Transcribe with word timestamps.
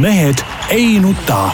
mehed 0.00 0.34
ei 0.70 0.98
nuta. 1.00 1.50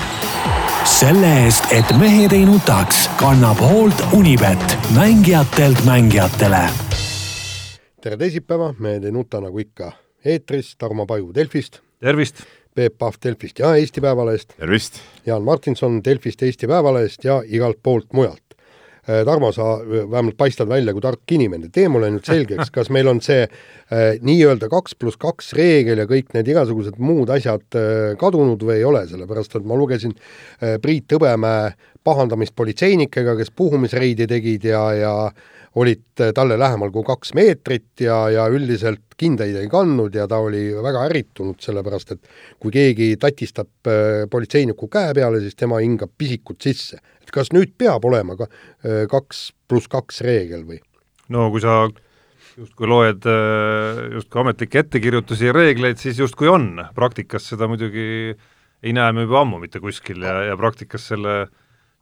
selle 0.84 1.44
eest, 1.44 1.64
et 1.72 1.90
mehed 2.00 2.32
ei 2.32 2.44
nutaks, 2.46 3.08
kannab 3.20 3.58
hoolt 3.60 4.02
Unibet, 4.12 4.78
mängijatelt 4.94 5.84
mängijatele. 5.84 6.62
tere 8.00 8.16
teisipäeva, 8.16 8.74
Mehed 8.78 9.04
ei 9.04 9.12
nuta 9.12 9.40
nagu 9.40 9.58
ikka 9.58 9.92
eetris, 10.24 10.76
Tarmo 10.76 11.06
Paju 11.06 11.34
Delfist. 11.34 11.80
tervist! 12.00 12.42
Peep 12.74 12.98
Pahv 12.98 13.14
Delfist 13.24 13.58
ja 13.58 13.74
Eesti 13.76 14.00
Päevalehest. 14.00 14.48
tervist! 14.56 14.94
Jaan 15.26 15.42
Martinson 15.42 16.04
Delfist, 16.04 16.42
Eesti 16.42 16.66
Päevalehest 16.66 17.24
ja 17.24 17.42
igalt 17.46 17.78
poolt 17.82 18.12
mujalt. 18.12 18.47
Äh, 19.08 19.24
Tarmo, 19.24 19.48
sa 19.52 19.78
vähemalt 19.88 20.36
paistad 20.36 20.68
välja 20.68 20.92
kui 20.92 21.00
tark 21.00 21.32
inimene, 21.32 21.70
tee 21.72 21.86
mulle 21.88 22.10
nüüd 22.12 22.26
selgeks, 22.28 22.68
kas 22.74 22.90
meil 22.92 23.08
on 23.08 23.22
see 23.24 23.46
äh, 23.46 24.18
nii-öelda 24.20 24.68
kaks 24.68 24.98
pluss 25.00 25.16
kaks 25.16 25.54
reegel 25.56 26.02
ja 26.02 26.04
kõik 26.10 26.34
need 26.36 26.50
igasugused 26.52 26.98
muud 27.00 27.32
asjad 27.32 27.78
äh, 27.78 28.12
kadunud 28.20 28.60
või 28.68 28.82
ei 28.82 28.84
ole, 28.84 29.06
sellepärast 29.08 29.56
et 29.56 29.68
ma 29.68 29.78
lugesin 29.80 30.12
äh, 30.12 30.76
Priit 30.82 31.16
Hõbemäe 31.16 31.70
pahandamist 32.04 32.52
politseinikega, 32.56 33.38
kes 33.38 33.54
puhumisreidi 33.56 34.28
tegid 34.28 34.68
ja, 34.68 34.82
ja 34.92 35.14
olid 35.78 36.22
äh, 36.22 36.32
talle 36.34 36.58
lähemal 36.58 36.90
kui 36.94 37.04
kaks 37.06 37.34
meetrit 37.38 38.02
ja, 38.02 38.18
ja 38.32 38.46
üldiselt 38.52 39.04
kindaid 39.18 39.56
ei 39.58 39.68
kandnud 39.70 40.14
ja 40.14 40.26
ta 40.30 40.40
oli 40.42 40.68
väga 40.82 41.04
ärritunud, 41.08 41.58
sellepärast 41.62 42.14
et 42.14 42.32
kui 42.62 42.74
keegi 42.74 43.12
tatistab 43.20 43.90
äh, 43.90 44.24
politseiniku 44.30 44.90
käe 44.92 45.14
peale, 45.16 45.42
siis 45.44 45.58
tema 45.58 45.80
hingab 45.84 46.12
pisikut 46.18 46.60
sisse. 46.62 47.00
et 47.22 47.32
kas 47.34 47.52
nüüd 47.54 47.74
peab 47.78 48.04
olema 48.08 48.36
ka 48.38 48.48
äh, 48.48 49.06
kaks 49.10 49.48
pluss 49.68 49.90
kaks 49.90 50.22
reegel 50.26 50.66
või? 50.68 50.82
no 51.34 51.48
kui 51.54 51.62
sa 51.64 51.84
justkui 52.58 52.88
loed 52.90 53.26
justkui 54.16 54.40
ametlikke 54.42 54.80
ettekirjutusi 54.82 55.46
ja 55.46 55.52
reegleid, 55.54 56.00
siis 56.02 56.18
justkui 56.18 56.48
on, 56.50 56.72
praktikas 56.96 57.46
seda 57.52 57.68
muidugi 57.70 58.34
ei 58.82 58.94
näe 58.94 59.14
me 59.14 59.26
juba 59.26 59.44
ammu 59.44 59.60
mitte 59.62 59.78
kuskil 59.82 60.22
ja, 60.26 60.40
ja 60.48 60.56
praktikas 60.58 61.06
selle 61.12 61.44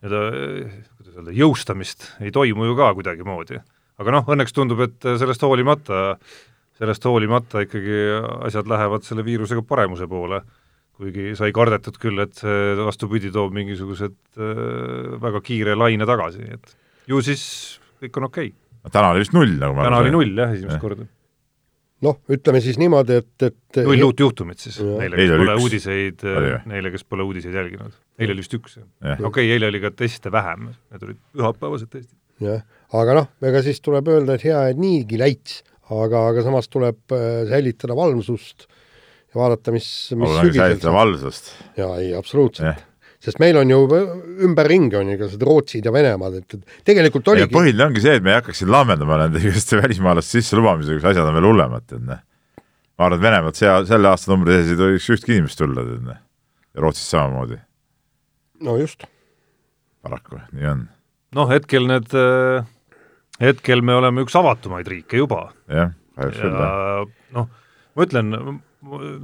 nii-öelda, 0.05 0.23
öelda, 1.21 1.35
jõustamist 1.37 2.11
ei 2.25 2.33
toimu 2.35 2.69
ju 2.69 2.77
ka 2.79 2.93
kuidagimoodi. 2.99 3.63
aga 3.97 4.13
noh, 4.13 4.29
õnneks 4.35 4.55
tundub, 4.57 4.83
et 4.85 5.07
sellest 5.07 5.43
hoolimata, 5.47 6.19
sellest 6.77 7.09
hoolimata 7.09 7.65
ikkagi 7.65 7.99
asjad 8.49 8.69
lähevad 8.69 9.07
selle 9.07 9.25
viirusega 9.27 9.65
paremuse 9.67 10.09
poole, 10.11 10.43
kuigi 10.97 11.35
sai 11.37 11.53
kardetud 11.57 11.97
küll, 12.01 12.21
et 12.25 12.37
see 12.37 12.77
vastupidi, 12.81 13.33
toob 13.33 13.57
mingisugused 13.57 14.17
äh, 14.37 15.19
väga 15.23 15.43
kiire 15.45 15.77
laine 15.77 16.09
tagasi, 16.09 16.45
et 16.57 16.77
ju 17.09 17.21
siis 17.25 17.45
kõik 18.03 18.21
on 18.21 18.31
okei 18.31 18.53
okay. 18.53 18.93
täna 18.93 19.13
oli 19.13 19.25
vist 19.25 19.37
null, 19.37 19.59
nagu 19.61 19.77
ma 19.77 19.89
täna 19.89 20.03
oli 20.05 20.15
null 20.15 20.45
jah, 20.45 20.57
esimest 20.57 20.81
korda. 20.83 21.09
Noh, 22.07 22.19
ütleme 22.33 22.63
siis 22.65 22.79
niimoodi, 22.81 23.21
et, 23.23 23.47
et 23.49 23.81
null 23.83 24.07
uut 24.09 24.23
juhtumit 24.23 24.63
siis 24.63 24.79
Jah. 24.81 24.97
neile, 25.03 25.19
kes 25.19 25.35
pole 25.37 25.55
üks. 25.57 25.67
uudiseid 25.67 26.27
neile, 26.73 26.93
kes 26.95 27.07
pole 27.07 27.27
uudiseid 27.27 27.59
jälginud. 27.61 27.99
eile 28.19 28.37
oli 28.37 28.45
vist 28.45 28.57
üks, 28.59 28.79
jah. 28.81 29.25
Okei 29.29 29.51
eile 29.55 29.71
oli 29.73 29.83
ka 29.83 29.93
teste 29.97 30.33
vähem, 30.35 30.71
need 30.93 31.07
olid 31.09 31.21
pühapäevased 31.37 31.93
testid. 31.93 32.17
jah, 32.45 32.65
aga 33.03 33.21
noh, 33.21 33.31
ega 33.51 33.63
siis 33.67 33.83
tuleb 33.85 34.09
öelda, 34.15 34.39
et 34.39 34.47
hea, 34.47 34.65
et 34.73 34.81
niigi 34.81 35.21
läits, 35.21 35.63
aga, 35.93 36.29
aga 36.33 36.45
samas 36.47 36.71
tuleb 36.73 37.15
äh, 37.15 37.45
säilitada 37.51 37.97
valvsust 37.99 38.69
ja 38.69 39.41
vaadata, 39.43 39.75
mis, 39.75 39.89
mis 40.17 40.37
ongi 40.43 40.59
säilitada 40.59 40.95
valvsust. 40.97 41.55
jaa, 41.79 41.97
ei, 42.03 42.15
absoluutselt 42.19 42.86
sest 43.27 43.41
meil 43.43 43.59
on 43.59 43.71
ju 43.71 43.81
ümberringi 44.47 44.99
on 45.01 45.11
igasugused 45.11 45.43
Rootsid 45.47 45.87
ja 45.87 45.93
Venemaad, 45.95 46.39
et 46.39 46.57
tegelikult 46.87 47.27
oligi 47.33 47.51
põhiline 47.55 47.89
ongi 47.89 48.03
see, 48.05 48.15
et 48.21 48.25
me 48.25 48.33
ei 48.33 48.39
hakkaks 48.39 48.63
siin 48.63 48.71
laamendama 48.71 49.19
nende 49.25 49.43
igasuguste 49.43 49.81
välismaalaste 49.81 50.39
sisselubamisega, 50.39 51.01
kus 51.01 51.11
asjad 51.11 51.27
on 51.27 51.39
veel 51.39 51.49
hullemad, 51.51 51.87
tead 51.91 52.05
noh. 52.07 52.23
ma 52.97 53.09
arvan, 53.09 53.19
et 53.19 53.25
Venemaalt 53.27 53.59
see, 53.59 53.73
selle 53.91 54.13
aasta 54.13 54.33
numbri 54.33 54.55
sees 54.55 54.73
ei 54.75 54.81
tohiks 54.81 55.11
ühtki 55.17 55.35
inimest 55.35 55.59
tulla, 55.63 55.85
tead 55.89 56.07
noh. 56.07 56.21
ja 56.71 56.85
Rootsist 56.87 57.17
samamoodi, 57.17 57.59
no 58.69 58.79
just, 58.79 59.09
paraku, 60.07 60.39
nii 60.55 60.71
on, 60.75 60.87
noh, 61.41 61.51
hetkel 61.51 61.91
need, 61.91 62.15
hetkel 63.43 63.83
me 63.83 63.99
oleme 63.99 64.23
üks 64.27 64.39
avatumaid 64.39 64.87
riike 64.93 65.19
juba 65.25 65.49
jah, 65.67 65.97
kahjuks 66.15 66.45
küll 66.45 66.61
jah. 66.63 66.79
ja 67.03 67.41
noh, 67.41 67.51
ma 67.97 68.07
ütlen, 68.07 68.33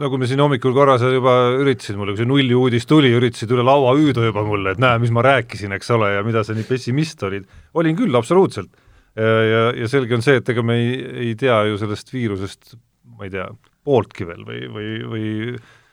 nagu 0.01 0.19
me 0.19 0.29
siin 0.29 0.41
hommikul 0.43 0.75
korra 0.77 0.99
sa 1.01 1.11
juba 1.13 1.35
üritasid 1.61 1.99
mulle, 1.99 2.15
kui 2.15 2.23
see 2.23 2.29
nulli 2.29 2.57
uudis 2.57 2.87
tuli, 2.89 3.13
üritasid 3.17 3.53
üle 3.55 3.65
laua 3.67 3.95
hüüda 3.99 4.25
juba 4.29 4.45
mulle, 4.47 4.75
et 4.75 4.81
näe, 4.83 5.01
mis 5.03 5.13
ma 5.15 5.25
rääkisin, 5.27 5.75
eks 5.77 5.93
ole, 5.97 6.13
ja 6.17 6.25
mida 6.27 6.43
sa 6.47 6.57
nii 6.57 6.67
pessimist 6.69 7.23
olid. 7.29 7.47
olin 7.79 7.99
küll, 7.99 8.15
absoluutselt. 8.19 8.73
ja, 9.17 9.35
ja, 9.47 9.63
ja 9.83 9.91
selge 9.91 10.17
on 10.17 10.25
see, 10.25 10.41
et 10.41 10.49
ega 10.49 10.65
me 10.67 10.79
ei, 10.81 10.97
ei 11.29 11.37
tea 11.39 11.63
ju 11.69 11.79
sellest 11.81 12.13
viirusest, 12.15 12.75
ma 13.19 13.29
ei 13.29 13.35
tea, 13.35 13.47
pooltki 13.85 14.27
veel 14.29 14.45
või, 14.47 14.67
või, 14.73 14.91
või 15.15 15.31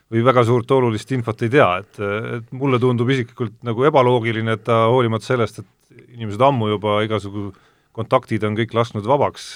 või 0.09 0.23
väga 0.25 0.41
suurt 0.41 0.71
olulist 0.73 1.11
infot 1.13 1.41
ei 1.45 1.51
tea, 1.53 1.67
et, 1.83 1.99
et 2.39 2.53
mulle 2.57 2.79
tundub 2.81 3.09
isiklikult 3.13 3.59
nagu 3.67 3.85
ebaloogiline, 3.85 4.55
et 4.57 4.63
ta 4.65 4.87
hoolimata 4.89 5.27
sellest, 5.27 5.61
et 5.61 6.05
inimesed 6.15 6.41
ammu 6.41 6.71
juba 6.71 6.99
igasugu 7.05 7.51
kontaktid 7.93 8.45
on 8.47 8.55
kõik 8.57 8.73
lasknud 8.73 9.05
vabaks, 9.05 9.51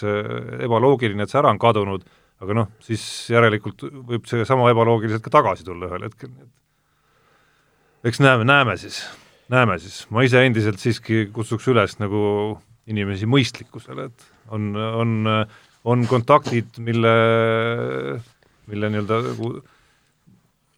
ebaloogiline, 0.61 1.25
et 1.25 1.33
see 1.33 1.39
ära 1.41 1.49
on 1.53 1.61
kadunud, 1.61 2.05
aga 2.43 2.57
noh, 2.57 2.69
siis 2.83 3.03
järelikult 3.31 3.85
võib 4.09 4.27
see 4.29 4.45
sama 4.47 4.69
ebaloogiliselt 4.73 5.23
ka 5.25 5.33
tagasi 5.33 5.65
tulla 5.67 5.89
ühel 5.89 6.07
hetkel, 6.09 6.31
nii 6.33 6.45
et 6.45 8.11
eks 8.11 8.19
näeme, 8.23 8.43
näeme 8.47 8.75
siis, 8.79 9.01
näeme 9.51 9.77
siis, 9.79 10.03
ma 10.11 10.25
ise 10.27 10.43
endiselt 10.43 10.81
siiski 10.81 11.27
kutsuks 11.33 11.69
üles 11.71 11.95
nagu 12.01 12.23
inimesi 12.91 13.27
mõistlikkusele, 13.29 14.09
et 14.11 14.25
on, 14.51 14.73
on, 14.75 15.13
on 15.87 16.03
kontaktid, 16.09 16.81
mille, 16.83 17.13
mille 18.67 18.91
nii-öelda 18.91 19.21
nagu 19.29 19.53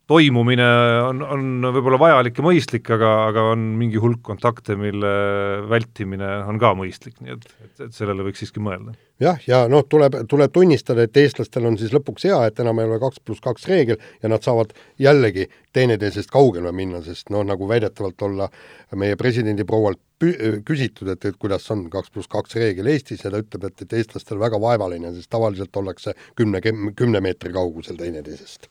toimumine 0.07 0.67
on, 1.07 1.23
on 1.23 1.71
võib-olla 1.73 1.99
vajalik 2.01 2.37
ja 2.37 2.45
mõistlik, 2.45 2.89
aga, 2.93 3.11
aga 3.31 3.47
on 3.55 3.65
mingi 3.79 4.01
hulk 4.01 4.21
kontakte, 4.25 4.77
mille 4.79 5.15
vältimine 5.71 6.29
on 6.45 6.61
ka 6.61 6.75
mõistlik, 6.77 7.17
nii 7.21 7.37
et, 7.37 7.49
et, 7.65 7.73
et 7.87 7.97
sellele 7.97 8.27
võiks 8.27 8.43
siiski 8.43 8.63
mõelda 8.63 8.93
jah, 9.21 9.39
ja 9.47 9.61
noh, 9.71 9.85
tuleb, 9.89 10.17
tuleb 10.29 10.53
tunnistada, 10.53 11.05
et 11.05 11.17
eestlastel 11.17 11.65
on 11.69 11.77
siis 11.79 11.93
lõpuks 11.95 12.27
hea, 12.27 12.39
et 12.49 12.59
enam 12.63 12.79
ei 12.81 12.89
ole 12.89 12.99
kaks 13.01 13.21
pluss 13.23 13.43
kaks 13.43 13.67
reegel 13.71 13.99
ja 14.21 14.31
nad 14.31 14.43
saavad 14.43 14.73
jällegi 15.01 15.47
teineteisest 15.75 16.31
kaugele 16.33 16.71
minna, 16.75 17.01
sest 17.05 17.31
noh, 17.33 17.45
nagu 17.47 17.67
väidetavalt 17.69 18.27
olla 18.27 18.49
meie 18.95 19.15
presidendi 19.19 19.65
proualt 19.67 20.01
küsitud, 20.65 21.09
et, 21.11 21.25
et 21.27 21.35
kuidas 21.39 21.65
on 21.71 21.85
kaks 21.91 22.11
pluss 22.13 22.31
kaks 22.31 22.55
reegel 22.59 22.87
Eestis 22.91 23.25
ja 23.25 23.31
ta 23.31 23.41
ütleb, 23.43 23.67
et, 23.67 23.83
et 23.83 23.97
eestlastel 23.99 24.39
väga 24.39 24.59
vaevaline, 24.61 25.11
sest 25.15 25.29
tavaliselt 25.31 25.75
ollakse 25.75 26.15
kümne, 26.39 26.61
kümne 26.95 27.21
meetri 27.23 27.51
kaugusel 27.55 27.99
teineteisest. 27.99 28.69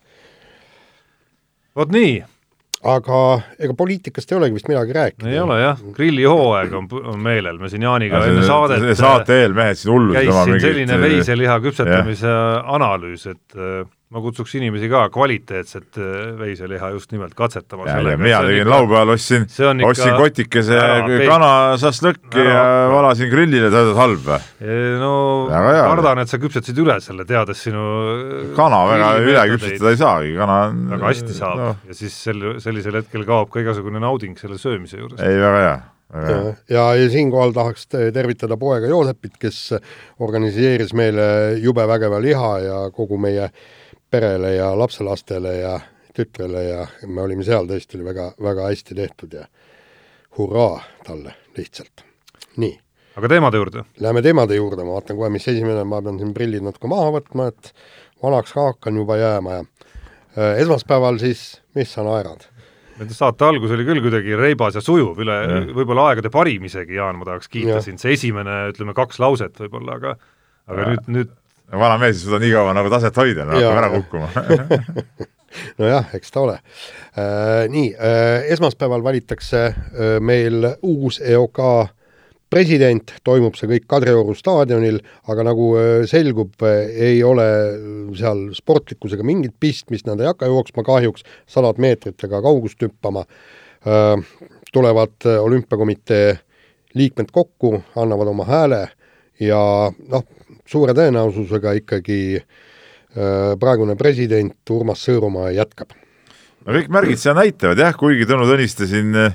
Vot 1.77 1.93
nii, 1.95 2.15
aga 2.85 3.21
ega 3.59 3.75
poliitikast 3.79 4.33
ei 4.33 4.39
olegi 4.39 4.59
vist 4.59 4.69
midagi 4.71 4.97
rääkida. 4.97 5.31
ei 5.31 5.41
ole 5.41 5.59
jah, 5.63 5.81
grillihooaeg 5.97 6.75
on, 6.79 6.89
on 7.15 7.21
meelel, 7.25 7.59
me 7.63 7.71
siin 7.73 7.87
Jaaniga 7.87 8.21
enne 8.29 8.45
saadet 8.47 8.87
saate 8.99 9.41
eel 9.45 9.57
mehed 9.57 9.81
siin 9.81 9.95
hullusid 9.95 10.21
käis 10.21 10.35
siin 10.35 10.53
mingit 10.53 10.69
selline 10.69 11.01
veiseliha 11.07 11.59
küpsetamise 11.65 12.35
analüüs, 12.77 13.27
et 13.33 13.59
äh, 13.59 13.85
ma 14.15 14.21
kutsuks 14.23 14.53
inimesi 14.55 14.87
ka 14.91 15.09
kvaliteetset 15.11 15.99
äh, 15.99 16.11
veiseliha 16.39 16.91
just 16.95 17.11
nimelt 17.13 17.35
katsetama. 17.35 17.87
ja, 17.89 17.97
ja 17.99 18.19
mina 18.21 18.41
tegin 18.47 18.69
laupäeval, 18.71 19.15
ostsin, 19.17 19.49
see 19.51 19.67
on 19.67 19.81
ikka- 19.83 19.91
ostsin 19.91 20.15
kotikese 20.21 20.77
Ära 20.79 21.01
ja 22.45 22.61
hakka. 22.61 22.93
valasin 22.95 23.33
grillile, 23.33 23.71
ta 23.75 23.83
ütles 23.83 23.99
halb 23.99 24.29
või? 24.29 24.39
no 25.03 25.13
Väga 25.51 25.73
hea. 25.75 25.87
kardan, 25.91 26.23
et 26.23 26.31
sa 26.31 26.39
küpsetasid 26.43 26.79
üle 26.85 26.99
selle, 27.03 27.27
teades 27.29 27.65
sinu 27.67 27.83
kana 28.57 28.85
väga 28.93 29.11
üle 29.25 29.45
küpsetada 29.55 29.91
ei 29.95 30.01
saagi, 30.05 30.37
kana 30.39 30.61
on 30.69 30.85
väga 30.95 31.11
hästi 31.11 31.35
saab 31.41 31.59
no. 31.59 31.73
no,. 31.73 31.77
ja 31.91 31.99
siis 32.05 32.15
sel, 32.29 32.47
sellisel 32.63 33.01
hetkel 33.03 33.27
kaob 33.29 33.51
ka 33.51 33.65
igasugune 33.67 33.99
nauding 34.03 34.39
selle 34.39 34.61
söömise 34.63 35.01
juures. 35.03 35.19
ei, 35.21 35.39
väga 35.43 35.63
hea, 35.67 35.77
ja, 36.15 36.41
ja, 36.71 36.85
ja 37.03 37.09
siinkohal 37.11 37.55
tahaks 37.57 37.89
te- 37.91 38.11
tervitada 38.15 38.57
poega 38.61 38.87
Joosepit, 38.91 39.35
kes 39.43 39.73
organiseeris 40.23 40.95
meile 40.95 41.25
jube 41.63 41.83
vägeva 41.91 42.21
liha 42.23 42.53
ja 42.63 42.83
kogu 42.95 43.19
meie 43.19 43.49
perele 44.15 44.55
ja 44.55 44.71
lapselastele 44.79 45.57
ja 45.59 45.75
tütrele 46.15 46.63
ja 46.69 46.87
me 47.11 47.25
olime 47.25 47.45
seal, 47.47 47.67
tõesti 47.67 47.99
oli 47.99 48.07
väga, 48.13 48.31
väga 48.43 48.71
hästi 48.71 48.95
tehtud 48.99 49.35
ja 49.35 49.47
hurraa 50.39 50.79
talle 51.07 51.35
lihtsalt. 51.59 52.05
nii, 52.63 52.75
aga 53.19 53.31
teemade 53.35 53.59
juurde. 53.59 53.85
läheme 54.01 54.23
teemade 54.23 54.59
juurde, 54.59 54.87
ma 54.87 54.97
vaatan 54.99 55.19
kohe, 55.19 55.31
mis 55.35 55.47
esimene, 55.51 55.85
ma 55.89 56.03
pean 56.03 56.21
siin 56.23 56.35
prillid 56.37 56.63
natuke 56.67 56.91
maha 56.91 57.11
võtma, 57.19 57.51
et 57.51 57.73
vanaks 58.23 58.55
ka 58.55 58.69
hakkan 58.71 59.03
juba 59.03 59.19
jääma 59.21 59.59
ja 59.59 59.63
äh, 59.65 60.61
esmaspäeval 60.63 61.19
siis, 61.23 61.47
mis 61.75 61.91
sa 61.95 62.07
naerad? 62.07 62.47
Saate 63.11 63.43
algus 63.43 63.73
oli 63.75 63.83
küll 63.89 63.99
kuidagi 64.05 64.37
reibas 64.39 64.77
ja 64.79 64.81
sujuv 64.85 65.19
üle 65.19 65.35
võib-olla 65.75 66.13
aegade 66.13 66.31
parim 66.31 66.63
isegi, 66.69 66.95
Jaan, 66.95 67.19
ma 67.19 67.27
tahaks 67.27 67.51
kiita 67.51 67.81
sind, 67.83 67.99
see 67.99 68.15
esimene, 68.15 68.69
ütleme 68.71 68.95
kaks 68.95 69.19
lauset 69.19 69.59
võib-olla, 69.65 69.99
aga 69.99 70.15
aga 70.71 70.85
Ja. 70.85 70.93
nüüd, 70.93 71.09
nüüd 71.11 71.33
vana 71.73 71.99
mees 71.99 72.19
ei 72.19 72.25
suuda 72.27 72.41
nii 72.43 72.53
kaua 72.55 72.75
nagu 72.77 72.93
taset 72.93 73.17
hoida, 73.17 73.47
no 73.47 73.57
hakkab 73.57 73.81
ära 73.81 73.91
kukkuma. 73.95 74.29
nojah, 75.81 76.09
eks 76.19 76.35
ta 76.35 76.43
ole 76.43 76.57
äh,. 76.59 77.67
nii 77.71 77.93
äh,, 77.95 78.47
esmaspäeval 78.55 79.05
valitakse 79.05 79.67
äh, 79.71 80.17
meil 80.21 80.67
uus 80.83 81.21
EOK 81.23 81.61
president, 82.55 83.17
toimub 83.27 83.57
see 83.59 83.67
kõik 83.67 83.87
Kadrioru 83.91 84.35
staadionil, 84.39 85.01
aga 85.33 85.43
nagu 85.49 85.73
selgub, 86.07 86.63
ei 86.63 87.17
ole 87.27 87.47
seal 88.15 88.45
sportlikkusega 88.55 89.27
mingit 89.27 89.57
pistmist, 89.59 90.07
nad 90.07 90.23
ei 90.23 90.29
hakka 90.29 90.47
jooksma 90.53 90.85
kahjuks 90.87 91.27
sadad 91.51 91.81
meetrit 91.83 92.23
ega 92.29 92.39
kaugust 92.45 92.85
hüppama, 92.85 93.25
tulevad 94.71 95.27
olümpiakomitee 95.41 96.29
liikmed 96.95 97.35
kokku, 97.35 97.81
annavad 97.99 98.31
oma 98.31 98.47
hääle 98.47 98.85
ja 99.43 99.91
noh, 99.91 100.25
suure 100.67 100.95
tõenäosusega 100.97 101.77
ikkagi 101.81 102.21
praegune 103.15 103.95
president 103.95 104.71
Urmas 104.75 105.05
Sõõrumaa 105.07 105.53
jätkab. 105.55 105.93
No 106.65 106.73
kõik 106.73 106.89
märgid 106.93 107.21
seda 107.21 107.43
näitavad 107.43 107.81
jah, 107.81 107.93
kuigi 107.99 108.25
Tõnu 108.29 108.47
Tõniste 108.49 108.89
siin 108.89 109.13
äh, 109.21 109.35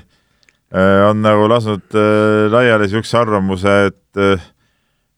on 1.06 1.20
nagu 1.22 1.46
lasknud 1.50 1.94
äh, 1.94 2.48
laiali 2.50 2.88
niisuguse 2.88 3.18
arvamuse, 3.20 3.76
et 3.90 4.20
äh, 4.20 4.48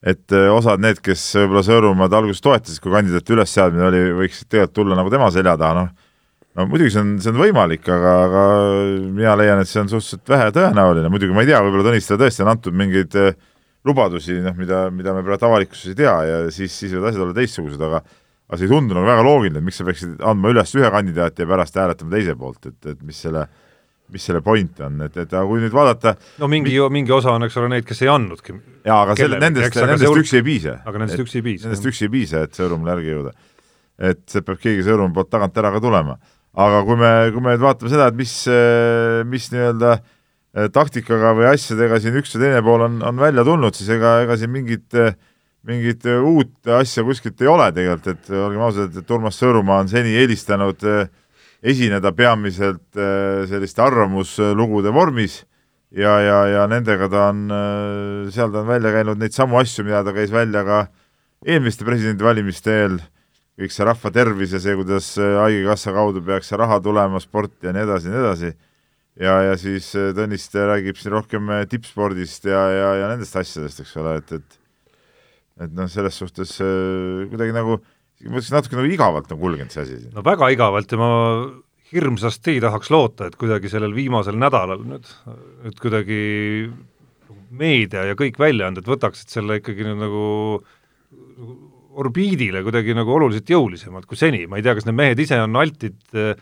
et 0.02 0.34
osad 0.34 0.82
need, 0.82 0.98
kes 0.98 1.20
võib-olla 1.38 1.62
Sõõrumaad 1.62 2.14
alguses 2.18 2.42
toetasid, 2.42 2.80
kui 2.82 2.90
kandidaati 2.90 3.36
ülesseadmine 3.36 3.84
oli, 3.86 4.00
võiksid 4.18 4.48
tegelikult 4.50 4.74
tulla 4.74 4.96
nagu 4.98 5.12
tema 5.14 5.28
selja 5.30 5.54
taha, 5.60 5.84
noh. 5.84 6.08
No 6.58 6.66
muidugi 6.68 6.90
see 6.92 7.00
on, 7.00 7.12
see 7.22 7.30
on 7.30 7.38
võimalik, 7.38 7.86
aga, 7.86 8.14
aga 8.26 8.40
mina 9.06 9.36
leian, 9.38 9.62
et 9.62 9.70
see 9.70 9.78
on 9.80 9.88
suhteliselt 9.88 10.34
vähe 10.34 10.50
tõenäoline, 10.52 11.08
muidugi 11.08 11.32
ma 11.32 11.46
ei 11.46 11.48
tea, 11.48 11.62
võib-olla 11.64 11.86
Tõnistele 11.86 12.18
tõesti 12.24 12.44
on 12.44 12.50
antud 12.52 12.76
mingeid 12.76 13.16
lubadusi, 13.88 14.38
noh, 14.44 14.54
mida, 14.58 14.84
mida 14.94 15.14
me 15.16 15.24
praegu 15.26 15.48
avalikkuses 15.48 15.92
ei 15.92 15.98
tea 15.98 16.14
ja 16.28 16.42
siis, 16.54 16.74
siis 16.74 16.92
võivad 16.94 17.10
asjad 17.10 17.24
olla 17.26 17.38
teistsugused, 17.38 17.82
aga 17.82 18.02
aga 18.02 18.58
see 18.60 18.68
ei 18.68 18.72
tundu 18.74 18.94
nagu 18.94 19.08
väga 19.08 19.24
loogiline, 19.24 19.60
et 19.62 19.64
miks 19.64 19.78
sa 19.80 19.86
peaksid 19.88 20.22
andma 20.28 20.50
üles 20.52 20.74
ühe 20.76 20.88
kandidaati 20.92 21.44
ja 21.44 21.48
pärast 21.48 21.78
hääletama 21.80 22.12
teise 22.12 22.34
poolt, 22.38 22.68
et, 22.68 22.78
et 22.92 23.04
mis 23.06 23.20
selle 23.24 23.46
mis 24.12 24.26
selle 24.28 24.42
point 24.44 24.82
on, 24.84 24.98
et, 25.06 25.14
et 25.16 25.30
aga 25.32 25.42
kui 25.48 25.62
nüüd 25.62 25.72
vaadata 25.72 26.14
no 26.42 26.48
mingi, 26.52 26.74
mingi 26.92 27.14
osa 27.16 27.32
on, 27.32 27.46
eks 27.46 27.56
ole, 27.60 27.70
neid, 27.72 27.86
kes 27.88 28.02
ei 28.04 28.10
andnudki. 28.12 28.54
jaa, 28.84 28.98
aga 29.06 29.16
selle, 29.16 29.38
nendest, 29.40 29.78
nendest 29.78 30.08
hulk... 30.08 30.26
üksi 30.26 30.38
ei 30.40 30.46
piisa. 30.46 30.76
aga 30.84 31.02
nendest 31.02 31.22
üksi 31.24 31.40
ei 31.40 31.46
piisa. 31.46 31.68
Nendest 31.68 31.88
üksi 31.88 32.06
ei 32.06 32.12
piisa, 32.12 32.42
et 32.46 32.58
Sõõrumale 32.58 32.96
järgi 32.96 33.14
jõuda. 33.14 33.32
et 34.10 34.22
see 34.28 34.44
peab 34.44 34.60
keegi 34.60 34.84
Sõõrumaa 34.86 35.16
poolt 35.16 35.32
tagant 35.32 35.62
ära 35.62 35.72
ka 35.72 35.80
tulema. 35.84 36.18
aga 36.66 36.82
kui 36.88 36.98
me, 37.00 37.12
kui 37.32 37.44
me 37.44 37.54
nüüd 37.54 37.64
vaatame 37.64 37.92
seda, 37.94 38.10
et 38.12 38.18
mis, 38.18 38.34
mis 39.32 39.48
nii-öelda 39.54 39.94
eh, 39.96 40.04
taktikaga 40.52 41.30
või 41.36 41.46
asjadega 41.48 42.00
siin 42.00 42.16
üks 42.20 42.34
või 42.36 42.42
teine 42.44 42.62
pool 42.64 42.82
on, 42.84 42.98
on 43.08 43.20
välja 43.20 43.44
tulnud, 43.46 43.76
siis 43.76 43.88
ega, 43.94 44.18
ega 44.26 44.36
siin 44.36 44.52
mingit 44.52 44.98
äh, 45.00 45.14
mingit 45.66 46.06
äh, 46.06 46.22
uut 46.22 46.70
asja 46.80 47.04
kuskilt 47.06 47.40
ei 47.42 47.50
ole 47.50 47.68
tegelikult, 47.74 48.08
et 48.16 48.30
olgem 48.34 48.64
ausad, 48.66 48.96
et 48.98 49.14
Urmas 49.14 49.38
Sõõrumaa 49.38 49.82
on 49.84 49.90
seni 49.90 50.16
eelistanud 50.18 50.82
äh, 50.88 51.06
esineda 51.62 52.12
peamiselt 52.16 52.98
äh, 52.98 53.44
selliste 53.50 53.84
arvamuslugude 53.84 54.92
vormis 54.94 55.42
ja, 55.94 56.16
ja, 56.24 56.40
ja 56.50 56.66
nendega 56.70 57.06
ta 57.12 57.28
on, 57.30 57.46
seal 58.34 58.50
ta 58.50 58.62
on 58.64 58.70
välja 58.72 58.94
käinud 58.94 59.22
neid 59.22 59.36
samu 59.36 59.60
asju, 59.60 59.86
mida 59.86 60.02
ta 60.06 60.14
käis 60.16 60.32
välja 60.34 60.64
ka 60.66 60.82
eelmiste 61.46 61.86
presidendivalimiste 61.86 62.74
eel, 62.74 62.98
kõik 63.60 63.74
see 63.74 63.86
rahva 63.86 64.10
tervis 64.14 64.56
ja 64.56 64.62
see, 64.62 64.74
kuidas 64.78 65.12
Haigekassa 65.20 65.94
kaudu 65.94 66.22
peaks 66.26 66.50
see 66.50 66.58
raha 66.58 66.80
tulema, 66.82 67.20
sport 67.22 67.54
ja 67.62 67.74
nii 67.76 67.84
edasi 67.84 68.08
ja 68.08 68.14
nii 68.16 68.22
edasi, 68.24 68.52
ja, 69.20 69.36
ja 69.50 69.56
siis 69.60 69.90
Tõniste 70.16 70.64
räägib 70.70 71.00
siin 71.00 71.16
rohkem 71.16 71.50
tippspordist 71.68 72.46
ja, 72.48 72.64
ja, 72.72 72.90
ja 73.02 73.12
nendest 73.12 73.36
asjadest, 73.36 73.82
eks 73.84 73.96
ole, 74.00 74.18
et, 74.22 74.36
et 74.38 74.58
et 75.60 75.74
noh, 75.76 75.88
selles 75.90 76.16
suhtes 76.16 76.54
äh, 76.64 77.26
kuidagi 77.30 77.54
nagu, 77.54 77.80
ma 78.24 78.38
ütleks 78.38 78.54
natuke 78.54 78.78
nagu 78.78 78.88
igavalt 78.88 79.34
on 79.34 79.40
kulgenud 79.42 79.74
see 79.74 79.84
asi 79.84 79.98
siin. 79.98 80.14
no 80.14 80.24
väga 80.26 80.48
igavalt 80.54 80.94
ja 80.94 81.00
ma 81.00 81.10
hirmsasti 81.92 82.56
tahaks 82.64 82.88
loota, 82.92 83.28
et 83.28 83.36
kuidagi 83.40 83.68
sellel 83.72 83.92
viimasel 83.96 84.38
nädalal 84.40 84.80
nüüd, 84.88 85.10
nüüd 85.66 85.82
kuidagi 85.82 86.22
meedia 87.52 88.06
ja 88.08 88.16
kõik 88.16 88.38
väljaanded 88.40 88.88
võtaksid 88.88 89.32
selle 89.32 89.60
ikkagi 89.60 89.84
nüüd 89.84 90.00
nagu 90.00 90.24
orbiidile 92.00 92.62
kuidagi 92.64 92.96
nagu 92.96 93.12
oluliselt 93.12 93.50
jõulisemalt 93.52 94.08
kui 94.08 94.16
seni, 94.16 94.46
ma 94.48 94.56
ei 94.56 94.64
tea, 94.64 94.72
kas 94.78 94.88
need 94.88 94.96
mehed 94.96 95.20
ise 95.20 95.36
on 95.44 95.60
altid 95.60 96.00
äh, 96.16 96.32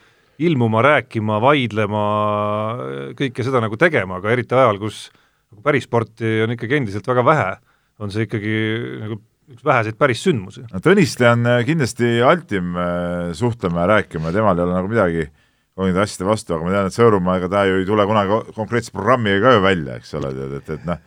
ilmuma, 0.40 0.80
rääkima, 0.84 1.40
vaidlema, 1.42 2.04
kõike 3.18 3.44
seda 3.44 3.60
nagu 3.60 3.76
tegema, 3.80 4.20
aga 4.20 4.30
eriti 4.32 4.56
ajal, 4.56 4.78
kus 4.80 5.08
nagu 5.50 5.64
päris 5.66 5.84
sporti 5.88 6.38
on 6.44 6.54
ikkagi 6.54 6.78
endiselt 6.78 7.08
väga 7.10 7.26
vähe 7.26 7.50
on 8.00 8.12
see 8.12 8.26
ikkagi 8.26 8.56
nagu 9.02 9.20
üks 9.50 9.66
väheseid 9.66 9.98
päris 9.98 10.22
sündmusi. 10.24 10.64
no 10.70 10.80
Tõniste 10.84 11.26
on 11.30 11.46
äh, 11.50 11.62
kindlasti 11.66 12.18
altim 12.24 12.74
äh, 12.78 13.30
suhtlema 13.36 13.84
ja 13.84 13.92
rääkima, 13.96 14.32
temal 14.34 14.58
ei 14.58 14.66
ole 14.66 14.76
nagu 14.76 14.90
midagi 14.90 15.28
nende 15.80 16.02
asjade 16.02 16.26
vastu, 16.28 16.52
aga 16.52 16.66
ma 16.66 16.72
tean, 16.74 16.90
et 16.90 16.96
Sõõrumaa, 16.96 17.38
ega 17.40 17.48
ta 17.48 17.62
ju 17.64 17.78
ei 17.80 17.86
tule 17.88 18.04
kunagi 18.04 18.40
konkreetse 18.52 18.92
programmiga 18.92 19.40
ka 19.46 19.54
ju 19.54 19.62
välja, 19.64 19.96
eks 19.96 20.10
ole, 20.18 20.32
tead, 20.36 20.56
et, 20.58 20.72
et 20.76 20.82
noh, 20.84 20.98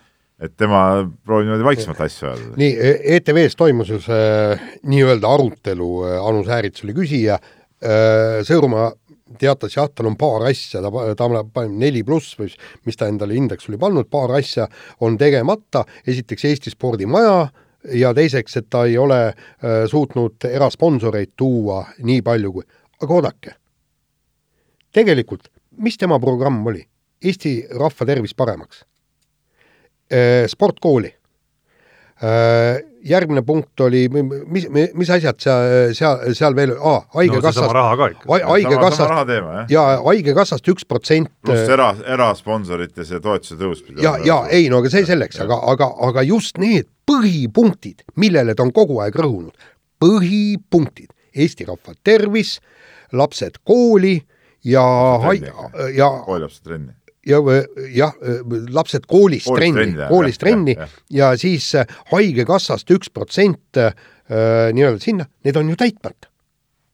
et 0.43 0.53
tema 0.57 0.79
proovib 1.21 1.45
niimoodi 1.45 1.67
vaiksemalt 1.67 2.01
asju 2.07 2.29
ajada. 2.31 2.53
nii, 2.57 2.93
ETV-s 3.19 3.59
toimus 3.59 3.91
ju 3.93 3.99
see 4.01 4.55
nii-öelda 4.89 5.33
arutelu, 5.37 5.91
äh, 6.07 6.17
Anu 6.29 6.45
Säärits 6.47 6.85
oli 6.87 6.97
küsija, 7.03 7.41
Sõõrumaa 7.83 8.93
teatas 9.39 9.77
jah, 9.77 9.89
tal 9.89 10.09
on 10.09 10.17
paar 10.19 10.47
asja, 10.49 10.81
ta, 10.83 10.91
ta 11.17 11.27
paneb 11.27 11.77
neli 11.79 12.03
pluss 12.05 12.37
või 12.39 12.51
mis 12.87 12.99
ta 12.99 13.09
endale 13.11 13.35
indeks 13.37 13.69
oli 13.69 13.79
pannud, 13.81 14.09
paar 14.11 14.35
asja 14.37 14.67
on 15.05 15.17
tegemata, 15.17 15.85
esiteks 16.07 16.45
Eesti 16.49 16.73
spordimaja 16.73 17.47
ja 17.99 18.13
teiseks, 18.15 18.57
et 18.59 18.69
ta 18.69 18.85
ei 18.89 18.97
ole 18.97 19.19
äh, 19.27 19.83
suutnud 19.89 20.47
erasponsoreid 20.49 21.33
tuua 21.37 21.83
nii 22.03 22.21
palju 22.25 22.53
kui, 22.59 22.67
aga 23.01 23.19
oodake, 23.19 23.57
tegelikult, 24.93 25.49
mis 25.83 25.97
tema 25.97 26.19
programm 26.21 26.65
oli? 26.67 26.85
Eesti 27.23 27.61
rahva 27.79 28.05
tervis 28.05 28.33
paremaks 28.35 28.83
äh,. 30.11 30.43
sportkooli 30.51 31.13
järgmine 33.03 33.41
punkt 33.43 33.81
oli, 33.83 34.05
mis, 34.09 34.67
mis 34.71 35.09
asjad 35.11 35.39
seal, 35.43 35.93
seal, 35.97 36.21
seal 36.37 36.55
veel 36.55 36.73
ah,, 36.77 37.03
haigekassast 37.17 37.73
no,, 37.75 38.37
haigekassast 38.47 39.71
ja 39.71 39.83
haigekassast 40.05 40.69
üks 40.71 40.87
protsent. 40.87 41.31
pluss 41.43 41.67
era, 41.73 41.89
erasponsorites 42.15 43.11
ja 43.11 43.19
toetuse 43.23 43.59
tõus. 43.59 43.83
ja, 44.01 44.15
ja 44.23 44.39
ei, 44.47 44.69
no 44.71 44.79
aga 44.79 44.93
see 44.93 45.07
selleks, 45.09 45.41
aga, 45.43 45.59
aga, 45.73 45.89
aga 46.07 46.23
just 46.27 46.61
need 46.63 46.87
põhipunktid, 47.09 48.05
millele 48.15 48.55
ta 48.55 48.63
on 48.63 48.71
kogu 48.75 49.01
aeg 49.03 49.19
rõhunud, 49.19 49.71
põhipunktid, 50.03 51.11
Eesti 51.33 51.65
rahva 51.65 51.95
tervis, 52.05 52.59
lapsed 53.17 53.57
kooli 53.65 54.19
ja, 54.69 54.83
ja 55.91 56.11
koolilapsed 56.23 56.61
trenni 56.63 56.93
ja 57.27 57.39
jah, 57.93 58.13
lapsed 58.73 59.07
koolis, 59.07 59.47
koolis 59.47 59.73
trenni, 59.73 60.09
koolis 60.09 60.41
trenni 60.41 60.75
ja, 60.75 60.87
ja. 60.87 61.31
ja 61.31 61.39
siis 61.39 61.69
äh, 61.79 61.87
Haigekassast 62.11 62.91
üks 62.95 63.11
protsent 63.13 63.79
äh, 63.79 63.95
nii-öelda 64.73 65.01
sinna, 65.03 65.27
need 65.45 65.57
on 65.59 65.71
ju 65.71 65.79
täitmata. 65.79 66.29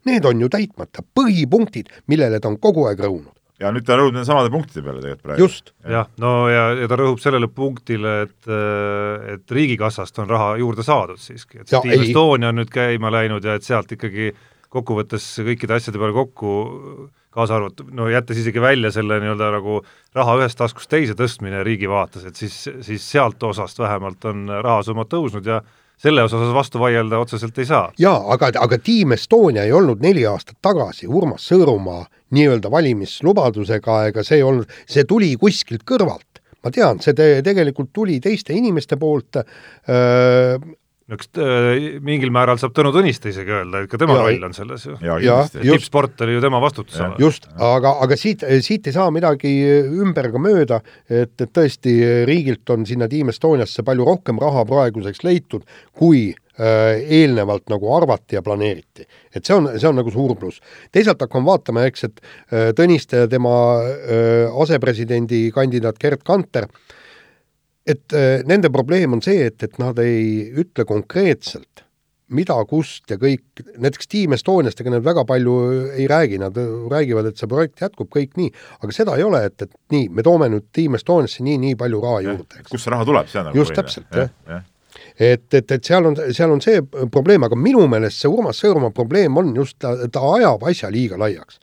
Need 0.08 0.26
on 0.26 0.40
ju 0.42 0.48
täitmata, 0.50 1.04
põhipunktid, 1.18 1.92
millele 2.10 2.40
ta 2.40 2.50
on 2.50 2.58
kogu 2.62 2.88
aeg 2.90 3.02
rõhunud. 3.04 3.36
ja 3.59 3.74
nüüd 3.76 3.83
ta 3.83 3.98
rõhub 4.00 4.14
nende 4.16 4.24
samade 4.28 4.52
punktide 4.54 4.86
peale 4.86 5.02
tegelikult 5.04 5.26
praegu. 5.26 5.44
just. 5.44 5.74
jah, 5.83 6.07
no 6.24 6.33
ja, 6.48 6.69
ja 6.80 6.88
ta 6.88 7.00
rõhub 7.02 7.19
sellele 7.19 7.50
punktile, 7.52 8.14
et, 8.28 8.38
äh, 8.48 9.33
et 9.36 9.57
Riigikassast 9.57 10.21
on 10.24 10.30
raha 10.30 10.54
juurde 10.62 10.86
saadud 10.86 11.19
siiski, 11.19 11.64
et 11.64 11.74
Team 11.74 11.92
Estonia 11.98 12.54
on 12.54 12.62
nüüd 12.62 12.71
käima 12.74 13.12
läinud 13.14 13.45
ja 13.45 13.57
et 13.59 13.68
sealt 13.68 13.92
ikkagi 13.98 14.31
kokkuvõttes 14.69 15.26
kõikide 15.42 15.76
asjade 15.76 16.00
peale 16.00 16.16
kokku 16.16 16.54
kaasa 17.33 17.59
arvatud, 17.59 17.92
no 17.94 18.07
jättes 18.09 18.40
isegi 18.42 18.62
välja 18.62 18.92
selle 18.92 19.19
nii-öelda 19.21 19.52
nagu 19.54 19.81
raha 20.18 20.38
ühest 20.40 20.57
taskust 20.57 20.90
teise 20.90 21.14
tõstmine 21.18 21.62
riigi 21.66 21.90
vaates, 21.90 22.26
et 22.26 22.40
siis, 22.40 22.56
siis 22.86 23.06
sealt 23.06 23.44
osast 23.44 23.80
vähemalt 23.80 24.26
on 24.31 24.48
rahasummad 24.64 25.12
tõusnud 25.12 25.45
ja 25.45 25.62
selle 26.00 26.24
osas 26.24 26.54
vastu 26.56 26.80
vaielda 26.80 27.19
otseselt 27.19 27.57
ei 27.59 27.68
saa. 27.69 27.92
jaa, 28.00 28.18
aga, 28.33 28.52
aga 28.59 28.80
Team 28.81 29.14
Estonia 29.16 29.66
ei 29.68 29.76
olnud 29.76 30.02
neli 30.02 30.26
aastat 30.26 30.57
tagasi 30.62 31.07
Urmas 31.07 31.45
Sõõrumaa 31.52 32.06
nii-öelda 32.36 32.71
valimislubadusega, 32.71 34.04
ega 34.12 34.24
see 34.24 34.40
ei 34.40 34.45
olnud, 34.45 34.69
see 34.88 35.06
tuli 35.09 35.33
kuskilt 35.40 35.86
kõrvalt. 35.88 36.42
ma 36.64 36.71
tean, 36.76 37.00
see 37.00 37.14
te, 37.16 37.30
tegelikult 37.44 37.94
tuli 37.94 38.19
teiste 38.19 38.54
inimeste 38.54 38.98
poolt 39.00 39.38
öö, 39.40 40.57
eks 41.16 41.30
äh, 41.42 41.99
mingil 42.06 42.31
määral 42.33 42.59
saab 42.61 42.73
Tõnu 42.78 42.92
Tõniste 42.94 43.31
isegi 43.31 43.54
öelda, 43.54 43.83
et 43.83 43.92
ka 43.92 43.99
tema 44.01 44.18
ja, 44.18 44.25
roll 44.28 44.49
on 44.49 44.56
selles 44.56 44.85
ju. 44.85 44.97
tippsport 45.57 46.21
oli 46.25 46.35
ju 46.37 46.44
tema 46.44 46.61
vastutusala. 46.63 47.18
just, 47.21 47.49
aga, 47.56 47.95
aga 48.06 48.18
siit, 48.19 48.45
siit 48.66 48.89
ei 48.89 48.95
saa 48.95 49.09
midagi 49.13 49.54
ümber 49.89 50.30
ega 50.30 50.42
mööda, 50.42 50.81
et, 51.09 51.33
et 51.33 51.54
tõesti 51.56 51.95
riigilt 52.30 52.69
on 52.75 52.85
sinna 52.89 53.09
Team 53.11 53.33
Estoniasse 53.33 53.85
palju 53.87 54.06
rohkem 54.07 54.42
raha 54.42 54.66
praeguseks 54.69 55.25
leitud, 55.25 55.66
kui 55.97 56.30
äh, 56.30 57.01
eelnevalt 57.19 57.68
nagu 57.73 57.89
arvati 57.95 58.37
ja 58.37 58.45
planeeriti. 58.45 59.07
et 59.33 59.45
see 59.45 59.57
on, 59.57 59.71
see 59.78 59.89
on 59.89 59.97
nagu 60.01 60.13
suur 60.13 60.35
pluss. 60.37 60.61
teisalt 60.92 61.25
hakkame 61.25 61.49
vaatama, 61.49 61.87
eks, 61.89 62.06
et 62.09 62.21
äh, 62.21 62.69
Tõniste 62.78 63.25
ja 63.25 63.31
tema 63.31 63.56
äh, 63.81 64.61
asepresidendi 64.61 65.47
kandidaat 65.56 65.97
Gerd 66.01 66.21
Kanter 66.28 66.69
äh, 66.69 66.98
et 67.90 68.16
äh, 68.16 68.42
nende 68.48 68.72
probleem 68.74 69.16
on 69.18 69.22
see, 69.26 69.46
et, 69.50 69.62
et 69.66 69.78
nad 69.81 69.98
ei 70.04 70.50
ütle 70.62 70.86
konkreetselt, 70.90 71.86
mida, 72.36 72.56
kust 72.69 73.10
ja 73.10 73.18
kõik, 73.18 73.64
näiteks 73.81 74.10
Team 74.10 74.36
Estoniast, 74.38 74.81
ega 74.81 74.94
nad 74.94 75.06
väga 75.06 75.24
palju 75.30 75.54
ei 75.98 76.06
räägi, 76.10 76.38
nad 76.42 76.58
räägivad, 76.92 77.31
et 77.31 77.42
see 77.42 77.50
projekt 77.50 77.81
jätkub 77.81 78.12
kõik 78.14 78.36
nii, 78.38 78.52
aga 78.78 78.94
seda 78.94 79.16
ei 79.18 79.26
ole, 79.26 79.42
et, 79.50 79.66
et 79.66 79.72
nii, 79.96 80.12
me 80.14 80.26
toome 80.26 80.52
nüüd 80.54 80.68
Team 80.76 80.98
Estoniasse 81.00 81.46
nii, 81.46 81.58
nii 81.66 81.80
palju 81.80 82.02
raha 82.04 82.19
juurde. 82.28 82.68
kust 82.69 82.86
see 82.86 82.94
raha 82.94 83.08
tuleb, 83.10 83.31
see 83.31 83.42
on 83.42 83.50
nagu 83.50 83.62
just 83.64 83.78
täpselt, 83.78 84.12
jah 84.14 84.30
ja. 84.46 84.62
et, 85.16 85.48
et, 85.58 85.74
et 85.74 85.90
seal 85.90 86.06
on, 86.06 86.19
seal 86.36 86.54
on 86.54 86.62
see 86.62 86.84
probleem, 87.10 87.50
aga 87.50 87.58
minu 87.58 87.88
meelest 87.90 88.22
see 88.22 88.30
Urmas 88.30 88.62
Sõõrumaa 88.62 88.94
probleem 88.94 89.42
on 89.42 89.50
just, 89.58 89.80
ta, 89.81 89.96
ta 90.14 90.22
ajab 90.36 90.69
asja 90.69 90.94
liiga 90.94 91.18
laiaks 91.18 91.58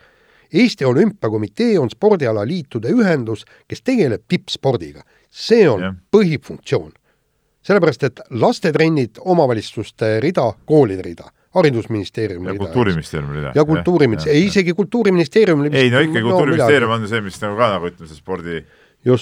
Eesti 0.52 0.84
Olümpiakomitee 0.84 1.78
on 1.78 1.90
spordialaliitude 1.90 2.90
ühendus, 2.94 3.44
kes 3.68 3.82
tegeleb 3.82 4.22
tippspordiga. 4.28 5.02
See 5.36 5.66
on 5.68 5.82
ja. 5.84 5.92
põhifunktsioon. 6.14 6.94
sellepärast, 7.66 8.04
et 8.06 8.20
lastetrennid 8.30 9.18
omavalitsuste 9.20 10.20
rida, 10.22 10.44
koolide 10.70 11.02
rida, 11.02 11.26
haridusministeeriumi 11.58 12.52
rida. 12.52 12.64
kultuuriministeeriumi 12.64 13.36
rida. 13.40 13.52
ja 13.54 13.64
kultuuriministeerium, 13.64 14.42
ei 14.42 14.46
isegi 14.46 14.74
kultuuriministeeriumil 14.74 15.74
ei 15.74 15.90
no 15.90 16.04
ikkagi 16.06 16.22
kultuuriministeerium 16.28 16.94
on 16.98 17.08
see, 17.10 17.20
mis 17.26 17.40
nagu 17.42 17.58
ka 17.58 17.72
nagu 17.74 17.90
ütleme, 17.90 18.08
see 18.12 18.22
spordi, 18.22 18.62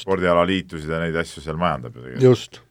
spordialaliitusid 0.04 0.92
ja 0.92 1.00
neid 1.02 1.16
asju 1.24 1.42
seal 1.44 1.58
majandab 1.60 1.96
ju 1.96 2.04
tegelikult. 2.04 2.30
just 2.30 2.62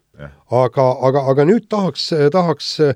aga, 0.54 0.86
aga, 1.08 1.24
aga 1.32 1.46
nüüd 1.50 1.66
tahaks, 1.72 2.12
tahaks 2.34 2.70
äh, 2.86 2.94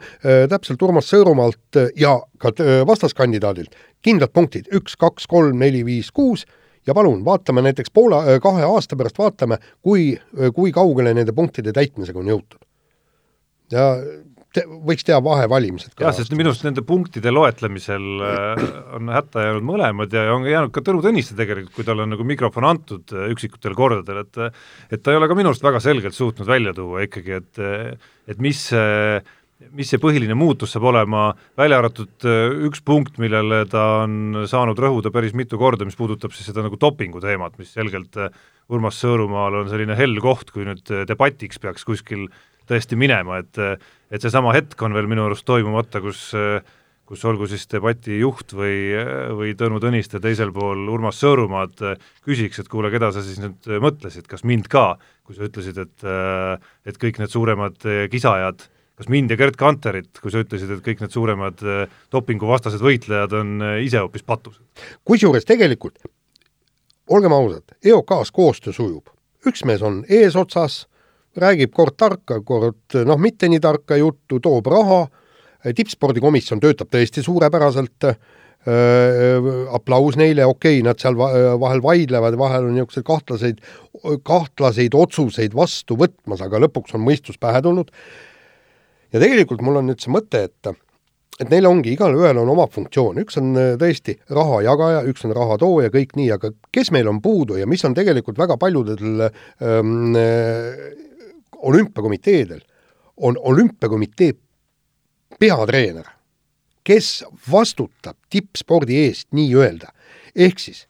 täpselt 0.51 0.83
Urmas 0.85 1.09
Sõõrumaalt 1.09 1.79
ja 1.97 2.13
ka 2.41 2.53
äh, 2.61 2.83
vastaskandidaadilt 2.87 3.73
kindlad 4.05 4.33
punktid, 4.35 4.69
üks, 4.75 4.95
kaks, 4.99 5.25
kolm, 5.29 5.57
neli, 5.57 5.83
viis, 5.85 6.11
kuus 6.13 6.45
ja 6.87 6.95
palun, 6.95 7.25
vaatame 7.25 7.63
näiteks 7.65 7.91
poole, 7.93 8.21
äh, 8.23 8.39
kahe 8.43 8.63
aasta 8.67 8.97
pärast, 8.99 9.19
vaatame, 9.19 9.59
kui, 9.83 10.13
äh, 10.15 10.53
kui 10.55 10.71
kaugele 10.75 11.13
nende 11.17 11.35
punktide 11.35 11.75
täitmisega 11.75 12.23
on 12.23 12.31
jõutud. 12.33 12.63
ja 13.71 13.83
te, 14.55 14.63
võiks 14.63 15.03
teha 15.03 15.19
vahevalimised 15.23 15.91
ka. 15.93 16.05
jah, 16.05 16.15
sest 16.15 16.31
minu 16.31 16.53
arust 16.53 16.63
nende 16.63 16.83
punktide 16.87 17.33
loetlemisel 17.33 18.05
äh, 18.23 18.67
on 18.95 19.11
hätta 19.11 19.47
jäänud 19.49 19.67
mõlemad 19.67 20.13
ja 20.15 20.27
on 20.33 20.47
jäänud 20.47 20.71
ka 20.75 20.83
Tõnu 20.85 21.03
Tõniste 21.03 21.35
tegelikult, 21.39 21.75
kui 21.75 21.87
talle 21.87 22.05
on 22.07 22.15
nagu 22.15 22.27
mikrofon 22.27 22.69
antud 22.69 23.15
üksikutel 23.33 23.75
kordadel, 23.77 24.23
et 24.23 24.95
et 24.95 25.03
ta 25.03 25.11
ei 25.11 25.19
ole 25.19 25.27
ka 25.27 25.35
minu 25.37 25.51
arust 25.51 25.65
väga 25.65 25.83
selgelt 25.83 26.15
suutnud 26.15 26.47
välja 26.47 26.73
tuua 26.77 27.03
ikkagi, 27.07 27.41
et 27.41 27.65
et 28.27 28.39
mis 28.43 28.63
see 28.71 29.19
mis 29.73 29.89
see 29.89 30.01
põhiline 30.01 30.35
muutus 30.37 30.73
saab 30.73 30.87
olema, 30.91 31.31
välja 31.57 31.79
arvatud 31.81 32.27
äh, 32.29 32.53
üks 32.67 32.83
punkt, 32.85 33.17
millele 33.21 33.63
ta 33.69 34.03
on 34.03 34.43
saanud 34.49 34.77
rõhuda 34.81 35.11
päris 35.13 35.33
mitu 35.37 35.57
korda, 35.59 35.87
mis 35.87 35.97
puudutab 35.97 36.35
siis 36.35 36.49
seda 36.51 36.65
nagu 36.65 36.77
dopingu 36.79 37.21
teemat, 37.23 37.57
mis 37.61 37.73
selgelt 37.73 38.19
äh, 38.21 38.33
Urmas 38.73 38.99
Sõõrumaal 39.01 39.63
on 39.63 39.71
selline 39.71 39.97
hell 39.97 40.19
koht, 40.23 40.51
kui 40.53 40.67
nüüd 40.67 40.85
äh, 40.93 41.05
debatiks 41.09 41.61
peaks 41.63 41.87
kuskil 41.87 42.27
tõesti 42.67 42.99
minema, 42.99 43.39
et 43.41 43.57
et 44.11 44.23
seesama 44.23 44.51
hetk 44.55 44.81
on 44.83 44.95
veel 44.95 45.07
minu 45.07 45.23
arust 45.25 45.45
toimumata, 45.47 46.01
kus 46.03 46.29
kus 47.07 47.21
olgu 47.23 47.47
siis 47.47 47.63
debati 47.71 48.17
juht 48.19 48.51
või, 48.51 48.91
või 49.39 49.53
Tõnu 49.55 49.79
Tõniste 49.79 50.19
teisel 50.19 50.51
pool 50.51 50.81
Urmas 50.91 51.21
Sõõrumaad 51.23 51.79
küsiks, 52.27 52.59
et 52.59 52.67
kuule, 52.67 52.91
keda 52.91 53.13
sa 53.15 53.23
siis 53.23 53.39
nüüd 53.39 53.69
mõtlesid, 53.79 54.27
kas 54.27 54.43
mind 54.43 54.67
ka, 54.67 54.97
kui 55.23 55.39
sa 55.39 55.47
ütlesid, 55.47 55.79
et 55.79 56.07
et 56.91 56.99
kõik 56.99 57.21
need 57.23 57.31
suuremad 57.31 57.87
kisajad 58.11 58.67
kas 58.97 59.09
mind 59.13 59.31
ja 59.31 59.37
Gerd 59.37 59.57
Kanterit, 59.59 60.17
kui 60.21 60.33
sa 60.33 60.41
ütlesid, 60.41 60.71
et 60.73 60.83
kõik 60.85 61.03
need 61.03 61.13
suuremad 61.13 61.61
äh, 61.65 61.97
dopinguvastased 62.13 62.81
võitlejad 62.81 63.35
on 63.37 63.57
äh, 63.61 63.75
ise 63.85 64.01
hoopis 64.01 64.25
patused? 64.25 64.63
kusjuures 65.05 65.45
tegelikult, 65.45 65.99
olgem 67.13 67.35
ausad, 67.37 67.77
EOK-s 67.85 68.33
koostöö 68.33 68.73
sujub. 68.73 69.13
üks 69.47 69.63
mees 69.69 69.83
on 69.85 70.01
eesotsas, 70.09 70.87
räägib 71.37 71.75
kord 71.77 71.93
tarka, 71.97 72.41
kord 72.41 72.97
noh, 73.05 73.21
mitte 73.21 73.49
nii 73.51 73.61
tarka 73.61 73.99
juttu, 74.01 74.41
toob 74.41 74.65
raha, 74.73 75.05
tippspordikomisjon 75.77 76.59
töötab 76.63 76.89
tõesti 76.89 77.21
suurepäraselt 77.25 78.07
äh,, 78.09 78.17
aplaus 79.77 80.17
neile, 80.17 80.45
okei 80.49 80.79
okay,, 80.79 80.85
nad 80.85 80.97
seal 80.99 81.15
vahel 81.17 81.83
vaidlevad, 81.85 82.37
vahel 82.39 82.65
on 82.71 82.73
niisuguseid 82.75 83.05
kahtlaseid, 83.05 83.61
kahtlaseid 84.25 84.97
otsuseid 84.97 85.53
vastu 85.55 85.99
võtmas, 86.01 86.41
aga 86.43 86.65
lõpuks 86.65 86.97
on 86.97 87.05
mõistus 87.05 87.37
pähe 87.41 87.61
tulnud 87.61 87.93
ja 89.13 89.21
tegelikult 89.23 89.63
mul 89.65 89.81
on 89.81 89.89
nüüd 89.91 90.03
see 90.03 90.13
mõte, 90.13 90.43
et 90.49 90.75
et 91.37 91.51
neil 91.51 91.67
ongi, 91.69 91.93
igalühel 91.93 92.39
on 92.41 92.49
oma 92.49 92.65
funktsioon, 92.71 93.19
üks 93.21 93.37
on 93.41 93.53
äh, 93.59 93.75
tõesti 93.79 94.17
raha 94.33 94.63
jagaja, 94.65 95.03
üks 95.09 95.25
on 95.27 95.35
raha 95.37 95.59
tooja, 95.61 95.91
kõik 95.93 96.15
nii, 96.17 96.31
aga 96.33 96.51
kes 96.73 96.91
meil 96.95 97.09
on 97.11 97.21
puudu 97.21 97.59
ja 97.59 97.67
mis 97.69 97.85
on 97.85 97.95
tegelikult 97.97 98.39
väga 98.41 98.57
paljudel 98.61 99.27
ähm, 99.27 100.17
äh, 100.17 100.81
olümpiakomiteedel, 101.57 102.61
on 103.17 103.37
olümpiakomitee 103.37 104.33
peatreener, 105.37 106.09
kes 106.87 107.23
vastutab 107.51 108.17
tippspordi 108.31 109.01
eest 109.05 109.27
nii-öelda. 109.37 109.91
ehk 110.37 110.61
siis 110.61 110.85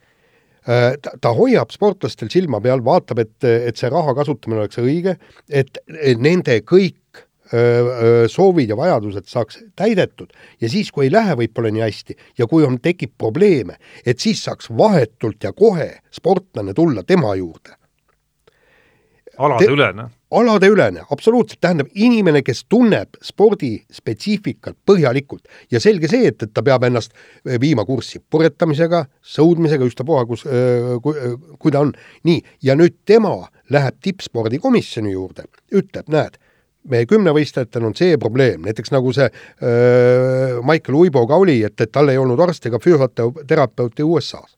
äh, 0.67 0.95
ta, 1.01 1.11
ta 1.19 1.33
hoiab 1.35 1.75
sportlastel 1.75 2.31
silma 2.31 2.61
peal, 2.63 2.83
vaatab, 2.85 3.19
et, 3.19 3.35
et 3.43 3.75
see 3.79 3.91
raha 3.91 4.15
kasutamine 4.15 4.63
oleks 4.63 4.79
õige, 4.79 5.17
et 5.49 5.79
nende 6.23 6.61
kõik 6.63 6.99
soovid 8.27 8.69
ja 8.69 8.77
vajadused 8.77 9.27
saaks 9.29 9.61
täidetud 9.75 10.33
ja 10.61 10.69
siis, 10.69 10.91
kui 10.91 11.07
ei 11.07 11.13
lähe 11.13 11.37
võib-olla 11.39 11.71
nii 11.71 11.85
hästi 11.85 12.17
ja 12.37 12.47
kui 12.47 12.65
on, 12.67 12.79
tekib 12.83 13.15
probleeme, 13.17 13.77
et 14.05 14.19
siis 14.19 14.43
saaks 14.43 14.71
vahetult 14.77 15.43
ja 15.43 15.53
kohe 15.53 15.89
sportlane 16.11 16.73
tulla 16.73 17.03
tema 17.03 17.35
juurde. 17.35 17.75
aladeülene? 19.37 20.09
aladeülene, 20.31 21.01
absoluutselt, 21.11 21.59
tähendab 21.61 21.87
inimene, 21.95 22.41
kes 22.43 22.65
tunneb 22.69 23.15
spordispetsiifikat 23.23 24.75
põhjalikult 24.85 25.47
ja 25.71 25.79
selge 25.79 26.09
see, 26.11 26.27
et, 26.27 26.43
et 26.43 26.53
ta 26.53 26.63
peab 26.65 26.83
ennast 26.83 27.15
viima 27.61 27.85
kurssi 27.87 28.19
purjetamisega, 28.19 29.05
sõudmisega, 29.23 29.87
ükstapuha, 29.87 30.25
kus, 30.27 30.43
kui, 31.03 31.31
kui 31.59 31.71
ta 31.71 31.85
on. 31.85 31.93
nii, 32.27 32.41
ja 32.63 32.75
nüüd 32.75 32.97
tema 33.07 33.37
läheb 33.71 34.01
tippspordikomisjoni 34.03 35.15
juurde, 35.15 35.47
ütleb, 35.71 36.11
näed 36.11 36.35
meie 36.91 37.07
kümnevõistlejatel 37.09 37.87
on 37.89 37.95
see 37.97 38.17
probleem, 38.21 38.63
näiteks 38.67 38.93
nagu 38.93 39.11
see 39.15 39.27
öö, 39.27 40.61
Michael 40.65 40.99
Uiboga 41.01 41.39
oli, 41.39 41.59
et, 41.67 41.75
et 41.81 41.91
tal 41.91 42.09
ei 42.11 42.19
olnud 42.19 42.39
arsti 42.39 42.71
ega 42.71 42.79
füsioterapeuti 42.83 44.05
USA-s. 44.05 44.57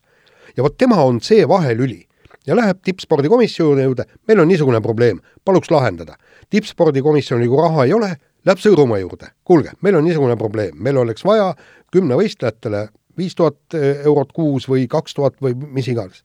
ja 0.57 0.63
vot 0.63 0.77
tema 0.77 1.01
on 1.03 1.21
see 1.21 1.47
vahelüli. 1.47 2.05
Ja 2.47 2.55
läheb 2.55 2.79
tippspordikomisjoni 2.83 3.83
juurde, 3.83 4.05
meil 4.27 4.39
on 4.39 4.47
niisugune 4.47 4.79
probleem, 4.81 5.19
paluks 5.45 5.71
lahendada. 5.71 6.15
tippspordikomisjonil, 6.49 7.49
kui 7.49 7.61
raha 7.61 7.85
ei 7.85 7.93
ole, 7.93 8.13
läheb 8.45 8.61
Sõõrumaa 8.63 9.01
juurde, 9.01 9.33
kuulge, 9.43 9.75
meil 9.81 9.99
on 9.99 10.07
niisugune 10.07 10.37
probleem, 10.37 10.73
meil 10.79 10.97
oleks 10.97 11.25
vaja 11.25 11.53
kümnevõistlejatele 11.93 12.87
viis 13.17 13.35
tuhat 13.35 13.75
eurot 14.05 14.31
kuus 14.33 14.69
või 14.69 14.87
kaks 14.87 15.13
tuhat 15.13 15.35
või 15.43 15.55
mis 15.55 15.87
iganes. 15.87 16.23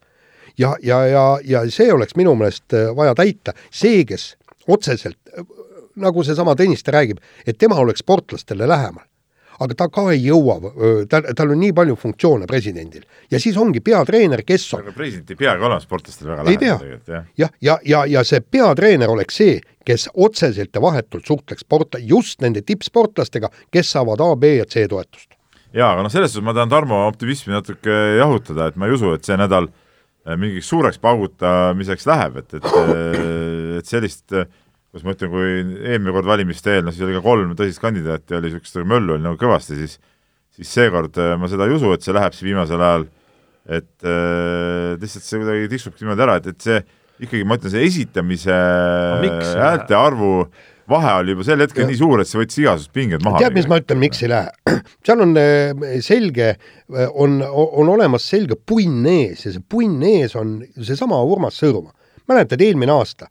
ja, 0.58 0.76
ja, 0.82 1.06
ja, 1.06 1.24
ja 1.44 1.64
see 1.70 1.92
oleks 1.92 2.16
minu 2.16 2.34
meelest 2.38 2.76
vaja 2.96 3.14
täita, 3.18 3.52
see, 3.70 4.04
kes 4.04 4.36
otseselt 4.68 5.23
nagu 6.00 6.24
seesama 6.26 6.54
Tõniste 6.58 6.94
räägib, 6.94 7.20
et 7.46 7.58
tema 7.58 7.80
oleks 7.82 8.04
sportlastele 8.04 8.68
lähemal. 8.68 9.04
aga 9.54 9.74
ta 9.78 9.86
ka 9.86 10.08
ei 10.10 10.18
jõua, 10.18 10.56
tal, 11.06 11.28
tal 11.38 11.52
on 11.54 11.60
nii 11.62 11.70
palju 11.78 11.94
funktsioone 11.94 12.46
presidendil 12.50 13.04
ja 13.30 13.38
siis 13.38 13.54
ongi 13.56 13.78
peatreener, 13.86 14.40
kes 14.42 14.64
on. 14.74 14.80
aga 14.82 14.94
president 14.96 15.30
ei 15.30 15.38
peagi 15.38 15.62
olema 15.62 15.78
sportlastele 15.78 16.32
väga 16.32 16.46
lähedal 16.48 16.80
tegelikult, 16.80 17.12
jah. 17.12 17.28
jah, 17.38 17.52
ja, 17.60 17.76
ja, 17.76 17.76
ja, 17.92 18.00
ja 18.16 18.24
see 18.26 18.40
peatreener 18.42 19.12
oleks 19.14 19.38
see, 19.38 19.60
kes 19.86 20.08
otseselt 20.14 20.74
ja 20.74 20.82
vahetult 20.82 21.30
suhtleks 21.30 21.62
sportla-, 21.62 22.02
just 22.02 22.42
nende 22.42 22.64
tippsportlastega, 22.66 23.52
kes 23.70 23.94
saavad 23.94 24.24
A, 24.26 24.32
B 24.34 24.56
ja 24.56 24.66
C 24.66 24.88
toetust. 24.90 25.38
jaa, 25.70 25.92
aga 25.92 26.02
noh, 26.02 26.10
selles 26.10 26.34
suhtes 26.34 26.48
ma 26.48 26.56
tahan 26.56 26.74
Tarmo 26.74 27.04
optimismi 27.06 27.54
natuke 27.54 28.00
jahutada, 28.18 28.72
et 28.72 28.76
ma 28.76 28.90
ei 28.90 28.98
usu, 28.98 29.14
et 29.14 29.22
see 29.22 29.38
nädal 29.38 29.70
äh, 29.70 30.34
mingiks 30.34 30.66
suureks 30.74 30.98
paugutamiseks 30.98 32.10
läheb, 32.10 32.42
et, 32.42 32.58
et, 32.58 32.70
äh, 32.82 33.78
et 33.78 33.86
sellist 33.86 34.34
kus 34.94 35.04
ma 35.06 35.14
ütlen, 35.16 35.30
kui 35.32 35.52
eelmine 35.90 36.14
kord 36.14 36.28
valimiste 36.28 36.76
eel, 36.76 36.84
no 36.86 36.94
siis 36.94 37.06
oli 37.06 37.16
ka 37.16 37.22
kolm 37.24 37.54
tõsist 37.58 37.82
kandidaati, 37.82 38.36
oli 38.38 38.52
niisugust 38.52 38.78
möllu 38.86 39.16
oli 39.16 39.26
nagu 39.26 39.38
kõvasti, 39.40 39.78
siis 39.80 39.98
siis 40.54 40.70
seekord 40.70 41.16
äh, 41.18 41.34
ma 41.40 41.50
seda 41.50 41.66
ei 41.66 41.74
usu, 41.74 41.90
et 41.94 42.04
see 42.04 42.14
läheb 42.14 42.34
siin 42.36 42.52
viimasel 42.52 42.82
ajal, 42.82 43.08
et 43.74 44.06
äh, 44.06 44.92
lihtsalt 45.00 45.26
see 45.26 45.40
kuidagi 45.40 45.72
tiksub 45.72 45.96
niimoodi 45.98 46.24
ära, 46.26 46.38
et, 46.38 46.52
et 46.52 46.68
see 46.68 46.78
ikkagi, 47.24 47.42
ma 47.46 47.58
ütlen, 47.58 47.72
see 47.74 47.88
esitamise 47.88 48.54
häälte 49.58 49.98
arvu 49.98 50.36
vahe 50.90 51.12
oli 51.20 51.32
juba 51.32 51.46
sel 51.46 51.62
hetkel 51.64 51.84
ja. 51.84 51.88
nii 51.88 51.98
suur, 51.98 52.20
et 52.20 52.28
see 52.28 52.38
võttis 52.40 52.60
igasugused 52.60 52.92
pinged 52.94 53.24
maha. 53.24 53.40
tead, 53.40 53.56
mis 53.56 53.68
ma 53.70 53.78
ütlen, 53.80 54.00
miks 54.02 54.22
ei 54.24 54.30
lähe? 54.30 54.52
seal 55.06 55.24
on 55.24 55.34
äh, 55.40 55.96
selge, 56.04 56.50
äh, 56.54 57.08
on, 57.10 57.40
on 57.42 57.92
olemas 57.94 58.26
selge 58.30 58.58
punn 58.60 59.08
ees 59.10 59.46
ja 59.46 59.54
see 59.54 59.64
punn 59.74 60.04
ees 60.06 60.36
on 60.38 60.58
seesama 60.76 61.22
Urmas 61.24 61.58
Sõõrumaa. 61.62 61.94
mäletad, 62.30 62.62
eelmine 62.64 62.94
aasta 62.94 63.30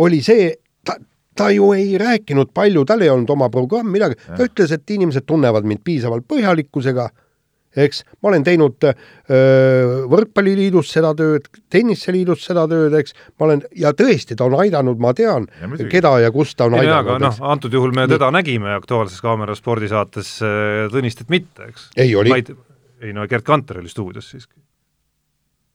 oli 0.00 0.22
see 0.24 0.50
ta, 0.86 0.98
ta 1.36 1.50
ju 1.54 1.72
ei 1.76 1.96
rääkinud 2.00 2.52
palju, 2.54 2.84
tal 2.88 3.02
ei 3.04 3.10
olnud 3.12 3.30
oma 3.30 3.50
programm, 3.52 3.90
midagi, 3.94 4.18
ta 4.26 4.44
ütles, 4.44 4.72
et 4.74 4.96
inimesed 4.96 5.26
tunnevad 5.28 5.68
mind 5.68 5.84
piisavalt 5.84 6.28
põhjalikkusega 6.28 7.10
eks, 7.78 8.02
ma 8.22 8.30
olen 8.30 8.44
teinud 8.46 8.82
öö, 8.82 8.94
võrkpalliliidus 10.10 10.90
seda 10.90 11.12
tööd, 11.18 11.46
tenniseliidus 11.70 12.42
seda 12.48 12.64
tööd, 12.70 12.94
eks, 12.98 13.14
ma 13.38 13.46
olen 13.46 13.62
ja 13.78 13.92
tõesti, 13.96 14.36
ta 14.38 14.48
on 14.48 14.56
aidanud, 14.62 14.98
ma 15.02 15.12
tean, 15.16 15.46
keda 15.90 16.16
ja 16.24 16.32
kus 16.34 16.56
ta 16.58 16.66
on 16.66 16.78
ei, 16.78 16.86
aidanud. 16.86 17.12
aga 17.14 17.18
noh, 17.22 17.38
antud 17.52 17.74
juhul 17.76 17.94
me 17.96 18.08
teda 18.10 18.30
Nii. 18.30 18.40
nägime 18.40 18.74
Aktuaalses 18.74 19.22
Kaameras 19.22 19.62
spordisaates, 19.62 20.32
Tõnistet 20.90 21.30
mitte, 21.30 21.70
eks. 21.70 21.90
ei, 22.00 22.14
oli. 22.18 22.34
ei 23.00 23.14
no 23.14 23.26
Gerd 23.30 23.46
Kanter 23.46 23.78
oli 23.82 23.92
stuudios 23.92 24.32
siiski 24.34 24.58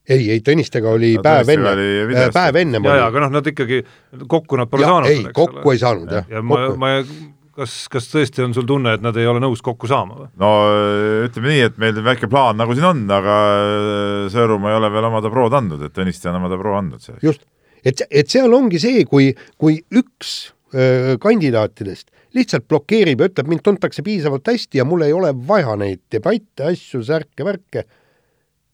ei, 0.09 0.27
ei 0.35 0.41
Tõnistega 0.45 0.91
oli 0.91 1.13
no, 1.17 1.23
päev 1.25 1.53
enne, 1.55 1.71
päev 2.33 2.59
enne. 2.61 2.81
ja, 2.83 2.97
ja 3.01 3.07
aga 3.11 3.25
noh, 3.25 3.31
nad 3.37 3.47
ikkagi, 3.53 3.81
kokku 4.27 4.59
nad 4.59 4.71
pole 4.71 4.85
ja, 4.85 4.91
saanud. 4.93 5.13
ei, 5.13 5.25
kokku 5.31 5.63
ole. 5.63 5.77
ei 5.77 5.81
saanud 5.81 6.13
jah. 6.19 6.29
ja 6.29 6.43
ma, 6.45 6.61
ma 6.79 6.91
kas, 7.55 7.75
kas 7.91 8.09
tõesti 8.11 8.43
on 8.45 8.55
sul 8.55 8.67
tunne, 8.69 8.95
et 8.97 9.03
nad 9.03 9.15
ei 9.19 9.27
ole 9.29 9.41
nõus 9.43 9.63
kokku 9.65 9.89
saama 9.89 10.19
või? 10.21 10.29
no 10.41 10.51
ütleme 11.27 11.53
nii, 11.53 11.67
et 11.69 11.79
meil 11.81 12.01
väike 12.05 12.29
plaan 12.31 12.59
nagu 12.61 12.75
siin 12.77 12.89
on, 12.91 13.05
aga 13.17 13.37
äh, 13.51 14.25
Sõõrumaa 14.33 14.73
ei 14.73 14.79
ole 14.81 14.91
veel 14.93 15.09
oma 15.11 15.21
dabrood 15.25 15.55
andnud, 15.57 15.85
et 15.87 15.95
Tõniste 15.95 16.29
on 16.31 16.39
oma 16.41 16.51
dabroo 16.51 16.77
andnud. 16.79 17.05
just, 17.23 17.45
et, 17.83 18.03
et 18.09 18.31
seal 18.31 18.53
ongi 18.53 18.81
see, 18.81 19.05
kui, 19.09 19.31
kui 19.61 19.79
üks 19.95 20.35
öö, 20.75 21.15
kandidaatidest 21.21 22.11
lihtsalt 22.35 22.67
blokeerib 22.67 23.21
ja 23.23 23.29
ütleb, 23.29 23.47
mind 23.47 23.63
tuntakse 23.63 24.03
piisavalt 24.03 24.47
hästi 24.51 24.81
ja 24.81 24.85
mul 24.87 25.05
ei 25.05 25.13
ole 25.15 25.31
vaja 25.47 25.77
neid 25.79 26.03
debatte, 26.11 26.67
asju, 26.71 26.99
särke, 27.07 27.45
värke. 27.47 27.85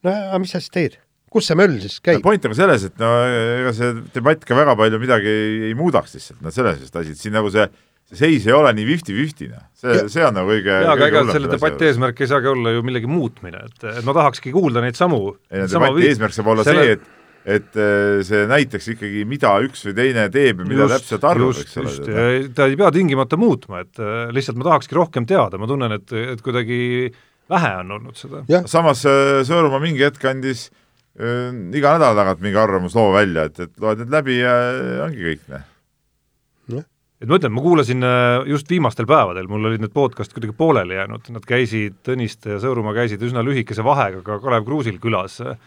no 0.01 0.13
aga 0.13 0.41
mis 0.41 0.55
sa 0.55 0.61
siis 0.63 0.73
teed? 0.73 0.97
Kus 1.31 1.47
see 1.47 1.57
möll 1.59 1.77
siis 1.81 2.01
käib? 2.03 2.23
point 2.25 2.43
on 2.47 2.57
selles, 2.57 2.89
et 2.89 2.99
no 3.01 3.11
ega 3.29 3.71
see 3.75 3.93
debatt 4.15 4.43
ka 4.47 4.57
väga 4.57 4.75
palju 4.79 4.99
midagi 5.01 5.31
ei, 5.31 5.55
ei 5.69 5.77
muudaks 5.79 6.17
lihtsalt, 6.17 6.41
no 6.43 6.51
selles 6.53 6.83
just 6.83 6.99
asi, 6.99 7.15
et 7.15 7.23
siin 7.23 7.35
nagu 7.37 7.51
see 7.53 7.69
see 8.11 8.19
seis 8.19 8.49
ei 8.49 8.55
ole 8.55 8.73
nii 8.75 8.87
fifty-fifty, 8.89 9.47
noh. 9.53 9.63
see, 9.77 10.03
see 10.11 10.25
on 10.27 10.35
nagu 10.35 10.51
kõige 10.51 10.75
jaa, 10.75 10.91
aga 10.97 11.07
ega 11.07 11.23
selle 11.31 11.51
debati 11.53 11.87
eesmärk 11.87 12.19
ei 12.19 12.29
saagi 12.31 12.51
olla 12.51 12.75
ju 12.75 12.83
millegi 12.83 13.09
muutmine, 13.09 13.63
et, 13.69 13.87
et 13.93 14.05
ma 14.07 14.15
tahakski 14.17 14.51
kuulda 14.55 14.83
neid 14.83 14.99
samu 14.99 15.23
ei 15.51 15.63
no 15.63 15.71
debati 15.71 16.07
eesmärk 16.09 16.35
saab 16.35 16.53
olla 16.55 16.67
selle... 16.67 16.85
see, 16.85 16.99
et 16.99 17.17
et 17.41 17.77
äh, 17.79 18.19
see 18.21 18.43
näitaks 18.45 18.91
ikkagi, 18.91 19.23
mida 19.25 19.55
üks 19.65 19.87
või 19.87 19.95
teine 19.97 20.27
teeb 20.29 20.59
ja 20.61 20.67
mida 20.67 20.83
just, 20.83 21.07
täpselt 21.07 21.23
arvab, 21.25 21.57
eks 21.57 21.79
ole. 21.81 22.27
ta 22.53 22.67
ei 22.69 22.75
pea 22.77 22.91
tingimata 22.93 23.39
muutma, 23.41 23.81
et 23.81 23.97
äh, 23.97 24.27
lihtsalt 24.35 24.59
ma 24.59 24.67
tahakski 24.67 24.99
rohkem 24.99 25.25
teada, 25.25 25.57
ma 25.57 25.69
tunnen, 25.71 25.95
et, 25.95 26.13
et 26.35 26.43
kuidagi 26.45 26.77
vähe 27.49 27.71
on 27.79 27.95
olnud 27.97 28.19
seda. 28.19 28.43
samas 28.69 29.01
äh, 29.09 29.39
Sõõrumaa 29.47 29.81
mingi 29.81 30.05
hetk 30.05 30.27
andis 30.29 30.67
äh, 30.67 30.80
iga 31.19 31.97
nädala 31.97 32.15
tagant 32.15 32.39
mingi 32.43 32.59
arvamusloo 32.61 33.11
välja, 33.13 33.49
et, 33.49 33.59
et 33.59 33.83
loed 33.83 33.99
need 33.99 34.13
läbi 34.13 34.39
ja 34.39 34.53
ongi 35.07 35.25
kõik, 35.27 35.43
noh 35.51 35.67
et 37.21 37.29
ma 37.29 37.37
ütlen, 37.37 37.53
ma 37.53 37.61
kuulasin 37.61 38.05
äh, 38.05 38.47
just 38.49 38.69
viimastel 38.71 39.05
päevadel, 39.09 39.45
mul 39.49 39.69
olid 39.69 39.83
need 39.83 39.93
podcast'id 39.93 40.33
kuidagi 40.37 40.55
pooleli 40.57 40.97
jäänud, 40.97 41.29
nad 41.35 41.45
käisid, 41.45 41.99
Tõniste 42.07 42.55
ja 42.55 42.61
Sõõrumaa 42.63 42.95
käisid 42.97 43.21
üsna 43.27 43.43
lühikese 43.45 43.85
vahega 43.85 44.23
ka 44.25 44.39
Kalev 44.41 44.65
Kruusil 44.65 44.97
külas 45.03 45.37
äh, 45.45 45.59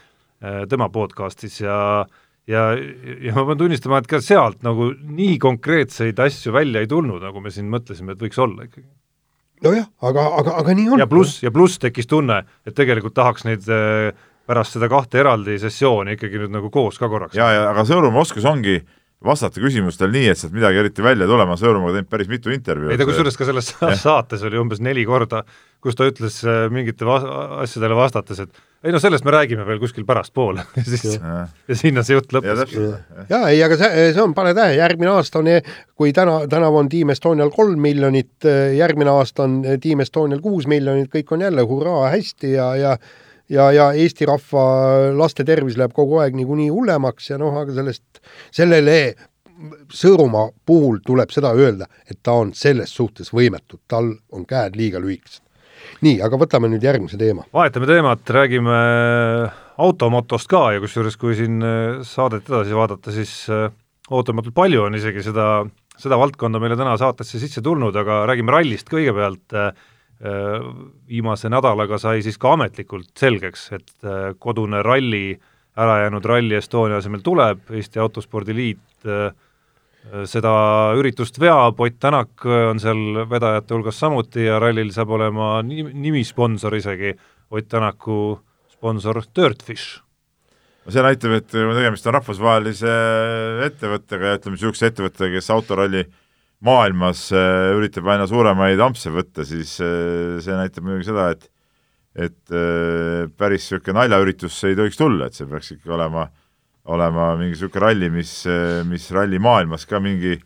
tema 0.70 0.90
podcast'is 0.90 1.60
ja 1.62 1.78
ja, 2.50 2.64
ja 2.74 3.36
ma 3.36 3.46
pean 3.48 3.62
tunnistama, 3.62 4.02
et 4.02 4.10
ka 4.10 4.20
sealt 4.20 4.66
nagu 4.66 4.90
nii 4.92 5.38
konkreetseid 5.40 6.18
asju 6.20 6.52
välja 6.52 6.82
ei 6.82 6.90
tulnud, 6.90 7.22
nagu 7.22 7.40
me 7.40 7.54
siin 7.54 7.70
mõtlesime, 7.72 8.16
et 8.16 8.26
võiks 8.26 8.40
olla 8.42 8.66
ikkagi. 8.66 8.88
nojah, 9.64 9.86
aga, 10.02 10.26
aga, 10.42 10.58
aga 10.60 10.76
nii 10.76 10.90
on. 10.90 11.04
ja 11.04 11.08
pluss, 11.08 11.38
ja 11.46 11.54
pluss 11.54 11.78
tekkis 11.80 12.10
tunne, 12.10 12.42
et 12.66 12.74
tegelikult 12.76 13.14
tahaks 13.14 13.46
neid 13.46 13.70
äh, 13.70 14.10
pärast 14.46 14.76
seda 14.76 14.90
kahte 14.92 15.22
eraldi 15.22 15.56
sessiooni 15.62 16.18
ikkagi 16.18 16.42
nüüd 16.42 16.52
nagu 16.54 16.70
koos 16.70 17.00
ka 17.00 17.08
korraks. 17.08 17.38
ja, 17.38 17.50
ja 17.52 17.64
aga 17.70 17.86
Sõõrumaa 17.88 18.24
oskus 18.26 18.44
ongi 18.48 18.80
vastata 19.24 19.60
küsimustel 19.62 20.12
nii, 20.12 20.28
et 20.32 20.38
sealt 20.38 20.54
midagi 20.54 20.80
eriti 20.82 21.04
välja 21.04 21.26
tulema, 21.28 21.56
Sõõrumaaga 21.60 21.98
teinud 21.98 22.10
päris 22.12 22.28
mitu 22.28 22.52
intervjuud. 22.52 22.92
ei 22.92 23.00
ta 23.00 23.06
kusjuures 23.08 23.38
ka 23.40 23.48
selles 23.48 23.70
saates 24.02 24.44
oli 24.44 24.60
umbes 24.60 24.82
neli 24.84 25.04
korda, 25.08 25.42
kus 25.84 25.96
ta 25.96 26.08
ütles 26.08 26.40
äh, 26.48 26.66
mingite 26.72 27.08
va 27.08 27.18
asjadele 27.64 27.96
vastates, 27.96 28.42
et 28.44 28.62
ei 28.84 28.92
no 28.92 29.00
sellest 29.00 29.24
me 29.24 29.32
räägime 29.32 29.64
veel 29.68 29.80
kuskil 29.80 30.04
pärastpoole 30.08 30.66
ja 30.78 30.84
siis 30.84 31.16
ja. 31.16 31.46
ja 31.68 31.78
sinna 31.78 32.04
see 32.04 32.18
jutt 32.18 32.36
lõppes. 32.36 32.76
ja 33.30 33.40
ei, 33.48 33.62
aga 33.64 33.80
see, 33.80 34.06
see 34.12 34.22
on, 34.22 34.36
pane 34.36 34.54
tähele, 34.56 34.78
järgmine 34.82 35.14
aasta 35.16 35.40
on, 35.40 35.50
kui 35.96 36.12
täna, 36.16 36.42
tänavu 36.50 36.82
on 36.82 36.92
Team 36.92 37.14
Estonial 37.14 37.52
kolm 37.54 37.80
miljonit, 37.80 38.36
äh, 38.44 38.74
järgmine 38.76 39.14
aasta 39.14 39.48
on 39.48 39.62
Team 39.80 40.04
Estonial 40.04 40.44
kuus 40.44 40.68
miljonit, 40.68 41.12
kõik 41.12 41.32
on 41.36 41.48
jälle 41.48 41.64
hurraa 41.68 42.10
hästi 42.12 42.56
ja, 42.58 42.72
ja 42.76 42.96
ja, 43.52 43.68
ja 43.72 43.90
Eesti 43.92 44.26
rahva 44.28 44.64
laste 45.16 45.44
tervis 45.46 45.78
läheb 45.80 45.94
kogu 45.96 46.20
aeg 46.22 46.36
niikuinii 46.38 46.70
hullemaks 46.72 47.30
ja 47.32 47.38
noh, 47.40 47.56
aga 47.60 47.76
sellest, 47.76 48.04
sellele 48.54 48.98
Sõõrumaa 49.94 50.48
puhul 50.66 50.96
tuleb 51.06 51.30
seda 51.30 51.52
öelda, 51.54 51.86
et 52.10 52.18
ta 52.26 52.32
on 52.42 52.48
selles 52.58 52.90
suhtes 52.90 53.28
võimetu, 53.30 53.78
tal 53.86 54.08
on 54.34 54.42
käed 54.50 54.74
liiga 54.74 54.98
lühikesed. 54.98 55.44
nii, 56.02 56.16
aga 56.26 56.40
võtame 56.40 56.68
nüüd 56.72 56.82
järgmise 56.82 57.16
teema. 57.16 57.44
vahetame 57.54 57.86
teemat, 57.86 58.30
räägime 58.34 58.80
automotost 59.78 60.50
ka 60.50 60.72
ja 60.74 60.82
kusjuures, 60.82 61.16
kui 61.16 61.38
siin 61.38 61.62
saadet 62.02 62.50
edasi 62.50 62.74
vaadata, 62.74 63.14
siis 63.14 63.46
äh, 63.46 63.70
ootamatult 64.10 64.54
palju 64.58 64.88
on 64.88 64.98
isegi 64.98 65.22
seda, 65.22 65.62
seda 65.96 66.18
valdkonda 66.18 66.58
meile 66.58 66.76
täna 66.76 66.98
saatesse 66.98 67.38
sisse 67.38 67.62
tulnud, 67.62 67.94
aga 67.94 68.24
räägime 68.26 68.58
rallist 68.58 68.90
kõigepealt 68.90 69.54
äh, 69.54 69.70
Äh, 69.70 69.93
viimase 71.08 71.50
nädalaga 71.52 71.98
sai 72.00 72.22
siis 72.24 72.38
ka 72.40 72.54
ametlikult 72.56 73.10
selgeks, 73.18 73.66
et 73.76 74.06
äh, 74.06 74.30
kodune 74.38 74.82
ralli, 74.82 75.34
ära 75.76 76.04
jäänud 76.04 76.24
Rally 76.24 76.56
Estonia 76.56 77.00
asemel 77.00 77.24
tuleb, 77.24 77.64
Eesti 77.74 78.00
Autospordi 78.00 78.54
Liit 78.54 79.08
äh, 79.08 79.34
seda 80.28 80.54
üritust 80.98 81.40
veab, 81.40 81.80
Ott 81.80 82.00
Tänak 82.00 82.44
on 82.44 82.80
seal 82.80 83.24
vedajate 83.28 83.74
hulgas 83.74 83.98
samuti 84.00 84.44
ja 84.44 84.58
rallil 84.60 84.92
saab 84.92 85.14
olema 85.16 85.58
nimisponsor 85.64 86.76
isegi, 86.76 87.14
Ott 87.50 87.68
Tänaku 87.68 88.38
sponsor 88.72 89.22
Dirtfish. 89.36 90.00
No 90.84 90.92
see 90.92 91.00
näitab, 91.00 91.32
et 91.32 91.48
tegemist 91.48 92.06
on 92.06 92.18
rahvusvahelise 92.18 92.92
ettevõttega 93.64 94.28
ja 94.34 94.36
ütleme, 94.36 94.58
niisuguse 94.58 94.90
ettevõttega, 94.92 95.38
kes 95.38 95.48
autoralli 95.54 96.02
äh, 96.04 96.12
maailmas 96.64 97.26
äh, 97.34 97.72
üritab 97.76 98.08
aina 98.12 98.28
suuremaid 98.28 98.80
ampse 98.82 99.12
võtta, 99.12 99.44
siis 99.46 99.76
äh, 99.84 100.38
see 100.44 100.56
näitab 100.56 100.86
muidugi 100.86 101.10
seda, 101.10 101.32
et 101.34 101.50
et 102.14 102.54
äh, 102.54 103.26
päris 103.34 103.64
niisugune 103.66 103.98
naljaüritus 103.98 104.60
ei 104.68 104.76
tohiks 104.78 105.00
tulla, 105.00 105.26
et 105.26 105.34
see 105.34 105.48
peaks 105.50 105.72
ikka 105.74 105.96
olema, 105.96 106.28
olema 106.94 107.32
mingi 107.40 107.56
niisugune 107.56 107.82
ralli, 107.82 108.10
mis, 108.14 108.34
mis 108.86 109.08
rallimaailmas 109.16 109.88
ka 109.90 109.98
mingi, 110.02 110.36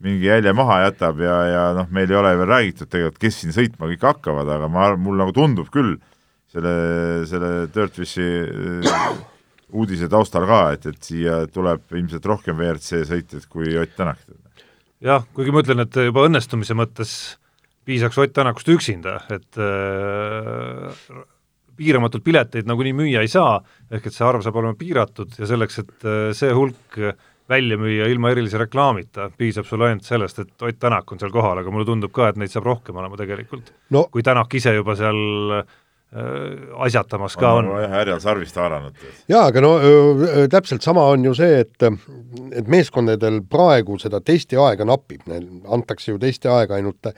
mingi 0.00 0.30
jälje 0.30 0.54
maha 0.56 0.80
jätab 0.86 1.20
ja, 1.20 1.36
ja 1.50 1.66
noh, 1.76 1.90
meil 1.92 2.08
ei 2.08 2.16
ole 2.22 2.32
veel 2.40 2.48
räägitud 2.54 2.88
tegelikult, 2.88 3.20
kes 3.20 3.42
siin 3.42 3.52
sõitma 3.52 3.90
kõik 3.92 4.08
hakkavad, 4.08 4.48
aga 4.56 4.72
ma, 4.72 4.88
mul 4.96 5.20
nagu 5.20 5.36
tundub 5.36 5.68
küll 5.74 5.98
selle, 6.50 6.74
selle 7.28 7.52
Dirtfishi 7.74 8.30
uudise 9.76 10.08
taustal 10.10 10.48
ka, 10.48 10.62
et, 10.72 10.88
et 10.88 11.10
siia 11.12 11.42
tuleb 11.52 11.84
ilmselt 12.00 12.32
rohkem 12.32 12.56
WRC 12.56 13.04
sõitjaid 13.12 13.44
kui 13.52 13.76
Ott 13.76 13.92
Tänak 14.00 14.24
jah, 15.04 15.26
kuigi 15.36 15.54
ma 15.54 15.64
ütlen, 15.64 15.84
et 15.84 16.00
juba 16.08 16.26
õnnestumise 16.28 16.76
mõttes 16.78 17.14
piisaks 17.88 18.18
Ott 18.20 18.34
Tänakust 18.36 18.68
üksinda, 18.70 19.18
et 19.32 19.58
äh, 19.60 20.92
piiramatult 21.80 22.24
pileteid 22.24 22.68
nagunii 22.68 22.94
müüa 22.96 23.24
ei 23.24 23.32
saa, 23.32 23.58
ehk 23.90 24.06
et 24.06 24.16
see 24.16 24.26
arv 24.26 24.44
saab 24.44 24.60
olema 24.60 24.78
piiratud 24.78 25.34
ja 25.40 25.48
selleks, 25.48 25.82
et 25.82 26.06
äh, 26.06 26.22
see 26.36 26.52
hulk 26.56 27.00
välja 27.50 27.76
müüa 27.80 28.06
ilma 28.12 28.30
erilise 28.30 28.60
reklaamita, 28.60 29.32
piisab 29.36 29.66
sul 29.66 29.82
ainult 29.82 30.06
sellest, 30.06 30.38
et 30.44 30.66
Ott 30.68 30.78
Tänak 30.78 31.10
on 31.10 31.18
seal 31.22 31.34
kohal, 31.34 31.62
aga 31.62 31.72
mulle 31.74 31.88
tundub 31.88 32.14
ka, 32.14 32.30
et 32.30 32.38
neid 32.38 32.52
saab 32.52 32.68
rohkem 32.68 33.00
olema 33.00 33.18
tegelikult. 33.18 33.72
No.. 33.90 34.06
kui 34.12 34.22
Tänak 34.22 34.54
ise 34.54 34.76
juba 34.76 34.94
seal 34.98 35.24
Äh, 35.60 35.78
asjatamas 36.10 37.36
ka 37.38 37.52
on. 37.60 37.68
härjal 37.90 38.18
sarvist 38.20 38.56
haaranud. 38.58 38.96
jaa, 39.30 39.44
aga 39.46 39.62
no 39.62 39.76
täpselt 40.50 40.82
sama 40.82 41.04
on 41.12 41.24
ju 41.24 41.34
see, 41.38 41.60
et 41.62 41.86
et 42.58 42.66
meeskondadel 42.66 43.38
praegu 43.46 43.98
seda 44.02 44.18
testiaega 44.20 44.84
napib, 44.88 45.22
neil 45.30 45.46
antakse 45.70 46.10
ju 46.10 46.18
testiaega 46.18 46.80
ainult 46.80 47.12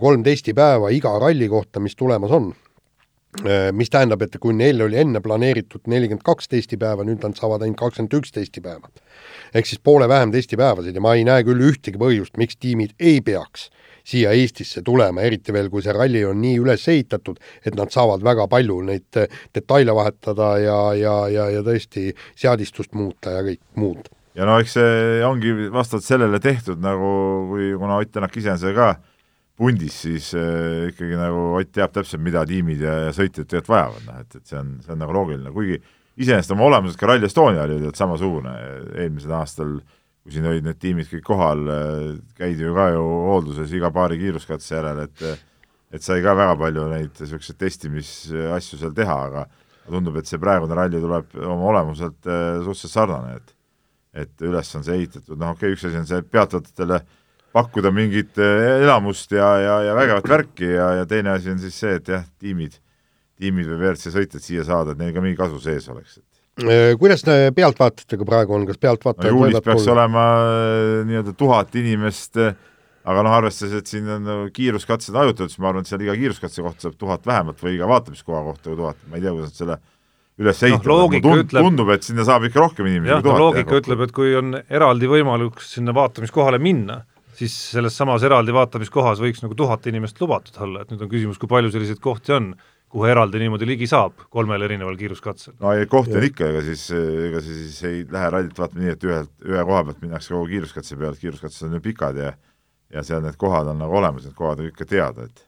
kolm 0.00 0.22
testipäeva 0.22 0.92
iga 0.94 1.16
ralli 1.18 1.48
kohta, 1.50 1.82
mis 1.82 1.98
tulemas 1.98 2.30
on. 2.30 2.52
Mis 3.76 3.90
tähendab, 3.92 4.22
et 4.24 4.38
kui 4.40 4.54
neil 4.56 4.80
oli 4.86 4.96
enne 5.02 5.20
planeeritud 5.20 5.90
nelikümmend 5.90 6.24
kaks 6.24 6.48
testipäeva, 6.48 7.04
nüüd 7.04 7.22
nad 7.26 7.36
saavad 7.36 7.62
ainult 7.62 7.78
kakskümmend 7.82 8.14
üks 8.20 8.32
testipäeva. 8.32 8.88
ehk 9.54 9.66
siis 9.66 9.82
poole 9.82 10.08
vähem 10.08 10.32
testipäevasid 10.32 10.94
ja 10.94 11.00
ma 11.00 11.14
ei 11.14 11.24
näe 11.26 11.42
küll 11.42 11.60
ühtegi 11.72 11.98
põhjust, 11.98 12.36
miks 12.38 12.56
tiimid 12.56 12.94
ei 13.00 13.20
peaks 13.20 13.68
siia 14.08 14.32
Eestisse 14.36 14.82
tulema, 14.84 15.22
eriti 15.26 15.52
veel, 15.54 15.68
kui 15.72 15.84
see 15.84 15.94
ralli 15.94 16.22
on 16.26 16.40
nii 16.42 16.58
üles 16.62 16.86
ehitatud, 16.90 17.40
et 17.64 17.76
nad 17.78 17.92
saavad 17.92 18.24
väga 18.24 18.48
palju 18.50 18.80
neid 18.88 19.20
eh, 19.20 19.28
detaile 19.54 19.94
vahetada 19.96 20.54
ja, 20.62 20.78
ja, 20.96 21.16
ja, 21.32 21.48
ja 21.58 21.64
tõesti 21.66 22.08
seadistust 22.38 22.96
muuta 22.98 23.38
ja 23.38 23.44
kõik 23.46 23.62
muud. 23.80 24.08
ja 24.38 24.46
no 24.48 24.56
eks 24.62 24.78
see 24.78 25.20
ongi 25.26 25.52
vastavalt 25.74 26.06
sellele 26.06 26.40
tehtud 26.40 26.80
nagu, 26.80 27.12
kui, 27.52 27.72
kuna 27.76 28.00
Ott 28.00 28.12
Tänak 28.14 28.36
ise 28.38 28.54
on 28.54 28.60
seal 28.62 28.76
ka 28.76 28.94
pundis, 29.58 30.00
siis 30.06 30.30
äh, 30.38 30.88
ikkagi 30.92 31.18
nagu 31.18 31.58
Ott 31.58 31.72
teab 31.74 31.92
täpselt, 31.92 32.22
mida 32.24 32.46
tiimid 32.48 32.80
ja, 32.84 32.94
ja 33.08 33.14
sõitjad 33.14 33.44
tegelikult 33.44 33.74
vajavad, 33.74 34.08
noh 34.08 34.24
et, 34.24 34.40
et 34.40 34.52
see 34.52 34.60
on, 34.60 34.76
see 34.84 34.94
on 34.94 35.02
nagu 35.04 35.16
loogiline, 35.16 35.52
kuigi 35.52 35.82
iseenesest 36.18 36.56
oma 36.56 36.66
olemuselt 36.70 36.98
ka 36.98 37.10
Rally 37.10 37.28
Estonia 37.28 37.66
oli 37.66 37.82
ju 37.82 37.92
samasugune 37.94 38.54
eelmisel 39.04 39.36
aastal 39.38 39.76
äh, 39.76 39.97
kui 40.28 40.36
siin 40.36 40.48
olid 40.50 40.66
need 40.66 40.76
tiimid 40.76 41.08
kõik 41.08 41.24
kohal, 41.24 41.62
käidi 42.36 42.66
ju 42.66 42.74
ka 42.76 42.90
ju 42.92 43.04
hoolduses 43.30 43.72
iga 43.72 43.88
paari 43.94 44.18
kiiruskatse 44.20 44.74
järel, 44.76 45.06
et 45.08 45.22
et 45.96 46.04
sai 46.04 46.20
ka 46.20 46.34
väga 46.36 46.56
palju 46.60 46.84
neid 46.90 47.14
niisuguseid 47.16 47.56
testimisasju 47.56 48.76
seal 48.76 48.92
teha, 48.96 49.14
aga 49.30 49.46
tundub, 49.88 50.18
et 50.20 50.28
see 50.28 50.40
praegune 50.40 50.76
ralli 50.76 51.00
tuleb 51.00 51.36
oma 51.40 51.70
olemuselt 51.72 52.28
äh, 52.28 52.58
suhteliselt 52.60 52.92
sarnane, 52.92 53.38
et 53.38 53.54
et 54.18 54.42
üles 54.42 54.68
on 54.74 54.84
see 54.84 54.96
ehitatud, 54.98 55.36
noh 55.38 55.54
okei 55.54 55.68
okay,, 55.68 55.76
üks 55.76 55.84
asi 55.86 55.98
on 56.00 56.06
see 56.08 56.24
peatavatele 56.26 57.00
pakkuda 57.54 57.92
mingit 57.94 58.40
äh, 58.42 58.82
elamust 58.82 59.32
ja, 59.32 59.48
ja, 59.62 59.76
ja 59.86 59.96
vägevat 59.96 60.28
värki 60.28 60.68
ja, 60.74 60.90
ja 61.00 61.08
teine 61.08 61.36
asi 61.36 61.52
on 61.52 61.60
siis 61.62 61.76
see, 61.80 61.94
et 62.00 62.08
jah, 62.12 62.24
tiimid, 62.40 62.76
tiimid 63.38 63.68
või 63.70 63.78
WRC 63.78 64.12
sõitjad 64.12 64.44
siia 64.44 64.64
saada, 64.66 64.92
et 64.92 65.00
neil 65.00 65.14
ka 65.16 65.24
mingi 65.24 65.38
kasu 65.38 65.60
sees 65.62 65.88
oleks, 65.92 66.18
et 66.20 66.27
kuidas 66.98 67.22
te 67.26 67.36
pealtvaatajatega 67.56 68.26
praegu 68.28 68.56
on, 68.56 68.64
kas 68.68 68.80
pealtvaatajad 68.82 69.30
no 69.30 69.44
juulis 69.44 69.60
peaks 69.60 69.84
tulla? 69.84 69.94
olema 69.96 70.24
äh, 70.38 70.94
nii-öelda 71.08 71.34
tuhat 71.38 71.76
inimest, 71.78 72.40
äh, 72.42 72.56
aga 73.08 73.22
noh, 73.26 73.36
arvestades, 73.36 73.76
et 73.78 73.92
siin 73.92 74.08
on 74.12 74.48
kiiruskatsed 74.54 75.16
hajutatud, 75.16 75.52
siis 75.52 75.62
ma 75.62 75.70
arvan, 75.72 75.86
et 75.86 75.90
seal 75.90 76.02
iga 76.06 76.16
kiiruskatse 76.18 76.64
kohta 76.64 76.88
saab 76.88 76.98
tuhat 76.98 77.28
vähemalt 77.28 77.62
või 77.62 77.76
iga 77.76 77.90
vaatamiskoha 77.90 78.42
kohta 78.50 78.74
tuhat, 78.74 79.00
ma 79.08 79.20
ei 79.20 79.24
tea, 79.24 79.34
kuidas 79.36 79.52
nad 79.52 79.60
selle 79.62 79.78
üles 80.38 80.64
ehitavad 80.68 81.14
no,, 81.14 81.20
tund, 81.22 81.44
ütleb, 81.44 81.66
tundub, 81.66 81.92
et 81.94 82.06
sinna 82.06 82.26
saab 82.26 82.46
ikka 82.46 82.62
rohkem 82.62 82.88
inimesi 82.90 83.14
jah, 83.14 83.22
no 83.26 83.38
loogika 83.38 83.78
ütleb, 83.80 84.02
et 84.06 84.14
kui 84.14 84.34
on 84.38 84.58
eraldi 84.62 85.10
võimalus 85.10 85.72
sinna 85.74 85.94
vaatamiskohale 85.96 86.60
minna, 86.62 87.00
siis 87.38 87.54
selles 87.72 87.96
samas 87.98 88.24
eraldi 88.26 88.54
vaatamiskohas 88.54 89.22
võiks 89.22 89.42
nagu 89.44 89.58
tuhat 89.58 89.86
inimest 89.90 90.20
lubatud 90.22 90.58
olla, 90.62 90.82
et 90.82 90.92
nüüd 90.92 91.02
on 91.06 91.10
küsimus, 91.10 91.40
kui 91.42 91.50
palju 91.50 91.72
selliseid 91.74 92.02
kohti 92.02 92.34
on 92.38 92.52
kuhu 92.88 93.04
eraldi 93.04 93.40
niimoodi 93.42 93.66
ligi 93.68 93.86
saab 93.90 94.24
kolmel 94.32 94.62
erineval 94.64 94.96
kiiruskatsel. 94.96 95.54
no 95.60 95.72
ei, 95.76 95.86
kohti 95.86 96.16
on 96.16 96.24
ikka, 96.28 96.50
ega 96.52 96.62
siis, 96.66 96.86
ega 97.28 97.42
see 97.44 97.56
siis 97.64 97.82
ei 97.88 98.04
lähe 98.10 98.30
rallit 98.34 98.58
vaatama 98.58 98.84
nii, 98.84 98.94
et 98.96 99.08
ühelt, 99.08 99.34
ühe 99.44 99.64
koha 99.70 99.82
pealt 99.88 100.00
minnakse 100.04 100.34
kogu 100.34 100.48
kiiruskatse 100.52 100.96
pealt, 101.00 101.20
kiiruskatsed 101.20 101.68
on 101.68 101.78
ju 101.78 101.84
pikad 101.84 102.22
ja 102.22 102.32
ja 102.88 103.04
seal 103.04 103.20
need 103.20 103.36
kohad 103.36 103.68
on 103.68 103.82
nagu 103.82 103.98
olemas, 104.00 104.24
need 104.24 104.36
kohad 104.36 104.62
on 104.62 104.70
ikka 104.70 104.86
teada, 104.88 105.28
et 105.28 105.44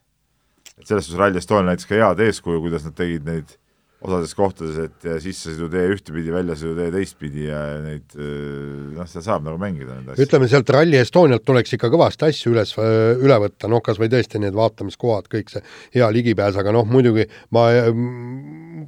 et 0.76 0.86
selles 0.86 1.06
suhtes 1.06 1.18
Rally 1.20 1.40
Estonia 1.40 1.70
näitas 1.70 1.88
ka 1.88 1.96
head 1.96 2.20
eeskuju, 2.24 2.60
kuidas 2.64 2.84
nad 2.84 2.96
tegid 2.96 3.24
neid 3.28 3.56
osades 4.00 4.32
kohtades, 4.36 4.78
et 4.86 5.08
sissesõidutee 5.20 5.82
ühtepidi, 5.92 6.32
väljasõidutee 6.32 6.92
teistpidi 6.94 7.46
ja 7.50 7.60
neid 7.84 8.14
noh, 8.16 9.08
seal 9.10 9.24
saab 9.26 9.44
nagu 9.44 9.60
mängida 9.60 9.96
neid 9.98 10.14
asju. 10.14 10.24
ütleme 10.24 10.48
sealt 10.48 10.72
Rally 10.72 10.96
Estonialt 11.00 11.44
tuleks 11.44 11.76
ikka 11.76 11.90
kõvasti 11.92 12.28
asju 12.30 12.54
üles, 12.54 12.72
üle 12.80 13.40
võtta, 13.44 13.68
noh 13.68 13.84
kas 13.84 14.00
või 14.00 14.08
tõesti 14.12 14.40
need 14.40 14.56
vaatamiskohad, 14.56 15.28
kõik 15.32 15.52
see 15.52 15.64
hea 15.98 16.08
ligipääs, 16.16 16.56
aga 16.60 16.72
noh, 16.74 16.88
muidugi 16.88 17.26
ma, 17.56 17.66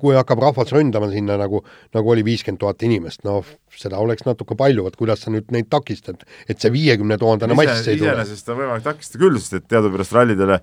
kui 0.01 0.17
hakkab 0.17 0.41
rahvas 0.47 0.73
ründama 0.73 1.11
sinna 1.13 1.37
nagu, 1.41 1.61
nagu 1.93 2.15
oli 2.15 2.25
viiskümmend 2.27 2.63
tuhat 2.63 2.85
inimest, 2.89 3.27
noh, 3.29 3.45
seda 3.77 4.01
oleks 4.03 4.25
natuke 4.25 4.57
palju, 4.59 4.87
et 4.89 4.97
kuidas 4.97 5.25
sa 5.25 5.33
nüüd 5.33 5.53
neid 5.55 5.69
takistad, 5.73 6.25
et 6.49 6.61
see 6.61 6.73
viiekümne 6.73 7.19
tuhandene 7.21 7.57
mass 7.59 7.85
ei 7.85 8.01
tule. 8.01 8.15
iseenesest 8.15 8.49
on 8.53 8.63
võimalik 8.63 8.87
takistada 8.87 9.25
küll, 9.25 9.41
sest 9.41 9.61
et 9.61 9.69
teadupärast 9.73 10.17
rallidele 10.17 10.63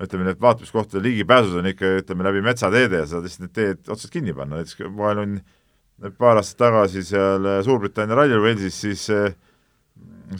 ütleme, 0.00 0.26
need 0.30 0.40
vaatamiskohtade 0.40 1.02
ligipääsud 1.04 1.58
on 1.60 1.68
ikka, 1.70 1.92
ütleme, 2.00 2.24
läbi 2.28 2.42
metsateede 2.44 3.02
ja 3.02 3.08
saad 3.08 3.26
lihtsalt 3.26 3.46
need 3.46 3.54
teed 3.56 3.92
otsast 3.92 4.12
kinni 4.14 4.34
panna, 4.36 4.60
näiteks 4.60 4.88
ma 4.96 5.10
olin 5.12 5.38
paar 6.18 6.40
aastat 6.40 6.62
tagasi 6.62 7.04
seal 7.04 7.48
Suurbritannia 7.66 8.16
rallil 8.16 8.40
Walesis, 8.40 8.78
siis 8.80 9.04
eh, 9.12 9.34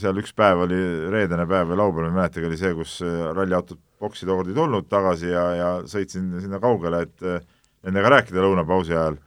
seal 0.00 0.20
üks 0.22 0.32
päev 0.36 0.64
oli, 0.64 0.80
reedene 1.12 1.44
päev 1.50 1.72
või 1.72 1.80
laupäev, 1.82 2.06
ma 2.06 2.12
ei 2.12 2.18
mäletagi, 2.22 2.48
oli 2.48 2.60
see, 2.60 2.72
kus 2.78 2.96
eh, 3.04 3.18
ralliautod 3.36 3.80
boksi 4.00 4.28
tookord 4.28 4.48
ei 4.48 4.56
tulnud 4.56 4.88
tagasi 4.88 5.28
ja, 5.28 5.44
ja 5.58 5.68
sõitsin 5.90 6.32
sinna 6.40 6.60
kaugele, 6.62 7.04
et 7.04 7.26
nendega 7.84 8.14
rääkida 8.16 8.40
lõunapausi 8.40 8.96
ajal. 8.96 9.20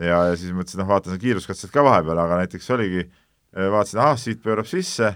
ja, 0.00 0.18
ja 0.30 0.34
siis 0.34 0.50
mõtlesin, 0.56 0.82
noh, 0.82 0.90
vaatan 0.90 1.22
kiiruskatsed 1.22 1.70
ka 1.70 1.86
vahepeal, 1.86 2.18
aga 2.18 2.42
näiteks 2.42 2.66
oligi, 2.74 3.06
vaatasin, 3.54 4.02
ahah, 4.02 4.18
siit 4.18 4.42
pöörab 4.42 4.66
sisse 4.66 5.14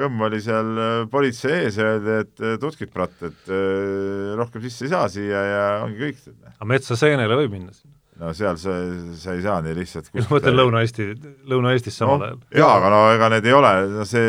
kõmm 0.00 0.26
oli 0.28 0.40
seal 0.42 0.76
äh, 0.80 0.92
politsei 1.12 1.66
ees 1.66 1.80
ja 1.80 1.94
öeldi, 1.94 2.20
et 2.24 2.44
äh, 2.44 2.58
tutkit, 2.60 2.92
brat, 2.94 3.16
et 3.20 3.50
äh, 3.52 4.32
rohkem 4.38 4.64
sisse 4.64 4.86
ei 4.88 4.92
saa 4.94 5.08
siia 5.12 5.42
ja 5.48 5.64
ongi 5.84 6.00
kõik. 6.00 6.22
aga 6.54 6.68
metsa 6.70 6.96
seenele 6.98 7.36
võib 7.42 7.58
minna 7.58 7.74
sinna? 7.74 7.98
no 8.22 8.30
seal 8.36 8.58
sa, 8.60 8.74
sa 9.18 9.34
ei 9.34 9.40
saa 9.44 9.58
nii 9.64 9.74
lihtsalt 9.76 10.10
ma 10.14 10.24
mõtlen 10.30 10.56
Lõuna-Eesti, 10.56 11.06
Lõuna-Eestis 11.48 11.96
samal 11.96 12.20
no, 12.20 12.26
ajal. 12.28 12.42
jaa, 12.60 12.68
aga 12.76 12.90
no 12.92 13.00
ega 13.14 13.30
need 13.32 13.48
ei 13.48 13.56
ole, 13.56 13.72
no 13.92 14.04
see 14.08 14.28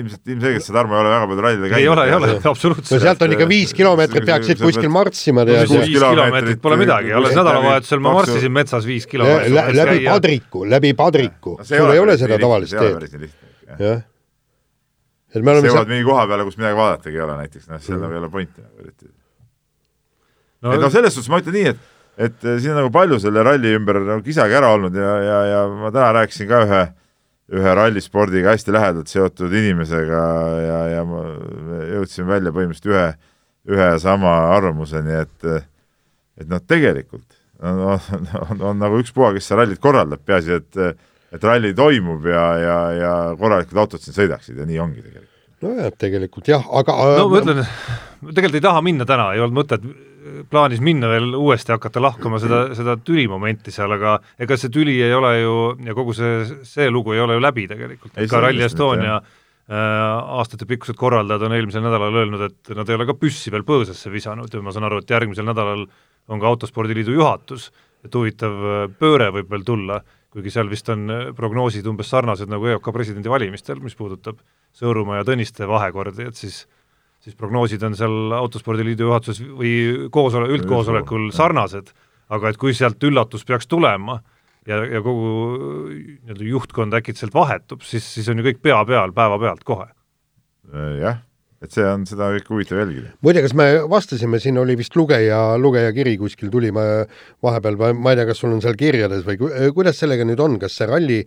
ilmselt, 0.00 0.22
ilmselgelt 0.34 0.66
see 0.66 0.76
Tarmo 0.76 0.96
ei 0.96 1.02
ole 1.02 1.12
väga 1.12 1.28
palju 1.30 1.44
rallidel 1.46 1.72
käinud. 1.74 1.82
ei 1.82 1.90
ole, 1.92 2.06
ei 2.08 2.16
ole, 2.18 2.30
absoluutselt. 2.52 2.94
no 2.94 3.02
sealt 3.04 3.26
on 3.26 3.36
ikka 3.36 3.48
viis 3.50 3.74
kilomeetrit, 3.76 4.26
peaksid 4.30 4.62
kuskil 4.62 4.90
marssima. 4.94 5.44
viis 5.50 5.92
kilomeetrit 5.92 6.62
pole 6.64 6.80
midagi, 6.80 7.12
alles 7.20 7.36
nädalavahetusel 7.38 8.02
ma 8.06 8.16
marssisin 8.18 8.54
metsas 8.54 8.88
viis 8.88 9.06
kilomeetrit. 9.10 9.78
läbi 9.82 10.02
Padriku, 10.08 10.66
läbi 10.74 10.96
Padriku, 10.98 11.58
sul 11.62 11.94
ei 11.94 12.02
ole 12.02 12.18
seda 12.18 12.40
tavalist 12.42 12.78
teed. 12.78 13.30
jah 13.78 14.02
et 15.34 15.42
me 15.42 15.54
oleme 15.54 15.70
seovad 15.70 15.90
mingi 15.90 16.06
koha 16.06 16.26
peale, 16.30 16.46
kus 16.48 16.58
midagi 16.60 16.78
vaadatagi 16.78 17.18
ei 17.18 17.24
ole 17.26 17.36
näiteks, 17.42 17.68
noh, 17.70 17.82
seal 17.82 18.00
nagu 18.02 18.14
ei 18.14 18.22
ole 18.22 18.30
pointi 18.32 18.62
nagu 18.62 18.84
eriti. 18.84 19.10
no, 20.62 20.74
et 20.74 20.84
noh, 20.86 20.92
selles 20.94 21.16
suhtes 21.16 21.32
ma 21.32 21.42
ütlen 21.42 21.58
nii, 21.58 21.74
et 21.74 21.90
et 22.14 22.44
eh, 22.46 22.58
siin 22.62 22.74
on 22.74 22.84
nagu 22.84 22.92
palju 22.94 23.18
selle 23.22 23.42
ralli 23.42 23.72
ümber 23.74 23.98
nagu 24.04 24.22
kisagi 24.22 24.54
ära 24.54 24.70
olnud 24.76 24.94
ja, 24.94 25.14
ja, 25.24 25.38
ja 25.50 25.62
ma 25.70 25.90
täna 25.94 26.12
rääkisin 26.20 26.50
ka 26.50 26.60
ühe 26.66 26.82
ühe 27.52 27.74
rallispordiga 27.76 28.54
hästi 28.54 28.72
lähedalt 28.72 29.10
seotud 29.10 29.52
inimesega 29.52 30.20
ja, 30.64 30.78
ja 30.94 31.02
ma 31.04 31.24
jõudsin 31.90 32.28
välja 32.28 32.54
põhimõtteliselt 32.54 32.92
ühe, 32.94 33.08
ühe 33.74 33.88
ja 33.90 33.98
sama 34.00 34.32
arvamuseni, 34.54 35.18
et 35.24 35.50
et 36.40 36.48
noh, 36.50 36.62
tegelikult 36.64 37.26
on, 37.60 37.82
on, 37.94 38.30
on, 38.46 38.62
on 38.70 38.80
nagu 38.80 39.02
ükspuha, 39.02 39.34
kes 39.36 39.50
seda 39.50 39.62
rallit 39.62 39.82
korraldab, 39.82 40.24
peaasi, 40.24 40.56
et 40.62 40.80
et 41.34 41.44
ralli 41.44 41.74
toimub 41.76 42.26
ja, 42.30 42.46
ja, 42.62 42.78
ja 42.94 43.12
korralikud 43.38 43.84
autod 43.84 44.02
siin 44.02 44.16
sõidaksid 44.16 44.58
ja 44.60 44.66
nii 44.68 44.80
ongi 44.82 45.02
tegelikult. 45.02 45.30
nojah, 45.64 45.92
tegelikult 45.98 46.50
jah, 46.50 46.66
aga 46.80 46.96
no 47.18 47.28
ma 47.32 47.42
ütlen, 47.42 47.62
tegelikult 48.30 48.60
ei 48.60 48.66
taha 48.68 48.82
minna 48.84 49.06
täna, 49.08 49.32
ei 49.34 49.42
olnud 49.44 49.62
mõtet 49.62 49.86
plaanis 50.50 50.80
minna 50.84 51.08
veel 51.10 51.34
uuesti 51.36 51.72
hakata 51.74 52.02
lahkama 52.02 52.38
seda, 52.42 52.60
seda 52.76 52.96
tülimomenti 53.04 53.72
seal, 53.74 53.92
aga 53.96 54.16
ega 54.40 54.56
see 54.60 54.72
tüli 54.72 54.96
ei 55.04 55.12
ole 55.14 55.32
ju 55.40 55.54
ja 55.84 55.96
kogu 55.96 56.14
see, 56.16 56.44
see 56.66 56.90
lugu 56.92 57.14
ei 57.14 57.22
ole 57.24 57.36
ju 57.36 57.44
läbi 57.44 57.66
tegelikult, 57.70 58.16
ka 58.30 58.40
Rally 58.42 58.64
Estonia 58.64 59.18
äh, 59.18 59.76
aastatepikkused 60.40 60.96
korraldajad 61.00 61.44
on 61.48 61.56
eelmisel 61.58 61.84
nädalal 61.84 62.20
öelnud, 62.22 62.46
et 62.48 62.74
nad 62.76 62.88
ei 62.88 62.98
ole 62.98 63.08
ka 63.10 63.16
püssi 63.20 63.52
veel 63.54 63.66
põõsasse 63.68 64.12
visanud 64.12 64.52
ja 64.52 64.64
ma 64.64 64.74
saan 64.74 64.88
aru, 64.88 65.02
et 65.02 65.16
järgmisel 65.16 65.48
nädalal 65.48 65.86
on 66.32 66.40
ka 66.40 66.52
Autospordiliidu 66.54 67.18
juhatus, 67.18 67.68
et 68.04 68.16
huvitav 68.16 68.68
äh, 68.70 68.84
pööre 69.00 69.30
võib 69.34 69.52
veel 69.52 69.66
tulla 69.66 70.00
kuigi 70.34 70.52
seal 70.52 70.70
vist 70.70 70.88
on 70.92 71.08
äh, 71.10 71.26
prognoosid 71.36 71.86
umbes 71.90 72.10
sarnased 72.10 72.50
nagu 72.50 72.66
EOK 72.74 72.90
presidendivalimistel, 72.94 73.82
mis 73.84 73.96
puudutab 73.98 74.40
Sõõrumaa 74.74 75.20
ja 75.20 75.26
Tõniste 75.28 75.68
vahekordi, 75.70 76.26
et 76.30 76.38
siis 76.38 76.64
siis 77.24 77.36
prognoosid 77.40 77.82
on 77.86 77.94
seal 77.96 78.34
Autospordiliidu 78.36 79.06
juhatuses 79.06 79.40
või 79.56 79.74
koosole-, 80.12 80.50
üldkoosolekul 80.58 81.30
sarnased, 81.32 81.94
aga 82.34 82.50
et 82.50 82.58
kui 82.60 82.74
sealt 82.76 83.00
üllatus 83.06 83.46
peaks 83.48 83.68
tulema 83.70 84.18
ja, 84.68 84.82
ja 84.84 85.00
kogu 85.04 85.30
nii-öelda 85.88 86.50
juhtkond 86.50 86.98
äkitselt 87.00 87.32
vahetub, 87.32 87.84
siis, 87.86 88.04
siis 88.16 88.28
on 88.28 88.42
ju 88.42 88.48
kõik 88.50 88.60
pea 88.64 88.82
peal 88.88 89.14
päevapealt 89.16 89.64
kohe. 89.64 89.88
jah 91.00 91.22
et 91.64 91.72
see 91.74 91.84
on 91.88 92.04
seda 92.08 92.28
kõike 92.34 92.52
huvitav 92.52 92.80
jälgida. 92.82 93.12
muide, 93.24 93.42
kas 93.44 93.54
me 93.56 93.66
vastasime, 93.90 94.40
siin 94.42 94.58
oli 94.60 94.76
vist 94.78 94.96
lugeja, 94.98 95.38
lugejakiri 95.60 96.16
kuskil 96.20 96.50
tuli 96.52 96.70
ma 96.74 96.84
vahepeal, 97.44 97.78
ma 97.96 98.12
ei 98.12 98.20
tea, 98.20 98.28
kas 98.28 98.42
sul 98.42 98.52
on 98.54 98.62
seal 98.64 98.76
kirjades 98.78 99.24
või 99.26 99.38
kuidas 99.76 100.00
sellega 100.00 100.26
nüüd 100.28 100.42
on, 100.44 100.58
kas 100.62 100.76
see 100.78 100.88
ralli, 100.90 101.20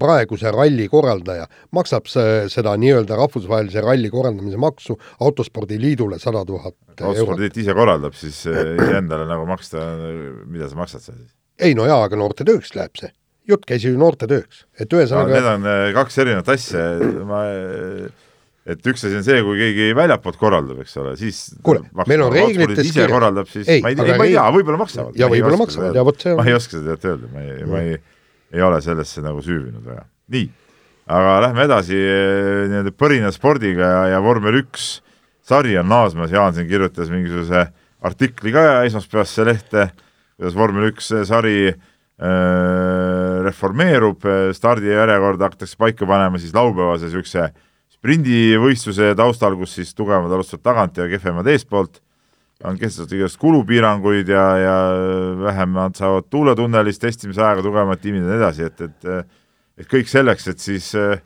praeguse 0.00 0.52
ralli 0.54 0.88
korraldaja 0.92 1.46
maksab 1.76 2.10
see, 2.10 2.46
seda 2.52 2.74
nii-öelda 2.80 3.18
rahvusvahelise 3.20 3.84
ralli 3.84 4.10
korraldamise 4.12 4.60
maksu 4.60 4.96
Autospordiliidule 5.26 6.18
sada 6.22 6.42
tuhat 6.48 6.74
eurot? 6.74 7.06
autospordiliit 7.12 7.60
ise 7.62 7.76
korraldab, 7.76 8.16
siis 8.16 8.42
endale 8.48 9.28
nagu 9.28 9.46
maksta, 9.48 9.84
mida 10.48 10.70
sa 10.70 10.80
maksad 10.80 11.04
seal 11.04 11.20
siis? 11.20 11.32
ei 11.62 11.76
no 11.76 11.86
jaa, 11.88 12.02
aga 12.08 12.18
noortetööks 12.20 12.74
läheb 12.76 12.98
see. 13.00 13.12
jutt 13.46 13.66
käis 13.68 13.84
ju 13.86 13.94
noortetööks, 14.00 14.64
et 14.80 14.92
ühesõnaga 14.92 15.30
no, 15.30 15.36
Need 15.36 15.50
on 15.52 15.98
kaks 16.00 16.22
erinevat 16.24 16.54
asja, 16.56 16.86
ma 17.28 17.42
et 18.66 18.88
üks 18.90 19.04
asi 19.06 19.14
on 19.14 19.24
see, 19.26 19.38
kui 19.46 19.58
keegi 19.60 19.94
väljapoolt 19.96 20.38
korraldab, 20.40 20.80
eks 20.82 20.96
ole, 20.98 21.14
siis 21.20 21.40
kuule, 21.66 21.84
meil 22.10 22.24
on 22.24 22.34
reeglites 22.34 22.90
ise 22.90 23.06
korraldab, 23.10 23.48
siis 23.50 23.68
ei, 23.70 23.82
ma 23.84 23.92
ei, 23.92 23.98
ei, 24.02 24.18
ma 24.18 24.26
ei 24.26 24.34
tea, 24.34 24.44
võib-olla 24.56 24.80
maksavad. 24.80 25.18
ja 25.18 25.30
võib-olla 25.30 25.60
maksavad 25.60 25.96
ja 25.96 26.04
vot 26.06 26.22
see 26.22 26.34
on 26.34 26.40
ma 26.40 26.46
ei 26.50 26.56
oska 26.56 26.80
seda 26.80 26.96
öelda, 26.98 27.30
ma 27.32 27.44
ei, 27.44 27.66
ma 27.70 27.82
ei, 27.84 27.98
ei 28.56 28.64
ole 28.66 28.80
sellesse 28.82 29.22
nagu 29.24 29.42
süüvinud 29.44 29.86
väga. 29.86 30.02
nii, 30.34 30.48
aga 31.14 31.34
lähme 31.46 31.66
edasi 31.68 31.98
eh, 31.98 32.62
nii-öelda 32.72 32.94
põrina 32.98 33.30
spordiga 33.34 33.90
ja, 33.92 34.00
ja 34.16 34.22
vormel 34.24 34.58
üks 34.64 34.96
sari 35.46 35.76
on 35.78 35.86
naasmas, 35.90 36.34
Jaan 36.34 36.56
siin 36.56 36.66
kirjutas 36.66 37.12
mingisuguse 37.12 37.68
artikli 38.06 38.50
ka 38.54 38.82
esmaspäevasse 38.88 39.46
lehte, 39.46 39.86
kuidas 40.34 40.58
vormel 40.58 40.88
üks 40.90 41.12
sari 41.28 41.70
äh, 41.70 41.78
reformeerub, 43.46 44.26
stardijärjekorda 44.58 45.52
hakatakse 45.52 45.78
paika 45.78 46.08
panema 46.08 46.42
siis 46.42 46.54
laupäevase 46.56 47.06
niisuguse 47.06 47.46
sprindivõistluse 48.06 49.14
taustal, 49.18 49.56
kus 49.58 49.72
siis 49.80 49.94
tugevamad 49.98 50.30
alustavad 50.36 50.62
tagant 50.62 50.98
ja 51.00 51.08
kehvemad 51.10 51.48
eespoolt, 51.50 51.98
on 52.64 52.78
kehtestatud 52.78 53.18
igast 53.18 53.36
kulupiiranguid 53.42 54.30
ja, 54.30 54.44
ja 54.62 54.76
vähemad 55.42 55.98
saavad 55.98 56.30
tuuletunnelis 56.30 57.02
testimise 57.02 57.42
ajaga 57.42 57.66
tugevamad 57.66 58.00
tiimid 58.00 58.22
ja 58.22 58.30
nii 58.30 58.38
edasi, 58.38 58.70
et, 58.70 58.86
et 58.86 59.34
et 59.76 59.88
kõik 59.90 60.08
selleks, 60.08 60.46
et 60.48 60.62
siis 60.62 60.88
äh, 60.96 61.18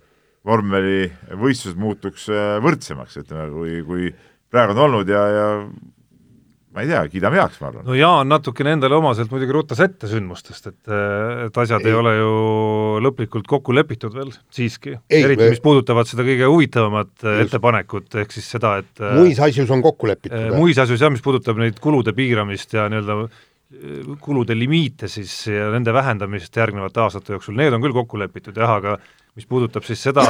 vormelivõistlused 0.49 1.79
muutuks 1.79 2.27
äh, 2.33 2.57
võrdsemaks, 2.65 3.21
ütleme, 3.23 3.47
kui, 3.55 3.77
kui 3.87 4.11
praegu 4.51 4.75
on 4.75 4.83
olnud 4.89 5.13
ja, 5.13 5.23
ja 5.31 5.47
ma 6.71 6.85
ei 6.85 6.89
tea, 6.91 7.01
kiidame 7.11 7.39
heaks, 7.41 7.59
ma 7.61 7.69
arvan. 7.71 7.85
no 7.89 7.97
Jaan 7.99 8.29
natukene 8.31 8.75
endale 8.77 8.95
omaselt 8.95 9.33
muidugi 9.33 9.55
ruttas 9.55 9.81
ette 9.83 10.07
sündmustest, 10.11 10.71
et, 10.71 10.93
et 11.47 11.61
asjad 11.63 11.83
ei, 11.83 11.91
ei 11.91 11.99
ole 11.99 12.13
ju 12.15 12.33
lõplikult 13.07 13.49
kokku 13.51 13.75
lepitud 13.75 14.15
veel 14.15 14.31
siiski, 14.55 14.95
eriti 15.11 15.51
mis 15.51 15.63
puudutavad 15.65 16.09
seda 16.11 16.27
kõige 16.27 16.51
huvitavamat 16.51 17.13
just. 17.17 17.43
ettepanekut, 17.47 18.19
ehk 18.23 18.37
siis 18.37 18.51
seda, 18.55 18.77
et 18.85 19.03
muisasjus 19.19 19.73
on 19.75 19.83
kokku 19.85 20.11
lepitud? 20.13 20.37
Eh, 20.39 20.53
muisasjus 20.55 21.03
jah, 21.03 21.11
mis 21.13 21.25
puudutab 21.25 21.59
neid 21.59 21.81
kulude 21.83 22.15
piiramist 22.17 22.79
ja 22.79 22.87
nii-öelda 22.93 23.19
eh, 23.27 24.15
kulude 24.23 24.55
limiite 24.59 25.11
siis 25.11 25.35
ja 25.51 25.73
nende 25.75 25.95
vähendamist 25.97 26.55
järgnevate 26.63 27.03
aastate 27.03 27.35
jooksul, 27.35 27.59
need 27.59 27.75
on 27.75 27.83
küll 27.83 27.99
kokku 27.99 28.23
lepitud 28.23 28.63
jah, 28.63 28.79
aga 28.79 28.95
mis 29.35 29.51
puudutab 29.51 29.87
siis 29.87 30.07
seda 30.07 30.23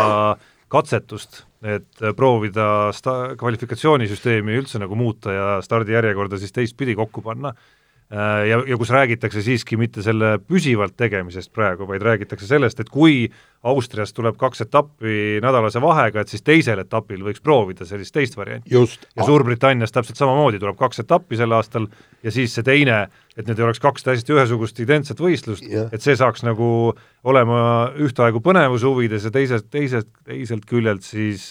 katsetust, 0.72 1.44
et 1.60 2.04
proovida 2.16 2.90
sta-, 2.96 3.34
kvalifikatsioonisüsteemi 3.40 4.56
üldse 4.60 4.80
nagu 4.80 4.96
muuta 4.96 5.34
ja 5.34 5.48
stardijärjekorda 5.64 6.38
siis 6.40 6.54
teistpidi 6.56 6.94
kokku 6.96 7.22
panna, 7.24 7.52
äh, 7.52 7.79
ja, 8.10 8.58
ja 8.66 8.76
kus 8.78 8.90
räägitakse 8.90 9.42
siiski 9.42 9.76
mitte 9.78 10.02
selle 10.02 10.34
püsivalt 10.42 10.96
tegemisest 10.98 11.52
praegu, 11.54 11.86
vaid 11.86 12.02
räägitakse 12.02 12.48
sellest, 12.48 12.80
et 12.82 12.90
kui 12.90 13.28
Austrias 13.70 14.14
tuleb 14.16 14.38
kaks 14.40 14.64
etappi 14.64 15.38
nädalase 15.44 15.82
vahega, 15.84 16.22
et 16.22 16.32
siis 16.32 16.42
teisel 16.42 16.80
etapil 16.80 17.20
võiks 17.22 17.42
proovida 17.44 17.84
sellist 17.86 18.14
teist 18.16 18.36
varianti. 18.36 18.72
ja 19.16 19.26
Suurbritannias 19.26 19.92
täpselt 19.92 20.16
samamoodi 20.18 20.58
tuleb 20.58 20.78
kaks 20.80 21.04
etappi 21.04 21.36
sel 21.36 21.52
aastal 21.52 21.86
ja 22.24 22.32
siis 22.34 22.54
see 22.56 22.64
teine, 22.66 23.02
et 23.36 23.46
need 23.46 23.60
ei 23.60 23.66
oleks 23.68 23.82
kaks 23.84 24.02
täiesti 24.08 24.34
ühesugust 24.34 24.80
identset 24.80 25.20
võistlust, 25.20 25.62
et 25.92 26.02
see 26.02 26.16
saaks 26.16 26.42
nagu 26.42 26.96
olema 27.22 27.92
ühtaegu 28.00 28.40
põnevuse 28.42 28.88
huvides 28.88 29.28
ja 29.28 29.30
teisest, 29.30 29.68
teisest, 29.70 30.08
teiselt 30.24 30.66
küljelt 30.66 31.06
siis 31.06 31.50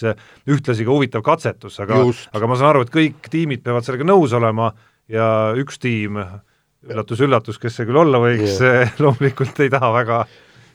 ühtlasi 0.50 0.84
ka 0.84 0.92
huvitav 0.92 1.24
katsetus, 1.24 1.80
aga 1.80 2.04
aga 2.34 2.46
ma 2.46 2.58
saan 2.58 2.74
aru, 2.74 2.84
et 2.84 2.92
kõik 2.92 3.30
tiimid 3.30 3.62
peavad 3.64 3.86
sellega 3.86 4.04
nõus 4.04 4.34
olema 4.36 4.74
ja 5.08 5.54
üks 5.58 5.78
tiim, 5.78 6.18
üllatus-üllatus, 6.88 7.58
kes 7.60 7.76
see 7.76 7.88
küll 7.88 8.00
olla 8.00 8.20
võiks, 8.22 8.60
loomulikult 9.02 9.58
ei 9.60 9.72
taha 9.72 9.92
väga 10.00 10.22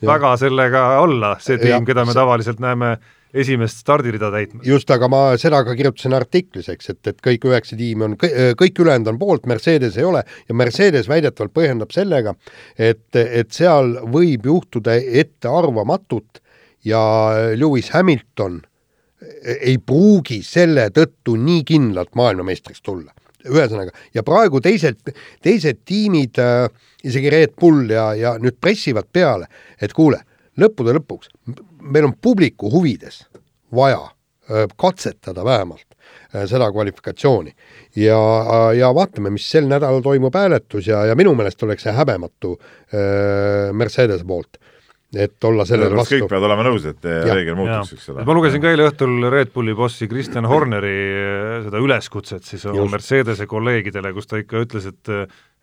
väga 0.06 0.38
sellega 0.40 0.86
olla, 1.02 1.36
see 1.42 1.60
tiim, 1.62 1.86
keda 1.88 2.06
me 2.08 2.16
tavaliselt 2.16 2.60
näeme 2.64 2.96
esimest 3.36 3.82
stardirida 3.84 4.30
täitma. 4.32 4.62
just, 4.64 4.92
aga 4.92 5.10
ma 5.12 5.22
seda 5.40 5.62
ka 5.68 5.76
kirjutasin 5.76 6.16
artiklis, 6.16 6.70
eks, 6.72 6.92
et, 6.94 7.02
et 7.12 7.20
kõik 7.24 7.48
üheksa 7.50 7.78
tiimi 7.80 8.08
on, 8.08 8.16
kõik 8.60 8.80
ülejäänud 8.84 9.12
on 9.12 9.20
poolt, 9.20 9.50
Mercedes 9.50 9.98
ei 10.00 10.08
ole 10.08 10.24
ja 10.24 10.56
Mercedes 10.56 11.10
väidetavalt 11.12 11.54
põhjendab 11.56 11.92
sellega, 11.96 12.36
et, 12.78 13.08
et 13.16 13.52
seal 13.56 13.98
võib 14.14 14.48
juhtuda 14.48 14.96
ettearvamatut 15.24 16.42
ja 16.86 17.02
Lewis 17.58 17.92
Hamilton 17.96 18.62
ei 19.56 19.78
pruugi 19.82 20.42
selle 20.46 20.90
tõttu 20.94 21.36
nii 21.42 21.64
kindlalt 21.68 22.14
maailmameistriks 22.16 22.84
tulla 22.86 23.12
ühesõnaga, 23.46 23.94
ja 24.14 24.24
praegu 24.26 24.62
teised, 24.64 25.02
teised 25.44 25.84
tiimid 25.86 26.40
äh,, 26.42 26.68
isegi 27.06 27.32
Red 27.34 27.56
Bull 27.62 27.92
ja, 27.94 28.10
ja 28.18 28.36
nüüd 28.42 28.58
pressivad 28.62 29.10
peale, 29.14 29.50
et 29.82 29.94
kuule, 29.96 30.22
lõppude 30.60 30.96
lõpuks, 30.98 31.32
meil 31.82 32.08
on 32.08 32.16
publiku 32.22 32.72
huvides 32.74 33.24
vaja 33.76 34.02
äh, 34.06 34.66
katsetada 34.78 35.46
vähemalt 35.46 35.88
äh, 36.34 36.46
seda 36.50 36.72
kvalifikatsiooni. 36.72 37.56
ja, 37.96 38.20
ja 38.78 38.94
vaatame, 38.96 39.34
mis 39.36 39.50
sel 39.52 39.68
nädalal 39.70 40.02
toimub 40.06 40.36
hääletus 40.36 40.88
ja, 40.88 41.06
ja 41.06 41.16
minu 41.16 41.36
meelest 41.36 41.64
oleks 41.64 41.86
see 41.88 41.96
häbematu 41.96 42.56
äh, 42.60 43.74
Mercedese 43.74 44.26
poolt 44.28 44.60
et 45.16 45.48
olla 45.48 45.66
sellele 45.68 45.98
vastu. 45.98 46.18
kõik 46.18 46.30
peavad 46.32 46.48
olema 46.50 46.66
nõus, 46.68 46.86
et 46.90 47.06
reegel 47.06 47.58
muutuks, 47.58 47.94
eks 47.96 48.08
ole. 48.14 48.26
ma 48.28 48.36
lugesin 48.38 48.64
ka 48.64 48.72
eile 48.74 48.88
õhtul 48.90 49.28
Red 49.34 49.52
Bulli 49.56 49.76
bossi 49.78 50.08
Kristjan 50.12 50.48
Horneri 50.50 50.96
eh, 50.96 51.58
seda 51.68 51.82
üleskutset 51.84 52.48
siis 52.48 52.66
oma 52.72 52.88
Mercedese 52.94 53.48
kolleegidele, 53.50 54.14
kus 54.16 54.30
ta 54.32 54.42
ikka 54.42 54.64
ütles, 54.66 54.90
et 54.92 55.14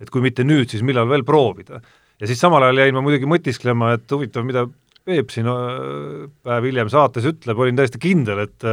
et 0.03 0.11
kui 0.11 0.25
mitte 0.25 0.47
nüüd, 0.47 0.71
siis 0.73 0.83
millal 0.87 1.09
veel 1.11 1.25
proovida. 1.27 1.83
ja 2.21 2.31
siis 2.31 2.41
samal 2.41 2.65
ajal 2.67 2.85
jäin 2.85 2.97
ma 2.97 3.05
muidugi 3.05 3.29
mõtisklema, 3.29 3.95
et 3.99 4.17
huvitav, 4.17 4.47
mida 4.49 4.67
Peep 5.03 5.33
siin 5.35 5.49
eh, 5.51 6.27
päev 6.47 6.69
hiljem 6.69 6.91
saates 6.93 7.25
ütleb, 7.27 7.59
olin 7.59 7.79
täiesti 7.79 7.99
kindel, 8.03 8.45
et 8.45 8.69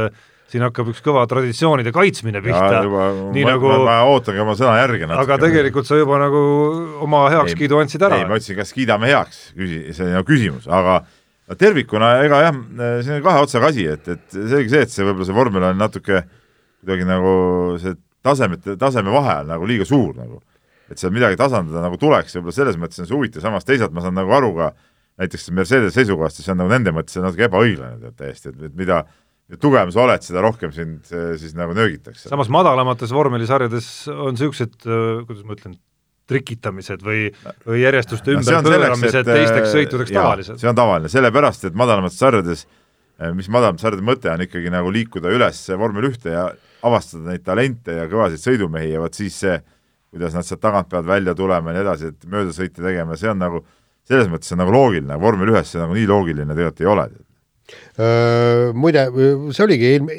siin 0.50 0.64
hakkab 0.66 0.90
üks 0.90 1.02
kõva 1.04 1.22
traditsioonide 1.30 1.92
kaitsmine 1.94 2.42
pihta. 2.42 2.82
nii 2.82 3.44
ma, 3.46 3.54
nagu 3.54 3.70
ma, 3.70 3.78
ma 3.86 3.96
ootangi 4.10 4.42
oma 4.42 4.56
sõna 4.58 4.74
järge 4.80 5.06
natuke. 5.06 5.22
aga 5.22 5.38
tegelikult 5.44 5.88
sa 5.88 5.98
juba 6.00 6.18
nagu 6.22 6.42
oma 7.06 7.24
heakskiidu 7.34 7.78
andsid 7.82 8.04
ära. 8.06 8.18
ei, 8.18 8.26
ma 8.28 8.40
ütlesin, 8.40 8.58
kas 8.58 8.74
kiidame 8.74 9.10
heaks, 9.12 9.40
küsi-, 9.56 9.84
see 9.94 10.08
on 10.08 10.14
nagu 10.18 10.28
küsimus, 10.28 10.66
aga 10.66 11.00
tervikuna 11.60 12.12
ega 12.26 12.42
jah, 12.46 12.60
see 13.06 13.16
on 13.16 13.24
kahe 13.26 13.46
otsaga 13.46 13.70
asi, 13.70 13.86
et, 13.94 14.06
et 14.10 14.36
selge 14.36 14.68
see, 14.74 14.84
et 14.86 14.94
see 14.94 15.06
võib-olla 15.06 15.30
see 15.30 15.38
vormel 15.38 15.68
on 15.70 15.80
natuke 15.80 16.22
kuidagi 16.80 17.06
nagu 17.08 17.32
see 17.82 17.96
tasemete, 18.26 18.76
taseme 18.80 19.12
vahe 19.14 19.40
on 19.44 19.50
nagu 19.54 19.68
liiga 19.68 19.86
suur 19.88 20.14
nagu. 20.18 20.42
et 20.90 20.98
seal 20.98 21.12
midagi 21.14 21.36
tasandada 21.38 21.84
nagu 21.84 21.98
tuleks, 22.02 22.34
võib-olla 22.34 22.54
selles 22.56 22.78
mõttes 22.80 22.98
on 22.98 23.06
see 23.06 23.14
huvitav, 23.14 23.44
samas 23.44 23.66
teisalt 23.66 23.94
ma 23.94 24.02
saan 24.02 24.16
nagu 24.18 24.32
aru 24.34 24.50
ka 24.56 24.72
näiteks 25.20 25.50
Mercedes 25.54 25.94
seisukohast, 25.94 26.40
see 26.42 26.50
on 26.50 26.58
nagu 26.62 26.72
nende 26.72 26.90
mõttes 26.96 27.18
natuke 27.20 27.46
ebaõiglane 27.46 28.10
täiesti, 28.18 28.50
et 28.50 28.74
mida 28.74 29.04
tugevam 29.58 29.90
sa 29.92 30.04
oled, 30.04 30.24
seda 30.24 30.42
rohkem 30.44 30.72
sind 30.74 31.10
eh, 31.14 31.32
siis 31.40 31.54
nagu 31.58 31.74
nöögitakse. 31.76 32.28
samas 32.30 32.50
madalamates 32.52 33.12
vormelisarjades 33.14 33.88
on 34.12 34.36
niisugused, 34.36 34.76
eh, 34.86 35.22
kuidas 35.26 35.46
ma 35.46 35.56
ütlen, 35.56 35.78
trikitamised 36.30 37.02
või, 37.02 37.24
või 37.66 37.80
järjestuste 37.82 38.36
ümberpööramised 38.36 39.26
teisteks 39.26 39.72
sõitudeks 39.74 40.12
tavalised. 40.14 40.60
see 40.62 40.70
on 40.70 40.78
tavaline, 40.78 41.10
sellepärast 41.10 41.66
et 41.66 41.78
madalamates 41.78 42.20
sarjades, 42.20 42.66
eh, 43.18 43.32
mis 43.34 43.50
madalamate 43.50 43.82
sarjade 43.82 44.06
mõte 44.06 44.30
on 44.30 44.46
ikkagi 44.46 44.70
nagu 44.70 44.92
liikuda 44.94 45.32
üles 45.34 45.64
vormel 45.80 46.10
ühte 46.12 46.36
ja 46.36 46.46
avastada 46.86 47.32
neid 47.32 47.42
talente 47.44 47.98
ja 47.98 48.06
kõvasid 48.10 48.44
sõidumehi 48.44 48.94
ja 48.94 49.02
vot 49.02 49.18
siis 49.18 49.40
see, 49.42 49.58
kuidas 50.14 50.36
nad 50.36 50.46
sealt 50.46 50.62
tagant 50.62 50.88
peavad 50.90 51.10
välja 51.10 51.34
tulema 51.38 51.72
ja 51.72 51.80
nii 51.80 51.86
edasi, 51.88 52.14
et 52.14 52.30
möödasõite 52.30 52.82
tegema, 52.82 53.18
see 53.18 53.30
on 53.30 53.42
nagu, 53.42 53.64
selles 54.06 54.30
mõttes 54.30 54.50
see 54.50 54.56
on 54.56 54.62
nagu 54.64 54.74
loogiline, 54.74 55.18
vormel 55.22 55.52
ühes 55.56 55.74
see 55.74 55.82
nagu 55.82 55.98
nii 55.98 56.06
loogiline 56.10 56.54
tegelikult 56.54 56.86
ei 56.86 56.94
ole 56.94 57.10
muide, 58.76 59.06
see 59.54 59.64
oligi 59.66 59.90
eelm-, 59.94 60.12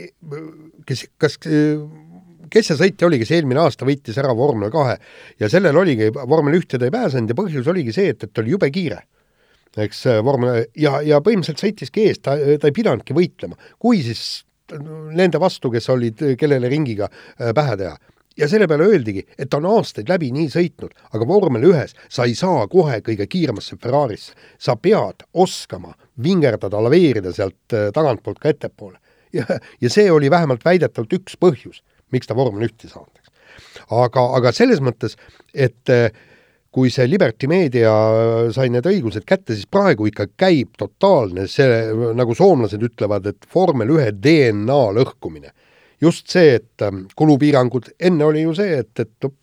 kes, 0.88 1.06
kas, 1.22 1.38
kes 2.52 2.70
see 2.72 2.80
sõitja 2.84 3.08
oli, 3.08 3.22
kes 3.22 3.34
eelmine 3.38 3.64
aasta 3.64 3.88
võitis 3.88 4.20
ära 4.22 4.36
vormel 4.38 4.74
kahe? 4.74 4.98
Ja 5.42 5.50
sellel 5.52 5.78
oligi, 5.78 6.12
vormel 6.14 6.60
ühte 6.60 6.80
ta 6.80 6.88
ei 6.88 6.94
pääsenud 6.94 7.34
ja 7.34 7.40
põhjus 7.40 7.72
oligi 7.72 7.96
see, 7.96 8.14
et, 8.16 8.28
et 8.28 8.44
oli 8.44 8.56
jube 8.56 8.72
kiire. 8.74 9.02
eks 9.78 10.06
vormel 10.24 10.66
ja, 10.76 11.00
ja 11.02 11.22
põhimõtteliselt 11.24 11.64
sõitiski 11.64 12.08
ees, 12.10 12.20
ta, 12.20 12.36
ta 12.36 12.68
ei 12.68 12.76
pidanudki 12.76 13.16
võitlema, 13.16 13.56
kui 13.80 14.02
siis 14.04 14.44
nende 15.16 15.40
vastu, 15.40 15.72
kes 15.72 15.90
olid, 15.92 16.22
kellele 16.40 16.70
ringiga 16.72 17.10
pähe 17.38 17.78
teha 17.80 17.96
ja 18.38 18.48
selle 18.48 18.68
peale 18.68 18.88
öeldigi, 18.88 19.26
et 19.38 19.50
ta 19.50 19.60
on 19.60 19.68
aastaid 19.76 20.10
läbi 20.10 20.32
nii 20.34 20.50
sõitnud, 20.52 20.94
aga 21.12 21.28
vormel 21.28 21.66
ühes 21.72 21.96
sa 22.10 22.26
ei 22.28 22.36
saa 22.38 22.66
kohe 22.72 23.02
kõige 23.06 23.28
kiiremasse 23.28 23.78
Ferrarisse. 23.82 24.34
sa 24.58 24.76
pead 24.76 25.26
oskama 25.34 25.94
vingerdada, 26.24 26.84
laveerida 26.84 27.34
sealt 27.34 27.74
äh, 27.74 27.92
tagantpoolt 27.94 28.40
ka 28.40 28.50
ettepoole. 28.50 28.98
ja, 29.34 29.46
ja 29.82 29.90
see 29.90 30.12
oli 30.12 30.32
vähemalt 30.32 30.66
väidetavalt 30.66 31.14
üks 31.14 31.38
põhjus, 31.40 31.84
miks 32.12 32.28
ta 32.28 32.36
vormel 32.36 32.68
ühte 32.70 32.88
ei 32.88 32.94
saanud, 32.94 33.16
eks. 33.20 33.32
aga, 33.90 34.28
aga 34.38 34.52
selles 34.56 34.82
mõttes, 34.84 35.18
et 35.54 35.90
äh, 35.90 36.12
kui 36.72 36.90
see 36.90 37.08
Liberty 37.10 37.48
Media 37.52 37.92
äh, 37.92 38.52
sai 38.56 38.70
need 38.72 38.88
õigused 38.88 39.28
kätte, 39.28 39.56
siis 39.56 39.68
praegu 39.68 40.08
ikka 40.08 40.30
käib 40.40 40.78
totaalne 40.80 41.48
see, 41.52 41.68
nagu 42.16 42.36
soomlased 42.36 42.84
ütlevad, 42.84 43.28
et 43.28 43.52
vormel 43.54 43.92
ühe 43.98 44.12
DNA 44.16 44.82
lõhkumine 44.96 45.52
just 46.02 46.30
see, 46.32 46.58
et 46.60 46.86
ähm, 46.86 47.06
kulupiirangud, 47.16 47.94
enne 48.00 48.26
oli 48.26 48.46
ju 48.46 48.56
see, 48.58 48.82
et, 48.82 48.94
et 49.00 49.12
no 49.24 49.34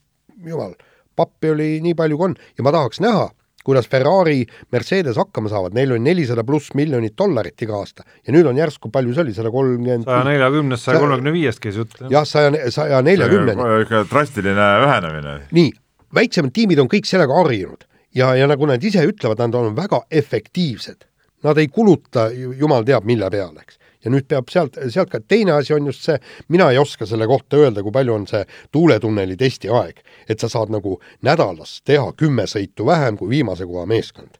jumal, 0.47 0.75
pappi 1.19 1.53
oli 1.55 1.77
nii 1.85 1.97
palju, 1.99 2.19
kui 2.19 2.31
on 2.31 2.39
ja 2.59 2.67
ma 2.67 2.73
tahaks 2.75 3.03
näha, 3.05 3.27
kuidas 3.69 3.89
Ferrari, 3.91 4.47
Mercedes 4.73 5.19
hakkama 5.21 5.51
saavad, 5.53 5.75
neil 5.77 5.93
oli 5.93 6.05
nelisada 6.07 6.45
pluss 6.47 6.73
miljonit 6.79 7.17
dollarit 7.19 7.67
iga 7.67 7.77
aasta 7.83 8.07
ja 8.07 8.33
nüüd 8.33 8.49
on 8.49 8.57
järsku, 8.57 8.93
palju 8.95 9.13
see 9.17 9.27
oli, 9.27 9.35
sada 9.37 9.53
kolmkümmend 9.53 10.09
saja 10.09 10.23
neljakümnest, 10.31 10.87
saja 10.89 11.03
kolmekümne 11.03 11.35
viiest 11.35 11.61
käis 11.65 11.77
jutt. 11.77 11.99
jah, 12.09 12.25
saja, 12.29 12.71
saja 12.75 13.03
neljakümneni. 13.05 13.69
ikka 13.85 14.07
drastiline 14.09 14.71
vähenemine. 14.85 15.37
nii, 15.59 15.75
väiksemad 16.17 16.55
tiimid 16.57 16.81
on 16.81 16.91
kõik 16.91 17.11
sellega 17.11 17.37
harjunud 17.43 17.85
ja, 18.17 18.33
ja 18.39 18.49
nagu 18.49 18.71
nad 18.71 18.85
ise 18.85 19.05
ütlevad, 19.05 19.43
nad 19.43 19.55
on 19.59 19.77
väga 19.77 20.03
efektiivsed. 20.11 21.05
Nad 21.47 21.59
ei 21.63 21.69
kuluta 21.71 22.25
jumal 22.35 22.83
teab 22.83 23.05
mille 23.07 23.29
peale, 23.31 23.63
eks 23.63 23.78
ja 24.05 24.13
nüüd 24.13 24.29
peab 24.31 24.51
sealt, 24.53 24.79
sealt 24.93 25.11
ka, 25.13 25.21
teine 25.21 25.55
asi 25.57 25.75
on 25.77 25.89
just 25.91 26.05
see, 26.07 26.19
mina 26.53 26.69
ei 26.73 26.79
oska 26.81 27.07
selle 27.09 27.27
kohta 27.31 27.59
öelda, 27.63 27.83
kui 27.85 27.95
palju 27.95 28.15
on 28.15 28.27
see 28.31 28.45
tuuletunneli 28.75 29.37
testiaeg, 29.41 30.03
et 30.31 30.43
sa 30.43 30.51
saad 30.53 30.73
nagu 30.75 30.99
nädalas 31.27 31.79
teha 31.89 32.13
kümme 32.19 32.47
sõitu 32.51 32.87
vähem 32.89 33.19
kui 33.19 33.33
viimase 33.33 33.67
koha 33.67 33.87
meeskond. 33.91 34.39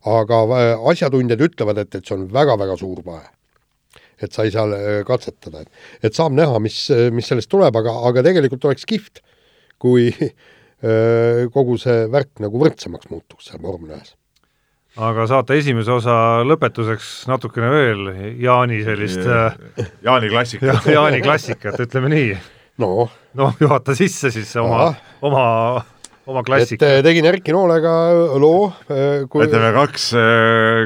aga 0.00 0.36
äh, 0.56 0.86
asjatundjad 0.88 1.42
ütlevad, 1.44 1.78
et, 1.82 1.94
et 1.94 2.06
see 2.06 2.16
on 2.16 2.28
väga-väga 2.32 2.76
suur 2.80 3.02
vahe. 3.04 3.28
et 4.20 4.32
sa 4.32 4.44
ei 4.44 4.52
saa 4.52 4.68
äh, 4.76 5.02
katsetada, 5.06 5.64
et, 5.64 5.82
et 6.02 6.14
saab 6.14 6.32
näha, 6.36 6.58
mis, 6.60 6.86
mis 7.12 7.26
sellest 7.26 7.50
tuleb, 7.50 7.76
aga, 7.76 7.92
aga 8.08 8.22
tegelikult 8.22 8.64
oleks 8.64 8.86
kihvt, 8.86 9.20
kui 9.78 10.08
äh, 10.20 11.50
kogu 11.52 11.76
see 11.80 12.06
värk 12.12 12.40
nagu 12.40 12.62
võrdsemaks 12.62 13.10
muutuks 13.10 13.50
seal 13.50 13.62
vormel 13.62 13.98
ühes 13.98 14.14
aga 15.00 15.24
saate 15.30 15.56
esimese 15.60 15.92
osa 15.94 16.14
lõpetuseks 16.46 17.10
natukene 17.30 17.70
veel 17.72 18.02
Jaani 18.42 18.82
sellist 18.84 19.24
Jaani 20.04 20.28
klassikat 20.32 20.68
ja, 20.68 20.92
Jaani 20.98 21.22
klassikat, 21.24 21.78
ütleme 21.86 22.10
nii. 22.12 22.34
noh, 22.82 23.10
noh, 23.38 23.56
juhata 23.60 23.96
sisse 23.96 24.32
siis 24.34 24.52
oma 24.60 24.90
oma, 25.24 25.44
oma 26.26 26.44
et 26.44 26.50
klassika. 26.50 26.88
äh, 26.98 27.02
tegin 27.06 27.28
Erki 27.30 27.54
Noolega 27.56 27.94
loo, 28.40 28.70
kui 29.32 29.46
ütleme 29.48 29.72
kaks, 29.76 30.10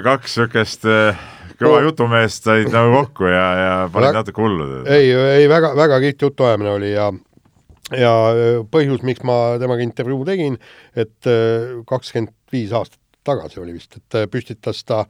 kaks 0.07 0.38
niisugust 0.42 0.88
äh, 0.90 1.22
kõva 1.59 1.79
No. 1.81 1.85
jutumeest 1.88 2.46
said 2.48 2.70
nagu 2.74 2.90
kokku 3.00 3.31
ja, 3.31 3.44
ja 3.59 3.77
panid 3.94 4.16
natuke 4.20 4.42
hullu. 4.42 4.83
ei, 4.90 5.12
ei 5.40 5.46
väga, 5.50 5.74
väga 5.79 6.00
kihvt 6.07 6.29
jutuajamine 6.29 6.74
oli 6.79 6.92
ja 6.94 7.12
ja 7.94 8.12
põhjus, 8.72 9.03
miks 9.07 9.22
ma 9.27 9.57
temaga 9.61 9.85
intervjuu 9.85 10.24
tegin, 10.27 10.55
et 10.96 11.29
kakskümmend 11.87 12.33
viis 12.55 12.72
aastat 12.72 12.98
tagasi 13.25 13.61
oli 13.63 13.75
vist, 13.77 13.99
et 13.99 14.19
püstitas 14.31 14.83
ta, 14.87 15.03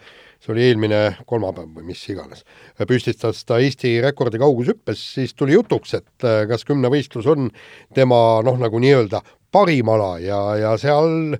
see 0.43 0.55
oli 0.55 0.65
eelmine 0.69 1.01
kolmapäev 1.27 1.73
või 1.77 1.91
mis 1.91 2.03
iganes, 2.13 2.45
püstitas 2.89 3.43
ta 3.49 3.59
Eesti 3.63 3.97
rekordi 4.05 4.41
kaugushüppes, 4.43 5.03
siis 5.19 5.35
tuli 5.35 5.57
jutuks, 5.57 5.97
et 5.99 6.27
äh, 6.27 6.45
kas 6.51 6.67
kümnevõistlus 6.69 7.29
on 7.31 7.51
tema 7.95 8.21
noh, 8.47 8.59
nagu 8.61 8.81
nii-öelda 8.83 9.23
parim 9.55 9.93
ala 9.95 10.17
ja, 10.23 10.41
ja 10.59 10.75
seal 10.81 11.37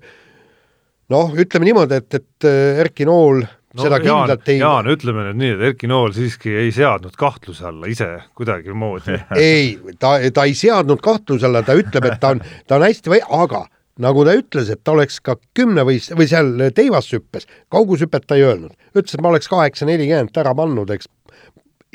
noh, 1.11 1.35
ütleme 1.35 1.69
niimoodi, 1.69 2.01
et, 2.01 2.19
et 2.19 2.49
äh, 2.49 2.81
Erki 2.85 3.07
Nool 3.07 3.43
no, 3.75 3.83
seda 3.83 3.99
Jaan, 3.99 4.25
kindlalt 4.25 4.51
ei 4.51 4.59
Jaan, 4.61 4.89
ütleme 4.95 5.27
nüüd 5.29 5.41
nii, 5.41 5.53
et 5.57 5.63
Erki 5.71 5.89
Nool 5.91 6.15
siiski 6.15 6.55
ei 6.65 6.73
seadnud 6.75 7.15
kahtluse 7.19 7.67
alla 7.69 7.91
ise 7.91 8.09
kuidagimoodi. 8.37 9.19
ei, 9.39 9.75
ta, 9.99 10.17
ta 10.33 10.47
ei 10.47 10.57
seadnud 10.57 11.03
kahtluse 11.03 11.49
alla, 11.49 11.63
ta 11.65 11.77
ütleb, 11.77 12.09
et 12.11 12.19
ta 12.21 12.35
on, 12.35 12.43
ta 12.67 12.79
on 12.79 12.87
hästi 12.87 13.15
või-, 13.15 13.23
aga 13.43 13.65
nagu 14.03 14.25
ta 14.27 14.35
ütles, 14.37 14.71
et 14.71 14.83
ta 14.83 14.95
oleks 14.95 15.19
ka 15.23 15.37
kümnevõist- 15.57 16.15
või 16.17 16.27
seal 16.29 16.51
teivashüppes, 16.75 17.47
kaugushüpet 17.71 18.27
ta 18.27 18.39
ei 18.39 18.47
öelnud, 18.47 18.73
ütles, 18.95 19.15
et 19.15 19.23
ma 19.23 19.31
oleks 19.31 19.51
kaheksa 19.51 19.87
nelikümmend 19.87 20.35
ära 20.37 20.55
pannud, 20.55 20.91
eks. 20.91 21.07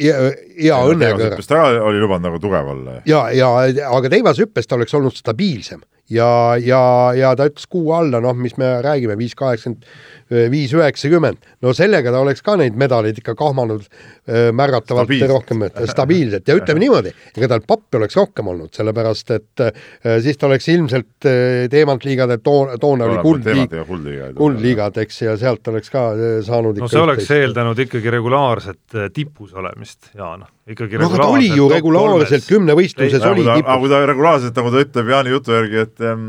ja, 0.01 0.17
ja 0.57 0.81
õnnega. 0.89 1.33
ta 1.47 1.63
oli 1.85 2.01
lubanud 2.01 2.31
nagu 2.31 2.41
tugev 2.41 2.73
olla. 2.75 3.01
ja, 3.07 3.29
ja 3.37 3.53
aga 3.91 4.13
teivashüppes 4.13 4.67
ta 4.67 4.79
oleks 4.81 4.95
olnud 4.97 5.17
stabiilsem 5.17 5.83
ja, 6.11 6.31
ja, 6.59 6.83
ja 7.17 7.35
ta 7.39 7.49
ütles 7.51 7.69
kuu 7.71 7.93
alla, 7.97 8.21
noh, 8.23 8.37
mis 8.37 8.57
me 8.61 8.79
räägime, 8.85 9.17
viis 9.21 9.37
kaheksakümmend, 9.39 9.87
viis 10.31 10.73
üheksakümmend, 10.77 11.43
no 11.65 11.73
sellega 11.77 12.13
ta 12.15 12.21
oleks 12.23 12.45
ka 12.47 12.57
neid 12.61 12.77
medaleid 12.79 13.19
ikka 13.19 13.35
kahmanud 13.39 13.83
äh, 13.83 14.51
märgatavalt 14.55 15.09
Stabiilselt. 15.11 15.33
rohkem, 15.33 15.65
stabiilselt 15.91 16.49
ja 16.49 16.57
ütleme 16.59 16.83
niimoodi, 16.85 17.13
ega 17.37 17.51
tal 17.55 17.65
pappi 17.67 17.99
oleks 17.99 18.19
rohkem 18.19 18.51
olnud, 18.53 18.73
sellepärast 18.77 19.35
et 19.37 19.65
äh, 19.67 19.83
siis 20.23 20.39
ta 20.39 20.49
oleks 20.51 20.69
ilmselt 20.71 21.29
äh, 21.29 21.67
teemantliigade 21.73 22.39
toona, 22.45 22.79
toona 22.81 23.11
oli 23.11 23.19
kuldliig, 23.25 23.75
kuldliiga. 23.89 24.31
kuldliigad, 24.39 25.03
eks, 25.05 25.23
ja 25.27 25.37
sealt 25.41 25.67
oleks 25.73 25.91
ka 25.93 26.07
äh, 26.15 26.39
saanud 26.47 26.79
no 26.79 26.91
see 26.91 27.03
oleks 27.03 27.27
üht-teist. 27.27 27.47
eeldanud 27.49 27.85
ikkagi 27.87 28.15
regulaarset 28.19 28.97
äh, 28.97 29.11
tipus 29.15 29.55
olemist, 29.55 30.13
Jaan. 30.15 30.47
Ikkagi 30.75 31.01
no 31.01 31.11
ta 31.13 31.29
oli 31.31 31.49
ju 31.51 31.69
regulaarselt 31.71 32.49
kümnevõistluses 32.49 33.25
oli 33.31 33.45
ta, 33.47 33.55
aga 33.55 33.61
tipus. 33.61 33.81
kui 33.83 33.93
ta 33.93 34.03
regulaarselt, 34.11 34.59
nagu 34.61 34.75
ta 34.75 34.85
ütleb 34.87 35.15
Jaani 35.15 35.35
jutu 35.35 35.55
järgi, 35.57 35.87
et 35.87 36.05
ähm, 36.07 36.27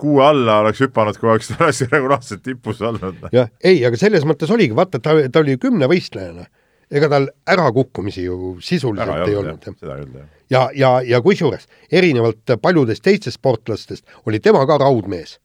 kuu 0.00 0.18
alla 0.24 0.58
oleks 0.64 0.82
hüpanud, 0.84 1.20
kui 1.20 1.30
oleks 1.32 1.52
oleks 1.58 1.84
regulaarselt 1.92 2.42
tipus 2.46 2.82
olnud. 2.84 3.28
jah, 3.34 3.52
ei, 3.64 3.84
aga 3.88 4.00
selles 4.00 4.26
mõttes 4.28 4.52
oligi, 4.52 4.76
vaata, 4.76 5.00
ta, 5.02 5.16
ta 5.32 5.44
oli 5.44 5.56
ju 5.56 5.62
kümnevõistlejana. 5.68 6.48
ega 6.92 7.08
tal 7.08 7.30
ärakukkumisi 7.48 8.26
ju 8.26 8.56
sisuliselt 8.60 9.08
ära 9.08 9.24
ei 9.24 9.36
olnud 9.36 9.52
olnud 9.64 9.80
jah, 9.80 10.02
jah. 10.20 10.26
ja, 10.50 10.66
ja, 10.74 10.90
ja 11.14 11.22
kusjuures 11.24 11.64
erinevalt 11.92 12.56
paljudest 12.62 13.02
teistest 13.02 13.40
sportlastest 13.40 14.04
oli 14.26 14.40
tema 14.40 14.66
ka 14.68 14.78
raudmees. 14.82 15.38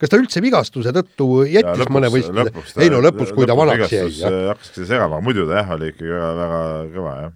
kas 0.00 0.10
ta 0.10 0.18
üldse 0.18 0.42
vigastuse 0.42 0.92
tõttu 0.96 1.44
jättis 1.48 1.92
mõne 1.92 2.10
võistluse? 2.12 2.80
ei 2.80 2.90
no 2.90 3.02
lõpus, 3.04 3.34
kui 3.36 3.46
ta 3.46 3.56
vanaks 3.56 3.92
jäi, 3.92 4.10
jah. 4.18 4.40
hakkaski 4.54 4.88
segama, 4.88 5.20
muidu 5.20 5.46
ta 5.50 5.60
jah, 5.60 5.74
oli 5.76 5.92
ikkagi 5.92 6.12
väga, 6.14 6.34
väga 6.40 6.62
kõva 6.96 7.16
jah. 7.20 7.32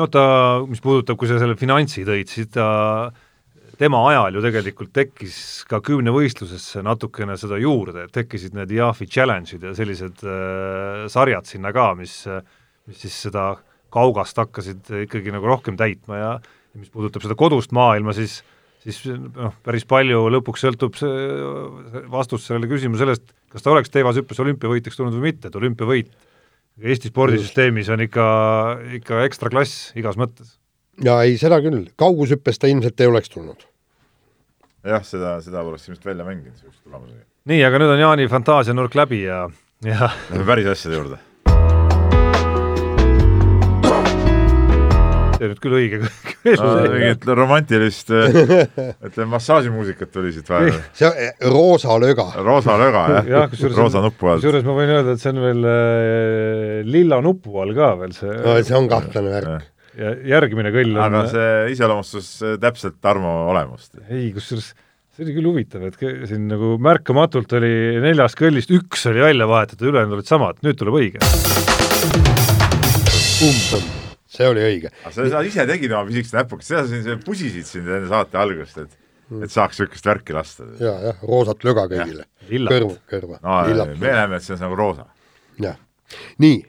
No 0.00 0.08
ta, 0.08 0.24
mis 0.68 0.80
puudutab, 0.84 1.18
kui 1.20 1.28
sa 1.28 1.40
selle 1.40 1.58
finantsi 1.60 2.06
tõid, 2.08 2.30
siis 2.32 2.48
ta, 2.54 2.66
tema 3.80 4.02
ajal 4.10 4.38
ju 4.38 4.44
tegelikult 4.44 4.92
tekkis 4.96 5.40
ka 5.68 5.82
kümnevõistlusesse 5.84 6.82
natukene 6.84 7.36
seda 7.40 7.60
juurde, 7.60 8.06
et 8.06 8.14
tekkisid 8.16 8.56
need 8.56 8.72
IAF-i 8.76 9.08
challenge'id 9.08 9.66
ja 9.68 9.74
sellised 9.76 10.24
äh, 10.24 11.04
sarjad 11.12 11.48
sinna 11.48 11.74
ka, 11.76 11.92
mis, 11.98 12.22
mis 12.88 13.04
siis 13.04 13.26
seda 13.28 13.52
kaugast 13.90 14.38
hakkasid 14.38 14.90
ikkagi 15.04 15.32
nagu 15.34 15.48
rohkem 15.50 15.78
täitma 15.78 16.18
ja 16.18 16.32
ja 16.70 16.80
mis 16.80 16.90
puudutab 16.92 17.24
seda 17.24 17.36
kodust 17.38 17.74
maailma, 17.74 18.14
siis 18.16 18.40
siis 18.80 19.02
noh, 19.10 19.52
päris 19.64 19.84
palju 19.88 20.22
lõpuks 20.32 20.62
sõltub 20.64 20.96
see 20.96 22.04
vastus 22.12 22.46
sellele 22.48 22.70
küsimusele 22.70 23.10
sellest, 23.10 23.34
kas 23.52 23.64
ta 23.64 23.74
oleks 23.74 23.92
teivashüppes 23.92 24.40
olümpiavõitjaks 24.40 24.96
tulnud 24.96 25.18
või 25.18 25.26
mitte, 25.30 25.50
et 25.50 25.58
olümpiavõit 25.60 26.14
Eesti 26.80 27.10
spordisüsteemis 27.10 27.90
on 27.92 28.04
ikka, 28.06 28.26
ikka 29.00 29.24
ekstra 29.26 29.50
klass 29.52 29.90
igas 29.98 30.16
mõttes. 30.20 30.56
ja 31.04 31.18
ei, 31.26 31.36
seda 31.40 31.60
küll, 31.64 31.88
kaugushüppes 32.00 32.60
ta 32.60 32.70
ilmselt 32.70 33.00
ei 33.00 33.10
oleks 33.10 33.32
tulnud. 33.32 33.66
jah, 34.84 35.02
seda, 35.04 35.38
seda 35.44 35.64
poleks 35.66 35.88
ilmselt 35.88 36.06
välja 36.12 36.24
mänginud 36.28 36.54
niisuguse 36.54 36.80
tulemusega. 36.84 37.26
nii, 37.52 37.64
aga 37.66 37.82
nüüd 37.82 37.96
on 37.96 38.04
Jaani 38.04 38.28
fantaasianurk 38.32 38.96
läbi 38.96 39.24
ja, 39.26 39.42
ja 39.84 40.12
Lähme 40.30 40.46
päris 40.48 40.70
asjade 40.72 40.96
juurde. 40.96 41.20
See 45.40 45.48
nüüd 45.48 45.60
küll 45.62 45.76
õige 45.78 46.00
mingit 46.44 47.24
romantilist, 47.38 48.12
ütleme 49.06 49.28
massaažimuusikat 49.34 50.12
tuli 50.12 50.32
siit 50.34 50.48
vahele. 50.50 50.82
see 50.96 51.08
eh, 51.08 51.32
roosa 51.52 51.96
löga, 52.00 52.26
roosa 52.44 52.76
löga 52.80 53.06
jah 53.28 53.48
kusjuures 53.52 53.78
roosa 53.78 54.04
nupu 54.04 54.30
all. 54.30 54.40
kusjuures 54.42 54.66
ma 54.66 54.76
võin 54.76 54.94
öelda, 54.98 55.16
et 55.16 55.24
see 55.24 55.32
on 55.32 55.42
veel 55.44 55.68
äh, 55.70 56.76
lilla 56.88 57.20
nupu 57.24 57.60
all 57.62 57.74
ka 57.76 57.92
veel 58.02 58.14
see 58.16 58.36
no 58.36 58.58
see 58.60 58.76
on 58.76 58.90
kahtlane 58.90 59.32
värk. 59.32 59.68
ja 60.00 60.14
järgmine 60.36 60.74
kõll 60.76 60.94
on 60.96 61.02
aga 61.08 61.24
see 61.32 61.50
iseloomustas 61.76 62.30
äh, 62.44 62.56
täpselt 62.62 63.00
Tarmo 63.00 63.32
olemust. 63.52 63.96
ei, 64.08 64.28
kusjuures 64.36 64.72
see 64.74 65.24
oli 65.26 65.36
küll 65.36 65.50
huvitav, 65.50 65.86
et 65.88 65.96
siin 66.30 66.48
nagu 66.50 66.76
märkamatult 66.82 67.56
oli 67.60 67.72
neljast 68.04 68.38
kõllist 68.40 68.72
üks 68.76 69.08
oli 69.10 69.24
välja 69.24 69.48
vahetatud, 69.50 69.88
ülejäänud 69.92 70.20
olid 70.20 70.28
samad, 70.30 70.60
nüüd 70.64 70.76
tuleb 70.80 71.00
õige. 71.00 71.18
See 74.40 74.48
oli 74.54 74.64
õige. 74.64 74.94
sa, 75.04 75.28
sa 75.36 75.44
ise 75.46 75.68
tegid 75.68 75.92
oma 75.92 76.08
pisikest 76.08 76.38
näpukest, 76.38 76.72
seda 76.72 76.86
sa 76.88 77.04
siin 77.04 77.22
pusisid 77.26 77.68
siin 77.68 77.86
enne 77.86 78.08
saate 78.10 78.40
algust, 78.40 78.80
et 78.80 78.96
et 79.38 79.52
saaks 79.52 79.78
niisugust 79.78 80.06
värki 80.10 80.34
lasta. 80.34 80.66
ja, 80.80 80.92
jah, 81.10 81.22
roosat 81.22 81.64
löga 81.66 81.86
kõigile. 81.90 82.26
Kõrva, 82.50 82.94
kõrva 83.10 83.40
no 83.44 83.58
lillat 83.68 83.94
me 83.94 84.14
näeme, 84.16 84.40
et 84.40 84.46
see 84.46 84.56
on 84.56 84.62
nagu 84.64 84.78
roosa. 84.78 85.06
jah, 85.62 85.76
nii, 86.42 86.62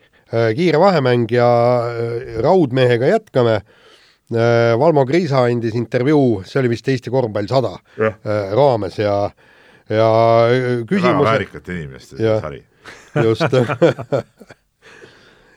kiire 0.58 0.82
vahemäng 0.82 1.32
ja 1.34 1.52
äh, 1.90 2.42
raudmehega 2.44 3.16
jätkame. 3.16 3.62
Valmo 4.80 5.04
Kriisa 5.04 5.42
andis 5.44 5.74
intervjuu, 5.76 6.38
see 6.48 6.62
oli 6.62 6.70
vist 6.72 6.86
Eesti 6.88 7.12
korvpall 7.12 7.50
sada 7.52 7.74
äh, 8.00 8.54
raames 8.56 8.96
ja, 9.02 9.16
ja 9.92 10.08
äh, 10.48 10.54
väga 10.54 10.86
küsimus, 10.88 11.26
väärikate 11.28 11.76
inimeste 11.76 12.38
sari. 12.40 12.62
just 13.26 13.44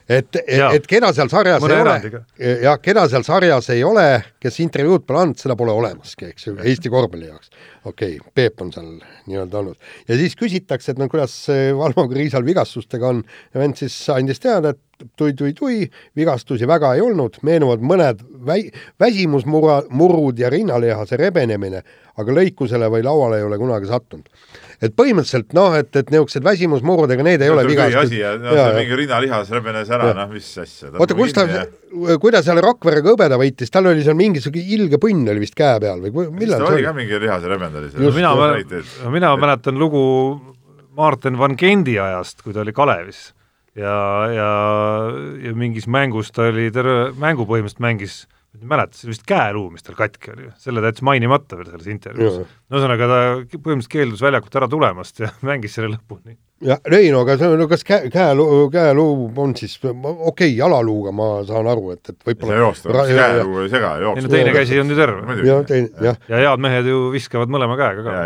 et, 0.09 0.37
et 0.47 0.77
et 0.77 0.87
keda 0.89 1.11
seal 1.17 1.31
sarjas 1.33 1.63
Mõne 1.63 1.77
ei 1.77 1.81
ole 1.81 1.91
erandiga., 1.91 2.23
jah, 2.67 2.81
keda 2.83 3.07
seal 3.13 3.25
sarjas 3.27 3.71
ei 3.75 3.85
ole, 3.87 4.07
kes 4.43 4.59
intervjuud 4.65 5.07
pole 5.09 5.23
andnud, 5.23 5.41
seda 5.41 5.57
pole 5.59 5.73
olemaski, 5.73 6.31
eks 6.35 6.49
ju, 6.49 6.57
Eesti 6.61 6.93
korvpalli 6.93 7.31
jaoks. 7.31 7.53
okei 7.85 8.19
okay,, 8.19 8.33
Peep 8.35 8.65
on 8.65 8.73
seal 8.75 8.91
nii-öelda 9.27 9.61
olnud. 9.63 9.93
ja 10.09 10.19
siis 10.21 10.37
küsitakse, 10.37 10.93
et 10.93 11.01
no 11.01 11.09
kuidas 11.13 11.37
Valmo 11.79 12.07
Kriisal 12.11 12.45
vigastustega 12.45 13.15
on 13.15 13.23
ja 13.55 13.61
vend 13.61 13.81
siis 13.81 13.97
andis 14.13 14.43
teada, 14.45 14.75
et 14.75 15.09
tui-tui-tui, 15.17 15.89
vigastusi 16.17 16.69
väga 16.69 16.95
ei 16.95 17.03
olnud, 17.05 17.41
meenuvad 17.47 17.83
mõned 17.85 18.23
väi-, 18.47 18.71
väsimusmurra, 19.01 19.83
murrud 19.91 20.39
ja 20.39 20.51
rinnalihase 20.53 21.19
rebenemine, 21.21 21.83
aga 22.21 22.37
lõikusele 22.39 22.91
või 22.93 23.05
lauale 23.07 23.41
ei 23.41 23.49
ole 23.49 23.59
kunagi 23.61 23.91
sattunud. 23.91 24.29
Et 24.83 24.95
põhimõtteliselt 24.97 25.55
noh, 25.57 25.77
et, 25.79 25.91
et 25.97 26.11
niisugused 26.15 26.45
väsimusmurrud, 26.47 27.13
ega 27.15 27.27
need 27.27 27.45
ei 27.45 27.53
ole 27.53 27.65
asi 27.65 27.73
vigastused. 27.73 28.17
ja 28.19 28.33
no, 28.41 28.55
see 28.57 28.79
mingi 28.81 28.99
rinnalihas 29.03 29.53
rebenes 29.55 29.93
ära, 29.95 30.11
noh 30.17 30.33
mis 30.33 30.49
asja. 30.65 30.91
oota, 30.95 31.19
kus 31.19 31.37
ta, 31.37 31.47
kui 32.23 32.35
ta 32.35 32.43
seal 32.47 32.63
Rakverega 32.65 33.15
hõbeda 33.15 33.39
võitis, 33.41 33.73
tal 33.75 33.91
oli 33.93 34.07
seal 34.07 34.19
mingisugune 34.19 34.75
ilge 34.79 35.01
punn 35.03 35.29
oli 35.35 35.45
vist 35.45 35.57
käe 35.59 35.79
peal 35.85 36.03
või 36.05 36.27
millal 36.33 36.65
see 36.65 36.79
oli 36.79 36.89
ka? 36.89 36.97
mingi 36.97 37.23
lihase 37.23 37.51
rebend 37.51 37.81
oli 37.81 37.93
mina 37.95 38.35
seal. 38.35 38.43
mäletan, 38.43 38.91
mina 39.15 39.37
mäletan 39.41 39.81
lugu 39.81 40.05
Martin 40.95 41.39
Van 41.39 41.57
Gendi 41.59 41.99
ajast, 41.99 42.43
kui 42.45 42.55
ta 42.55 42.63
oli 42.63 42.75
Kalevis 42.75 43.33
ja, 43.75 43.97
ja, 44.31 44.51
ja 45.43 45.55
mingis 45.59 45.89
mängus 45.91 46.31
ta 46.35 46.49
oli 46.51 46.71
terve 46.75 47.13
mängu 47.19 47.47
põhimõtteliselt 47.49 47.83
mängis, 47.85 48.25
ma 48.55 48.63
ei 48.63 48.71
mäleta, 48.71 48.97
see 48.99 49.11
vist 49.11 49.25
käeluum, 49.27 49.75
mis 49.75 49.85
tal 49.85 49.97
katki 49.99 50.31
oli, 50.31 50.49
selle 50.63 50.83
ta 50.83 50.91
jättis 50.91 51.05
mainimata 51.07 51.59
veel 51.59 51.71
selles 51.73 51.91
intervjuus. 51.91 52.37
No 52.71 52.79
ühesõnaga 52.79 53.09
ta 53.11 53.19
põhimõtteliselt 53.51 53.93
keeldus 53.97 54.23
väljakult 54.25 54.59
ära 54.61 54.69
tulemast 54.71 55.23
ja 55.25 55.31
mängis 55.49 55.75
selle 55.75 55.91
lõpuni. 55.97 56.37
jah, 56.65 56.81
ei 56.95 57.11
no 57.13 57.25
aga 57.27 57.37
see 57.41 57.51
on, 57.51 57.59
no 57.61 57.69
kas 57.71 57.85
käe, 57.87 58.09
käeluu, 58.15 58.69
käeluu 58.73 59.29
on 59.43 59.57
siis, 59.59 59.77
okei 59.83 60.15
okay,, 60.31 60.55
jalaluuga 60.55 61.13
ma 61.13 61.29
saan 61.49 61.69
aru, 61.71 61.93
et, 61.97 62.03
et 62.09 62.15
ei 62.15 62.23
saa 62.23 62.31
võib-olla 62.31 62.63
joosta, 62.63 62.95
ja- 62.95 63.21
käeluu 63.21 63.61
ei 63.65 63.75
sega 63.75 63.93
ei 63.99 64.25
no 64.25 64.35
teine 64.39 64.57
käsi 64.57 64.81
on 64.81 64.95
ju 64.95 64.99
terve. 65.03 65.39
teine, 65.69 66.09
jah, 66.09 66.27
ja 66.31 66.43
head 66.47 66.67
mehed 66.69 66.91
ju 66.95 67.07
viskavad 67.15 67.53
mõlema 67.53 67.79
käega 67.81 68.07
ka. 68.07 68.19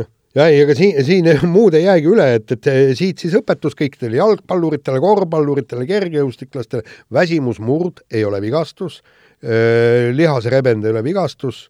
Jah 0.00 0.12
ja 0.36 0.46
ei, 0.50 0.60
ega 0.64 0.76
siin, 0.76 0.98
siin 1.04 1.28
muud 1.56 1.76
ei 1.76 1.86
jäägi 1.86 2.10
üle, 2.12 2.26
et, 2.38 2.56
et 2.56 2.70
siit 2.98 3.22
siis 3.22 3.36
õpetus 3.38 3.76
kõikidele 3.78 4.20
jalgpalluritele, 4.20 5.00
korvpalluritele, 5.02 5.86
kergejõustiklastele, 5.88 6.84
väsimusmurd 7.12 8.04
ei 8.12 8.24
ole 8.28 8.42
vigastus, 8.44 9.00
lihaserebend 9.42 10.84
ei 10.84 10.94
ole 10.94 11.02
vigastus, 11.04 11.66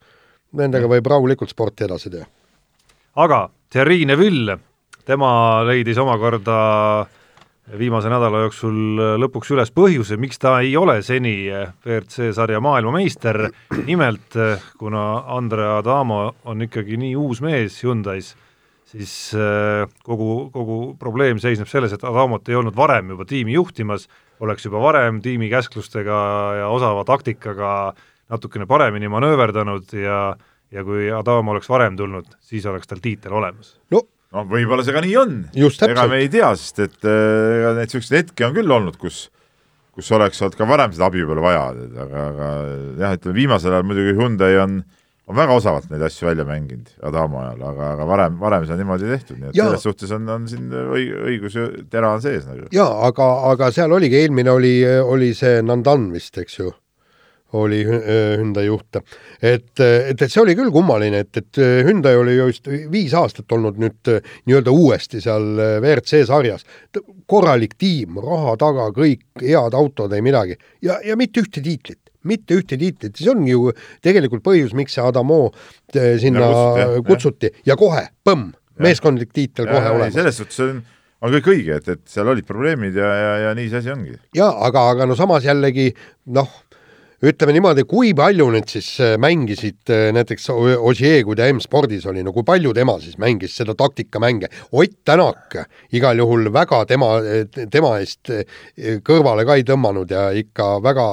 nendega 0.56 0.88
võib 0.90 1.06
rahulikult 1.10 1.50
sporti 1.50 1.84
edasi 1.84 2.12
teha. 2.12 2.26
aga 3.16 3.48
Thierry 3.70 4.04
Neville, 4.06 4.58
tema 5.04 5.62
leidis 5.66 5.98
omakorda 5.98 6.56
viimase 7.74 8.10
nädala 8.10 8.44
jooksul 8.44 9.00
lõpuks 9.18 9.50
üles 9.56 9.72
põhjuse, 9.74 10.18
miks 10.20 10.38
ta 10.38 10.60
ei 10.62 10.76
ole 10.78 11.00
seni 11.02 11.48
WRC 11.50 12.30
sarja 12.36 12.60
maailmameister, 12.62 13.48
nimelt 13.88 14.36
kuna 14.78 15.06
Andrea 15.34 15.80
Adamo 15.80 16.20
on 16.46 16.62
ikkagi 16.62 16.98
nii 17.00 17.16
uus 17.18 17.42
mees 17.42 17.80
Hyundai's, 17.82 18.36
siis 18.86 19.16
kogu, 20.06 20.28
kogu 20.54 20.78
probleem 21.00 21.42
seisneb 21.42 21.66
selles, 21.70 21.96
et 21.96 22.06
Adamot 22.06 22.46
ei 22.48 22.54
olnud 22.54 22.76
varem 22.76 23.10
juba 23.16 23.26
tiimi 23.26 23.56
juhtimas, 23.58 24.06
oleks 24.44 24.66
juba 24.66 24.82
varem 24.82 25.22
tiimi 25.24 25.48
käsklustega 25.52 26.18
ja 26.60 26.68
osava 26.72 27.04
taktikaga 27.08 27.70
natukene 28.32 28.66
paremini 28.66 29.08
manööverdanud 29.12 29.96
ja 29.96 30.20
ja 30.74 30.82
kui 30.82 31.06
Adam 31.14 31.52
oleks 31.52 31.68
varem 31.70 31.94
tulnud, 31.96 32.26
siis 32.42 32.64
oleks 32.66 32.90
tal 32.90 32.98
tiitel 33.02 33.32
olemas. 33.38 33.76
no 33.94 34.02
no 34.34 34.44
võib-olla 34.50 34.84
see 34.84 34.94
ka 34.96 35.02
nii 35.04 35.16
on. 35.20 35.38
ega 35.88 36.06
me 36.10 36.20
ei 36.24 36.28
tea, 36.32 36.50
sest 36.58 36.82
et 36.84 37.08
äh, 37.08 37.60
ega 37.60 37.72
neid 37.76 37.90
niisuguseid 37.90 38.24
hetki 38.24 38.46
on 38.46 38.54
küll 38.56 38.76
olnud, 38.78 38.98
kus 39.00 39.26
kus 39.96 40.10
oleks 40.12 40.42
olnud 40.42 40.58
ka 40.58 40.68
varem 40.68 40.92
seda 40.92 41.08
abi 41.08 41.22
võib-olla 41.22 41.44
vaja, 41.46 41.62
aga, 42.04 42.24
aga 42.32 42.48
jah, 43.00 43.16
ütleme 43.16 43.36
viimasel 43.38 43.72
ajal 43.72 43.86
muidugi 43.88 44.16
Hyundai 44.18 44.58
on 44.60 44.80
on 45.26 45.36
väga 45.36 45.58
osavalt 45.58 45.90
neid 45.90 46.04
asju 46.06 46.28
välja 46.28 46.46
mänginud 46.46 46.90
Adamo 47.08 47.40
ajal, 47.42 47.62
aga, 47.70 47.90
aga 47.96 48.08
varem, 48.08 48.38
varem 48.40 48.66
seda 48.66 48.78
niimoodi 48.78 49.10
tehtud, 49.10 49.40
nii 49.40 49.50
et 49.50 49.58
ja. 49.58 49.66
selles 49.66 49.86
suhtes 49.88 50.14
on, 50.14 50.26
on 50.30 50.48
siin 50.50 50.70
õig-, 50.70 51.14
õigus 51.32 51.58
ju, 51.58 51.68
tera 51.90 52.12
on 52.14 52.22
sees 52.22 52.46
nagu. 52.46 52.70
jaa, 52.74 52.90
aga, 53.08 53.28
aga 53.52 53.70
seal 53.74 53.94
oligi, 53.96 54.20
eelmine 54.22 54.54
oli, 54.54 54.74
oli 55.02 55.32
see 55.36 55.62
Nandan 55.66 56.10
vist, 56.14 56.38
eks 56.42 56.60
ju 56.60 56.72
oli 57.56 57.84
Hyundai 57.86 58.66
juht. 58.66 58.98
et, 59.40 59.68
et, 59.80 60.22
et 60.22 60.24
see 60.26 60.42
oli 60.42 60.56
küll 60.58 60.70
kummaline, 60.74 61.22
et, 61.24 61.42
et 61.42 61.60
Hyundai 61.86 62.16
oli 62.18 62.34
just 62.36 62.66
viis 62.92 63.14
aastat 63.14 63.52
olnud 63.54 63.78
nüüd 63.80 64.10
nii-öelda 64.46 64.74
uuesti 64.74 65.22
seal 65.24 65.54
WRC 65.80 66.24
sarjas. 66.26 66.66
korralik 67.26 67.74
tiim, 67.78 68.18
raha 68.22 68.56
taga, 68.60 68.90
kõik 68.94 69.24
head 69.42 69.74
autod, 69.74 70.12
ei 70.14 70.22
midagi 70.22 70.58
ja, 70.82 71.00
ja 71.02 71.16
mitte 71.18 71.42
ühte 71.42 71.62
tiitlit 71.62 72.05
mitte 72.28 72.58
ühte 72.58 72.78
tiitlit, 72.80 73.16
siis 73.16 73.30
ongi 73.32 73.54
ju 73.54 73.70
tegelikult 74.04 74.44
põhjus, 74.46 74.74
miks 74.76 74.96
see 74.96 75.06
Adamo 75.06 75.40
eh, 75.94 76.16
sinna 76.22 76.50
ja 76.80 76.90
kutsuti 77.06 77.52
ja, 77.52 77.72
ja 77.72 77.78
kohe, 77.80 78.04
põmm, 78.26 78.52
meeskondlik 78.82 79.32
tiitel 79.36 79.70
kohe 79.70 79.96
olemas. 79.96 80.14
selles 80.16 80.42
suhtes 80.42 80.62
on 80.66 80.84
on 81.24 81.32
kõik 81.32 81.48
õige, 81.54 81.78
et, 81.80 81.88
et 81.96 82.02
seal 82.10 82.28
olid 82.28 82.46
probleemid 82.46 82.96
ja, 82.98 83.08
ja, 83.08 83.32
ja 83.46 83.52
nii 83.56 83.70
see 83.72 83.80
asi 83.80 83.92
ongi. 83.94 84.16
jaa, 84.36 84.52
aga, 84.68 84.88
aga 84.92 85.08
no 85.08 85.16
samas 85.18 85.46
jällegi 85.46 85.88
noh, 86.36 86.50
ütleme 87.24 87.54
niimoodi, 87.56 87.86
kui 87.88 88.12
palju 88.16 88.48
nüüd 88.52 88.68
siis 88.68 88.88
äh, 89.00 89.14
mängisid 89.20 89.92
äh, 89.92 90.10
näiteks 90.16 90.50
Ogier, 90.52 91.22
kui 91.24 91.36
ta 91.38 91.48
M-spordis 91.48 92.04
oli, 92.10 92.24
no 92.26 92.34
kui 92.36 92.44
palju 92.46 92.74
tema 92.76 92.98
siis 93.00 93.16
mängis 93.22 93.56
seda 93.56 93.76
taktikamänge, 93.78 94.50
Ott 94.76 94.98
Tänak 95.06 95.54
igal 95.94 96.18
juhul 96.18 96.50
väga 96.52 96.82
tema, 96.90 97.14
tema 97.72 97.96
eest 98.02 98.32
äh, 98.34 98.44
kõrvale 99.06 99.46
ka 99.48 99.56
ei 99.56 99.64
tõmmanud 99.66 100.12
ja 100.12 100.28
ikka 100.36 100.76
väga 100.84 101.06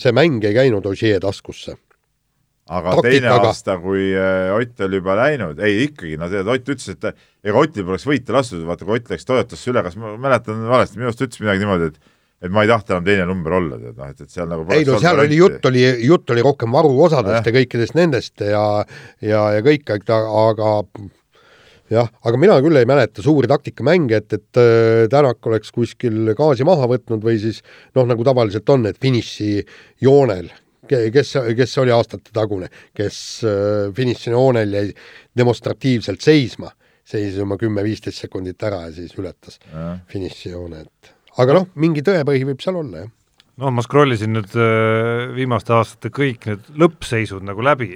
see 0.00 0.12
mäng 0.14 0.44
ei 0.46 0.54
käinud 0.54 0.86
Ogier 0.86 1.20
taskusse 1.22 1.74
aga 2.72 2.94
Taktikaga. 2.94 3.10
teine 3.10 3.48
aasta, 3.48 3.76
kui 3.82 4.12
Ott 4.56 4.80
oli 4.86 5.00
juba 5.00 5.16
läinud, 5.18 5.60
ei 5.66 5.82
ikkagi, 5.88 6.14
no 6.20 6.30
tead, 6.32 6.48
Ott 6.48 6.72
ütles, 6.72 6.88
et 6.94 7.08
ega 7.44 7.58
Otil 7.58 7.84
poleks 7.84 8.06
võita 8.08 8.36
lastud, 8.38 8.62
vaata 8.68 8.86
kui 8.86 8.96
Ott 9.00 9.12
läks 9.12 9.28
Toyotasse 9.28 9.72
üle, 9.72 9.82
kas 9.84 9.98
ma 10.00 10.14
mäletan 10.20 10.62
valesti, 10.70 11.00
minu 11.00 11.10
arust 11.10 11.26
ütles 11.26 11.42
midagi 11.42 11.64
niimoodi, 11.64 11.90
et 11.92 12.11
et 12.42 12.50
ma 12.50 12.64
ei 12.64 12.70
tahta 12.70 12.96
enam 12.96 13.06
teine 13.06 13.26
number 13.28 13.56
olla, 13.60 13.78
tead 13.78 13.96
noh, 13.98 14.10
et, 14.10 14.20
et 14.24 14.36
seal 14.36 14.50
nagu 14.50 14.66
ei 14.74 14.86
no 14.88 14.98
seal 15.02 15.22
oli 15.22 15.38
jutt 15.38 15.66
oli, 15.70 15.82
jutt 16.08 16.30
oli 16.34 16.44
rohkem 16.44 16.74
varuosadest 16.74 17.48
ja, 17.48 17.56
kõikidest 17.58 17.98
nendest 17.98 18.42
ja 18.46 18.62
ja, 19.22 19.42
ja 19.56 19.64
kõik, 19.64 19.92
aga 19.94 20.72
jah, 21.92 22.10
aga 22.26 22.40
mina 22.40 22.56
küll 22.64 22.80
ei 22.80 22.88
mäleta 22.88 23.22
suuri 23.24 23.50
taktikamänge, 23.50 24.22
et, 24.22 24.36
et 24.38 24.60
äh, 24.60 25.04
Tänak 25.12 25.46
oleks 25.46 25.72
kuskil 25.74 26.32
gaasi 26.38 26.66
maha 26.66 26.88
võtnud 26.90 27.24
või 27.24 27.38
siis 27.42 27.62
noh, 27.96 28.06
nagu 28.08 28.26
tavaliselt 28.26 28.68
on, 28.74 28.86
et 28.90 29.00
finiši 29.02 29.54
joonel, 30.04 30.50
kes, 30.88 31.34
kes 31.58 31.78
oli 31.82 31.94
aastate 31.94 32.34
tagune, 32.34 32.70
kes 32.96 33.16
äh, 33.46 33.88
finiši 33.96 34.34
joonel 34.34 34.78
jäi 34.78 34.92
demonstratiivselt 35.38 36.24
seisma, 36.24 36.72
seisis 37.04 37.40
oma 37.42 37.58
kümme-viisteist 37.60 38.24
sekundit 38.24 38.62
ära 38.66 38.86
ja 38.86 38.94
siis 38.94 39.14
ületas 39.18 39.58
finiši 40.12 40.54
joone, 40.54 40.86
et 40.86 41.16
aga 41.40 41.58
noh, 41.58 41.68
mingi 41.80 42.04
tõepõhi 42.04 42.46
võib 42.48 42.62
seal 42.64 42.78
olla, 42.82 43.04
jah. 43.04 43.12
noh, 43.62 43.74
ma 43.74 43.84
scroll 43.84 44.16
isin 44.16 44.34
nüüd 44.36 44.56
äh, 44.56 45.28
viimaste 45.36 45.76
aastate 45.76 46.12
kõik 46.14 46.48
need 46.50 46.72
lõppseisud 46.82 47.44
nagu 47.46 47.64
läbi, 47.64 47.94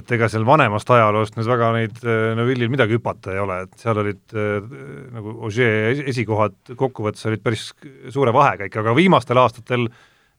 et 0.00 0.14
ega 0.16 0.30
seal 0.32 0.46
vanemast 0.48 0.90
ajaloost 0.94 1.36
nüüd 1.36 1.50
väga 1.50 1.72
neid 1.76 1.98
äh, 2.04 2.30
Neville'il 2.38 2.72
midagi 2.72 2.96
hüpata 2.96 3.34
ei 3.34 3.42
ole, 3.42 3.62
et 3.66 3.82
seal 3.82 4.00
olid 4.00 4.36
äh, 4.36 4.70
nagu 5.16 5.36
Ogier 5.48 6.06
esikohad 6.12 6.76
kokkuvõttes 6.76 7.26
olid 7.30 7.44
päris 7.44 7.70
suure 8.12 8.34
vahega 8.36 8.70
ikka, 8.70 8.84
aga 8.84 8.96
viimastel 8.96 9.42
aastatel 9.42 9.90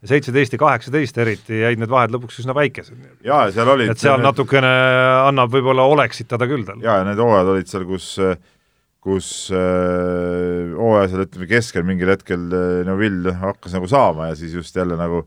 seitseteist 0.08 0.56
ja 0.56 0.62
kaheksateist 0.62 1.18
eriti 1.22 1.60
jäid 1.62 1.82
need 1.82 1.92
vahed 1.92 2.14
lõpuks 2.14 2.40
üsna 2.42 2.56
väikesed. 2.58 2.98
jaa, 3.26 3.44
seal 3.54 3.70
olid 3.70 3.94
et 3.94 4.02
seal 4.02 4.18
need... 4.18 4.26
natukene 4.32 4.72
annab 5.28 5.52
võib-olla 5.54 5.86
oleksitada 5.92 6.48
küll 6.50 6.66
tal. 6.66 6.82
jaa, 6.82 7.02
ja 7.02 7.06
need 7.06 7.22
hooajad 7.22 7.52
olid 7.54 7.70
seal, 7.70 7.86
kus 7.90 8.16
äh, 8.24 8.34
kus 9.02 9.28
äh, 9.50 10.74
hooaja 10.78 11.10
seal 11.10 11.24
ütleme 11.26 11.48
keskel 11.50 11.86
mingil 11.88 12.12
hetkel 12.14 12.44
äh, 12.54 12.82
Neville 12.86 13.34
hakkas 13.42 13.74
nagu 13.74 13.90
saama 13.90 14.30
ja 14.30 14.36
siis 14.38 14.54
just 14.54 14.76
jälle 14.78 14.98
nagu 15.00 15.24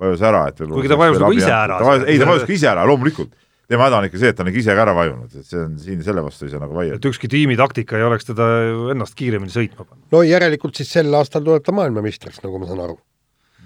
vajus 0.00 0.24
ära, 0.26 0.42
et 0.50 0.60
kuigi 0.60 0.90
ta 0.90 0.98
vajus 1.00 1.22
nagu 1.22 1.36
ise 1.36 1.54
ära. 1.54 1.78
ei, 2.04 2.18
ta 2.20 2.28
vajus 2.28 2.44
ka 2.44 2.52
ise 2.52 2.68
ära, 2.68 2.84
loomulikult. 2.88 3.32
tema 3.70 3.86
häda 3.86 4.02
on 4.02 4.08
ikka 4.10 4.20
see, 4.20 4.32
et 4.34 4.36
ta 4.36 4.44
on 4.44 4.50
ikka 4.50 4.60
ise 4.60 4.76
ka 4.76 4.84
ära 4.84 4.96
vajunud, 4.98 5.38
et 5.40 5.48
see 5.48 5.62
on 5.62 5.78
siin 5.80 6.02
selle 6.04 6.24
vastu 6.26 6.44
ei 6.44 6.52
saa 6.52 6.60
nagu 6.60 6.76
vaielda. 6.76 7.00
et 7.00 7.08
ükski 7.08 7.30
tiimi 7.32 7.56
taktika 7.60 7.96
ei 7.96 8.04
oleks 8.04 8.28
teda 8.28 8.50
ennast 8.92 9.16
kiiremini 9.16 9.54
sõitma 9.54 9.86
pannud. 9.86 10.04
no 10.12 10.22
järelikult 10.26 10.82
siis 10.82 10.92
sel 10.98 11.08
aastal 11.16 11.46
tuleb 11.46 11.64
ta 11.64 11.72
maailmameistriks, 11.76 12.42
nagu 12.44 12.60
ma 12.60 12.68
saan 12.68 12.84
aru. 12.90 12.98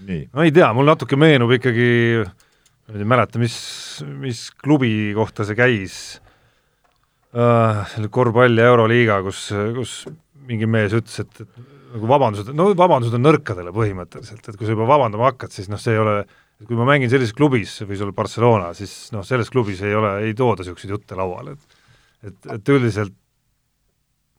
no 0.06 0.46
ei 0.46 0.54
tea, 0.54 0.70
mul 0.76 0.86
natuke 0.92 1.18
meenub 1.18 1.56
ikkagi, 1.58 1.90
ma 2.92 3.02
ei 3.02 3.10
mäleta, 3.16 3.42
mis, 3.42 3.58
mis 4.22 4.46
klubi 4.62 4.92
kohta 5.18 5.48
see 5.48 5.58
käis 5.58 5.98
selle 7.32 8.08
korvpalli 8.12 8.62
Euroliiga, 8.64 9.20
kus, 9.26 9.48
kus 9.76 9.94
mingi 10.48 10.68
mees 10.70 10.94
ütles, 10.96 11.18
et, 11.24 11.42
et 11.44 11.94
nagu 11.94 12.08
vabandused, 12.08 12.52
no 12.56 12.70
vabandused 12.76 13.16
on 13.18 13.24
nõrkadele 13.26 13.72
põhimõtteliselt, 13.76 14.44
et 14.44 14.56
kui 14.56 14.68
sa 14.68 14.76
juba 14.76 14.88
vabandama 14.88 15.28
hakkad, 15.30 15.52
siis 15.52 15.68
noh, 15.72 15.80
see 15.80 15.96
ei 15.96 16.00
ole, 16.00 16.22
kui 16.64 16.78
ma 16.78 16.86
mängin 16.88 17.12
sellises 17.12 17.36
klubis, 17.36 17.74
võis 17.88 18.00
olla 18.04 18.16
Barcelona, 18.16 18.72
siis 18.76 19.10
noh, 19.12 19.26
selles 19.28 19.52
klubis 19.52 19.82
ei 19.84 19.96
ole, 19.96 20.14
ei 20.24 20.36
tooda 20.36 20.64
niisuguseid 20.64 20.96
jutte 20.96 21.18
lauale, 21.18 21.56
et 21.56 21.78
et, 22.26 22.50
et 22.54 22.72
üldiselt 22.74 23.14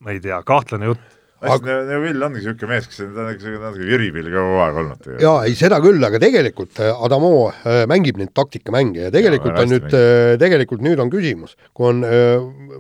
ma 0.03 0.13
ei 0.15 0.21
tea, 0.23 0.39
kahtlane 0.47 0.89
jutt 0.89 1.18
aga... 1.41 1.75
Neville 1.87 2.25
ongi 2.25 2.41
niisugune 2.41 2.71
mees, 2.73 2.87
kes 2.89 3.03
on 3.05 3.13
natuke 3.15 3.85
viripill 3.87 4.31
kogu 4.33 4.57
aeg 4.63 4.79
olnud. 4.81 5.07
jaa, 5.23 5.35
ei 5.47 5.55
seda 5.59 5.79
küll, 5.83 6.01
aga 6.05 6.19
tegelikult 6.21 6.81
äh, 6.83 7.03
Adamo 7.05 7.31
äh, 7.51 7.83
mängib 7.89 8.19
neid 8.19 8.33
taktikamänge 8.35 9.07
ja 9.07 9.13
tegelikult 9.13 9.55
ja, 9.55 9.63
on 9.63 9.73
nüüd, 9.73 9.87
äh, 9.95 10.33
tegelikult 10.41 10.83
nüüd 10.85 10.99
on 11.01 11.11
küsimus, 11.13 11.55
kui 11.73 11.89
on 11.93 12.03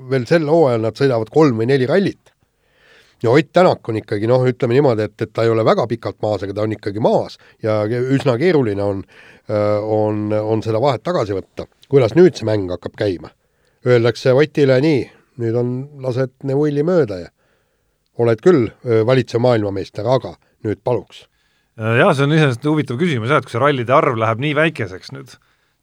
veel 0.09 0.27
sel 0.29 0.49
hooajal 0.49 0.83
nad 0.87 0.99
sõidavad 0.99 1.31
kolm 1.33 1.61
või 1.61 1.69
neli 1.71 1.87
rallit 1.89 2.33
ja 3.23 3.33
Ott 3.35 3.51
Tänak 3.55 3.89
on 3.91 3.99
ikkagi 3.99 4.29
noh, 4.31 4.45
ütleme 4.47 4.77
niimoodi, 4.77 5.09
et, 5.09 5.17
et 5.23 5.33
ta 5.35 5.43
ei 5.43 5.51
ole 5.51 5.65
väga 5.67 5.87
pikalt 5.91 6.21
maas, 6.23 6.43
aga 6.45 6.55
ta 6.55 6.63
on 6.63 6.75
ikkagi 6.75 7.03
maas 7.03 7.39
ja 7.63 7.81
üsna 7.87 8.37
keeruline 8.39 8.83
on, 8.83 9.01
on, 9.49 10.29
on 10.39 10.63
seda 10.63 10.79
vahet 10.79 11.03
tagasi 11.03 11.35
võtta. 11.35 11.67
kuidas 11.91 12.15
nüüd 12.15 12.39
see 12.39 12.47
mäng 12.47 12.71
hakkab 12.71 12.95
käima? 12.99 13.33
Öeldakse 13.87 14.31
Otile 14.35 14.79
nii, 14.83 15.03
nüüd 15.43 15.55
on, 15.59 15.73
lased 16.03 16.31
Neville'i 16.47 16.85
mööda 16.87 17.19
ja 17.25 17.29
oled 18.19 18.41
küll 18.43 18.69
valitsev 19.07 19.43
maailmameister, 19.43 20.07
aga 20.07 20.35
nüüd 20.67 20.81
paluks. 20.83 21.25
jah, 21.79 22.11
see 22.11 22.25
on 22.25 22.35
iseenesest 22.35 22.65
huvitav 22.67 22.99
küsimus 22.99 23.31
jah, 23.31 23.39
et 23.39 23.47
kui 23.47 23.55
see 23.55 23.63
rallide 23.63 23.95
arv 23.95 24.19
läheb 24.19 24.41
nii 24.43 24.55
väikeseks 24.57 25.13
nüüd, 25.15 25.37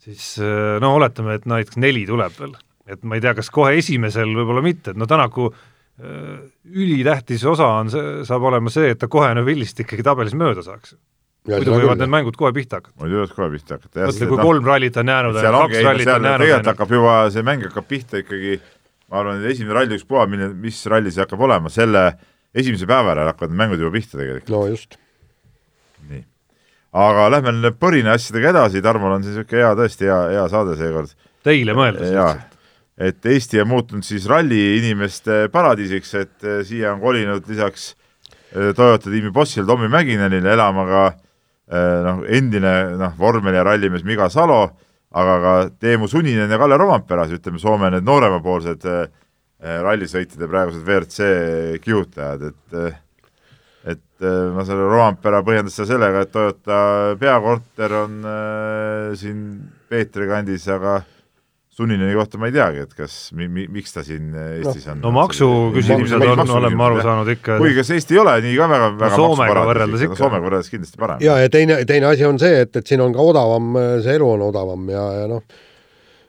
siis 0.04 0.34
no 0.82 0.96
oletame, 0.98 1.38
et 1.38 1.48
näiteks 1.48 1.80
neli 1.80 2.04
tuleb 2.08 2.36
veel, 2.36 2.52
et 2.90 3.00
ma 3.02 3.16
ei 3.16 3.24
tea, 3.24 3.32
kas 3.38 3.48
kohe 3.54 3.72
esimesel 3.80 4.36
võib-olla 4.36 4.64
mitte, 4.64 4.92
et 4.92 5.00
no 5.00 5.08
Tänaku 5.08 5.48
ülitähtis 5.96 7.44
osa 7.48 7.66
on 7.80 7.90
see, 7.90 8.22
saab 8.28 8.44
olema 8.50 8.72
see, 8.72 8.90
et 8.92 9.00
ta 9.00 9.08
kohe 9.08 9.30
Neville'ist 9.38 9.80
ikkagi 9.80 10.04
tabelis 10.04 10.36
mööda 10.36 10.64
saaks. 10.64 10.96
muidu 11.46 11.72
võivad 11.72 12.02
need 12.02 12.10
mängud 12.12 12.36
kohe 12.36 12.52
pihta 12.52 12.80
hakata. 12.80 12.96
muidu 13.00 13.22
võivad 13.22 13.34
kohe 13.36 13.48
pihta 13.54 13.78
hakata, 13.78 14.00
jah. 14.00 14.10
mõtle, 14.10 14.28
kui 14.28 14.42
kolm 14.42 14.66
rallit 14.66 14.96
on 15.00 15.12
jäänud, 15.12 15.38
kaks 15.40 15.80
rallit 15.86 16.10
on 16.12 16.28
jäänud. 16.28 16.44
tegelikult 16.44 16.70
hakkab 16.72 16.92
juba, 16.98 17.14
see 17.32 17.46
mäng 17.46 17.64
hakkab 17.70 17.88
pihta 17.88 18.20
ikkagi 18.20 18.58
ma 19.10 19.20
arvan, 19.20 19.42
et 19.42 19.52
esimene 19.52 19.76
ralli 19.76 19.98
ükspuha, 19.98 20.26
milline, 20.30 20.54
mis 20.60 20.78
ralli 20.90 21.12
see 21.14 21.22
hakkab 21.22 21.42
olema, 21.46 21.70
selle 21.72 22.06
esimese 22.56 22.88
päeva 22.88 23.14
järel 23.14 23.30
hakkavad 23.30 23.54
mängud 23.58 23.82
juba 23.82 23.94
pihta 23.94 24.18
tegelikult. 24.18 24.50
no 24.52 24.64
just. 24.70 24.98
nii. 26.08 26.24
aga 27.06 27.28
lähme 27.36 27.54
nüüd 27.58 27.78
põrina 27.82 28.16
asjadega 28.16 28.54
edasi, 28.54 28.82
Tarmol 28.84 29.18
on 29.18 29.26
siis 29.26 29.36
niisugune 29.36 29.62
hea, 29.62 29.72
tõesti 29.78 30.10
hea, 30.10 30.20
hea 30.36 30.46
saade 30.52 30.78
seekord. 30.80 31.12
Teile 31.46 31.76
mõeldes 31.78 32.10
lihtsalt. 32.10 32.56
et 32.96 33.28
Eesti 33.34 33.60
on 33.62 33.70
muutunud 33.74 34.06
siis 34.06 34.26
ralli 34.30 34.62
inimeste 34.80 35.46
paradiisiks, 35.52 36.16
et 36.22 36.48
eh, 36.48 36.64
siia 36.66 36.94
on 36.94 37.04
kolinud 37.04 37.46
lisaks 37.50 37.92
eh, 37.92 38.72
Toyota 38.74 39.12
tiimi 39.12 39.30
bossile 39.30 39.66
Tommy 39.68 39.90
Mäkinenile 39.92 40.56
elama 40.56 40.88
ka 40.90 41.06
noh, 41.66 42.20
endine 42.30 42.72
noh, 42.94 43.14
vormel- 43.18 43.56
ja 43.58 43.64
rallimees 43.66 44.04
Miga 44.06 44.28
Salo, 44.30 44.70
aga 45.14 45.36
ka 45.42 45.54
Teemu 45.80 46.08
Suninen 46.10 46.50
ja 46.50 46.58
Kalle 46.58 46.78
Rompera, 46.80 47.26
siis 47.26 47.40
ütleme, 47.40 47.60
Soome 47.62 47.90
need 47.94 48.06
nooremapoolsed 48.06 48.86
äh, 48.90 49.08
rallisõitjate 49.86 50.48
praegused 50.50 50.84
WRC 50.86 51.80
kihutajad, 51.84 52.48
et 52.50 53.02
et 53.86 54.24
ma 54.56 54.64
selle 54.66 54.88
Rompera 54.90 55.42
põhjendas 55.46 55.76
seda 55.76 55.92
sellega, 55.92 56.24
et 56.24 56.32
Toyota 56.34 56.78
peakorter 57.20 57.92
on 58.00 58.16
äh, 58.26 59.12
siin 59.18 59.44
Peetri 59.88 60.26
kandis, 60.26 60.66
aga 60.72 60.98
Sunineni 61.76 62.14
kohta 62.16 62.38
ma 62.40 62.48
ei 62.48 62.54
teagi, 62.54 62.86
et 62.86 62.94
kas 62.96 63.14
mi-, 63.36 63.50
mi-, 63.52 63.66
miks 63.68 63.92
ta 63.92 64.00
siin 64.04 64.30
Eestis 64.32 64.86
on. 64.88 65.02
no 65.04 65.10
maksuküsimused 65.12 66.24
on, 66.24 66.44
olen 66.56 66.76
ma 66.78 66.86
aru 66.88 67.02
saanud 67.04 67.28
ikka. 67.34 67.58
kuigi 67.60 67.76
kas 67.82 67.90
Eesti 67.98 68.16
ei 68.16 68.20
ole 68.22 68.36
nii 68.46 68.54
ka 68.56 68.68
väga, 68.70 68.88
väga 68.96 69.10
no, 69.12 69.18
Soomega 69.20 69.64
võrreldes 69.68 70.06
ikka. 70.06 70.16
Soomega 70.22 70.46
võrreldes 70.46 70.72
kindlasti 70.72 71.00
parem. 71.02 71.20
ja, 71.26 71.36
ja 71.42 71.52
teine, 71.52 71.82
teine 71.88 72.08
asi 72.08 72.24
on 72.24 72.40
see, 72.40 72.62
et, 72.64 72.72
et 72.80 72.88
siin 72.88 73.04
on 73.04 73.12
ka 73.12 73.28
odavam, 73.32 73.76
see 74.00 74.16
elu 74.16 74.30
on 74.38 74.46
odavam 74.48 74.88
ja, 74.88 75.04
ja 75.20 75.28
noh, 75.34 75.44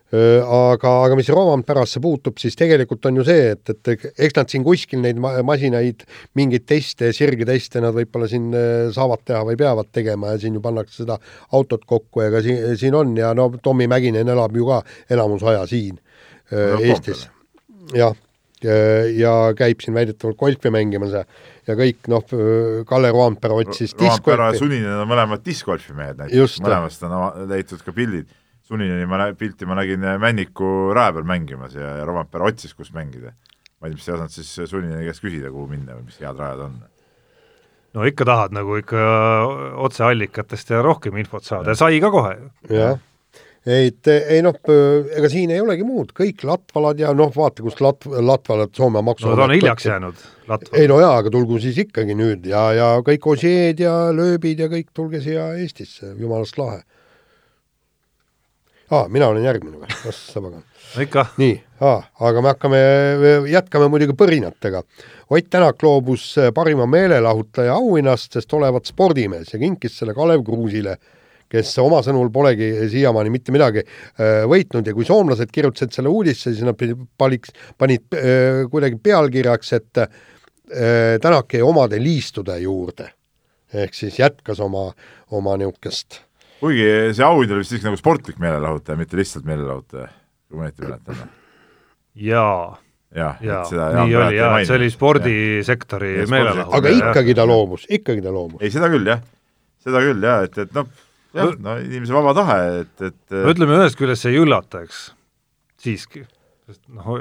aga, 0.08 0.92
aga 1.04 1.16
mis 1.20 1.28
Roompearasse 1.34 2.00
puutub, 2.04 2.38
siis 2.40 2.56
tegelikult 2.56 3.06
on 3.10 3.20
ju 3.20 3.26
see, 3.28 3.50
et, 3.56 3.72
et 3.74 4.06
eks 4.16 4.38
nad 4.38 4.52
siin 4.52 4.64
kuskil 4.64 5.02
neid 5.04 5.20
masinaid, 5.20 6.06
mingeid 6.40 6.64
teste, 6.70 7.12
sirgeteste 7.16 7.82
nad 7.84 7.96
võib-olla 7.96 8.30
siin 8.32 8.48
saavad 8.96 9.26
teha 9.28 9.42
või 9.50 9.60
peavad 9.60 9.92
tegema 9.92 10.32
ja 10.32 10.40
siin 10.40 10.56
ju 10.56 10.64
pannakse 10.64 11.04
seda 11.04 11.18
autot 11.58 11.84
kokku 11.88 12.24
ja 12.24 12.32
ka 12.32 12.44
siin, 12.46 12.78
siin 12.80 12.96
on 12.96 13.18
ja 13.20 13.34
no 13.36 13.50
Tommy 13.64 13.90
Mäkinen 13.92 14.32
elab 14.32 14.56
ju 14.56 14.70
ka 14.70 14.80
enamus 15.12 15.44
aja 15.44 15.68
siin 15.68 16.00
no, 16.00 16.80
Eestis. 16.80 17.28
jah, 17.92 18.16
ja 18.64 19.36
käib 19.60 19.84
siin 19.84 19.98
väidetavalt 19.98 20.40
golfi 20.40 20.72
mängimas 20.72 21.20
ja, 21.20 21.28
ja 21.68 21.76
kõik 21.76 22.08
noh, 22.08 22.24
Kalle 22.88 23.12
Roampere 23.12 23.60
otsis 23.60 23.92
Roampere 24.00 24.54
ja 24.54 24.60
Suninen 24.64 25.04
on 25.04 25.12
mõlemad 25.12 25.44
diskgolfi 25.44 25.92
mehed 25.98 26.24
näiteks, 26.24 26.62
mõlemast 26.64 27.04
on 27.04 27.50
leitud 27.52 27.84
ka 27.84 27.92
pildid 27.92 28.32
Sunineni 28.68 29.08
ma 29.08 29.22
nä-, 29.22 29.34
pilti 29.38 29.68
ma 29.68 29.78
nägin 29.80 30.04
äh, 30.04 30.20
Männiku 30.20 30.92
rae 30.96 31.14
peal 31.16 31.28
mängimas 31.28 31.76
ja, 31.78 31.98
ja 32.02 32.06
Rompera 32.08 32.50
otsis, 32.50 32.76
kus 32.76 32.92
mängida. 32.96 33.32
ma 33.80 33.88
ei 33.88 33.94
tea, 33.94 33.98
mis 33.98 34.08
ei 34.10 34.16
osanud 34.16 34.34
siis 34.34 34.70
Sunineni 34.72 35.08
käest 35.08 35.24
küsida, 35.24 35.52
kuhu 35.54 35.68
minna 35.72 35.96
või 35.96 36.08
mis 36.10 36.18
head 36.20 36.40
rajad 36.40 36.64
on. 36.66 36.80
no 37.96 38.08
ikka 38.10 38.26
tahad 38.28 38.56
nagu 38.58 38.80
ikka 38.82 39.04
otseallikatest 39.88 40.74
ja 40.74 40.82
rohkem 40.84 41.20
infot 41.22 41.48
saada 41.48 41.72
ja 41.72 41.80
sai 41.80 42.02
ka 42.04 42.12
kohe. 42.12 42.34
jah, 42.74 43.00
ei, 43.64 43.94
et 43.94 44.12
ei 44.18 44.42
noh, 44.44 44.60
ega 45.16 45.32
siin 45.32 45.56
ei 45.56 45.64
olegi 45.64 45.88
muud, 45.88 46.12
kõik 46.18 46.44
latvalad 46.50 47.00
ja 47.00 47.14
noh, 47.16 47.32
vaata, 47.36 47.64
kust 47.64 47.80
lat-, 47.86 48.10
latvalad 48.20 48.76
Soome 48.76 49.06
maksu 49.06 49.30
no 49.30 49.40
ta 49.40 49.48
on 49.48 49.56
hiljaks 49.56 49.88
jäänud, 49.88 50.28
latval. 50.50 50.82
ei 50.82 50.92
no 50.92 51.00
jaa, 51.06 51.16
aga 51.22 51.32
tulgu 51.38 51.62
siis 51.64 51.80
ikkagi 51.86 52.20
nüüd 52.20 52.52
ja, 52.52 52.68
ja 52.76 52.92
kõik 53.06 53.32
Osieed 53.38 53.80
ja 53.86 53.96
lööbid 54.12 54.66
ja 54.66 54.68
kõik 54.76 54.92
tulge 54.92 55.24
siia 55.24 55.54
Eestisse, 55.56 56.18
jumalast 56.20 56.60
lahe 56.60 56.84
aa, 58.92 59.08
mina 59.12 59.28
olen 59.32 59.44
järgmine 59.44 59.82
või, 59.82 59.90
kas 60.04 60.20
sa 60.32 60.42
pagan? 60.44 60.64
ikka. 61.04 61.26
nii, 61.42 61.58
aga 61.82 62.42
me 62.42 62.54
hakkame, 62.54 62.80
jätkame 63.52 63.90
muidugi 63.92 64.16
põrinatega. 64.18 64.84
Ott 65.28 65.50
Tänak 65.52 65.84
loobus 65.84 66.36
parima 66.56 66.86
meelelahutaja 66.88 67.76
auhinnast, 67.76 68.32
sest 68.38 68.54
olevat 68.56 68.88
spordimees 68.88 69.52
ja 69.54 69.60
kinkis 69.60 69.98
selle 70.00 70.16
Kalev 70.16 70.46
Kruusile, 70.48 70.96
kes 71.52 71.74
oma 71.84 72.00
sõnul 72.04 72.32
polegi 72.34 72.70
siiamaani 72.92 73.32
mitte 73.32 73.56
midagi 73.56 73.84
äh, 73.84 74.46
võitnud 74.48 74.88
ja 74.88 74.96
kui 74.96 75.08
soomlased 75.08 75.52
kirjutasid 75.52 75.96
selle 75.96 76.12
uudisse, 76.12 76.52
siis 76.52 76.64
nad 76.68 76.80
paniks, 77.20 77.54
panid 77.80 78.16
äh, 78.16 78.64
kuidagi 78.72 79.00
pealkirjaks, 79.04 79.74
et 79.80 80.04
äh, 80.04 80.26
Tänak 81.24 81.54
jäi 81.56 81.62
omade 81.64 81.96
liistude 82.04 82.58
juurde. 82.60 83.14
ehk 83.74 83.94
siis 83.94 84.20
jätkas 84.20 84.60
oma, 84.60 84.92
oma 85.32 85.56
niisugust 85.58 86.27
kuigi 86.62 86.88
see 87.14 87.26
auhind 87.28 87.54
oli 87.54 87.64
vist 87.64 87.74
siiski 87.74 87.90
nagu 87.90 88.00
sportlik 88.00 88.42
meelelahutaja, 88.42 88.98
mitte 89.00 89.20
lihtsalt 89.20 89.48
meelelahutaja, 89.48 90.10
kui 90.48 90.60
ma 90.60 90.68
õieti 90.68 90.86
mäletan. 90.86 91.24
jaa 92.28 92.78
jah 93.16 93.42
ja, 93.44 93.62
ja, 93.72 93.90
nii 94.04 94.16
oli 94.20 94.38
jaa, 94.38 94.54
see 94.68 94.78
oli 94.78 94.88
spordisektori 94.92 96.14
meelelahutus. 96.28 96.76
aga 96.76 96.94
ikkagi 96.98 97.36
ta 97.38 97.46
loobus, 97.48 97.86
ikkagi 97.90 98.24
ta 98.24 98.34
loobus. 98.36 98.62
ei, 98.62 98.72
seda 98.74 98.90
küll 98.92 99.08
jah, 99.08 99.22
seda 99.84 100.02
küll 100.04 100.28
jah, 100.28 100.44
et, 100.48 100.58
et 100.66 100.74
noh, 100.76 100.90
jah, 101.38 101.54
no 101.64 101.78
inimese 101.84 102.16
vaba 102.16 102.34
tahe, 102.38 102.58
et, 102.82 102.96
et 103.12 103.38
no 103.38 103.54
ütleme, 103.54 103.78
ühest 103.80 104.00
küljest 104.00 104.26
see 104.26 104.36
ei 104.36 104.42
üllata, 104.44 104.84
eks, 104.84 105.06
siiski. 105.84 106.26
sest 106.68 106.84
noh, 106.92 107.14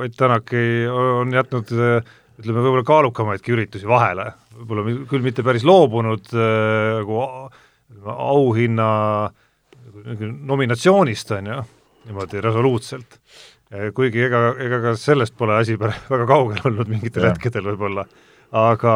Ott 0.00 0.16
Tänak 0.16 0.54
ei, 0.56 0.86
on 0.88 1.34
jätnud 1.36 1.68
ütleme, 1.76 2.62
võib-olla 2.62 2.86
kaalukamaidki 2.88 3.52
üritusi 3.52 3.88
vahele, 3.88 4.30
võib-olla 4.56 4.88
küll 5.10 5.24
mitte 5.24 5.44
päris 5.44 5.68
loobunud 5.68 6.32
nagu 6.32 7.22
äh, 7.26 7.62
auhinna 8.04 8.88
nominatsioonist, 10.46 11.30
on 11.38 11.46
ju, 11.52 11.62
niimoodi 12.06 12.40
resoluutselt. 12.44 13.18
kuigi 13.94 14.22
ega, 14.28 14.42
ega 14.62 14.78
ka 14.82 14.92
sellest 15.00 15.34
pole 15.38 15.56
asi 15.58 15.74
väga 15.80 16.26
kaugel 16.28 16.68
olnud 16.70 16.90
mingitel 16.90 17.26
ja. 17.26 17.32
hetkedel 17.34 17.66
võib-olla, 17.72 18.06
aga 18.54 18.94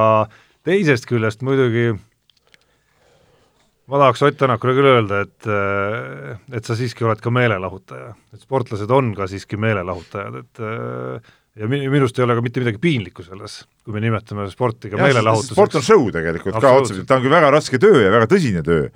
teisest 0.67 1.09
küljest 1.11 1.43
muidugi 1.43 1.91
ma 3.91 3.99
tahaks 3.99 4.23
Ott 4.23 4.39
Tänakule 4.39 4.77
küll 4.77 4.91
öelda, 4.93 5.25
et 5.27 5.51
et 6.55 6.65
sa 6.65 6.77
siiski 6.79 7.05
oled 7.07 7.21
ka 7.23 7.33
meelelahutaja, 7.35 8.15
et 8.35 8.45
sportlased 8.45 8.91
on 8.95 9.11
ka 9.19 9.27
siiski 9.31 9.59
meelelahutajad, 9.61 10.39
et 10.45 10.63
ja 11.61 11.69
minust 11.69 12.19
ei 12.19 12.25
ole 12.25 12.37
ka 12.39 12.45
mitte 12.45 12.63
midagi 12.63 12.81
piinlikku 12.83 13.25
selles, 13.27 13.61
kui 13.85 13.95
me 13.97 14.03
nimetame 14.05 14.47
sporti 14.53 14.91
ka 14.93 15.01
meelelahutuseks. 15.01 15.57
sport 15.57 15.77
on 15.81 15.85
show 15.85 16.07
tegelikult 16.15 16.57
ka 16.63 16.73
otseselt, 16.79 17.07
ta 17.09 17.19
on 17.19 17.27
küll 17.27 17.35
väga 17.35 17.51
raske 17.53 17.81
töö 17.83 18.01
ja 18.05 18.13
väga 18.15 18.31
tõsine 18.31 18.65
töö, 18.67 18.89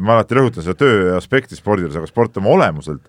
ma 0.00 0.18
alati 0.18 0.36
rõhutan 0.38 0.66
seda 0.66 0.76
töö 0.78 1.14
aspekti 1.16 1.58
spordijuures, 1.58 1.96
aga 1.98 2.10
sport 2.10 2.36
oma 2.42 2.52
olemuselt 2.58 3.08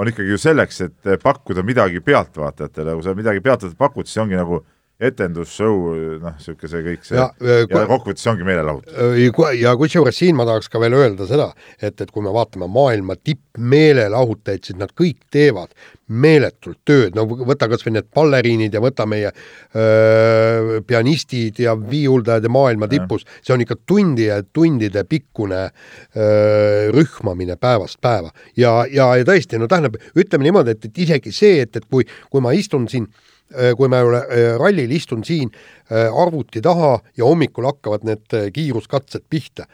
on 0.00 0.08
ikkagi 0.08 0.32
ju 0.32 0.38
selleks, 0.40 0.80
et 0.86 1.10
pakkuda 1.22 1.64
midagi 1.66 2.00
pealtvaatajatele, 2.04 2.94
kui 2.96 3.04
sa 3.04 3.16
midagi 3.18 3.42
pealtvaatajatele 3.44 3.80
pakud, 3.82 4.08
siis 4.08 4.22
ongi 4.22 4.38
nagu 4.38 4.62
etendusshow, 5.02 5.94
noh, 6.22 6.36
niisugune 6.36 6.70
see 6.70 6.82
kõik 6.86 7.06
see 7.06 7.18
ja, 7.18 7.28
ja 7.42 7.84
kokkuvõttes 7.90 8.22
see 8.22 8.32
ongi 8.32 8.46
meelelahutus. 8.46 9.56
ja 9.58 9.72
kusjuures 9.78 10.18
siin 10.18 10.36
ma 10.38 10.46
tahaks 10.48 10.70
ka 10.72 10.80
veel 10.82 10.94
öelda 10.98 11.26
seda, 11.30 11.48
et, 11.80 11.96
et 12.00 12.12
kui 12.12 12.24
me 12.24 12.32
vaatame 12.34 12.68
maailma 12.70 13.16
tippmeelelahutajaid, 13.18 14.62
siis 14.68 14.78
nad 14.78 14.94
kõik 14.98 15.18
teevad 15.34 15.74
meeletult 16.12 16.78
tööd, 16.88 17.16
no 17.16 17.24
võta 17.26 17.68
kas 17.72 17.84
või 17.86 17.96
need 17.96 18.08
balleriinid 18.14 18.74
ja 18.76 18.82
võta 18.84 19.06
meie 19.08 19.32
öö, 19.32 20.80
pianistid 20.86 21.58
ja 21.62 21.74
viiuldajad 21.78 22.46
ja 22.46 22.52
maailma 22.52 22.88
tipus, 22.90 23.26
see 23.40 23.56
on 23.56 23.64
ikka 23.64 23.78
tundide, 23.88 24.42
tundide 24.52 25.06
pikkune 25.08 25.64
öö, 25.70 26.92
rühmamine 26.94 27.56
päevast 27.56 28.00
päeva. 28.00 28.30
ja, 28.56 28.82
ja, 28.92 29.12
ja 29.18 29.26
tõesti, 29.26 29.58
no 29.58 29.70
tähendab, 29.70 29.98
ütleme 30.14 30.50
niimoodi, 30.50 30.76
et, 30.76 30.90
et 30.90 31.04
isegi 31.06 31.34
see, 31.34 31.62
et, 31.64 31.76
et 31.76 31.88
kui, 31.88 32.06
kui 32.30 32.44
ma 32.44 32.54
istun 32.56 32.88
siin 32.92 33.08
Äh, 33.08 33.31
kui 33.76 33.88
ma 33.92 34.00
äh, 34.00 34.54
rallil 34.60 34.92
istun 34.96 35.24
siin 35.24 35.50
äh, 35.52 36.08
arvuti 36.08 36.62
taha 36.64 36.98
ja 37.16 37.28
hommikul 37.28 37.68
hakkavad 37.68 38.06
need 38.08 38.36
kiiruskatsed 38.54 39.26
pihta, 39.30 39.66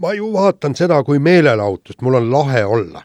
ma 0.00 0.14
ju 0.16 0.30
vaatan 0.34 0.76
seda 0.78 1.02
kui 1.04 1.20
meelelahutust, 1.22 2.02
mul 2.04 2.20
on 2.20 2.30
lahe 2.32 2.64
olla. 2.64 3.04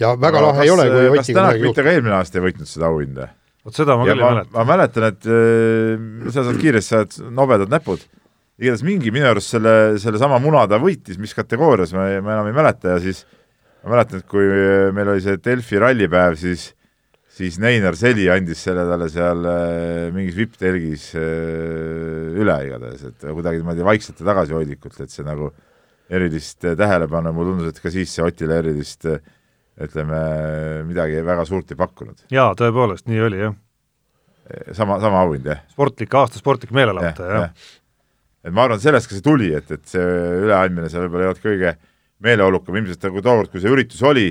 ja 0.00 0.14
väga 0.16 0.38
Aga 0.38 0.46
lahe 0.46 0.58
kas, 0.58 0.64
ei 0.64 0.70
ole, 0.70 0.88
kui 0.90 1.18
kas 1.18 1.32
Tänak 1.34 1.60
mitte 1.60 1.84
ka 1.84 1.92
eelmine 1.92 2.16
aasta 2.16 2.40
ei 2.40 2.46
võitnud 2.48 2.70
seda 2.70 2.88
auhinda? 2.90 3.28
vot 3.64 3.76
seda 3.76 3.96
ma 3.98 4.06
ja 4.08 4.14
küll 4.14 4.24
ei 4.24 4.30
mäleta. 4.34 4.54
ma 4.56 4.64
mäletan, 4.72 5.10
et 5.12 5.28
äh, 5.28 6.32
sa 6.32 6.46
saad 6.46 6.58
kiiresti, 6.62 6.88
sa 6.88 7.02
oled 7.04 7.36
nobedad 7.36 7.72
näpud, 7.72 8.02
igatahes 8.60 8.84
mingi 8.86 9.12
minu 9.14 9.28
arust 9.30 9.54
selle, 9.54 9.74
sellesama 10.00 10.40
muna 10.42 10.66
ta 10.68 10.80
võitis, 10.80 11.20
mis 11.20 11.36
kategoorias, 11.36 11.94
ma, 11.96 12.08
ma 12.24 12.38
enam 12.38 12.50
ei 12.50 12.56
mäleta 12.56 12.96
ja 12.96 13.02
siis 13.04 13.24
ma 13.84 13.94
mäletan, 13.94 14.22
et 14.24 14.28
kui 14.30 14.46
meil 14.96 15.14
oli 15.14 15.24
see 15.24 15.38
Delfi 15.44 15.80
rallipäev, 15.80 16.36
siis 16.40 16.70
siis 17.40 17.56
Neinar 17.62 17.96
Seli 17.98 18.26
andis 18.32 18.60
selle 18.66 18.84
talle 18.88 19.08
seal 19.12 19.46
äh, 19.48 20.10
mingis 20.14 20.36
vipptelgis 20.36 21.10
äh, 21.18 22.36
üle 22.40 22.56
igatahes, 22.66 23.06
et 23.08 23.26
kuidagi 23.26 23.62
niimoodi 23.62 23.86
vaikselt 23.86 24.20
ja 24.20 24.28
tagasihoidlikult, 24.30 25.00
et 25.00 25.12
see 25.14 25.26
nagu 25.26 25.50
erilist 26.10 26.66
äh, 26.68 26.76
tähelepanu, 26.78 27.32
mulle 27.36 27.54
tundus, 27.54 27.72
et 27.72 27.82
ka 27.82 27.92
siis 27.92 28.12
see 28.12 28.24
Otile 28.26 28.60
erilist 28.60 29.08
ütleme, 29.80 30.20
midagi 30.84 31.22
väga 31.24 31.46
suurt 31.48 31.72
ei 31.72 31.80
pakkunud. 31.80 32.26
jaa, 32.34 32.52
tõepoolest, 32.58 33.06
nii 33.08 33.22
oli, 33.24 33.40
jah. 33.46 33.54
sama, 34.76 35.00
sama 35.00 35.22
auhind, 35.24 35.48
jah? 35.48 35.62
sportlik, 35.72 36.16
aasta 36.20 36.42
sportlik 36.42 36.74
meelelahutaja, 36.76 37.30
jah 37.30 37.46
ja. 37.46 37.48
ja.. 37.48 37.78
et 38.44 38.56
ma 38.56 38.66
arvan, 38.66 38.82
sellest 38.82 39.08
ka 39.08 39.16
see 39.16 39.24
tuli, 39.24 39.54
et, 39.56 39.72
et 39.72 39.86
see 39.88 40.04
üleandmine 40.44 40.92
seal 40.92 41.06
võib-olla 41.06 41.30
ei 41.30 41.32
olnud 41.32 41.46
kõige 41.46 41.74
meeleolukam, 42.20 42.76
ilmselt 42.76 43.08
nagu 43.08 43.24
tookord, 43.24 43.52
kui 43.54 43.62
see 43.62 43.72
üritus 43.72 44.04
oli, 44.04 44.28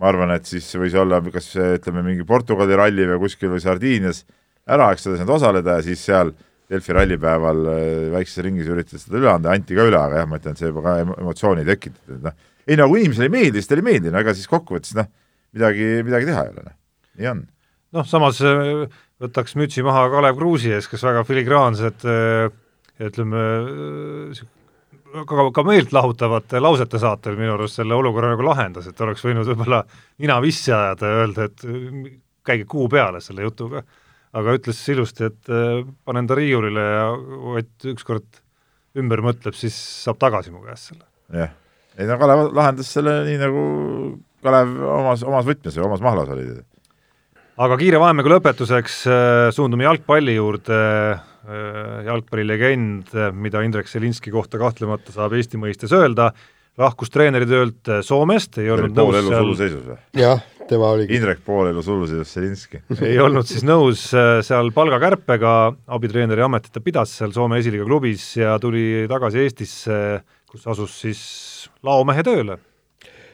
ma 0.00 0.08
arvan, 0.08 0.32
et 0.36 0.48
siis 0.48 0.66
võis 0.80 0.94
olla 0.98 1.20
kas 1.32 1.52
ütleme, 1.56 2.04
mingi 2.06 2.24
Portugali 2.28 2.78
ralli 2.78 3.04
või 3.10 3.20
kuskil 3.26 3.52
või 3.52 3.60
Sardiinias 3.62 4.24
ära, 4.66 4.92
eks 4.92 5.04
ta 5.04 5.12
ei 5.12 5.20
saanud 5.20 5.36
osaleda 5.36 5.78
ja 5.78 5.86
siis 5.86 6.04
seal 6.06 6.32
Delfi 6.72 6.94
rallipäeval 6.96 7.66
äh, 7.68 7.80
väikses 8.14 8.40
ringis 8.46 8.68
üritati 8.70 9.00
seda 9.00 9.18
üle 9.20 9.30
anda, 9.32 9.52
anti 9.52 9.76
ka 9.76 9.84
üle, 9.88 9.98
aga 9.98 10.22
jah, 10.22 10.28
ma 10.30 10.38
ütlen, 10.40 10.56
see 10.56 10.70
juba 10.70 10.84
ka 10.86 10.94
emotsiooni 11.04 11.66
tekitab, 11.68 12.14
et 12.14 12.22
noh, 12.28 12.36
ei 12.70 12.78
no 12.78 12.86
kui 12.88 13.02
inimesele 13.02 13.28
ei 13.28 13.34
meeldi, 13.34 13.60
siis 13.60 13.68
talle 13.68 13.84
ei 13.84 13.88
meeldi, 13.90 14.12
no 14.14 14.22
ega 14.22 14.34
siis 14.36 14.48
kokkuvõttes 14.48 14.94
noh, 14.96 15.10
midagi, 15.52 15.88
midagi 16.06 16.30
teha 16.30 16.46
ei 16.46 16.54
ole, 16.54 16.64
noh, 16.70 16.76
nii 17.20 17.30
on. 17.34 17.42
noh, 17.98 18.08
samas 18.08 18.40
äh, 18.46 18.86
võtaks 19.22 19.58
mütsi 19.60 19.84
maha 19.84 20.06
Kalev 20.14 20.38
Kruusi 20.38 20.72
ees, 20.72 20.88
kes 20.88 21.04
väga 21.10 21.26
filigraansed 21.28 22.08
äh, 22.08 22.46
ütleme, 23.02 23.44
ka, 25.12 25.46
ka 25.54 25.64
meeltlahutavate 25.66 26.60
lausete 26.62 27.00
saatel 27.02 27.36
minu 27.38 27.54
arust 27.56 27.80
selle 27.80 27.96
olukorra 27.96 28.32
nagu 28.32 28.46
lahendas, 28.46 28.88
et 28.88 29.00
oleks 29.04 29.24
võinud 29.24 29.48
võib-olla 29.48 29.82
nina 30.22 30.38
vissi 30.44 30.72
ajada 30.72 31.10
ja 31.10 31.22
öelda, 31.22 31.48
et 31.48 31.66
käige 32.46 32.66
kuu 32.68 32.88
peale 32.92 33.20
selle 33.24 33.46
jutuga. 33.46 33.84
aga 34.32 34.54
ütles 34.56 34.78
ilusti, 34.88 35.26
et 35.28 35.50
äh, 35.52 35.82
panen 36.08 36.24
ta 36.24 36.36
riiulile 36.38 36.80
ja 36.80 37.08
Ott 37.52 37.84
ükskord 37.84 38.38
ümber 38.96 39.20
mõtleb, 39.20 39.52
siis 39.52 39.76
saab 39.76 40.16
tagasi 40.22 40.52
mu 40.52 40.62
käest 40.64 40.92
selle. 40.92 41.04
jah, 41.36 41.52
ei 41.98 42.08
no 42.08 42.16
Kalev 42.20 42.52
lahendas 42.56 42.92
selle 42.96 43.18
nii, 43.28 43.38
nagu 43.40 43.64
Kalev 44.42 44.72
omas, 44.88 45.24
omas 45.28 45.48
võtmes 45.48 45.76
või 45.76 45.84
omas 45.90 46.04
mahlas 46.04 46.32
oli. 46.32 46.46
aga 47.66 47.78
kiire 47.80 48.00
vahemängu 48.00 48.32
lõpetuseks 48.32 49.02
äh, 49.04 49.50
suundume 49.52 49.84
jalgpalli 49.84 50.38
juurde 50.38 50.80
jalgpallilegend, 52.06 53.14
mida 53.34 53.62
Indrek 53.66 53.88
Selinski 53.90 54.30
kohta 54.30 54.60
kahtlemata 54.60 55.14
saab 55.14 55.34
Eesti 55.34 55.58
mõistes 55.58 55.90
öelda, 55.96 56.30
lahkus 56.80 57.12
treeneri 57.12 57.46
töölt 57.48 57.90
äh, 57.90 58.00
Soomest, 58.04 58.56
ei 58.62 58.70
olnud 58.72 58.94
pool 58.96 59.18
elu 59.18 59.32
suluseisus 59.34 59.84
või? 59.90 59.98
jah, 60.16 60.40
tema 60.70 60.92
oligi. 60.94 61.18
Indrek 61.18 61.42
pool 61.44 61.68
elu 61.68 61.84
suluseisus 61.84 62.32
Selinski 62.32 62.82
ei 63.10 63.18
olnud 63.20 63.48
siis 63.48 63.64
nõus 63.66 64.06
äh, 64.16 64.38
seal 64.46 64.72
palgakärpega, 64.74 65.54
abitreeneri 65.98 66.44
ametit 66.46 66.72
ta 66.72 66.84
pidas 66.84 67.12
seal 67.18 67.34
Soome 67.36 67.60
esiliiga 67.60 67.86
klubis 67.88 68.30
ja 68.40 68.56
tuli 68.62 69.04
tagasi 69.10 69.44
Eestisse, 69.44 69.96
kus 70.48 70.66
asus 70.72 70.96
siis 71.04 71.22
laomehe 71.84 72.24
tööle 72.24 72.58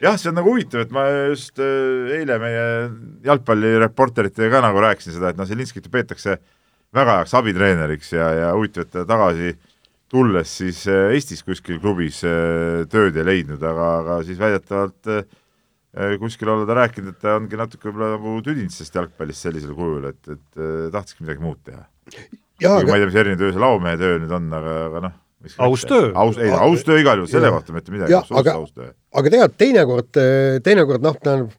jah, 0.03 0.15
see 0.19 0.31
on 0.31 0.39
nagu 0.39 0.51
huvitav, 0.51 0.83
et 0.83 0.93
ma 0.95 1.07
just 1.31 1.59
eile 1.59 2.39
meie 2.43 2.67
jalgpallireporteritega 3.27 4.51
ka 4.57 4.63
nagu 4.67 4.83
rääkisin 4.83 5.15
seda, 5.15 5.31
et 5.31 5.39
noh, 5.39 5.47
Selinskit 5.47 5.87
ju 5.87 5.95
peetakse 5.95 6.35
äh, 6.35 6.47
väga 6.95 7.19
heaks 7.19 7.35
abitreeneriks 7.37 8.13
ja, 8.15 8.29
ja 8.33 8.53
huvitav, 8.55 8.87
et 8.87 8.93
ta 8.93 9.05
tagasi 9.09 9.53
tulles 10.09 10.55
siis 10.61 10.81
äh, 10.89 11.13
Eestis 11.13 11.43
kuskil 11.45 11.79
klubis 11.81 12.23
äh, 12.25 12.85
tööd 12.89 13.17
ei 13.19 13.27
leidnud, 13.27 13.61
aga, 13.61 13.89
aga 14.01 14.17
siis 14.25 14.39
väidetavalt 14.41 15.11
äh, 15.13 16.17
kuskil 16.21 16.49
olla 16.53 16.67
ta 16.69 16.77
rääkinud, 16.81 17.13
et 17.13 17.21
ta 17.21 17.37
ongi 17.37 17.59
natuke 17.59 17.89
võib-olla 17.89 18.15
nagu 18.15 18.35
tüdinud 18.45 18.73
sellest 18.73 18.97
jalgpallist 18.97 19.45
sellisel 19.45 19.75
kujul, 19.77 20.09
et, 20.11 20.21
et 20.33 20.61
tahtski 20.93 21.25
midagi 21.25 21.43
muud 21.43 21.61
teha. 21.65 21.83
Aga... 22.59 22.85
ma 22.89 22.97
ei 22.97 23.03
tea, 23.03 23.09
mis 23.09 23.19
erinev 23.21 23.41
töö 23.41 23.51
see 23.55 23.63
laomehe 23.63 23.99
töö 23.99 24.21
nüüd 24.21 24.33
on, 24.35 24.47
aga, 24.57 24.77
aga 24.89 25.03
noh, 25.05 25.19
aus 25.65 25.85
töö. 25.87 26.09
aus, 26.19 26.39
ei 26.41 26.51
aus 26.51 26.81
töö 26.87 26.97
igal 26.99 27.21
juhul, 27.21 27.29
selle 27.31 27.51
kohta 27.53 27.75
mitte 27.75 27.93
midagi, 27.93 28.17
aga, 28.17 28.57
aga 28.59 29.31
tegelikult 29.35 29.61
teinekord, 29.61 30.19
teinekord 30.65 31.05
noh, 31.05 31.21
tähendab 31.21 31.53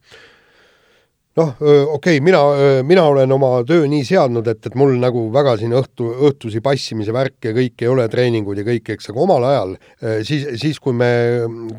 noh, 1.39 1.51
okei 1.61 2.18
okay,, 2.18 2.20
mina, 2.24 2.41
mina 2.87 3.05
olen 3.07 3.33
oma 3.33 3.51
töö 3.66 3.85
nii 3.91 4.03
seadnud, 4.07 4.47
et, 4.51 4.64
et 4.66 4.76
mul 4.78 4.97
nagu 5.01 5.26
väga 5.35 5.55
siin 5.61 5.74
õhtu, 5.78 6.09
õhtusi 6.28 6.62
passimise 6.64 7.14
värk 7.14 7.47
ja 7.47 7.53
kõik 7.57 7.85
ei 7.85 7.91
ole 7.91 8.07
treeningud 8.11 8.59
ja 8.59 8.64
kõik, 8.66 8.91
eks, 8.97 9.11
aga 9.12 9.22
omal 9.22 9.47
ajal, 9.47 9.74
siis, 10.26 10.49
siis 10.61 10.81
kui 10.83 10.97
me 10.97 11.11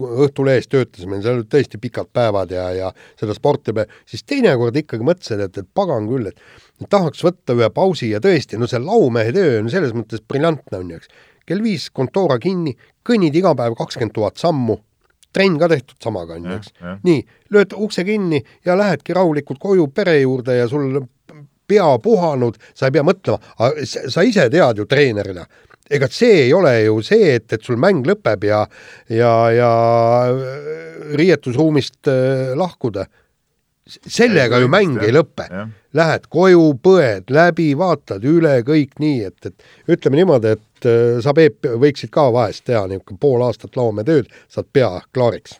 Õhtulehes 0.01 0.69
töötasime, 0.71 1.19
seal 1.21 1.41
olid 1.41 1.49
tõesti 1.51 1.79
pikad 1.81 2.11
päevad 2.13 2.53
ja, 2.55 2.67
ja 2.75 2.91
seda 3.19 3.35
sporti, 3.35 3.75
siis 4.07 4.23
teinekord 4.27 4.77
ikkagi 4.79 5.05
mõtlesin, 5.07 5.43
et, 5.47 5.59
et 5.59 5.67
pagan 5.75 6.07
küll, 6.09 6.31
et 6.31 6.87
tahaks 6.91 7.25
võtta 7.25 7.57
ühe 7.57 7.69
pausi 7.73 8.13
ja 8.13 8.21
tõesti, 8.23 8.59
no 8.59 8.69
see 8.71 8.79
laumehe 8.81 9.35
töö 9.35 9.59
on 9.59 9.69
selles 9.73 9.91
mõttes 9.97 10.23
briljantne, 10.23 10.79
on 10.79 10.95
ju, 10.95 11.01
eks. 11.01 11.11
kell 11.49 11.63
viis 11.65 11.89
kontoora 11.91 12.39
kinni, 12.41 12.77
kõnnid 13.07 13.35
iga 13.35 13.53
päev 13.57 13.75
kakskümmend 13.79 14.15
tuhat 14.15 14.39
sammu 14.41 14.79
trenn 15.33 15.57
ka 15.59 15.69
tehtud 15.71 15.97
samaga, 16.03 16.37
on 16.37 16.49
ju, 16.49 16.59
eks. 16.59 16.73
nii, 17.07 17.23
lööd 17.55 17.75
ukse 17.77 18.05
kinni 18.07 18.41
ja 18.67 18.75
lähedki 18.79 19.15
rahulikult 19.17 19.61
koju 19.61 19.87
pere 19.95 20.19
juurde 20.19 20.57
ja 20.57 20.67
sul 20.71 21.01
pea 21.71 21.87
puhanud, 22.03 22.57
sa 22.75 22.89
ei 22.89 22.95
pea 22.97 23.05
mõtlema, 23.07 23.39
sa 23.87 24.25
ise 24.27 24.49
tead 24.51 24.81
ju 24.81 24.87
treenerina, 24.91 25.45
ega 25.91 26.07
see 26.11 26.45
ei 26.47 26.53
ole 26.55 26.73
ju 26.83 26.99
see, 27.05 27.35
et, 27.37 27.47
et 27.55 27.63
sul 27.63 27.79
mäng 27.79 28.05
lõpeb 28.07 28.43
ja 28.47 28.65
ja, 29.11 29.33
ja 29.55 29.71
riietusruumist 31.19 32.11
äh, 32.11 32.51
lahkuda 32.59 33.07
sellega 33.89 34.59
ju 34.61 34.69
mäng 34.71 35.01
ei 35.03 35.13
lõpe. 35.13 35.47
Lähed 35.97 36.27
koju, 36.31 36.67
põed 36.83 37.31
läbi, 37.33 37.71
vaatad 37.77 38.23
üle 38.27 38.61
kõik 38.67 38.99
nii, 39.01 39.25
et, 39.27 39.49
et 39.49 39.95
ütleme 39.97 40.21
niimoodi, 40.21 40.53
et 40.55 40.63
äh, 40.89 41.19
sa, 41.23 41.33
Peep, 41.37 41.67
võiksid 41.81 42.11
ka 42.13 42.27
vahest 42.33 42.65
teha 42.67 42.85
niisugune 42.89 43.21
pool 43.21 43.43
aastat 43.45 43.77
loometööd, 43.79 44.29
saad 44.51 44.69
pea 44.73 44.93
klaariks. 45.15 45.57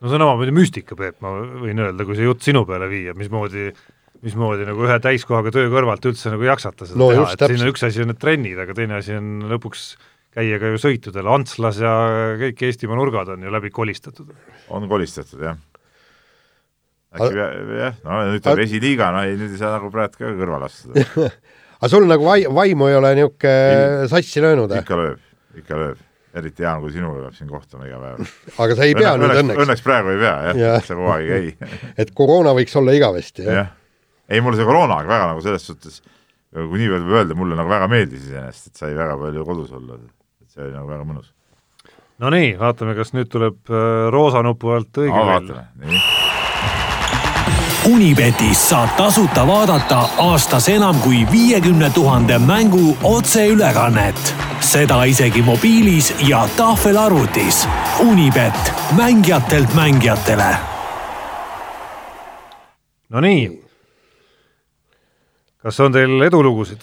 no 0.00 0.10
see 0.10 0.18
on 0.18 0.26
omamoodi 0.26 0.54
müstika, 0.56 0.98
Peep, 0.98 1.20
ma 1.24 1.34
võin 1.64 1.84
öelda, 1.86 2.06
kui 2.08 2.18
see 2.18 2.28
jutt 2.28 2.44
sinu 2.46 2.64
peale 2.68 2.90
viia, 2.90 3.16
mismoodi 3.18 3.70
mismoodi 4.24 4.66
nagu 4.66 4.82
ühe 4.82 4.98
täiskohaga 5.02 5.52
töö 5.54 5.68
kõrvalt 5.70 6.06
üldse 6.10 6.32
nagu 6.32 6.42
jaksata 6.42 6.88
seda 6.88 6.98
no, 6.98 7.12
teha, 7.12 7.26
et 7.34 7.44
siin 7.52 7.62
on 7.62 7.70
üks 7.70 7.84
asi 7.86 8.02
on 8.02 8.10
need 8.10 8.18
trennid, 8.18 8.58
aga 8.58 8.74
teine 8.74 8.98
asi 8.98 9.14
on 9.14 9.46
lõpuks 9.52 9.84
käia 10.34 10.58
ka 10.58 10.72
ju 10.72 10.80
sõitudel, 10.82 11.30
Antslas 11.30 11.78
ja 11.82 11.92
kõik 12.40 12.64
Eestimaa 12.66 12.98
nurgad 12.98 13.30
on 13.34 13.46
ju 13.46 13.52
läbi 13.54 13.70
kolistatud. 13.74 14.34
on 14.74 14.90
kolistatud, 14.90 15.44
jah 15.46 15.62
äkki 17.16 17.38
jah, 17.78 17.94
no 18.04 18.18
nüüd 18.28 18.42
tuleb 18.44 18.64
esiliiga, 18.66 19.12
no 19.14 19.22
ei, 19.24 19.38
nüüd 19.38 19.54
ei 19.54 19.60
saa 19.60 19.72
nagu 19.78 19.88
praegu 19.92 20.18
ka 20.18 20.32
kõrvale 20.36 20.68
astuda 20.68 21.04
aga 21.78 21.90
sul 21.92 22.06
nagu 22.10 22.26
vai-, 22.26 22.48
vaimu 22.50 22.90
ei 22.90 22.98
ole 22.98 23.14
niisugune 23.18 24.10
sassi 24.10 24.42
löönud, 24.42 24.74
eh? 24.74 24.84
ikka 24.84 24.98
lööb, 24.98 25.24
ikka 25.60 25.78
lööb. 25.78 26.04
eriti 26.38 26.62
hea 26.62 26.74
on, 26.76 26.84
kui 26.84 26.92
sinuga 26.94 27.24
peab 27.24 27.38
siin 27.38 27.48
kohtuma 27.50 27.86
iga 27.88 27.98
päev. 28.02 28.34
aga 28.64 28.76
sa 28.78 28.86
ei 28.86 28.94
pea 28.98 29.14
õnneks, 29.16 29.32
nüüd 29.32 29.42
õnneks? 29.44 29.62
õnneks 29.64 29.86
praegu 29.86 30.12
ei 30.12 30.20
pea 30.20 30.34
jah 30.48 30.60
ja., 30.60 30.74
sa 30.84 30.98
kogu 30.98 31.10
aeg 31.14 31.32
ei 31.38 31.50
käi 31.56 31.80
et 32.04 32.12
koroona 32.18 32.54
võiks 32.58 32.76
olla 32.78 32.94
igavesti, 32.98 33.46
jah 33.46 33.60
ja.? 33.62 33.66
ei, 34.28 34.42
mulle 34.44 34.60
see 34.60 34.68
koroona 34.68 35.00
väga 35.08 35.32
nagu 35.32 35.42
selles 35.44 35.66
suhtes, 35.70 36.02
kui 36.52 36.82
nii 36.82 36.92
võib 36.96 37.16
öelda, 37.16 37.38
mulle 37.38 37.58
nagu 37.58 37.70
väga 37.72 37.90
meeldis 37.90 38.28
iseenesest, 38.28 38.72
et 38.72 38.84
sai 38.84 38.94
väga 38.98 39.18
palju 39.20 39.48
kodus 39.48 39.74
olla, 39.78 39.98
et 40.42 40.54
see 40.54 40.66
oli 40.66 40.74
nagu 40.76 40.90
väga 40.90 41.08
mõnus. 41.08 41.32
no 42.18 42.32
nii, 42.34 42.54
vaatame, 42.60 42.96
kas 42.98 43.14
nüüd 43.16 43.30
tuleb 43.32 43.70
äh, 43.72 44.08
roosa 44.14 44.42
nupu 44.46 44.74
alt 44.76 45.00
õige 45.00 45.14
no, 45.14 45.28
välja. 45.32 45.62
Unibetis 47.88 48.68
saad 48.68 48.88
tasuta 48.96 49.46
vaadata 49.46 49.98
aastas 50.20 50.66
enam 50.68 50.96
kui 51.00 51.22
viiekümne 51.32 51.90
tuhande 51.94 52.38
mängu 52.38 52.96
otseülekannet. 53.04 54.34
seda 54.60 55.04
isegi 55.04 55.42
mobiilis 55.42 56.14
ja 56.28 56.48
tahvelarvutis. 56.56 57.68
Unibet, 58.00 58.72
mängijatelt 58.96 59.74
mängijatele. 59.74 60.56
Nonii, 63.08 63.62
kas 65.62 65.80
on 65.80 65.92
teil 65.92 66.20
edulugusid 66.22 66.82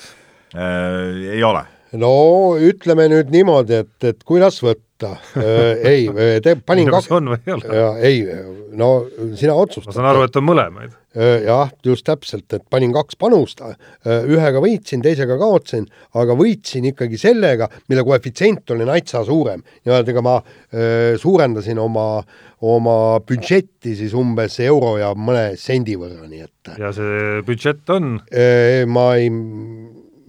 äh,? 0.56 1.34
ei 1.36 1.44
ole. 1.44 1.62
no 1.94 2.14
ütleme 2.58 3.06
nüüd 3.14 3.30
niimoodi, 3.30 3.74
et, 3.86 4.04
et 4.04 4.24
kuidas 4.26 4.64
võtta 4.64 4.85
võtta 4.96 5.16
äh,. 5.38 5.82
ei, 5.84 6.40
te 6.42 6.56
panin 6.56 6.90
kaks. 6.92 7.10
on 7.12 7.34
või 7.34 7.40
ei 7.46 7.54
ole? 7.54 7.90
ei, 8.02 8.22
no 8.76 8.90
sina 9.36 9.56
otsustad. 9.56 9.92
ma 9.92 9.98
saan 9.98 10.10
aru, 10.12 10.24
et 10.28 10.40
on 10.40 10.46
mõlemaid. 10.48 10.96
jah, 11.46 11.72
just 11.86 12.06
täpselt, 12.08 12.48
et 12.54 12.64
panin 12.70 12.94
kaks 12.96 13.16
panust, 13.20 13.62
ühega 14.06 14.60
võitsin, 14.64 15.04
teisega 15.04 15.38
kaotasin, 15.40 15.86
aga 16.20 16.36
võitsin 16.36 16.90
ikkagi 16.92 17.20
sellega, 17.20 17.70
mille 17.88 18.04
koefitsient 18.04 18.76
oli 18.76 18.88
natsa 18.88 19.24
suurem. 19.28 19.64
nii-öelda 19.86 20.12
ega 20.12 20.26
ma 20.26 20.36
öö, 20.42 21.16
suurendasin 21.22 21.80
oma, 21.80 22.24
oma 22.62 22.98
budžetti 23.28 23.96
siis 23.96 24.16
umbes 24.16 24.60
euro 24.64 24.98
ja 25.00 25.14
mõne 25.16 25.54
sendi 25.60 25.96
võrra, 26.00 26.28
nii 26.28 26.44
et. 26.48 26.74
ja 26.80 26.92
see 26.96 27.44
budžett 27.48 27.96
on? 27.96 28.18
ma 28.92 29.12
ei 29.20 29.32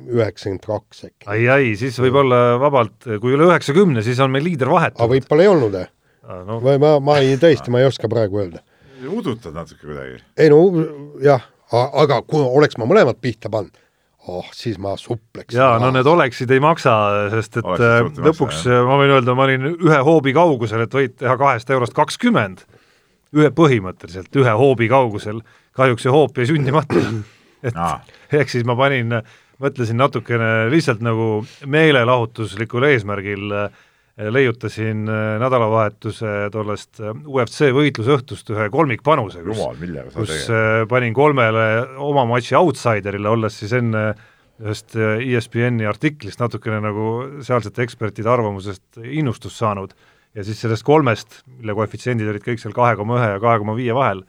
üheksakümmend 0.07 0.65
kaks 0.67 1.05
äkki. 1.09 1.27
ai, 1.33 1.49
ai, 1.51 1.75
siis 1.79 1.99
võib 2.03 2.21
olla 2.23 2.41
vabalt, 2.63 2.97
kui 3.23 3.35
üle 3.35 3.49
üheksakümne, 3.51 4.05
siis 4.07 4.21
on 4.23 4.33
meil 4.35 4.47
liider 4.47 4.71
vahetunud. 4.73 5.03
aga 5.03 5.13
võib-olla 5.15 5.47
ei 5.47 5.53
olnud, 5.53 5.79
eh? 5.83 5.93
No. 6.27 6.59
või 6.59 6.79
ma, 6.83 6.97
ma 6.99 7.21
ei, 7.23 7.37
tõesti, 7.39 7.71
ma 7.71 7.83
ei 7.83 7.87
oska 7.87 8.11
praegu 8.11 8.41
öelda. 8.43 8.63
udutad 9.07 9.55
natuke 9.55 9.85
kuidagi. 9.85 10.23
ei 10.43 10.51
no 10.51 10.63
jah, 11.23 11.45
aga 11.73 12.23
kui 12.27 12.43
oleks 12.43 12.79
ma 12.81 12.89
mõlemad 12.89 13.21
pihta 13.23 13.51
pannud, 13.53 13.77
oh, 14.27 14.49
siis 14.55 14.79
ma 14.83 14.97
supleks. 14.99 15.55
jaa, 15.55 15.77
no 15.83 15.93
need 15.95 16.09
oleksid 16.11 16.51
ei 16.51 16.63
maksa, 16.63 16.97
sest 17.35 17.61
et 17.63 17.71
oleks 17.71 18.19
lõpuks 18.19 18.65
maksa, 18.65 18.81
ma 18.89 18.99
võin 19.03 19.15
öelda, 19.19 19.37
ma 19.39 19.47
olin 19.47 19.71
ühe 19.75 20.01
hoobi 20.09 20.35
kaugusel, 20.37 20.83
et 20.87 20.99
võid 20.99 21.17
teha 21.23 21.37
kahest 21.41 21.71
eurost 21.71 21.95
kakskümmend. 21.97 22.67
ühe 23.37 23.51
põhimõtteliselt, 23.55 24.31
ühe 24.39 24.59
hoobi 24.59 24.89
kaugusel. 24.89 25.43
kahjuks 25.77 26.07
see 26.07 26.13
hoop 26.13 26.39
jäi 26.39 26.47
sündimata. 26.51 27.03
et 27.67 27.75
ehk 28.33 28.51
siis 28.51 28.65
ma 28.67 28.77
panin 28.79 29.13
äh, 29.13 29.35
mõtlesin 29.63 29.99
natukene 30.01 30.69
lihtsalt 30.73 31.03
nagu 31.05 31.41
meelelahutuslikul 31.71 32.87
eesmärgil 32.91 33.53
äh, 33.57 33.83
leiutasin 34.33 35.05
äh, 35.09 35.25
nädalavahetuse 35.43 36.35
tollest 36.53 37.01
äh, 37.01 37.13
UFC 37.27 37.71
võitlusõhtust 37.77 38.53
ühe 38.55 38.69
kolmikpanuse, 38.73 39.45
kus, 39.47 39.63
kus 40.17 40.37
panin 40.91 41.17
kolmele 41.17 41.67
oma 42.05 42.27
matši 42.29 42.59
outsiderile, 42.61 43.31
olles 43.33 43.61
siis 43.63 43.77
enne 43.77 44.11
ühest 44.57 44.95
ESPN-i 44.97 45.85
artiklist 45.85 46.41
natukene 46.41 46.79
nagu 46.81 47.09
sealsete 47.45 47.85
ekspertide 47.85 48.31
arvamusest 48.33 49.03
innustust 49.05 49.61
saanud. 49.61 49.93
Ja 50.37 50.45
siis 50.45 50.61
sellest 50.61 50.85
kolmest, 50.85 51.43
mille 51.59 51.75
koefitsiendid 51.77 52.29
olid 52.29 52.45
kõik 52.45 52.61
seal 52.61 52.73
kahe 52.77 52.97
koma 52.97 53.19
ühe 53.21 53.29
ja 53.35 53.41
kahe 53.41 53.61
koma 53.61 53.75
viie 53.77 53.93
vahel, 53.97 54.23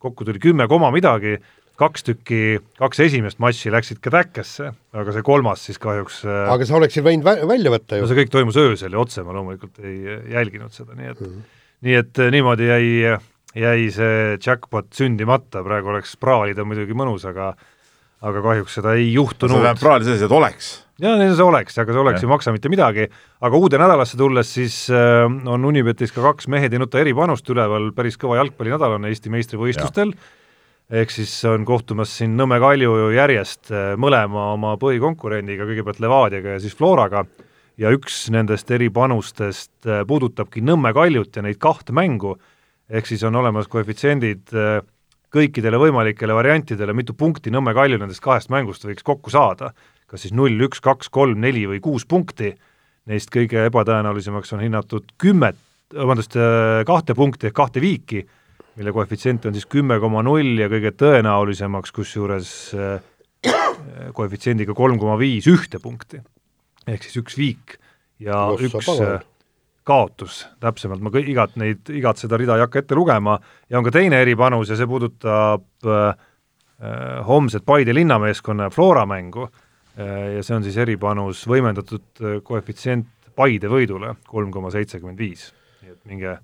kokku 0.00 0.24
tuli 0.28 0.40
kümme 0.40 0.66
koma 0.68 0.88
midagi, 0.92 1.38
kaks 1.80 2.04
tükki, 2.06 2.60
kaks 2.80 3.00
esimest 3.06 3.40
matši 3.42 3.72
läksid 3.72 4.02
ka 4.04 4.12
täkkesse, 4.14 4.70
aga 4.96 5.14
see 5.16 5.24
kolmas 5.26 5.64
siis 5.68 5.80
kahjuks 5.80 6.22
äh, 6.28 6.44
aga 6.52 6.68
sa 6.68 6.76
oleksid 6.78 7.06
võinud 7.06 7.26
vä 7.26 7.36
välja 7.48 7.72
võtta 7.72 7.98
ju 7.98 8.04
no. 8.04 8.10
see 8.10 8.20
kõik 8.20 8.32
toimus 8.34 8.60
öösel 8.60 8.96
ja 8.96 9.02
otse 9.02 9.24
ma 9.26 9.34
loomulikult 9.36 9.80
ei 9.82 10.20
jälginud 10.34 10.74
seda, 10.76 10.96
nii 10.98 11.12
et 11.14 11.20
mm 11.20 11.26
-hmm. 11.32 11.58
nii 11.88 11.98
et 12.02 12.22
äh, 12.22 12.32
niimoodi 12.36 12.70
jäi, 12.70 13.18
jäi 13.64 13.90
see 13.96 14.38
jackpot 14.38 14.92
sündimata, 14.96 15.64
praegu 15.66 15.94
oleks 15.94 16.16
praalida 16.20 16.66
muidugi 16.68 16.96
mõnus, 16.96 17.26
aga 17.28 17.54
aga 18.20 18.42
kahjuks 18.44 18.76
seda 18.76 18.94
ei 18.98 19.12
juhtunud 19.14 19.56
tähendab 19.56 19.80
praali 19.80 20.04
selles, 20.04 20.24
et 20.26 20.34
oleks. 20.36 20.66
jaa, 21.00 21.14
nii 21.16 21.32
see 21.32 21.46
oleks, 21.46 21.78
aga 21.80 21.94
see 21.94 22.02
oleks 22.02 22.24
ei 22.26 22.28
maksa 22.28 22.52
mitte 22.52 22.68
midagi, 22.72 23.06
aga 23.40 23.60
uude 23.60 23.80
nädalasse 23.80 24.18
tulles 24.20 24.52
siis 24.58 24.82
äh, 24.92 25.24
on 25.24 25.64
Unibetis 25.64 26.12
ka 26.12 26.24
kaks 26.28 26.50
mehed 26.52 26.76
ei 26.76 26.82
nuta 26.82 27.00
eripanust 27.00 27.48
üleval, 27.48 27.88
päris 27.96 28.20
kõva 28.20 28.36
jalgpallinädal 28.42 28.98
on 28.98 29.08
Eesti 29.08 29.32
meistrivõistlustel, 29.32 30.12
ehk 30.90 31.12
siis 31.14 31.32
on 31.46 31.64
kohtumas 31.66 32.12
siin 32.18 32.34
Nõmme 32.38 32.58
Kalju 32.62 32.94
ju 32.98 33.10
järjest 33.14 33.70
äh, 33.70 33.92
mõlema 34.00 34.50
oma 34.56 34.74
põhikonkurendiga, 34.80 35.66
kõigepealt 35.68 36.00
Levadiaga 36.02 36.56
ja 36.56 36.62
siis 36.62 36.74
Floraga, 36.76 37.24
ja 37.78 37.92
üks 37.94 38.24
nendest 38.34 38.70
eripanustest 38.74 39.86
äh, 39.86 40.02
puudutabki 40.06 40.62
Nõmme 40.66 40.92
Kaljut 40.96 41.38
ja 41.38 41.44
neid 41.46 41.60
kahte 41.62 41.94
mängu, 41.96 42.34
ehk 42.90 43.06
siis 43.06 43.22
on 43.26 43.38
olemas 43.38 43.70
koefitsiendid 43.70 44.50
äh, 44.56 44.80
kõikidele 45.30 45.78
võimalikele 45.78 46.34
variantidele, 46.34 46.96
mitu 46.96 47.14
punkti 47.14 47.54
Nõmme 47.54 47.74
Kalju 47.76 48.00
nendest 48.02 48.24
kahest 48.24 48.50
mängust 48.50 48.86
võiks 48.88 49.06
kokku 49.06 49.30
saada, 49.30 49.70
kas 50.10 50.26
siis 50.26 50.34
null, 50.34 50.58
üks, 50.66 50.82
kaks, 50.82 51.08
kolm, 51.14 51.38
neli 51.38 51.68
või 51.70 51.78
kuus 51.84 52.02
punkti, 52.02 52.50
neist 53.06 53.30
kõige 53.30 53.62
ebatõenäolisemaks 53.70 54.56
on 54.56 54.66
hinnatud 54.66 55.14
kümmet, 55.22 55.54
vabandust, 55.94 56.34
kahte 56.86 57.14
punkti 57.18 57.46
ehk 57.46 57.56
kahte 57.56 57.82
viiki, 57.82 58.24
mille 58.76 58.92
koefitsient 58.92 59.46
on 59.46 59.56
siis 59.56 59.66
kümme 59.66 59.98
koma 60.00 60.22
null 60.22 60.58
ja 60.60 60.68
kõige 60.72 60.92
tõenäolisemaks 60.96 61.92
kusjuures 61.96 62.52
äh, 62.74 63.00
koefitsiendiga 64.14 64.74
kolm 64.76 64.98
koma 65.00 65.18
viis 65.18 65.48
ühte 65.50 65.80
punkti. 65.82 66.20
ehk 66.86 67.02
siis 67.02 67.20
üks 67.22 67.36
viik 67.38 67.78
ja 68.20 68.46
Ossa 68.52 68.66
üks 68.68 68.88
äh, 69.00 69.20
kaotus, 69.90 70.44
täpsemalt, 70.60 71.02
ma 71.02 71.12
igat 71.18 71.56
neid, 71.60 71.88
igat 71.96 72.20
seda 72.20 72.38
rida 72.40 72.56
ei 72.56 72.64
hakka 72.64 72.82
ette 72.82 72.98
lugema, 72.98 73.38
ja 73.70 73.78
on 73.78 73.86
ka 73.86 73.94
teine 73.94 74.20
eripanus 74.22 74.70
ja 74.70 74.78
see 74.78 74.88
puudutab 74.88 75.88
äh, 75.88 76.10
äh, 76.82 77.22
homset 77.26 77.64
Paide 77.66 77.94
linnameeskonna 77.96 78.68
ja 78.68 78.74
Flora 78.74 79.06
mängu 79.08 79.46
äh, 79.46 80.36
ja 80.36 80.44
see 80.46 80.58
on 80.58 80.66
siis 80.66 80.78
eripanus 80.80 81.46
võimendatud 81.50 82.22
äh, 82.22 82.38
koefitsient 82.44 83.32
Paide 83.36 83.70
võidule, 83.72 84.14
kolm 84.28 84.50
koma 84.52 84.72
seitsekümmend 84.74 85.18
viis. 85.18 85.50
nii 85.80 85.94
et 85.94 86.00
minge, 86.10 86.36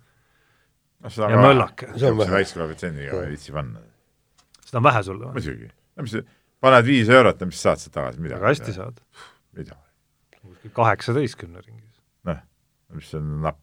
ja 1.04 1.40
möllake. 1.40 1.90
See 1.96 2.10
on 2.10 2.18
väikse 2.18 2.58
koefitsiendiga 2.60 3.22
viitsi 3.30 3.54
panna. 3.54 3.80
seda 4.66 4.80
on 4.80 4.86
vähe 4.88 5.02
sulle 5.06 5.28
või? 5.28 5.38
muidugi. 5.38 5.70
no 5.96 6.06
mis, 6.06 6.16
paned 6.60 6.86
viis 6.86 7.10
eurot 7.12 7.40
ja 7.40 7.48
mis 7.48 7.60
saad 7.62 7.82
sealt 7.82 7.94
tagasi, 7.94 8.22
midagi. 8.22 8.40
väga 8.40 8.52
hästi 8.54 8.76
saad, 8.76 9.02
mida, 9.56 9.76
kaheksateistkümne 10.76 11.62
ringis. 11.62 12.00
noh, 12.28 12.40
mis 12.96 13.12
on 13.18 13.28
napp, 13.44 13.62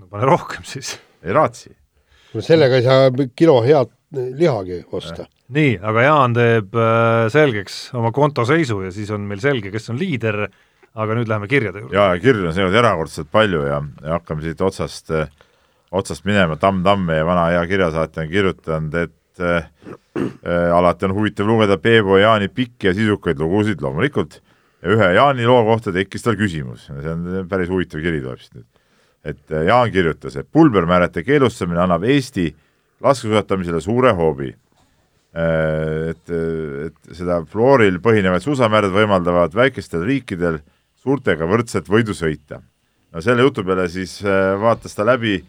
no 0.00 0.08
pane 0.12 0.30
rohkem 0.30 0.64
siis. 0.68 0.96
ei 1.22 1.36
raatsi. 1.36 1.74
sellega 2.38 2.80
ei 2.80 2.86
saa 2.86 3.28
kilo 3.36 3.60
head 3.66 3.92
lihagi 4.14 4.84
osta. 4.92 5.26
nii, 5.54 5.78
aga 5.82 6.04
Jaan 6.08 6.36
teeb 6.36 6.76
äh, 6.78 7.26
selgeks 7.32 7.88
oma 7.98 8.12
kontoseisu 8.14 8.80
ja 8.86 8.92
siis 8.94 9.10
on 9.14 9.26
meil 9.28 9.42
selge, 9.42 9.72
kes 9.74 9.90
on 9.92 9.98
liider, 10.00 10.46
aga 10.94 11.16
nüüd 11.18 11.30
läheme 11.30 11.48
kirjade 11.50 11.84
juurde. 11.84 11.96
ja, 11.96 12.12
ja 12.14 12.22
kirju 12.22 12.48
on 12.48 12.56
seekord 12.56 12.78
erakordselt 12.80 13.30
palju 13.34 13.64
ja, 13.66 13.82
ja 14.02 14.18
hakkame 14.18 14.46
siit 14.46 14.62
otsast, 14.64 15.10
otsast 15.94 16.26
minema, 16.26 16.56
Tamm 16.60 16.82
Tamm, 16.84 17.06
meie 17.08 17.24
vana 17.26 17.48
hea 17.52 17.62
kirjasaatja 17.70 18.24
on 18.24 18.32
kirjutanud, 18.32 18.96
et 19.04 19.42
äh, 19.42 19.68
äh, 20.18 20.72
alati 20.74 21.08
on 21.08 21.14
huvitav 21.16 21.48
lugeda 21.48 21.78
Peebu 21.78 22.18
ja 22.18 22.28
Jaani 22.30 22.50
pikki 22.52 22.90
ja 22.90 22.94
sisukaid 22.96 23.40
lugusid 23.42 23.82
loomulikult 23.84 24.40
ja 24.82 24.94
ühe 24.94 25.12
Jaani 25.18 25.46
loo 25.48 25.62
kohta 25.68 25.94
tekkis 25.94 26.26
tal 26.26 26.38
küsimus, 26.40 26.88
see 26.90 27.14
on 27.14 27.46
päris 27.50 27.70
huvitav 27.72 28.02
kiri 28.02 28.22
tuleb 28.24 28.42
siit 28.42 28.58
nüüd. 28.58 28.68
et 29.24 29.54
äh, 29.54 29.66
Jaan 29.70 29.94
kirjutas, 29.94 30.36
et 30.36 30.50
pulbermäärete 30.52 31.24
keelustamine 31.26 31.82
annab 31.86 32.04
Eesti 32.04 32.50
laskesuusatamisele 33.04 33.80
suure 33.84 34.12
hoobi 34.16 34.52
et, 35.34 36.30
et 36.30 37.16
seda 37.16 37.40
fluoril 37.50 37.96
põhinevad 38.02 38.44
suusamäärad 38.44 38.92
võimaldavad 38.94 39.56
väikestel 39.56 40.04
riikidel 40.06 40.60
suurtega 41.02 41.48
võrdselt 41.50 41.90
võidu 41.90 42.14
sõita. 42.14 42.60
no 43.10 43.20
selle 43.20 43.42
jutu 43.42 43.64
peale 43.66 43.88
siis 43.90 44.20
vaatas 44.62 44.94
ta 44.94 45.06
läbi 45.06 45.40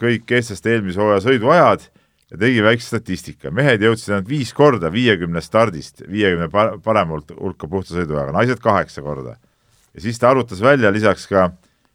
kõik 0.00 0.30
eestlaste 0.36 0.74
eelmise 0.76 1.00
hooaja 1.02 1.24
sõiduajad 1.24 1.86
ja 2.32 2.38
tegi 2.38 2.62
väikse 2.64 2.86
statistika. 2.86 3.50
mehed 3.50 3.82
jõudsid 3.82 4.14
ainult 4.14 4.28
viis 4.28 4.52
korda 4.54 4.92
viiekümne 4.92 5.40
stardist 5.40 6.04
viiekümne 6.08 6.48
par 6.48 6.78
parema 6.84 7.18
hulka 7.18 7.68
puhta 7.68 7.96
sõiduajaga, 7.96 8.32
naised 8.32 8.62
kaheksa 8.62 9.02
korda. 9.02 9.36
ja 9.94 10.00
siis 10.00 10.18
ta 10.18 10.30
arvutas 10.30 10.60
välja 10.60 10.90
lisaks 10.90 11.26
ka 11.26 11.50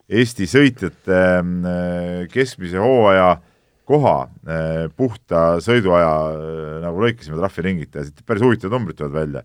Eesti 0.08 0.46
sõitjate 0.48 1.12
äh, 1.12 2.28
keskmise 2.32 2.80
hooaja 2.80 3.42
koha 3.88 4.16
eh, 4.48 4.88
puhta 4.96 5.58
sõiduaja 5.64 6.12
eh, 6.36 6.74
nagu 6.84 7.04
lõikasime 7.04 7.40
trahviringita 7.40 8.02
ja 8.02 8.08
siit 8.10 8.26
päris 8.28 8.44
huvitavad 8.44 8.76
numbrid 8.76 9.00
tulevad 9.00 9.22
välja. 9.22 9.44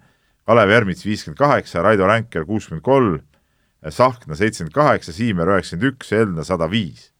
Kalev 0.48 0.72
Ermits 0.74 1.06
viiskümmend 1.06 1.38
kaheksa, 1.38 1.84
Raido 1.84 2.08
Ränker 2.10 2.46
kuuskümmend 2.48 2.82
kolm, 2.82 3.20
Sahkna 3.82 4.34
seitsekümmend 4.38 4.74
kaheksa, 4.74 5.14
Siimer 5.14 5.50
üheksakümmend 5.50 5.94
üks, 5.94 6.10
Elna 6.14 6.44
sada 6.46 6.68
viis. 6.70 7.11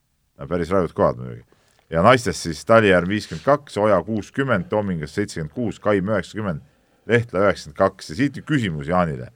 Päris 0.48 0.70
rajud 0.70 0.92
kohad 0.92 1.16
muidugi. 1.16 1.44
ja 1.90 2.02
naistest 2.02 2.46
siis 2.46 2.64
Talijärv 2.64 3.08
viiskümmend 3.08 3.44
kaks, 3.44 3.76
Oja 3.76 4.02
kuuskümmend, 4.02 4.68
Toomingas 4.68 5.14
seitsekümmend 5.14 5.52
kuus, 5.54 5.78
Kaim 5.80 6.08
üheksakümmend, 6.08 6.60
Lehtla 7.06 7.46
üheksakümmend 7.46 7.78
kaks 7.78 8.10
ja 8.10 8.16
siit 8.16 8.36
nüüd 8.36 8.46
küsimus 8.48 8.88
Jaanile. 8.88 9.30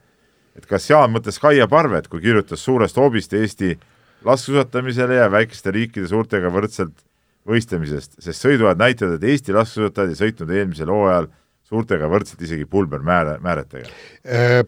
et 0.55 0.65
kas 0.65 0.89
Jaan 0.89 1.11
mõtles 1.13 1.39
Kaia 1.39 1.67
Parvet, 1.67 2.07
kui 2.07 2.21
kirjutas 2.21 2.63
suurest 2.65 2.97
hoobist 2.97 3.33
Eesti 3.33 3.77
laskesuusatamisele 4.25 5.15
ja 5.15 5.31
väikeste 5.31 5.71
riikide 5.71 6.07
suurtega 6.07 6.49
võrdselt 6.49 7.05
võistlemisest, 7.47 8.17
sest 8.19 8.43
sõiduajad 8.43 8.79
näitavad, 8.81 9.19
et 9.19 9.29
Eesti 9.31 9.53
laskesuusatajad 9.53 10.09
ei 10.09 10.19
sõitnud 10.19 10.51
eelmisel 10.51 10.89
hooajal 10.91 11.29
suurtega 11.67 12.07
võrdselt 12.07 12.41
isegi 12.45 12.65
pulbermääre, 12.69 13.37
määretega. 13.43 13.89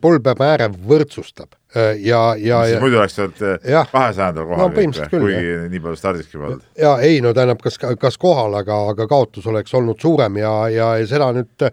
pulbermääre 0.02 0.68
võrdsustab 0.88 1.54
äh, 1.76 1.94
ja, 2.04 2.22
ja, 2.40 2.62
siis 2.68 2.82
muidu 2.84 3.00
oleks 3.00 3.18
olnud 3.24 3.44
Jah. 3.64 3.88
kahesajandal 3.92 4.48
No 4.48 4.50
kohal 4.52 4.74
põhimõtteliselt 4.76 5.14
küll, 5.14 5.26
kuigi 5.28 5.70
nii 5.72 5.84
palju 5.86 6.00
stardiski 6.02 6.42
polnud. 6.42 6.66
ja 6.80 6.94
ei 7.06 7.22
no 7.24 7.34
tähendab, 7.36 7.62
kas, 7.64 7.80
kas 7.80 8.20
kohal, 8.20 8.58
aga, 8.60 8.82
aga 8.94 9.08
kaotus 9.12 9.48
oleks 9.52 9.76
olnud 9.80 10.00
suurem 10.02 10.42
ja, 10.42 10.54
ja 10.74 10.90
seda 11.10 11.32
nüüd, 11.36 11.68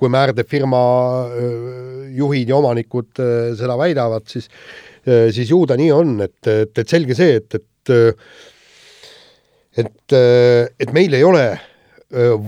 kui 0.00 0.12
määrde 0.12 0.46
firma 0.48 0.82
öö, 1.30 2.08
juhid 2.18 2.50
ja 2.50 2.58
omanikud 2.58 3.22
seda 3.58 3.76
väidavad, 3.78 4.26
siis, 4.28 4.50
siis 5.06 5.50
ju 5.50 5.62
ta 5.66 5.78
nii 5.78 5.92
on, 5.94 6.16
et, 6.26 6.40
et, 6.50 6.74
et 6.82 6.88
selge 6.88 7.16
see, 7.18 7.38
et, 7.38 7.60
et 7.60 8.18
et, 9.82 10.14
et 10.14 10.92
meil 10.94 11.14
ei 11.16 11.24
ole 11.24 11.46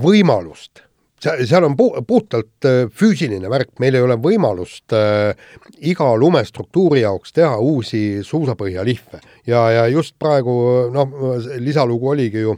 võimalust 0.04 0.84
seal 1.24 1.64
on 1.64 1.76
pu-, 1.78 1.92
puhtalt 2.06 2.68
äh, 2.68 2.84
füüsiline 2.92 3.50
värk, 3.50 3.74
meil 3.82 3.96
ei 3.96 4.04
ole 4.04 4.16
võimalust 4.20 4.94
äh, 4.96 5.32
iga 5.80 6.12
lumestruktuuri 6.20 7.04
jaoks 7.04 7.34
teha 7.36 7.56
uusi 7.58 8.22
suusapõhjalihve 8.26 9.20
ja, 9.48 9.64
ja 9.74 9.88
just 9.92 10.16
praegu 10.20 10.54
noh, 10.94 11.18
lisalugu 11.62 12.14
oligi 12.14 12.44
ju 12.44 12.56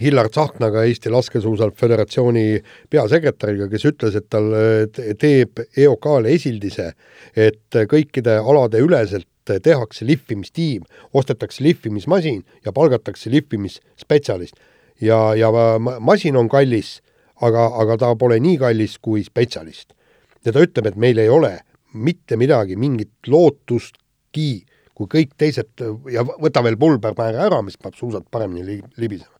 Hillar 0.00 0.26
Tsahknaga, 0.32 0.82
Eesti 0.88 1.10
Laskesuusal 1.12 1.70
Föderatsiooni 1.78 2.62
peasekretäriga, 2.90 3.68
kes 3.70 3.84
ütles, 3.92 4.16
et 4.18 4.26
tal 4.32 4.48
äh, 4.56 5.12
teeb 5.20 5.62
EOK-le 5.78 6.32
esildise, 6.34 6.92
et 7.36 7.78
kõikide 7.90 8.40
alade 8.40 8.80
üleselt 8.82 9.28
tehakse 9.42 10.06
lihvimistiim, 10.06 10.84
ostetakse 11.14 11.64
lihvimismasin 11.66 12.44
ja 12.64 12.72
palgatakse 12.72 13.30
lihvimisspetsialist. 13.30 14.54
ja, 15.00 15.34
ja 15.34 15.50
ma- 15.52 15.98
masin 16.00 16.36
on 16.36 16.48
kallis 16.48 17.00
aga, 17.46 17.66
aga 17.82 17.98
ta 18.00 18.12
pole 18.18 18.38
nii 18.42 18.58
kallis 18.60 18.98
kui 19.02 19.24
spetsialist. 19.26 19.92
ja 20.44 20.52
ta 20.52 20.62
ütleb, 20.64 20.88
et 20.90 20.96
meil 20.98 21.18
ei 21.22 21.30
ole 21.30 21.52
mitte 21.94 22.36
midagi, 22.40 22.76
mingit 22.76 23.28
lootustki, 23.30 24.64
kui 24.96 25.10
kõik 25.12 25.36
teised 25.38 25.84
ja 26.10 26.24
võta 26.24 26.62
veel 26.64 26.78
pulbermäära 26.80 27.46
ära, 27.46 27.60
mis 27.62 27.78
paneb 27.78 27.98
suusad 27.98 28.26
paremini 28.30 28.64
li, 28.66 28.80
libisema. 28.96 29.36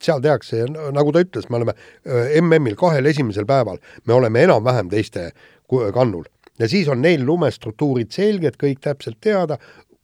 seal 0.00 0.22
tehakse 0.22 0.64
nagu 0.94 1.12
ta 1.12 1.22
ütles, 1.24 1.48
me 1.50 1.58
oleme 1.58 1.74
öö, 2.06 2.40
MM-il 2.40 2.76
kahel 2.78 3.06
esimesel 3.10 3.46
päeval, 3.46 3.80
me 4.06 4.14
oleme 4.14 4.44
enam-vähem 4.46 4.88
teiste 4.88 5.30
kannul 5.68 6.24
ja 6.58 6.68
siis 6.68 6.88
on 6.88 7.02
neil 7.02 7.26
lumestruktuurid 7.26 8.10
selged, 8.14 8.56
kõik 8.60 8.80
täpselt 8.80 9.18
teada, 9.20 9.58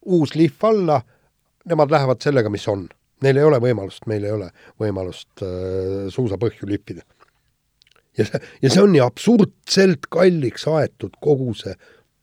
uus 0.05 0.35
lihv 0.35 0.67
alla, 0.67 1.01
nemad 1.65 1.91
lähevad 1.91 2.21
sellega, 2.21 2.51
mis 2.51 2.67
on 2.67 2.85
neil 3.23 3.39
ei 3.39 3.47
ole 3.47 3.59
võimalust, 3.63 4.05
meil 4.07 4.27
ei 4.27 4.35
ole 4.35 4.51
võimalust 4.81 5.41
äh, 5.41 6.05
suusapõhju 6.13 6.67
lihvida 6.69 7.05
ja 8.17 8.27
see, 8.29 8.41
ja 8.63 8.71
see 8.71 8.83
on 8.83 8.93
nii 8.95 9.03
absurdselt 9.05 10.09
kalliks 10.13 10.67
aetud 10.71 11.15
kogu 11.23 11.53
see 11.57 11.75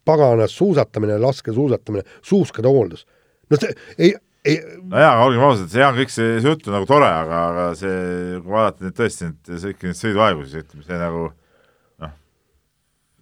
pagana 0.08 0.48
suusatamine, 0.50 1.18
laskesuusatamine, 1.22 2.04
suuskade 2.26 2.68
hooldus. 2.68 3.06
no 3.50 3.58
see 3.60 3.74
ei, 3.98 4.14
ei, 4.44 4.58
no 4.82 4.98
jaa, 4.98 5.12
aga 5.14 5.26
olgem 5.28 5.44
ausad, 5.46 5.70
see 5.72 5.84
on 5.86 5.98
kõik 5.98 6.14
see, 6.14 6.38
see 6.40 6.50
jutt 6.50 6.66
on 6.68 6.78
nagu 6.78 6.88
tore, 6.90 7.08
aga, 7.08 7.42
aga 7.50 7.66
see, 7.78 8.40
kui 8.40 8.56
vaadata 8.56 8.86
nüüd 8.86 8.98
tõesti 8.98 9.28
neid, 9.28 9.52
kõiki 9.66 9.90
neid 9.90 10.00
sõiduaegu, 10.00 10.46
siis 10.46 10.64
ütleme, 10.64 10.86
see 10.88 11.02
nagu 11.02 11.26
noh, 12.02 12.16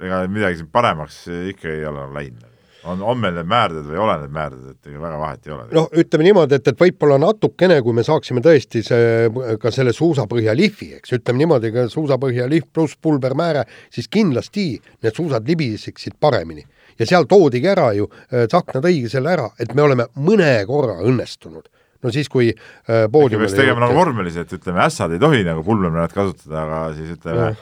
ega 0.00 0.22
midagi 0.32 0.62
siin 0.62 0.70
paremaks 0.72 1.20
ikka 1.54 1.74
ei 1.74 1.84
ole 1.90 2.06
läinud. 2.16 2.49
On, 2.84 3.02
on 3.02 3.18
meil 3.20 3.36
need 3.36 3.48
määrded 3.50 3.86
või 3.86 3.96
ei 3.96 4.02
ole 4.04 4.16
need 4.22 4.34
määrded, 4.34 4.74
et 4.74 4.90
ega 4.90 5.02
väga 5.02 5.20
vahet 5.20 5.46
ei 5.48 5.54
ole. 5.54 5.66
noh, 5.76 5.88
ütleme 6.02 6.26
niimoodi, 6.26 6.58
et, 6.60 6.70
et 6.72 6.80
võib-olla 6.80 7.18
natukene, 7.20 7.80
kui 7.84 7.96
me 7.96 8.04
saaksime 8.06 8.42
tõesti 8.44 8.82
see, 8.86 9.30
ka 9.60 9.72
selle 9.74 9.94
suusapõhja 9.96 10.54
lihvi, 10.56 10.92
eks, 10.98 11.14
ütleme 11.18 11.44
niimoodi, 11.44 11.72
ka 11.74 11.86
suusapõhja 11.92 12.48
lihv 12.50 12.70
pluss 12.74 12.98
pulbermääre, 13.02 13.66
siis 13.92 14.08
kindlasti 14.12 14.68
need 15.02 15.16
suusad 15.16 15.48
libiseksid 15.48 16.16
paremini 16.20 16.64
ja 17.00 17.08
seal 17.08 17.28
toodigi 17.28 17.68
ära 17.70 17.90
ju, 17.96 18.08
Tsahkna 18.30 18.82
tõigi 18.84 19.10
selle 19.12 19.32
ära, 19.32 19.48
et 19.60 19.72
me 19.76 19.84
oleme 19.86 20.10
mõne 20.20 20.52
korra 20.68 21.00
õnnestunud. 21.00 21.68
no 22.00 22.10
siis, 22.12 22.28
kui 22.32 22.48
äh, 22.48 23.06
poodiumil 23.12 23.44
peaks 23.44 23.58
tegema 23.58 23.84
nagu 23.84 23.96
vormelis, 23.96 24.36
et 24.40 24.52
ütleme, 24.56 24.80
ässad 24.86 25.12
ei 25.12 25.20
tohi 25.20 25.42
nagu 25.44 25.64
pulbermääret 25.64 26.14
kasutada, 26.16 26.62
aga 26.64 26.78
siis 26.96 27.12
ütleme 27.18 27.50
ja 27.50 27.56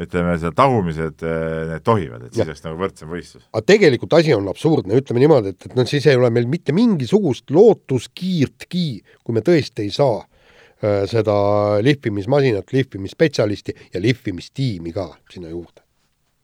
ütleme, 0.00 0.38
seal 0.40 0.54
tagumised, 0.56 1.22
need 1.70 1.84
tohivad, 1.84 2.24
et 2.26 2.34
siis 2.34 2.46
oleks 2.46 2.64
nagu 2.64 2.80
võrdsem 2.80 3.12
võistlus. 3.12 3.44
aga 3.52 3.62
tegelikult 3.68 4.16
asi 4.20 4.34
on 4.36 4.48
absurdne, 4.52 4.96
ütleme 5.02 5.22
niimoodi, 5.24 5.54
et, 5.54 5.68
et 5.68 5.76
noh, 5.78 5.88
siis 5.88 6.08
ei 6.10 6.18
ole 6.18 6.32
meil 6.34 6.48
mitte 6.50 6.74
mingisugust 6.76 7.52
lootuskiirtki, 7.54 8.88
kui 9.24 9.36
me 9.36 9.44
tõesti 9.44 9.86
ei 9.86 9.94
saa 9.94 10.18
äh, 10.22 11.04
seda 11.10 11.36
lihvimismasinat, 11.84 12.72
lihvimisspetsialisti 12.72 13.76
ja 13.94 14.02
lihvimistiimi 14.02 14.96
ka 14.96 15.10
sinna 15.30 15.52
juurde. 15.52 15.84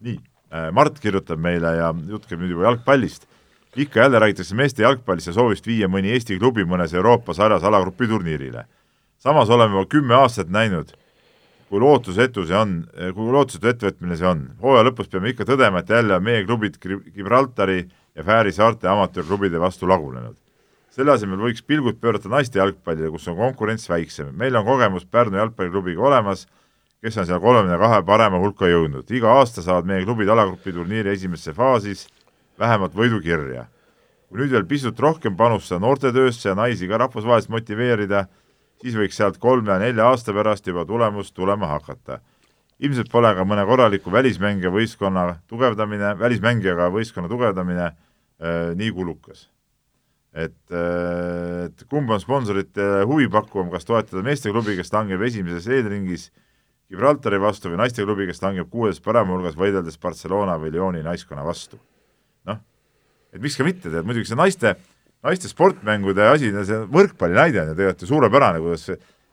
nii 0.06 0.18
Äh, 0.54 0.70
Mart 0.72 1.00
kirjutab 1.02 1.40
meile 1.42 1.72
ja 1.74 1.88
jutt 2.06 2.28
käib 2.30 2.42
nüüd 2.42 2.54
juba 2.54 2.68
jalgpallist. 2.68 3.26
ikka 3.76 4.00
jälle 4.00 4.18
räägitakse 4.18 4.54
meeste 4.54 4.82
jalgpallist 4.82 5.26
ja 5.26 5.32
soovist 5.36 5.66
viia 5.66 5.88
mõni 5.88 6.08
Eesti 6.14 6.38
klubi 6.38 6.64
mõnes 6.64 6.94
Euroopa 6.94 7.34
sarjas 7.34 7.64
alagrupi 7.64 8.06
turniirile. 8.08 8.64
samas 9.18 9.50
oleme 9.50 9.74
juba 9.74 9.86
kümme 9.86 10.14
aastat 10.14 10.48
näinud, 10.48 10.92
kui 11.70 11.80
lootusetu 11.82 12.46
see 12.46 12.56
on, 12.56 12.74
kui 13.14 13.32
lootusetu 13.32 13.70
ettevõtmine 13.72 14.16
see 14.16 14.28
on. 14.28 14.42
hooaja 14.62 14.88
lõpus 14.88 15.10
peame 15.10 15.32
ikka 15.32 15.44
tõdema, 15.48 15.82
et 15.82 15.90
jälle 15.90 16.16
on 16.16 16.22
meie 16.22 16.44
klubid 16.46 16.78
Gibraltari 16.80 17.86
ja 18.14 18.24
Fääri 18.24 18.52
saarte 18.52 18.88
amatöörklubide 18.88 19.60
vastu 19.60 19.88
lagunenud. 19.88 20.36
selle 20.90 21.12
asemel 21.12 21.38
võiks 21.38 21.64
pilgud 21.66 21.98
pöörata 22.00 22.28
naiste 22.28 22.58
jalgpallile, 22.58 23.10
kus 23.10 23.28
on 23.28 23.36
konkurents 23.36 23.88
väiksem. 23.88 24.30
meil 24.36 24.56
on 24.56 24.64
kogemus 24.64 25.04
Pärnu 25.04 25.36
jalgpalliklubiga 25.36 26.00
olemas 26.00 26.46
kes 27.06 27.18
on 27.20 27.26
seal 27.28 27.40
kolmekümne 27.40 27.78
kahe 27.78 28.02
parema 28.06 28.38
hulka 28.42 28.66
jõudnud. 28.66 29.10
iga 29.14 29.36
aasta 29.38 29.62
saavad 29.62 29.86
meie 29.86 30.04
klubid 30.04 30.28
alagrupi 30.28 30.72
turniiri 30.72 31.12
esimesse 31.12 31.52
faasis 31.52 32.06
vähemalt 32.58 32.94
võidukirja. 32.96 33.66
kui 34.28 34.40
nüüd 34.40 34.50
veel 34.50 34.64
pisut 34.66 34.98
rohkem 35.00 35.36
panustada 35.36 35.80
noortetöösse 35.80 36.48
ja 36.48 36.54
naisi 36.54 36.88
ka 36.88 36.98
rahvusvaheliselt 36.98 37.50
motiveerida, 37.50 38.26
siis 38.82 38.96
võiks 38.98 39.18
sealt 39.18 39.38
kolme 39.42 39.72
ja 39.72 39.80
nelja 39.82 40.08
aasta 40.10 40.34
pärast 40.36 40.66
juba 40.66 40.84
tulemus 40.88 41.32
tulema 41.32 41.68
hakata. 41.74 42.20
ilmselt 42.78 43.08
pole 43.08 43.30
ka 43.34 43.44
mõne 43.48 43.64
korraliku 43.64 44.12
välismängija 44.12 44.70
võistkonna 44.70 45.38
tugevdamine, 45.48 46.18
välismängijaga 46.18 46.90
võistkonna 46.92 47.28
tugevdamine 47.28 47.84
äh, 47.86 48.74
nii 48.76 48.90
kulukas. 48.92 49.48
et, 50.32 50.58
äh, 50.70 51.66
et 51.66 51.84
kumb 51.88 52.10
on 52.10 52.20
sponsorite 52.20 53.04
huvipakkuvam, 53.08 53.70
kas 53.70 53.84
toetada 53.84 54.22
meesteklubi, 54.22 54.76
kes 54.76 54.92
langeb 54.92 55.22
esimeses 55.22 55.68
eelringis 55.68 56.30
Gibraltari 56.90 57.38
vastu 57.42 57.72
või 57.72 57.80
naisteklubi, 57.80 58.28
kes 58.28 58.42
langeb 58.44 58.68
kuues 58.70 59.00
parema 59.02 59.32
hulgas, 59.34 59.56
võideldes 59.58 59.96
Barcelona 59.98 60.54
või 60.60 60.70
Lyoni 60.70 61.02
naiskonna 61.02 61.42
vastu. 61.44 61.80
noh, 62.46 62.60
et 63.32 63.40
miks 63.42 63.56
ka 63.56 63.64
mitte, 63.64 63.90
tead 63.90 64.06
muidugi 64.06 64.28
see 64.28 64.38
naiste, 64.38 64.76
naiste 65.26 65.50
sportmängude 65.50 66.30
asi, 66.30 66.52
see 66.68 66.80
võrkpalli 66.92 67.36
näide 67.38 67.62
on 67.62 67.72
ju 67.72 67.76
tegelikult 67.76 68.06
ju 68.06 68.10
suurepärane, 68.12 68.62
kuidas 68.64 68.88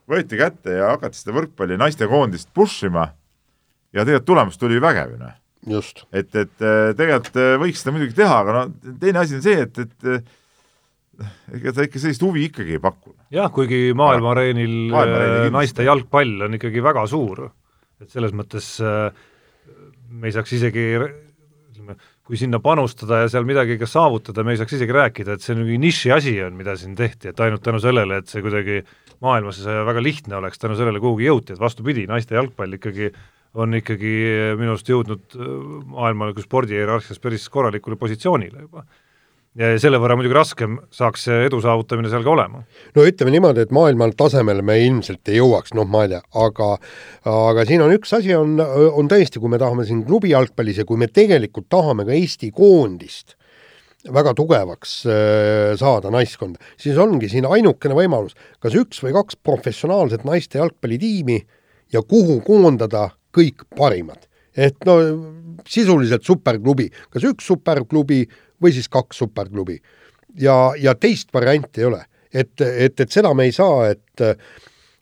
võeti 0.09 0.39
kätte 0.39 0.77
ja 0.79 0.91
hakati 0.93 1.19
seda 1.19 1.37
võrkpalli 1.37 1.79
naistekoondist 1.79 2.51
push 2.55 2.89
ima 2.89 3.07
ja 3.93 4.03
tegelikult 4.03 4.29
tulemus 4.29 4.59
tuli 4.59 4.81
vägev 4.83 5.15
ju 5.15 5.19
noh. 5.21 5.91
et, 6.11 6.29
et 6.35 6.55
tegelikult 6.99 7.43
võiks 7.63 7.83
seda 7.83 7.95
muidugi 7.95 8.17
teha, 8.17 8.39
aga 8.43 8.57
no 8.57 8.95
teine 8.99 9.23
asi 9.23 9.37
on 9.39 9.45
see, 9.45 9.67
et, 9.67 9.85
et 9.85 10.31
ega 11.53 11.73
ta 11.73 11.85
ikka 11.85 12.01
sellist 12.01 12.23
huvi 12.25 12.47
ikkagi 12.49 12.77
ei 12.77 12.81
paku. 12.81 13.13
jah, 13.33 13.51
kuigi 13.53 13.91
maailma 13.97 14.33
areenil 14.33 14.93
äh, 14.97 15.51
naiste 15.53 15.85
jalgpall 15.85 16.47
on 16.47 16.57
ikkagi 16.57 16.83
väga 16.83 17.05
suur, 17.09 17.45
et 18.01 18.09
selles 18.13 18.33
mõttes 18.35 18.75
äh, 18.83 19.09
me 20.09 20.29
ei 20.29 20.35
saaks 20.35 20.55
isegi 20.57 20.87
ütleme, 20.97 21.97
kui 22.23 22.39
sinna 22.39 22.59
panustada 22.63 23.23
ja 23.23 23.29
seal 23.31 23.43
midagi 23.47 23.75
ka 23.81 23.87
saavutada, 23.89 24.45
me 24.47 24.53
ei 24.53 24.59
saaks 24.61 24.77
isegi 24.77 24.95
rääkida, 24.95 25.35
et 25.35 25.43
see 25.43 25.57
niisugune 25.57 25.81
niši 25.83 26.11
asi 26.15 26.33
on, 26.45 26.55
mida 26.55 26.77
siin 26.79 26.95
tehti, 26.95 27.33
et 27.33 27.43
ainult 27.43 27.63
tänu 27.65 27.81
sellele, 27.83 28.21
et 28.21 28.31
see 28.31 28.43
kuidagi 28.45 28.79
maailmas 29.23 29.59
väga 29.63 30.03
lihtne 30.03 30.39
oleks, 30.39 30.61
tänu 30.61 30.77
sellele 30.79 31.03
kuhugi 31.03 31.27
jõuti, 31.27 31.55
et 31.55 31.59
vastupidi, 31.59 32.07
naiste 32.07 32.37
jalgpall 32.39 32.79
ikkagi 32.79 33.11
on 33.59 33.75
ikkagi 33.77 34.13
minu 34.57 34.73
arust 34.73 34.87
jõudnud 34.89 35.35
äh, 35.37 35.49
maailma 35.93 36.31
nagu 36.31 36.41
spordihierarhias 36.41 37.19
päris 37.21 37.45
korralikule 37.53 37.99
positsioonile 38.01 38.65
juba 38.65 38.87
ja 39.59 39.73
selle 39.81 39.99
võrra 40.01 40.15
muidugi 40.17 40.35
raskem 40.35 40.79
saaks 40.93 41.27
see 41.27 41.43
edu 41.47 41.59
saavutamine 41.61 42.09
seal 42.09 42.25
ka 42.25 42.31
olema. 42.33 42.63
no 42.95 43.05
ütleme 43.05 43.33
niimoodi, 43.35 43.67
et 43.67 43.75
maailma 43.75 44.09
tasemele 44.17 44.65
me 44.65 44.79
ilmselt 44.81 45.29
ei 45.29 45.37
jõuaks, 45.37 45.75
noh, 45.77 45.85
ma 45.89 46.05
ei 46.07 46.13
tea, 46.15 46.23
aga 46.41 46.71
aga 47.29 47.65
siin 47.69 47.85
on 47.85 47.93
üks 47.93 48.15
asi, 48.17 48.33
on, 48.37 48.57
on 48.59 49.11
tõesti, 49.11 49.41
kui 49.41 49.53
me 49.53 49.61
tahame 49.61 49.85
siin 49.89 50.01
klubi 50.07 50.33
jalgpallis 50.33 50.81
ja 50.81 50.87
kui 50.89 50.99
me 51.01 51.09
tegelikult 51.11 51.69
tahame 51.71 52.07
ka 52.07 52.17
Eesti 52.17 52.49
koondist 52.55 53.37
väga 54.13 54.33
tugevaks 54.35 54.95
äh, 55.07 55.73
saada 55.79 56.11
naiskonda, 56.11 56.59
siis 56.79 56.97
ongi 56.99 57.29
siin 57.31 57.45
ainukene 57.47 57.95
võimalus, 57.95 58.33
kas 58.59 58.75
üks 58.75 58.99
või 59.05 59.13
kaks 59.15 59.37
professionaalset 59.45 60.25
naiste 60.27 60.59
jalgpallitiimi 60.59 61.39
ja 61.93 62.01
kuhu 62.01 62.41
koondada 62.43 63.11
kõik 63.33 63.63
parimad. 63.77 64.27
et 64.53 64.75
no 64.85 64.97
sisuliselt 65.65 66.25
superklubi, 66.25 66.89
kas 67.09 67.23
üks 67.25 67.47
superklubi 67.47 68.25
või 68.63 68.73
siis 68.75 68.89
kaks 68.89 69.21
superklubi. 69.23 69.81
ja, 70.39 70.73
ja 70.79 70.95
teist 70.95 71.33
varianti 71.33 71.81
ei 71.81 71.89
ole, 71.91 72.03
et, 72.33 72.61
et, 72.61 72.99
et 72.99 73.11
seda 73.11 73.33
me 73.33 73.47
ei 73.49 73.51
saa, 73.55 73.89
et 73.91 74.23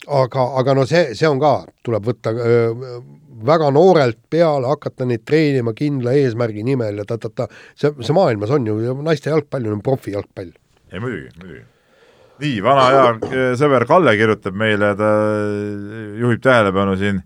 aga, 0.07 0.45
aga 0.61 0.75
no 0.77 0.85
see, 0.89 1.15
see 1.17 1.29
on 1.29 1.39
ka, 1.41 1.53
tuleb 1.85 2.07
võtta 2.09 2.33
öö, 2.33 2.99
väga 3.45 3.71
noorelt 3.73 4.19
peale, 4.29 4.69
hakata 4.69 5.05
neid 5.09 5.23
treenima 5.25 5.73
kindla 5.77 6.13
eesmärgi 6.17 6.65
nimel 6.65 7.01
ja 7.01 7.07
ta-ta-ta, 7.09 7.47
see, 7.75 7.93
see 8.01 8.15
maailmas 8.15 8.53
on 8.53 8.67
ju, 8.69 8.95
naiste 9.05 9.31
jalgpall 9.33 9.69
on 9.71 9.83
profijalgpall. 9.85 10.53
ei 10.91 11.01
muidugi, 11.03 11.31
muidugi. 11.41 11.65
nii, 12.41 12.61
vana 12.65 12.87
hea 12.89 13.51
sõber 13.59 13.85
Kalle 13.89 14.15
kirjutab 14.19 14.57
meile, 14.57 14.93
ta 14.97 15.11
juhib 16.21 16.41
tähelepanu 16.43 16.97
siin 16.99 17.21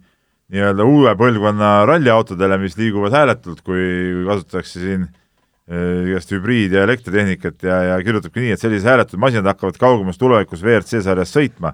nii-öelda 0.54 0.86
uue 0.86 1.16
põlvkonna 1.18 1.70
ralliautodele, 1.90 2.60
mis 2.62 2.76
liiguvad 2.78 3.16
hääletult, 3.16 3.64
kui 3.66 3.86
kasutatakse 4.28 4.84
siin 4.84 5.08
äh, 5.08 5.14
Äh, 5.16 5.25
igast 5.66 6.30
hübriid- 6.30 6.76
ja 6.78 6.84
elektritehnikat 6.86 7.64
ja, 7.66 7.82
ja 7.90 7.98
kirjutabki 8.06 8.44
nii, 8.44 8.54
et 8.54 8.62
sellised 8.62 8.86
hääletud 8.86 9.20
masinad 9.22 9.50
hakkavad 9.50 9.80
kaugemas 9.82 10.20
tulevikus 10.22 10.62
WRC 10.62 11.02
sarjas 11.02 11.34
sõitma. 11.34 11.74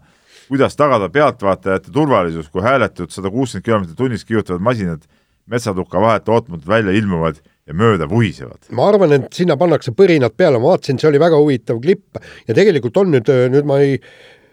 kuidas 0.52 0.76
tagada 0.76 1.08
pealtvaatajate 1.10 1.92
turvalisus, 1.96 2.50
kui 2.52 2.64
hääletud 2.64 3.12
sada 3.12 3.30
kuuskümmend 3.32 3.66
kilomeetrit 3.66 3.98
tunnis 3.98 4.26
kihutavad 4.28 4.62
masinad 4.62 5.04
metsatuka 5.48 6.02
vahet 6.02 6.30
ootamatult 6.30 6.68
välja 6.68 6.92
ilmuvad 6.92 7.40
ja 7.68 7.74
mööda 7.74 8.08
vuhisevad. 8.10 8.68
ma 8.72 8.88
arvan, 8.90 9.16
et 9.18 9.34
sinna 9.34 9.58
pannakse 9.58 9.92
põrinad 9.96 10.36
peale, 10.38 10.60
ma 10.60 10.74
vaatasin, 10.74 11.00
see 11.00 11.10
oli 11.10 11.20
väga 11.20 11.40
huvitav 11.40 11.82
klipp 11.84 12.20
ja 12.48 12.56
tegelikult 12.58 12.98
on 12.98 13.12
nüüd, 13.16 13.32
nüüd 13.52 13.68
ma 13.68 13.80
ei 13.84 14.00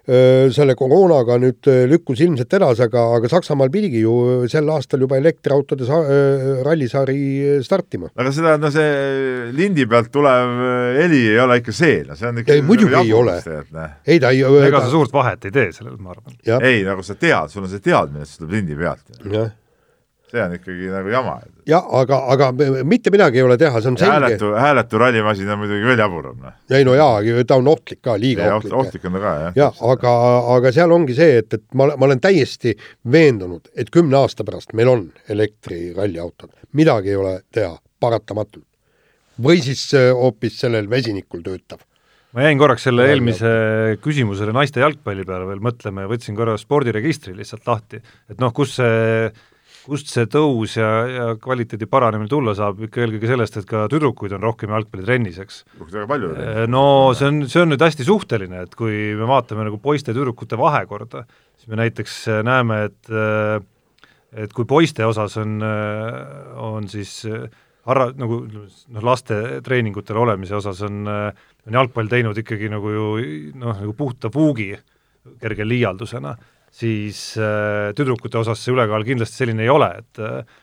selle 0.09 0.73
koroonaga 0.79 1.37
nüüd 1.43 1.69
lükkus 1.91 2.23
ilmselt 2.25 2.55
edasi, 2.57 2.87
aga, 2.87 3.03
aga 3.19 3.29
Saksamaal 3.29 3.69
pidigi 3.73 4.01
ju 4.01 4.47
sel 4.49 4.71
aastal 4.73 5.03
juba 5.05 5.19
elektriautode 5.21 5.85
sa-, 5.85 6.01
rallisari 6.65 7.59
startima. 7.65 8.09
aga 8.17 8.33
seda, 8.33 8.57
no 8.61 8.73
see 8.73 9.53
lindi 9.57 9.85
pealt 9.91 10.09
tulev 10.15 10.57
heli 10.97 11.23
ei 11.35 11.39
ole 11.45 11.61
ikka 11.61 11.77
see, 11.77 12.01
no 12.09 12.17
see 12.17 12.33
on 12.33 12.43
ikka 12.43 12.57
ei, 12.57 12.65
muidugi 12.65 12.97
ei 13.03 13.13
ole. 13.13 13.39
ei 14.09 14.21
ta 14.23 14.33
ei 14.33 14.45
ega 14.65 14.83
sa 14.85 14.91
suurt 14.93 15.13
vahet 15.13 15.45
ei 15.51 15.55
tee 15.55 15.71
sellel, 15.77 16.01
ma 16.01 16.17
arvan. 16.17 16.41
ei, 16.59 16.83
nagu 16.89 17.05
sa 17.05 17.19
tead, 17.19 17.53
sul 17.53 17.69
on 17.69 17.73
see 17.73 17.85
teadmine, 17.85 18.25
et 18.25 18.33
see 18.33 18.41
tuleb 18.41 18.57
lindi 18.59 18.79
pealt. 18.81 19.05
jah 19.29 19.53
see 20.31 20.43
on 20.43 20.55
ikkagi 20.57 20.91
nagu 20.93 21.11
jama. 21.13 21.35
jah, 21.69 21.87
aga, 22.01 22.19
aga 22.35 22.51
mitte 22.87 23.13
midagi 23.15 23.41
ei 23.41 23.47
ole 23.47 23.57
teha, 23.61 23.81
see 23.81 23.93
on 23.93 23.99
selge. 24.01 24.13
hääletu, 24.13 24.53
hääletu 24.57 25.01
rallimasin 25.03 25.51
on 25.55 25.61
muidugi 25.63 25.89
veel 25.89 26.03
jaburam. 26.05 26.39
Noh. 26.45 26.55
ei 26.71 26.87
no 26.87 26.95
jaa, 26.99 27.43
ta 27.49 27.59
on 27.61 27.69
ohtlik 27.73 28.03
ka, 28.05 28.17
liiga 28.21 28.47
ja, 28.51 28.61
ohtlik. 28.61 28.77
ohtlik 28.83 29.09
on 29.09 29.19
ta 29.19 29.25
ka, 29.25 29.35
jah. 29.43 29.59
jah, 29.63 29.83
aga, 29.95 30.15
aga 30.57 30.73
seal 30.77 30.95
ongi 30.95 31.17
see, 31.19 31.43
et, 31.43 31.59
et 31.59 31.67
ma, 31.79 31.91
ma 31.97 32.09
olen 32.09 32.23
täiesti 32.25 32.77
veendunud, 33.13 33.69
et 33.77 33.93
kümne 33.95 34.21
aasta 34.21 34.47
pärast 34.49 34.75
meil 34.79 34.93
on 34.93 35.05
elektriralliautod, 35.29 36.55
midagi 36.79 37.15
ei 37.15 37.21
ole 37.21 37.37
teha, 37.55 37.77
paratamatult. 38.01 38.67
või 39.43 39.63
siis 39.63 39.89
äh, 39.95 40.11
hoopis 40.15 40.61
sellel 40.61 40.91
vesinikul 40.91 41.45
töötav 41.45 41.85
ma 42.37 42.45
jäin 42.45 42.59
korraks 42.61 42.85
selle 42.85 43.07
eelmise 43.09 43.51
küsimusele 44.05 44.53
naiste 44.53 44.83
jalgpalli 44.83 45.25
peale 45.29 45.47
veel 45.49 45.63
mõtlema 45.65 46.05
ja 46.05 46.11
võtsin 46.11 46.37
korra 46.37 46.59
spordiregistri 46.61 47.33
lihtsalt 47.37 47.65
lahti, 47.69 48.03
et 48.29 48.43
noh, 48.43 48.53
kus 48.55 48.77
see 48.79 49.31
kust 49.89 50.11
see 50.13 50.29
tõus 50.31 50.77
ja, 50.79 50.89
ja 51.09 51.27
kvaliteedi 51.41 51.89
paranemine 51.91 52.31
tulla 52.31 52.55
saab, 52.57 52.83
ikka 52.87 53.03
eelkõige 53.05 53.31
sellest, 53.31 53.59
et 53.61 53.69
ka 53.69 53.87
tüdrukuid 53.93 54.35
on 54.37 54.45
rohkem 54.45 54.75
jalgpallitrennis, 54.75 55.41
eks. 55.45 55.63
väga 55.81 56.07
palju. 56.11 56.33
no 56.71 56.83
see 57.19 57.31
on, 57.31 57.41
see 57.51 57.63
on 57.65 57.73
nüüd 57.73 57.85
hästi 57.85 58.07
suhteline, 58.09 58.67
et 58.67 58.77
kui 58.79 59.15
me 59.19 59.29
vaatame 59.29 59.67
nagu 59.69 59.81
poiste 59.83 60.13
ja 60.13 60.19
tüdrukute 60.19 60.59
vahekorda, 60.61 61.25
siis 61.59 61.73
me 61.73 61.81
näiteks 61.81 62.21
näeme, 62.47 62.85
et 62.91 63.13
et 64.39 64.53
kui 64.53 64.69
poiste 64.69 65.07
osas 65.09 65.39
on, 65.41 65.57
on 66.61 66.89
siis 66.93 67.23
harra-, 67.89 68.13
nagu 68.19 68.43
noh, 68.45 69.01
laste 69.05 69.61
treeningutel 69.65 70.21
olemise 70.21 70.59
osas 70.59 70.83
on, 70.87 71.09
on 71.09 71.81
jalgpall 71.81 72.11
teinud 72.13 72.37
ikkagi 72.45 72.69
nagu 72.73 72.93
ju 72.93 73.09
noh, 73.57 73.73
nagu 73.73 73.97
puhta 73.97 74.31
puugi 74.33 74.75
kerge 75.41 75.65
liialdusena 75.67 76.35
siis 76.75 77.21
äh, 77.41 77.91
tüdrukute 77.97 78.41
osas 78.41 78.63
see 78.63 78.75
ülekaal 78.75 79.07
kindlasti 79.07 79.43
selline 79.43 79.65
ei 79.67 79.73
ole, 79.73 79.91
et 80.03 80.23
äh, 80.23 80.57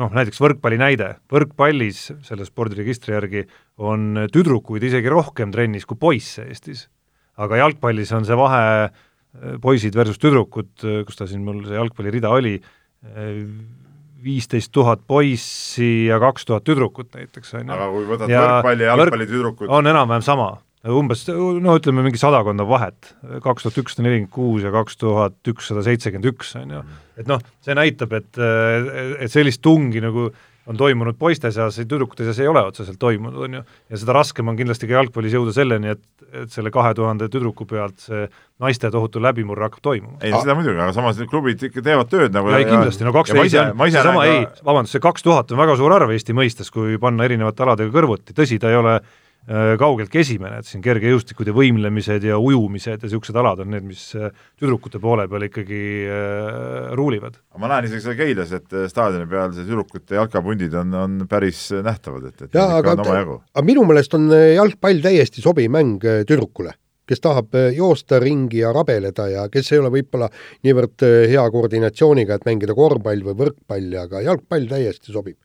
noh, 0.00 0.14
näiteks 0.16 0.40
võrkpalli 0.40 0.78
näide, 0.80 1.10
võrkpallis 1.28 2.06
selle 2.24 2.46
spordiregistri 2.48 3.12
järgi 3.12 3.42
on 3.84 4.26
tüdrukuid 4.32 4.86
isegi 4.88 5.12
rohkem 5.12 5.52
trennis 5.52 5.84
kui 5.88 6.00
poisse 6.00 6.46
Eestis. 6.48 6.86
aga 7.40 7.60
jalgpallis 7.60 8.12
on 8.16 8.24
see 8.28 8.38
vahe 8.40 8.62
äh, 8.86 9.02
poisid 9.60 9.96
versus 9.96 10.18
tüdrukud, 10.20 10.72
kus 11.06 11.20
ta 11.20 11.28
siin 11.28 11.44
mul 11.44 11.62
see 11.68 11.76
jalgpallirida 11.76 12.32
oli, 12.32 12.56
viisteist 14.20 14.72
tuhat 14.72 15.04
poissi 15.08 16.06
ja 16.10 16.18
kaks 16.20 16.44
tuhat 16.48 16.64
tüdrukut 16.66 17.14
näiteks, 17.14 17.54
on 17.56 17.62
ju. 17.68 17.76
aga 17.76 17.86
kui 17.94 18.08
võtad 18.08 18.32
ja 18.32 18.42
võrkpalli 18.44 18.84
ja 18.84 18.96
jalgpallitüdrukud 18.98 19.72
on 19.72 19.88
enam-vähem 19.88 20.24
sama 20.26 20.50
umbes 20.88 21.26
no 21.28 21.74
ütleme, 21.76 22.04
mingi 22.06 22.20
sadakond 22.20 22.62
on 22.62 22.68
vahet, 22.70 23.14
kaks 23.44 23.66
tuhat 23.66 23.80
ükssada 23.82 24.06
nelikümmend 24.06 24.32
kuus 24.32 24.64
ja 24.64 24.72
kaks 24.72 24.96
tuhat 25.00 25.50
ükssada 25.52 25.84
seitsekümmend 25.84 26.30
üks, 26.32 26.54
on 26.56 26.76
ju. 26.78 26.84
et 27.20 27.28
noh, 27.28 27.42
see 27.64 27.76
näitab, 27.76 28.14
et, 28.16 28.40
et 29.20 29.32
sellist 29.32 29.60
tungi 29.64 30.00
nagu 30.00 30.30
on 30.70 30.78
toimunud 30.78 31.16
poiste 31.18 31.50
seas, 31.52 31.76
tüdrukute 31.82 32.24
seas 32.24 32.38
ei 32.40 32.48
ole 32.48 32.62
otseselt 32.64 32.98
toimunud, 33.00 33.44
on 33.44 33.58
ju, 33.58 33.62
ja 33.90 34.00
seda 34.00 34.14
raskem 34.16 34.48
on 34.48 34.56
kindlasti 34.56 34.88
ka 34.88 34.96
jalgpallis 34.98 35.36
jõuda 35.36 35.54
selleni, 35.56 35.94
et, 35.96 36.02
et 36.44 36.52
selle 36.52 36.72
kahe 36.72 36.92
tuhande 36.96 37.28
tüdruku 37.32 37.66
pealt 37.68 38.00
see 38.04 38.26
naiste 38.62 38.88
tohutu 38.92 39.20
läbimurre 39.20 39.66
hakkab 39.66 39.84
toimuma. 39.84 40.20
ei, 40.22 40.32
seda 40.32 40.56
muidugi, 40.56 40.78
aga 40.78 40.94
samas 40.96 41.20
need 41.20 41.32
klubid 41.32 41.64
ikka 41.68 41.84
teevad 41.84 42.12
tööd 42.12 42.36
nagu 42.36 42.52
ja 42.52 42.60
ei 42.60 42.68
kindlasti, 42.68 43.04
no 43.04 43.12
kaksteist 43.16 43.58
on, 43.66 43.82
seesama 43.88 44.28
ei, 44.28 44.44
vabandust, 44.64 44.96
see 44.96 45.04
kaks 45.04 45.26
tuhat 45.26 45.52
on 45.52 45.60
väga 45.60 45.76
suur 45.80 45.96
arv 45.96 46.12
Eesti 46.14 46.36
mõistes, 46.36 46.72
kui 46.72 47.00
panna 47.02 47.26
erinevate 47.28 47.66
aladega 47.66 47.92
kõrvuti, 47.96 48.36
tõsi, 48.36 48.60
ta 48.62 48.72
ei 48.72 48.78
ole 48.80 49.00
kaugeltki 49.50 50.20
esimene, 50.20 50.60
et 50.60 50.68
siin 50.68 50.82
kergejõustikud 50.84 51.48
ja 51.48 51.54
võimlemised 51.56 52.26
ja 52.28 52.36
ujumised 52.38 52.92
ja 52.92 53.08
niisugused 53.08 53.38
alad 53.40 53.62
on 53.64 53.70
need, 53.72 53.86
mis 53.88 54.02
äh, 54.14 54.34
tüdrukute 54.60 55.00
poole 55.02 55.24
peal 55.30 55.46
ikkagi 55.48 55.80
äh, 56.06 56.90
ruulivad. 56.98 57.40
ma 57.58 57.70
näen 57.72 57.88
isegi 57.88 58.04
seal 58.04 58.18
Keilas, 58.18 58.52
et 58.54 58.76
äh, 58.76 58.86
staadioni 58.90 59.26
peal 59.30 59.54
see 59.56 59.64
tüdrukute 59.64 60.18
jalkapundid 60.20 60.76
on, 60.82 60.94
on 60.94 61.16
päris 61.30 61.64
nähtavad, 61.72 62.28
et, 62.30 62.44
et 62.46 62.60
jaa, 62.60 62.78
aga, 62.78 62.94
aga 63.00 63.66
minu 63.66 63.82
meelest 63.88 64.14
on 64.18 64.28
jalgpall 64.30 65.02
täiesti 65.02 65.42
sobiv 65.42 65.72
mäng 65.72 66.04
tüdrukule 66.28 66.76
kes 67.10 67.22
tahab 67.24 67.56
joosta 67.74 68.20
ringi 68.22 68.60
ja 68.60 68.70
rabeleda 68.70 69.24
ja 69.32 69.46
kes 69.50 69.72
ei 69.72 69.80
ole 69.80 69.90
võib-olla 69.96 70.28
niivõrd 70.62 71.02
hea 71.32 71.46
koordinatsiooniga, 71.50 72.36
et 72.36 72.46
mängida 72.46 72.76
korvpall 72.78 73.24
või 73.26 73.34
võrkpalli, 73.40 73.96
aga 73.98 74.22
jalgpall 74.28 74.68
täiesti 74.70 75.10
sobib. 75.16 75.40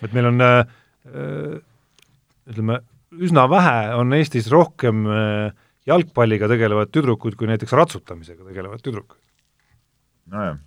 et 0.00 0.14
meil 0.16 0.30
on 0.30 0.40
äh, 0.46 0.62
ütleme, 2.48 2.80
üsna 3.18 3.46
vähe 3.50 3.94
on 3.98 4.14
Eestis 4.14 4.48
rohkem 4.52 5.06
äh, 5.10 5.52
jalgpalliga 5.88 6.48
tegelevaid 6.50 6.92
tüdrukuid 6.94 7.36
kui 7.38 7.50
näiteks 7.50 7.72
ratsutamisega 7.74 8.46
tegelevaid 8.46 8.84
tüdrukuid. 8.84 9.22
nojah, 10.30 10.60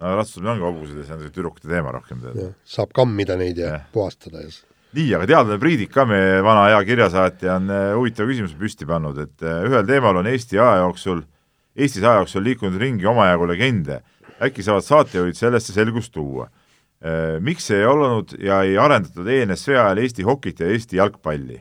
no 0.00 0.14
ratsutamine 0.16 0.54
ongi 0.54 0.66
hobused 0.66 0.96
ja 1.02 1.04
see 1.04 1.18
on 1.18 1.26
see 1.26 1.34
tüdrukute 1.34 1.68
teema 1.68 1.92
rohkem 1.92 2.22
tead. 2.24 2.56
saab 2.64 2.96
kammida 2.96 3.36
neid 3.36 3.60
ja, 3.60 3.76
ja. 3.76 3.84
puhastada 3.92 4.46
ja 4.46 4.50
nii, 4.96 5.08
aga 5.18 5.28
teadlane 5.28 5.60
Priidik 5.60 5.92
ka, 5.92 6.06
meie 6.08 6.40
vana 6.46 6.68
hea 6.70 6.82
kirjasaatja, 6.88 7.60
on 7.60 7.72
äh, 7.72 7.86
huvitava 7.98 8.30
küsimuse 8.30 8.56
püsti 8.56 8.88
pannud, 8.88 9.18
et 9.26 9.44
äh, 9.44 9.64
ühel 9.68 9.84
teemal 9.88 10.22
on 10.22 10.28
Eesti 10.30 10.56
aja 10.56 10.86
jooksul, 10.86 11.24
Eestis 11.76 12.06
aja 12.06 12.22
jooksul 12.22 12.46
liikunud 12.46 12.80
ringi 12.80 13.08
omajagu 13.08 13.50
legende. 13.50 14.00
äkki 14.40 14.60
saavad 14.60 14.84
saatejuhid 14.84 15.36
sellesse 15.36 15.72
selgust 15.72 16.12
tuua 16.12 16.48
miks 17.44 17.70
ei 17.70 17.84
olnud 17.86 18.32
ja 18.42 18.62
ei 18.66 18.78
arendatud 18.80 19.28
ENSV 19.28 19.76
ajal 19.76 20.00
Eesti 20.02 20.24
hokit 20.26 20.60
ja 20.60 20.70
Eesti 20.72 20.98
jalgpalli? 20.98 21.60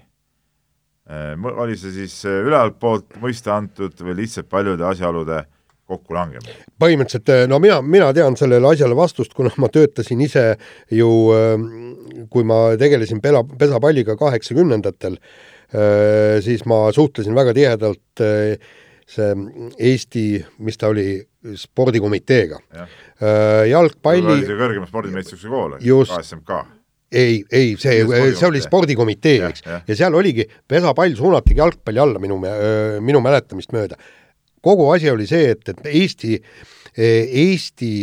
Äh, 1.06 1.58
oli 1.62 1.76
see 1.78 1.92
siis 1.94 2.16
äh, 2.26 2.40
ülevalt 2.48 2.80
poolt 2.82 3.20
mõista 3.22 3.54
antud 3.60 4.00
või 4.02 4.16
lihtsalt 4.24 4.48
paljude 4.50 4.88
asjaolude 4.90 5.44
kokkulangemine? 5.86 6.64
põhimõtteliselt 6.82 7.52
no 7.52 7.60
mina, 7.62 7.78
mina 7.86 8.08
tean 8.18 8.34
sellele 8.40 8.72
asjale 8.72 8.98
vastust, 8.98 9.36
kuna 9.38 9.52
ma 9.62 9.70
töötasin 9.70 10.24
ise 10.26 10.48
ju, 10.90 11.10
kui 12.34 12.48
ma 12.50 12.58
tegelesin 12.82 13.22
pela, 13.22 13.44
pesapalliga 13.46 14.16
kaheksakümnendatel, 14.18 15.20
siis 16.42 16.66
ma 16.66 16.88
suhtlesin 16.96 17.38
väga 17.38 17.54
tihedalt 17.54 18.26
see 19.06 19.30
Eesti, 19.78 20.26
mis 20.66 20.82
ta 20.82 20.90
oli, 20.90 21.20
spordikomiteega. 21.60 22.60
Ja.. 22.74 22.88
Äh, 23.16 23.62
jalgpalli 23.72 24.34
oli 24.34 24.48
see 24.48 24.58
kõrgema 24.60 24.90
spordimeistrivõistluse 24.90 25.54
kool, 25.54 25.78
KSMK? 26.10 26.62
ei, 27.16 27.40
ei, 27.52 27.74
see, 27.80 28.04
see 28.36 28.48
oli 28.48 28.62
spordikomitee, 28.64 29.40
eks, 29.48 29.66
ja 29.88 29.96
seal 29.96 30.18
oligi, 30.18 30.44
pesapall 30.68 31.16
suunatigi 31.16 31.62
jalgpalli 31.62 32.02
alla 32.02 32.22
minu, 32.22 32.42
minu 33.06 33.22
mäletamist 33.24 33.72
mööda. 33.76 33.96
kogu 34.66 34.90
asi 34.92 35.10
oli 35.12 35.28
see, 35.30 35.54
et, 35.54 35.70
et 35.70 35.86
Eesti, 35.86 36.40
Eesti 36.98 37.94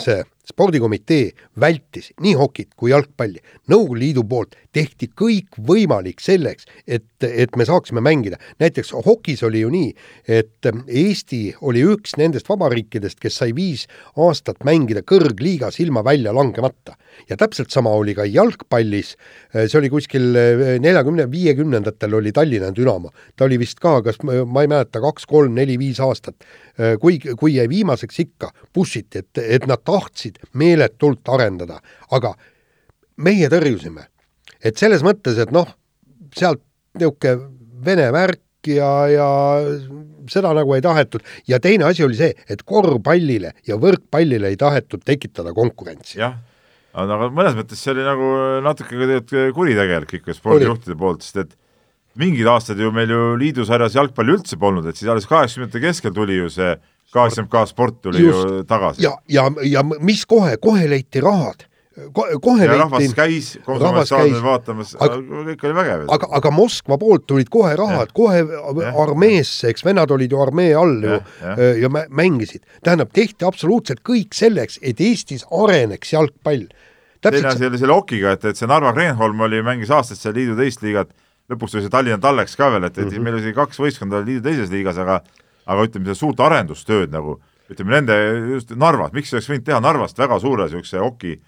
see 0.00 0.20
spordikomitee 0.60 1.30
vältis 1.60 2.10
nii 2.20 2.34
hokit 2.36 2.74
kui 2.76 2.90
jalgpalli. 2.92 3.40
Nõukogude 3.72 4.00
Liidu 4.02 4.24
poolt 4.28 4.58
tehti 4.76 5.08
kõik 5.16 5.56
võimalik 5.66 6.20
selleks, 6.20 6.66
et, 6.86 7.06
et 7.24 7.56
me 7.56 7.64
saaksime 7.64 8.02
mängida. 8.04 8.36
näiteks 8.60 8.92
hokis 9.06 9.42
oli 9.42 9.64
ju 9.64 9.70
nii, 9.72 9.94
et 10.28 10.68
Eesti 10.86 11.54
oli 11.60 11.80
üks 11.94 12.18
nendest 12.20 12.48
vabariikidest, 12.48 13.18
kes 13.20 13.40
sai 13.40 13.54
viis 13.56 13.86
aastat 14.16 14.60
mängida 14.64 15.00
kõrgliigas 15.00 15.80
ilma 15.80 16.04
välja 16.04 16.34
langemata. 16.36 16.96
Ja 17.28 17.36
täpselt 17.40 17.70
sama 17.70 17.92
oli 17.96 18.14
ka 18.16 18.24
jalgpallis, 18.28 19.14
see 19.52 19.78
oli 19.78 19.90
kuskil 19.92 20.30
neljakümne, 20.82 21.26
viiekümnendatel 21.30 22.14
oli 22.20 22.32
Tallinna 22.32 22.70
Dünamo. 22.76 23.10
ta 23.36 23.44
oli 23.44 23.58
vist 23.58 23.80
ka, 23.80 24.00
kas 24.02 24.20
ma 24.22 24.64
ei 24.64 24.70
mäleta, 24.70 25.00
kaks, 25.00 25.26
kolm, 25.26 25.54
neli, 25.54 25.78
viis 25.78 26.00
aastat. 26.00 26.44
kui, 27.00 27.18
kui 27.18 27.54
jäi 27.54 27.68
viimaseks 27.68 28.20
ikka, 28.24 28.52
push 28.72 29.02
iti, 29.02 29.24
et, 29.24 29.42
et 29.60 29.66
nad 29.66 29.82
tahtsid 29.84 30.40
meeletult 30.54 31.28
arendada, 31.28 31.80
aga 32.10 32.34
meie 33.16 33.48
tõrjusime. 33.52 34.08
et 34.64 34.76
selles 34.76 35.02
mõttes, 35.02 35.38
et 35.40 35.50
noh, 35.52 35.68
sealt 36.36 36.62
niisugune 36.98 37.36
vene 37.84 38.10
värk 38.12 38.68
ja, 38.68 38.90
ja 39.08 39.28
seda 40.30 40.52
nagu 40.56 40.74
ei 40.76 40.82
tahetud 40.84 41.24
ja 41.48 41.60
teine 41.62 41.86
asi 41.88 42.04
oli 42.04 42.18
see, 42.18 42.34
et 42.48 42.62
korvpallile 42.66 43.54
ja 43.66 43.78
võrkpallile 43.80 44.50
ei 44.52 44.58
tahetud 44.60 45.04
tekitada 45.06 45.54
konkurentsi. 45.56 46.18
jah, 46.20 46.36
aga 46.98 47.30
mõnes 47.30 47.56
mõttes 47.58 47.82
see 47.82 47.94
oli 47.94 48.04
nagu 48.06 48.28
natuke 48.64 48.94
ka 48.94 49.06
tegelikult 49.06 49.56
kuritegelik 49.56 50.14
ikka 50.20 50.36
spordijuhtide 50.36 50.96
poolt, 50.98 51.26
sest 51.26 51.42
et 51.44 51.56
mingid 52.20 52.48
aastad 52.50 52.80
ju 52.80 52.90
meil 52.94 53.10
ju 53.12 53.34
liidusarjas 53.40 53.94
jalgpalli 53.94 54.34
üldse 54.34 54.58
polnud, 54.60 54.86
et 54.90 54.98
siis 54.98 55.10
alles 55.10 55.28
kaheksakümnendate 55.30 55.82
keskel 55.84 56.14
tuli 56.16 56.40
ju 56.40 56.50
see 56.50 56.74
KSMK 57.10 57.64
Sport 57.70 58.02
tuli 58.02 58.22
Just. 58.22 58.38
ju 58.48 58.62
tagasi. 58.70 59.02
ja, 59.02 59.16
ja, 59.28 59.46
ja 59.66 59.82
mis 59.82 60.24
kohe, 60.26 60.56
kohe 60.62 60.86
leiti 60.90 61.22
rahad. 61.22 61.66
Kohe 62.14 62.64
ja 62.64 62.76
rahvas 62.78 63.14
käis, 63.18 63.48
konsumentsaadil 63.66 64.38
vaatamas, 64.44 64.92
kõik 64.94 65.64
oli 65.66 65.74
vägev. 65.74 66.04
aga, 66.14 66.28
aga 66.38 66.52
Moskva 66.54 66.98
poolt 67.00 67.26
tulid 67.26 67.50
kohe 67.50 67.72
rahad, 67.78 68.12
kohe 68.14 68.44
ja. 68.44 68.92
armeesse, 69.02 69.72
eks 69.72 69.84
vennad 69.84 70.12
olid 70.14 70.30
ju 70.30 70.42
armee 70.42 70.70
all 70.78 71.02
ju 71.02 71.16
ja, 71.16 71.22
ja. 71.42 71.72
ja 71.82 71.90
mängisid. 71.90 72.62
tähendab, 72.86 73.10
tehti 73.16 73.48
absoluutselt 73.48 74.04
kõik 74.06 74.38
selleks, 74.38 74.78
et 74.82 75.02
Eestis 75.02 75.44
areneks 75.50 76.14
jalgpall. 76.14 76.68
teine 77.26 77.50
asi 77.50 77.66
oli 77.66 77.82
selle 77.82 77.98
okiga, 77.98 78.38
et, 78.38 78.46
et 78.52 78.56
see 78.56 78.70
Narva 78.70 78.94
Kreenholm 78.94 79.46
oli, 79.48 79.62
mängis 79.66 79.90
aastaid 79.90 80.22
seal 80.22 80.38
liidu 80.38 80.56
teist 80.56 80.86
liigat, 80.86 81.10
lõpuks 81.50 81.74
tuli 81.74 81.88
see 81.88 81.92
Tallinna 81.92 82.22
Talleks 82.22 82.54
ka 82.56 82.70
veel, 82.70 82.86
et, 82.86 82.96
et 82.98 83.04
mm 83.04 83.10
-hmm. 83.10 83.26
meil 83.26 83.42
oli 83.42 83.54
kaks 83.56 83.82
võistkonda 83.82 84.22
liidu 84.24 84.46
teises 84.46 84.70
liigas, 84.70 84.98
aga 84.98 85.22
aga 85.66 85.86
ütleme, 85.86 86.06
seda 86.06 86.18
suurt 86.18 86.40
arendustööd 86.40 87.10
nagu 87.10 87.40
ütleme 87.70 87.98
nende, 87.98 88.14
just 88.54 88.70
Narvas, 88.78 89.12
miks 89.12 89.34
oleks 89.34 89.50
võinud 89.50 89.66
teha 89.66 89.80
Narvast 89.82 90.18
väga 90.18 90.38
suure 90.42 90.66
niisuguse 90.66 91.02
oki 91.02 91.40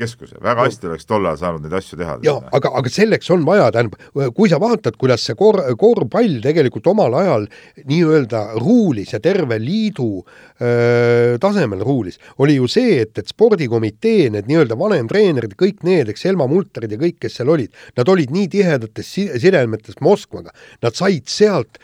keskuse, 0.00 0.38
väga 0.42 0.66
hästi 0.66 0.88
oleks 0.90 1.08
tol 1.08 1.26
ajal 1.28 1.40
saanud 1.40 1.66
neid 1.66 1.76
asju 1.78 1.98
teha. 2.00 2.16
jaa, 2.24 2.40
aga, 2.56 2.72
aga 2.80 2.92
selleks 2.92 3.30
on 3.34 3.44
vaja, 3.46 3.68
tähendab, 3.74 3.98
kui 4.36 4.50
sa 4.52 4.60
vaatad, 4.62 4.96
kuidas 5.00 5.24
see 5.26 5.36
kor-, 5.38 5.62
korvpall 5.80 6.40
tegelikult 6.44 6.88
omal 6.92 7.16
ajal 7.20 7.46
nii-öelda 7.84 8.42
ruulis 8.60 9.14
ja 9.14 9.20
terve 9.22 9.60
liidu 9.62 10.08
öö, 10.20 11.38
tasemel 11.42 11.84
ruulis, 11.86 12.20
oli 12.42 12.56
ju 12.58 12.68
see, 12.70 13.00
et, 13.04 13.14
et 13.20 13.30
spordikomitee, 13.30 14.30
need 14.34 14.50
nii-öelda 14.50 14.78
vanemtreenerid, 14.80 15.56
kõik 15.60 15.84
need, 15.86 16.12
eks, 16.12 16.26
Helma 16.28 16.48
Multerid 16.50 16.92
ja 16.96 17.00
kõik, 17.00 17.20
kes 17.24 17.40
seal 17.40 17.52
olid, 17.52 17.72
nad 17.98 18.10
olid 18.12 18.32
nii 18.34 18.50
tihedates 18.56 19.14
sidemetes 19.42 20.00
Moskvaga, 20.04 20.54
nad 20.84 20.96
said 20.98 21.28
sealt 21.30 21.80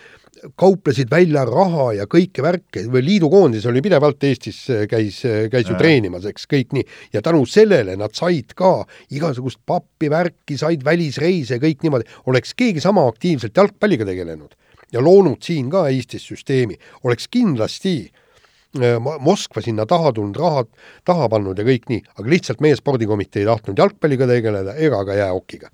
kauplesid 0.55 1.11
välja 1.11 1.45
raha 1.49 1.89
ja 1.97 2.07
kõike 2.11 2.45
värke 2.45 2.85
või 2.93 3.03
liidukoondis 3.07 3.67
oli 3.71 3.83
pidevalt 3.85 4.25
Eestis, 4.29 4.61
käis, 4.91 5.23
käis 5.51 5.67
ju 5.67 5.75
Jaa. 5.75 5.81
treenimas, 5.81 6.27
eks 6.29 6.47
kõik 6.51 6.77
nii, 6.77 6.85
ja 7.17 7.23
tänu 7.25 7.45
sellele 7.51 7.97
nad 7.99 8.15
said 8.17 8.55
ka 8.59 8.85
igasugust 9.11 9.63
pappi, 9.67 10.11
värki, 10.13 10.59
said 10.61 10.85
välisreise, 10.87 11.61
kõik 11.63 11.83
niimoodi, 11.87 12.07
oleks 12.31 12.55
keegi 12.55 12.85
sama 12.85 13.07
aktiivselt 13.09 13.57
jalgpalliga 13.57 14.07
tegelenud 14.09 14.55
ja 14.93 15.03
loonud 15.03 15.43
siin 15.43 15.71
ka 15.73 15.87
Eestis 15.91 16.27
süsteemi, 16.29 16.79
oleks 17.05 17.29
kindlasti 17.33 17.97
äh, 18.05 18.97
Mo- 19.03 19.19
Moskva 19.23 19.63
sinna 19.65 19.87
taha 19.87 20.13
tulnud, 20.13 20.37
rahad 20.41 20.71
taha 21.05 21.29
pannud 21.33 21.59
ja 21.59 21.67
kõik 21.67 21.89
nii, 21.91 22.05
aga 22.19 22.31
lihtsalt 22.31 22.63
meie 22.65 22.77
spordikomitee 22.79 23.45
ei 23.45 23.51
tahtnud 23.51 23.83
jalgpalliga 23.83 24.29
tegeleda 24.31 24.77
ega 24.77 25.03
ka 25.05 25.19
jäähokiga. 25.19 25.71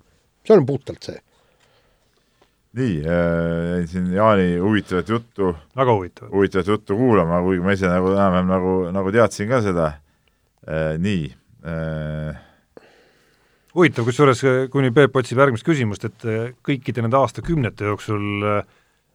see 0.47 0.57
on 0.57 0.65
puhtalt 0.65 1.03
see. 1.03 1.19
Nii 2.73 2.95
äh,, 3.05 3.67
jäin 3.73 3.87
siin 3.87 4.13
Jaani 4.13 4.57
huvitavat 4.57 5.09
juttu, 5.09 5.51
väga 5.77 5.93
huvitav. 5.93 6.31
huvitavat 6.31 6.67
juttu 6.67 6.97
kuulama, 6.97 7.41
kuigi 7.45 7.61
ma 7.65 7.75
ise 7.75 7.91
nagu 7.91 8.13
enam-vähem 8.15 8.49
nagu, 8.49 8.73
nagu 8.95 9.11
teadsin 9.13 9.49
ka 9.51 9.61
seda 9.61 9.91
äh,. 10.67 10.97
nii 10.97 11.27
äh, 11.65 12.41
huvitav, 13.75 14.05
kusjuures 14.07 14.43
kuni 14.73 14.91
Peep 14.93 15.15
otsib 15.19 15.41
järgmist 15.41 15.65
küsimust, 15.67 16.05
et 16.09 16.27
eh, 16.29 16.53
kõikide 16.65 17.05
nende 17.05 17.17
aastakümnete 17.19 17.89
jooksul 17.89 18.47
eh, 18.49 18.61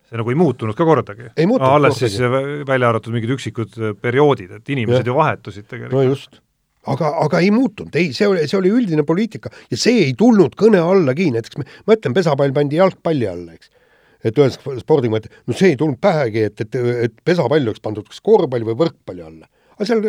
see 0.09 0.19
nagu 0.21 0.33
ei 0.33 0.39
muutunud 0.41 0.77
ka 0.77 0.87
kordagi. 0.89 1.31
Ei 1.37 1.47
muutunud 1.47 1.71
alles 1.71 1.99
kordagi. 1.99 2.15
siis 2.17 2.33
vä- 2.33 2.67
välja 2.69 2.91
arvatud 2.91 3.15
mingid 3.15 3.35
üksikud 3.37 3.79
perioodid, 4.03 4.57
et 4.59 4.75
inimesed 4.75 5.05
Jah. 5.05 5.13
ju 5.13 5.19
vahetusid 5.19 5.67
no 5.67 5.73
tegelikult. 5.75 6.09
just. 6.11 6.41
Aga, 6.95 7.11
aga 7.25 7.41
ei 7.45 7.51
muutunud, 7.55 7.95
ei, 7.99 8.13
see 8.17 8.29
oli, 8.29 8.47
see 8.51 8.59
oli 8.61 8.73
üldine 8.75 9.05
poliitika 9.09 9.53
ja 9.71 9.81
see 9.81 10.07
ei 10.07 10.15
tulnud 10.19 10.57
kõne 10.59 10.81
allagi, 10.83 11.31
näiteks 11.35 11.61
ma 11.61 11.97
ütlen, 11.97 12.17
pesapall 12.17 12.55
pandi 12.57 12.81
jalgpalli 12.81 13.29
alla, 13.31 13.59
eks. 13.59 13.71
et 14.29 14.41
ühes 14.41 14.59
spordi 14.83 15.11
mõte, 15.13 15.33
no 15.47 15.57
see 15.57 15.75
ei 15.75 15.79
tulnud 15.81 16.01
pähegi, 16.03 16.49
et, 16.51 16.65
et, 16.67 16.81
et 17.09 17.23
pesapall 17.25 17.71
oleks 17.71 17.85
pandud 17.85 18.09
kas 18.09 18.23
korvpalli 18.25 18.69
või 18.69 18.79
võrkpalli 18.85 19.27
alla. 19.27 19.51
aga 19.77 19.91
seal 19.91 20.09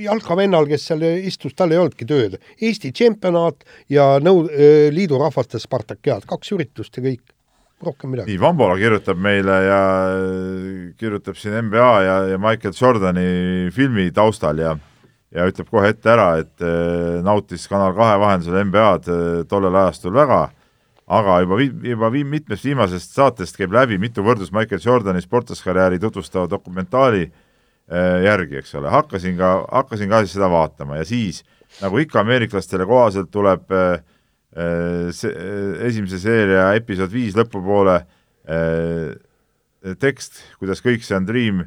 jalkavennal, 0.00 0.70
kes 0.70 0.86
seal 0.90 1.04
istus, 1.18 1.56
tal 1.56 1.74
ei 1.74 1.80
olnudki 1.80 2.06
tööd. 2.08 2.38
Eesti 2.56 2.92
tšempionaat 2.96 3.66
ja 3.92 4.14
nõu-, 4.22 4.46
liidu 4.94 5.20
rahvaste 5.20 5.60
Spartakiaad, 5.60 6.24
kaks 6.30 6.56
üritust 6.56 6.96
ja 6.96 7.04
kõik, 7.04 7.26
rohkem 7.84 8.12
midagi. 8.12 8.30
nii, 8.30 8.40
Vambola 8.40 8.76
kirjutab 8.80 9.20
meile 9.20 9.56
ja 9.64 9.80
äh, 10.12 10.92
kirjutab 11.00 11.38
siin 11.40 11.56
NBA 11.66 11.90
ja, 12.04 12.16
ja 12.34 12.38
Michael 12.40 12.76
Jordani 12.76 13.28
filmi 13.74 14.10
taustal 14.14 14.60
ja 14.60 14.76
ja 15.34 15.46
ütleb 15.46 15.68
kohe 15.70 15.92
ette 15.92 16.10
ära, 16.10 16.30
et 16.42 16.64
äh, 16.64 17.20
nautis 17.24 17.68
Kanal 17.70 17.94
kahe 17.96 18.16
vahendusel 18.20 18.64
NBA-d 18.66 19.10
äh, 19.10 19.28
tollel 19.50 19.76
ajastul 19.84 20.14
väga, 20.16 20.40
aga 21.10 21.38
juba 21.44 21.60
vi-, 21.60 21.70
juba 21.92 22.10
vi-, 22.14 22.26
mitmest 22.26 22.66
viimasest 22.66 23.14
saatest 23.14 23.58
käib 23.58 23.74
läbi 23.74 23.98
mitu 24.02 24.24
võrdlust 24.26 24.54
Michael 24.56 24.82
Jordani 24.82 25.22
sportlaskarjääri 25.22 26.02
tutvustava 26.02 26.50
dokumentaali 26.50 27.28
äh, 27.28 28.20
järgi, 28.26 28.58
eks 28.62 28.74
ole, 28.80 28.90
hakkasin 28.90 29.38
ka, 29.38 29.54
hakkasin 29.70 30.10
ka 30.10 30.24
siis 30.24 30.34
seda 30.38 30.50
vaatama 30.50 30.98
ja 30.98 31.06
siis 31.06 31.44
nagu 31.80 32.02
ikka 32.02 32.24
ameeriklastele 32.24 32.86
kohaselt 32.88 33.30
tuleb 33.30 33.68
see, 35.14 35.30
esimese 35.86 36.18
seeria 36.18 36.72
episood 36.74 37.12
viis 37.14 37.36
lõpupoole 37.38 38.00
tekst, 40.02 40.40
kuidas 40.58 40.82
kõik 40.82 41.06
see 41.06 41.14
on 41.14 41.28
Dream 41.28 41.60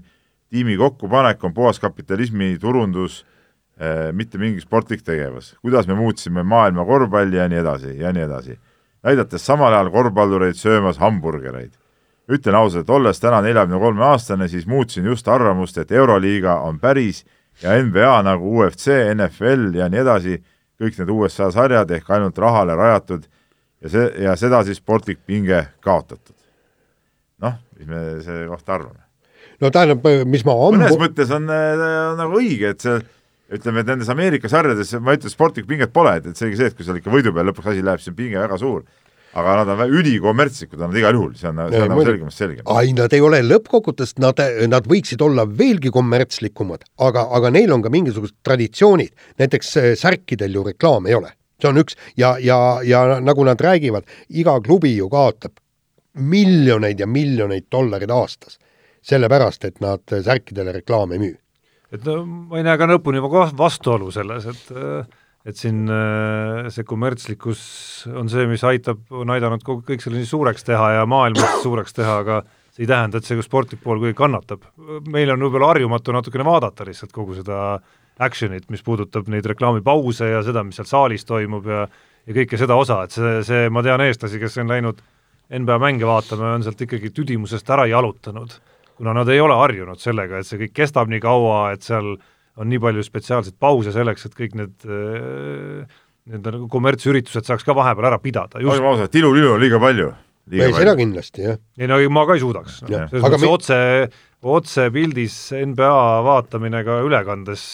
tiimi 0.52 0.76
kokkupanek, 0.76 1.40
on 1.48 1.56
puhas 1.56 1.80
kapitalismi 1.80 2.58
turundus 2.60 3.22
mitte 4.14 4.38
mingi 4.38 4.62
sportlik 4.62 5.04
tegevus. 5.04 5.56
kuidas 5.62 5.88
me 5.88 5.94
muutsime 5.94 6.44
maailma 6.44 6.86
korvpalli 6.86 7.38
ja 7.38 7.48
nii 7.50 7.60
edasi 7.60 7.98
ja 8.00 8.12
nii 8.14 8.24
edasi. 8.24 8.60
näidates 9.04 9.46
samal 9.46 9.74
ajal 9.74 9.90
korvpallureid 9.92 10.56
söömas 10.56 10.98
hamburgereid. 10.98 11.74
ütlen 12.30 12.56
ausalt, 12.56 12.90
olles 12.90 13.20
täna 13.20 13.42
neljakümne 13.42 13.80
kolme 13.80 14.06
aastane, 14.06 14.48
siis 14.48 14.68
muutsin 14.68 15.06
just 15.06 15.28
arvamust, 15.28 15.78
et 15.78 15.92
Euroliiga 15.92 16.60
on 16.62 16.80
päris 16.80 17.26
ja 17.62 17.84
NBA 17.84 18.22
nagu 18.24 18.60
UFC, 18.60 18.92
NFL 19.16 19.76
ja 19.76 19.90
nii 19.90 20.00
edasi, 20.00 20.38
kõik 20.82 20.98
need 21.00 21.10
USA 21.10 21.52
sarjad 21.52 21.92
ehk 21.92 22.10
ainult 22.10 22.38
rahale 22.38 22.76
rajatud 22.76 23.28
ja 23.84 23.90
see, 23.90 24.10
ja 24.24 24.36
seda 24.40 24.64
siis 24.64 24.80
sportlik 24.80 25.20
pinge 25.26 25.66
kaotatud. 25.84 26.36
noh, 27.44 27.58
mis 27.78 27.88
me 27.88 28.04
selle 28.24 28.48
kohta 28.48 28.78
arvame? 28.78 29.04
no 29.62 29.72
tähendab, 29.72 30.08
mis 30.28 30.46
ma 30.48 30.56
ammu 30.56 30.80
mõnes 30.80 30.98
mõttes 31.00 31.34
on 31.36 31.50
äh, 31.52 31.84
nagu 32.20 32.40
õige, 32.40 32.74
et 32.74 32.84
see 32.84 33.02
ütleme, 33.54 33.84
et 33.84 33.92
nendes 33.92 34.10
Ameerika 34.12 34.50
sarjades, 34.52 34.96
ma 35.04 35.14
ei 35.14 35.22
ütle, 35.22 35.32
sportlikku 35.32 35.70
pinget 35.70 35.94
pole, 35.94 36.18
et, 36.20 36.28
et 36.32 36.40
selge 36.40 36.60
see, 36.60 36.72
et 36.72 36.76
kui 36.78 36.88
seal 36.88 37.00
ikka 37.00 37.14
võidu 37.14 37.34
peal 37.36 37.50
lõpuks 37.50 37.72
asi 37.74 37.86
läheb, 37.86 38.02
siis 38.02 38.14
on 38.14 38.20
pinge 38.20 38.42
väga 38.42 38.60
suur. 38.62 38.84
aga 39.34 39.54
nad 39.66 39.70
on 39.74 39.96
ülikommertslikud, 39.98 40.78
on 40.78 40.92
nad 40.92 40.98
igal 41.00 41.16
juhul, 41.18 41.32
see 41.34 41.48
on, 41.50 41.62
see 41.72 41.80
Ei, 41.80 41.86
on 41.88 41.90
nagu 41.90 42.04
selgemast 42.06 42.42
selgem. 42.44 42.68
ai, 42.70 42.92
nad 42.94 43.14
ei 43.18 43.24
ole 43.26 43.40
lõppkokkuvõttes, 43.42 44.14
nad, 44.22 44.42
nad 44.70 44.90
võiksid 44.90 45.24
olla 45.26 45.48
veelgi 45.50 45.90
kommertslikumad, 45.94 46.86
aga, 47.02 47.26
aga 47.40 47.50
neil 47.56 47.74
on 47.74 47.82
ka 47.82 47.90
mingisugused 47.94 48.38
traditsioonid, 48.46 49.16
näiteks 49.42 49.74
eh, 49.82 49.90
särkidel 49.98 50.54
ju 50.54 50.68
reklaam 50.70 51.10
ei 51.10 51.18
ole, 51.18 51.34
see 51.58 51.72
on 51.72 51.82
üks 51.82 51.98
ja, 52.14 52.36
ja, 52.38 52.60
ja 52.86 53.04
nagu 53.26 53.46
nad 53.50 53.62
räägivad, 53.62 54.06
iga 54.30 54.60
klubi 54.62 54.94
ju 54.94 55.10
kaotab 55.10 55.58
miljoneid 56.14 57.00
ja 57.00 57.08
miljoneid 57.10 57.72
dollareid 57.72 58.14
aastas, 58.14 58.60
sellepärast 59.02 59.66
et 59.66 59.82
nad 59.82 60.14
särkidele 60.14 60.78
reklaami 60.78 61.18
ei 61.18 61.24
müü. 61.26 61.38
Et 61.94 62.08
no 62.08 62.22
ma 62.26 62.60
ei 62.60 62.66
näe 62.66 62.80
ka 62.80 62.88
lõpuni 62.90 63.22
vastuolu 63.24 64.12
selles, 64.14 64.50
et 64.50 64.74
et 65.44 65.60
siin 65.60 65.82
see 66.72 66.86
kommertslikkus 66.88 67.62
on 68.16 68.30
see, 68.32 68.46
mis 68.48 68.62
aitab, 68.64 69.02
on 69.12 69.34
aidanud 69.34 69.64
kogu, 69.68 69.82
kõik 69.90 70.00
selle 70.00 70.22
nii 70.22 70.30
suureks 70.30 70.64
teha 70.64 70.86
ja 71.02 71.02
maailmas 71.10 71.58
suureks 71.66 71.98
teha, 71.98 72.14
aga 72.24 72.38
see 72.72 72.86
ei 72.86 72.88
tähenda, 72.88 73.20
et 73.20 73.28
see 73.28 73.44
sportlik 73.44 73.82
pool 73.84 74.00
kuidagi 74.00 74.16
kannatab. 74.22 74.64
meil 75.12 75.34
on 75.36 75.44
võib-olla 75.44 75.74
harjumatu 75.74 76.16
natukene 76.16 76.48
vaadata 76.48 76.88
lihtsalt 76.88 77.12
kogu 77.12 77.36
seda 77.36 77.58
action'it, 78.24 78.70
mis 78.72 78.86
puudutab 78.88 79.28
neid 79.28 79.46
reklaamipause 79.52 80.32
ja 80.32 80.40
seda, 80.48 80.64
mis 80.64 80.80
seal 80.80 80.88
saalis 80.88 81.28
toimub 81.28 81.68
ja 81.68 81.84
ja 82.28 82.36
kõike 82.38 82.60
seda 82.60 82.78
osa, 82.80 83.02
et 83.06 83.16
see, 83.16 83.40
see, 83.48 83.68
ma 83.74 83.84
tean 83.86 84.04
eestlasi, 84.04 84.40
kes 84.42 84.58
on 84.64 84.72
läinud 84.72 85.02
NBA 85.54 85.80
mänge 85.82 86.08
vaatama 86.08 86.50
ja 86.52 86.60
on 86.60 86.66
sealt 86.66 86.82
ikkagi 86.86 87.12
tüdimusest 87.16 87.70
ära 87.74 87.86
jalutanud, 87.92 88.56
kuna 88.98 89.16
nad 89.18 89.30
ei 89.34 89.42
ole 89.42 89.58
harjunud 89.58 90.02
sellega, 90.02 90.40
et 90.40 90.50
see 90.50 90.62
kõik 90.62 90.74
kestab 90.84 91.12
nii 91.12 91.22
kaua, 91.24 91.74
et 91.76 91.86
seal 91.86 92.16
on 92.54 92.70
nii 92.70 92.82
palju 92.82 93.04
spetsiaalseid 93.06 93.58
pause 93.62 93.94
selleks, 93.96 94.28
et 94.28 94.36
kõik 94.38 94.58
need 94.60 94.90
need 96.30 96.46
nagu 96.48 96.68
kommertsüritused 96.72 97.48
saaks 97.48 97.66
ka 97.68 97.76
vahepeal 97.76 98.08
ära 98.14 98.20
pidada, 98.24 98.62
just 98.64 98.78
olgem 98.78 98.92
ausad, 98.94 99.12
tilulilu 99.12 99.56
on 99.56 99.64
liiga 99.64 99.80
palju. 99.84 100.14
ei, 100.52 100.72
seda 100.76 100.96
kindlasti, 101.00 101.48
jah. 101.50 101.60
ei 101.80 101.90
no 101.90 101.98
ma 102.14 102.26
ka 102.28 102.38
ei 102.38 102.44
suudaks 102.44 102.82
no. 102.86 102.92
Selles 103.12 103.26
Aga 103.28 103.40
mõttes 103.40 103.44
me- 103.44 103.54
otse, 103.58 103.80
otsepildis 104.58 105.38
NBA 105.72 106.00
vaatamine 106.28 106.84
ka 106.88 107.00
ülekandes 107.04 107.66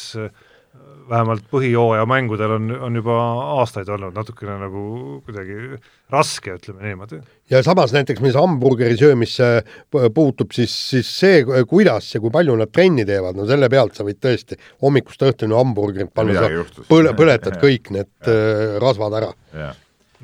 vähemalt 1.09 1.45
põhijooaja 1.49 2.05
mängudel 2.09 2.55
on, 2.57 2.69
on 2.89 2.99
juba 2.99 3.15
aastaid 3.59 3.89
olnud 3.89 4.17
natukene 4.17 4.59
nagu 4.61 4.83
kuidagi 5.25 5.79
raske, 6.09 6.55
ütleme 6.57 6.81
niimoodi. 6.87 7.19
ja 7.53 7.59
samas 7.65 7.91
näiteks, 7.93 8.21
mis 8.25 8.35
hamburgeri 8.37 8.97
söömisse 8.97 9.49
pu- 9.93 10.09
puutub, 10.15 10.51
siis, 10.55 10.73
siis 10.89 11.09
see, 11.19 11.43
kuidas 11.69 12.07
ja 12.15 12.21
kui 12.23 12.31
palju 12.33 12.55
nad 12.57 12.71
trenni 12.73 13.05
teevad, 13.05 13.37
no 13.37 13.45
selle 13.49 13.69
pealt 13.69 13.97
sa 13.97 14.05
võid 14.07 14.17
tõesti 14.23 14.57
hommikust 14.81 15.21
õhtuni 15.27 15.53
hamburgerit 15.57 16.13
panna, 16.13 16.47
sa 16.47 16.83
põle, 16.89 17.13
põletad 17.17 17.59
Ja. 17.59 17.61
kõik 17.65 17.91
need 17.93 18.09
äh, 18.29 18.77
rasvad 18.81 19.19
ära. 19.21 19.33
jah, 19.53 19.75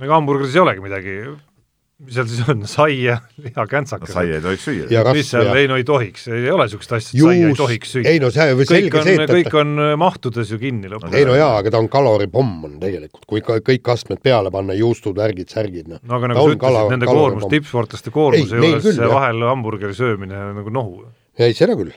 ega 0.02 0.18
hamburgeris 0.18 0.56
ei 0.58 0.64
olegi 0.66 0.84
midagi, 0.86 1.18
mis 2.04 2.16
seal 2.18 2.26
siis 2.28 2.48
on, 2.52 2.64
sai 2.68 2.98
ja 3.06 3.14
no 3.24 3.44
lihakäntsakad 3.46 4.10
sai 4.12 4.34
ei 4.36 4.42
tohiks 4.44 4.66
süüa 4.68 4.88
Ja 4.92 5.04
mis 5.16 5.30
seal, 5.32 5.48
ei 5.56 5.68
no 5.72 5.78
ei 5.80 5.86
tohiks, 5.88 6.26
ei 6.28 6.50
ole 6.52 6.66
niisugust 6.68 6.92
asja, 6.98 7.16
et 7.16 7.24
saia 7.24 7.48
ei 7.48 7.56
tohiks 7.56 7.94
süüa. 7.96 8.10
ei 8.12 8.20
no 8.20 8.32
see 8.36 8.48
või 8.52 8.68
kõik 8.68 8.74
selge 8.74 9.00
on 9.00 9.08
see,, 9.08 9.22
et 9.24 9.32
kõik 9.32 9.56
on 9.62 9.72
mahtudes 10.02 10.52
ju 10.52 10.60
kinni 10.60 10.92
lõpuks. 10.92 11.16
ei 11.16 11.28
no 11.30 11.38
jaa, 11.40 11.54
aga 11.62 11.72
ta 11.72 11.80
on 11.80 11.88
kaloripomm 11.94 12.68
on 12.68 12.74
tegelikult, 12.82 13.24
kui 13.32 13.44
ka 13.46 13.62
kõik 13.64 13.92
astmed 13.96 14.20
peale 14.28 14.52
panna, 14.52 14.76
juustud, 14.76 15.16
värgid, 15.16 15.54
särgid, 15.56 15.88
noh. 15.94 16.04
no 16.04 16.20
aga 16.20 16.34
nagu 16.34 16.44
sa 16.44 16.50
on 16.50 16.58
ütlesid 16.58 16.92
nende 16.98 17.10
koormus, 17.14 17.48
tippsportlaste 17.56 18.16
koormuse 18.16 18.60
juures 18.60 19.00
vahel 19.16 19.48
hamburgeri 19.48 19.96
söömine 19.96 20.42
on 20.50 20.60
nagu 20.60 20.76
nohu. 20.76 21.08
ei, 21.40 21.56
seda 21.56 21.80
küll. 21.80 21.96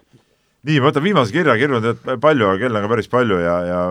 nii, 0.62 0.78
ma 0.78 0.92
võtan 0.92 1.08
viimase 1.10 1.34
kirja, 1.34 1.58
kirjutatud 1.58 2.22
palju, 2.22 2.52
aga 2.52 2.62
kell 2.62 2.78
on 2.78 2.86
ka 2.86 2.94
päris 2.94 3.10
palju 3.10 3.42
ja, 3.42 3.58
ja 3.66 3.82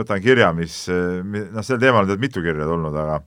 võtan 0.00 0.24
kirja, 0.24 0.54
mis, 0.56 0.86
noh, 0.88 1.60
sel 1.60 1.84
teemal 1.84 2.08
on 2.08 2.14
tead 2.14 2.24
mitu 2.24 2.40
kirja 2.40 2.64
tulnud, 2.64 2.96
aga 2.96 3.20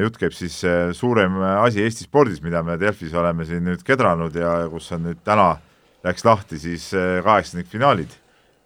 jutt 0.00 0.18
käib 0.20 0.32
siis 0.32 0.56
eh, 0.64 0.92
suurem 0.96 1.38
asi 1.60 1.82
Eesti 1.84 2.08
spordis, 2.08 2.42
mida 2.42 2.62
me 2.62 2.78
Delfis 2.80 3.14
oleme 3.14 3.44
siin 3.44 3.64
nüüd 3.66 3.82
kedranud 3.84 4.34
ja 4.36 4.64
kus 4.72 4.90
on 4.96 5.04
nüüd 5.10 5.20
täna 5.24 5.54
läks 6.04 6.24
lahti 6.24 6.58
siis 6.60 6.90
kaheksandikfinaalid 7.24 8.12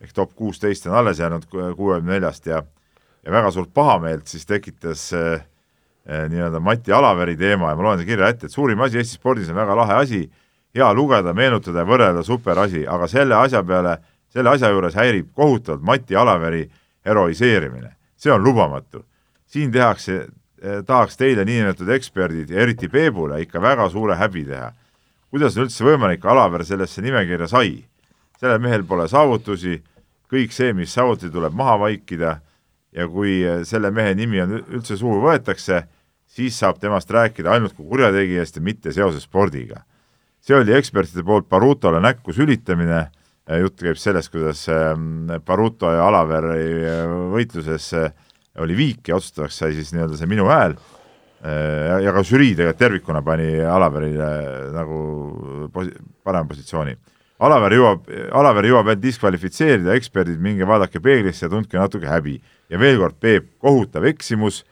ehk 0.02 0.14
top 0.14 0.34
kuusteist 0.38 0.86
on 0.86 0.94
alles 0.98 1.18
jäänud 1.18 1.46
kuuekümne 1.50 2.16
neljast 2.16 2.46
ja 2.46 2.62
ja 3.28 3.32
väga 3.32 3.50
suurt 3.50 3.74
pahameelt 3.74 4.26
siis 4.26 4.46
tekitas 4.46 5.12
eh, 5.12 5.40
nii-öelda 6.28 6.60
Mati 6.60 6.92
Alaveri 6.92 7.36
teema 7.36 7.70
ja 7.70 7.76
ma 7.76 7.84
loen 7.84 7.98
selle 7.98 8.08
kirja 8.08 8.30
ette, 8.32 8.48
et 8.48 8.54
suurim 8.54 8.80
asi 8.80 9.00
Eesti 9.00 9.18
spordis 9.18 9.50
on 9.52 9.58
väga 9.58 9.76
lahe 9.76 9.98
asi, 10.00 10.22
hea 10.74 10.88
lugeda, 10.96 11.34
meenutada 11.36 11.82
ja 11.82 11.88
võrrelda, 11.88 12.22
super 12.24 12.62
asi, 12.64 12.86
aga 12.88 13.08
selle 13.10 13.36
asja 13.36 13.62
peale, 13.66 13.98
selle 14.32 14.54
asja 14.54 14.70
juures 14.72 14.96
häirib 14.96 15.28
kohutavalt 15.36 15.84
Mati 15.84 16.16
Alaveri 16.16 16.64
heroiseerimine. 17.04 17.92
see 18.16 18.32
on 18.32 18.42
lubamatu. 18.42 19.04
siin 19.46 19.72
tehakse 19.72 20.14
eh,, 20.16 20.26
tahaks 20.86 21.16
teile 21.16 21.44
niinimetatud 21.46 21.90
eksperdid 21.94 22.50
ja 22.50 22.62
eriti 22.64 22.88
Peebule 22.88 23.40
ikka 23.42 23.62
väga 23.62 23.88
suure 23.90 24.16
häbi 24.18 24.44
teha. 24.48 24.72
kuidas 25.30 25.56
on 25.56 25.66
üldse 25.66 25.84
võimalik, 25.84 26.24
Alaver 26.24 26.64
sellesse 26.64 27.02
nimekirja 27.02 27.48
sai. 27.48 27.84
sellel 28.40 28.58
mehel 28.58 28.84
pole 28.84 29.08
saavutusi, 29.08 29.82
kõik 30.30 30.52
see, 30.52 30.72
mis 30.72 30.92
saavutati, 30.94 31.30
tuleb 31.32 31.52
maha 31.52 31.78
vaikida 31.78 32.40
ja 32.92 33.08
kui 33.08 33.42
selle 33.64 33.90
mehe 33.90 34.14
nimi 34.14 34.40
on 34.40 34.58
üldse 34.60 34.96
suhu 34.96 35.20
võetakse, 35.22 35.82
siis 36.26 36.58
saab 36.58 36.78
temast 36.80 37.10
rääkida 37.10 37.50
ainult 37.52 37.74
kui 37.76 37.86
kurjategijast 37.88 38.56
ja 38.56 38.62
mitte 38.62 38.92
seoses 38.92 39.22
spordiga. 39.22 39.82
see 40.40 40.56
oli 40.56 40.72
ekspertide 40.72 41.22
poolt 41.22 41.48
Barutole 41.48 42.00
näkku 42.00 42.32
sülitamine, 42.32 43.10
jutt 43.60 43.80
käib 43.80 43.96
sellest, 43.96 44.30
kuidas 44.32 44.66
Baruto 45.44 45.90
ja 45.92 46.06
Alaveri 46.08 46.84
võitluses 47.32 47.92
oli 48.62 48.76
viik 48.76 49.08
ja 49.08 49.16
otsustavaks 49.18 49.58
sai 49.62 49.74
siis 49.76 49.92
nii-öelda 49.94 50.18
see 50.18 50.30
minu 50.30 50.48
hääl 50.50 50.76
ja, 51.44 51.98
ja 52.02 52.14
ka 52.14 52.22
žürii 52.26 52.54
tegelikult 52.58 52.80
tervikuna 52.80 53.22
pani 53.22 53.60
Alaverile 53.62 54.30
nagu 54.74 54.98
posi-, 55.74 55.94
parema 56.24 56.48
positsiooni. 56.50 56.96
Alaver 57.38 57.76
jõuab, 57.76 58.08
Alaver 58.34 58.66
jõuab 58.66 58.88
end 58.90 59.02
diskvalifitseerida, 59.04 59.94
eksperdid, 59.94 60.40
minge 60.42 60.66
vaadake 60.66 60.98
peeglisse 61.02 61.46
ja 61.46 61.52
tundke 61.52 61.78
natuke 61.78 62.08
häbi. 62.10 62.40
ja 62.68 62.78
veel 62.78 62.98
kord, 62.98 63.14
Peep, 63.20 63.52
kohutav 63.62 64.04
eksimus, 64.04 64.64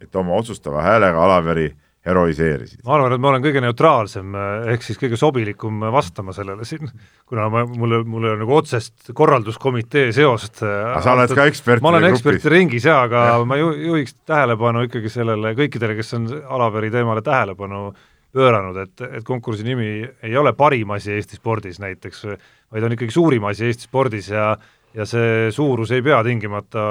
et 0.00 0.14
oma 0.16 0.36
otsustava 0.36 0.82
häälega 0.82 1.24
Alaveri 1.24 1.72
heroiseerisid. 2.06 2.80
ma 2.86 2.96
arvan, 2.96 3.14
et 3.14 3.22
ma 3.22 3.30
olen 3.30 3.44
kõige 3.44 3.62
neutraalsem 3.62 4.34
ehk 4.72 4.82
siis 4.82 4.98
kõige 4.98 5.18
sobilikum 5.20 5.84
vastama 5.94 6.34
sellele 6.34 6.66
siin, 6.66 6.90
kuna 7.30 7.46
ma, 7.52 7.62
mul, 7.68 8.00
mul 8.08 8.26
ei 8.26 8.34
ole 8.34 8.42
nagu 8.42 8.56
otsest 8.56 9.12
korralduskomitee 9.14 10.10
seost. 10.14 10.64
aga 10.66 11.02
sa 11.04 11.14
oled 11.14 11.34
ka 11.38 11.46
ekspertide 11.50 11.86
ma 11.86 11.94
olen 11.94 12.08
ekspertide 12.10 12.54
ringis 12.56 12.88
jaa, 12.90 13.04
aga 13.06 13.24
ja. 13.30 13.38
ma 13.46 13.60
ju, 13.60 13.70
juhiks 13.92 14.16
tähelepanu 14.26 14.86
ikkagi 14.88 15.12
sellele 15.14 15.54
kõikidele, 15.58 15.96
kes 15.98 16.12
on 16.18 16.28
Alaveri 16.58 16.90
teemale 16.90 17.22
tähelepanu 17.22 17.92
pööranud, 18.32 18.82
et, 18.82 19.06
et 19.20 19.24
konkursi 19.28 19.64
nimi 19.66 20.02
ei 20.02 20.36
ole 20.40 20.54
parim 20.58 20.94
asi 20.96 21.14
Eesti 21.14 21.38
spordis 21.38 21.78
näiteks, 21.82 22.24
vaid 22.72 22.86
on 22.88 22.96
ikkagi 22.96 23.14
suurim 23.14 23.46
asi 23.50 23.68
Eesti 23.70 23.90
spordis 23.90 24.32
ja 24.32 24.54
ja 24.92 25.06
see 25.08 25.48
suurus 25.54 25.88
ei 25.96 26.02
pea 26.04 26.18
tingimata 26.24 26.82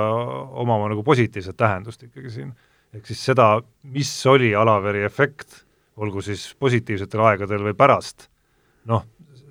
omama 0.57 0.87
nagu 0.89 1.03
positiivset 1.05 1.57
tähendust 1.57 2.01
ikkagi 2.07 2.31
siin 2.33 2.47
ehk 2.95 3.07
siis 3.07 3.23
seda, 3.31 3.53
mis 3.93 4.11
oli 4.29 4.51
Alaveri 4.57 5.05
efekt, 5.07 5.61
olgu 6.01 6.23
siis 6.25 6.49
positiivsetel 6.59 7.23
aegadel 7.29 7.63
või 7.69 7.75
pärast, 7.77 8.27
noh, 8.91 9.05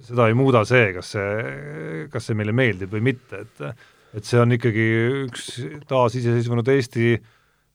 seda 0.05 0.27
ei 0.29 0.37
muuda 0.37 0.65
see, 0.69 0.91
kas 0.97 1.15
see, 1.15 2.05
kas 2.13 2.29
see 2.29 2.39
meile 2.39 2.55
meeldib 2.57 2.93
või 2.97 3.11
mitte, 3.13 3.47
et 3.47 3.67
et 4.11 4.27
see 4.27 4.41
on 4.43 4.51
ikkagi 4.51 4.85
üks 5.29 5.45
taasiseseisvunud 5.87 6.67
Eesti 6.73 7.13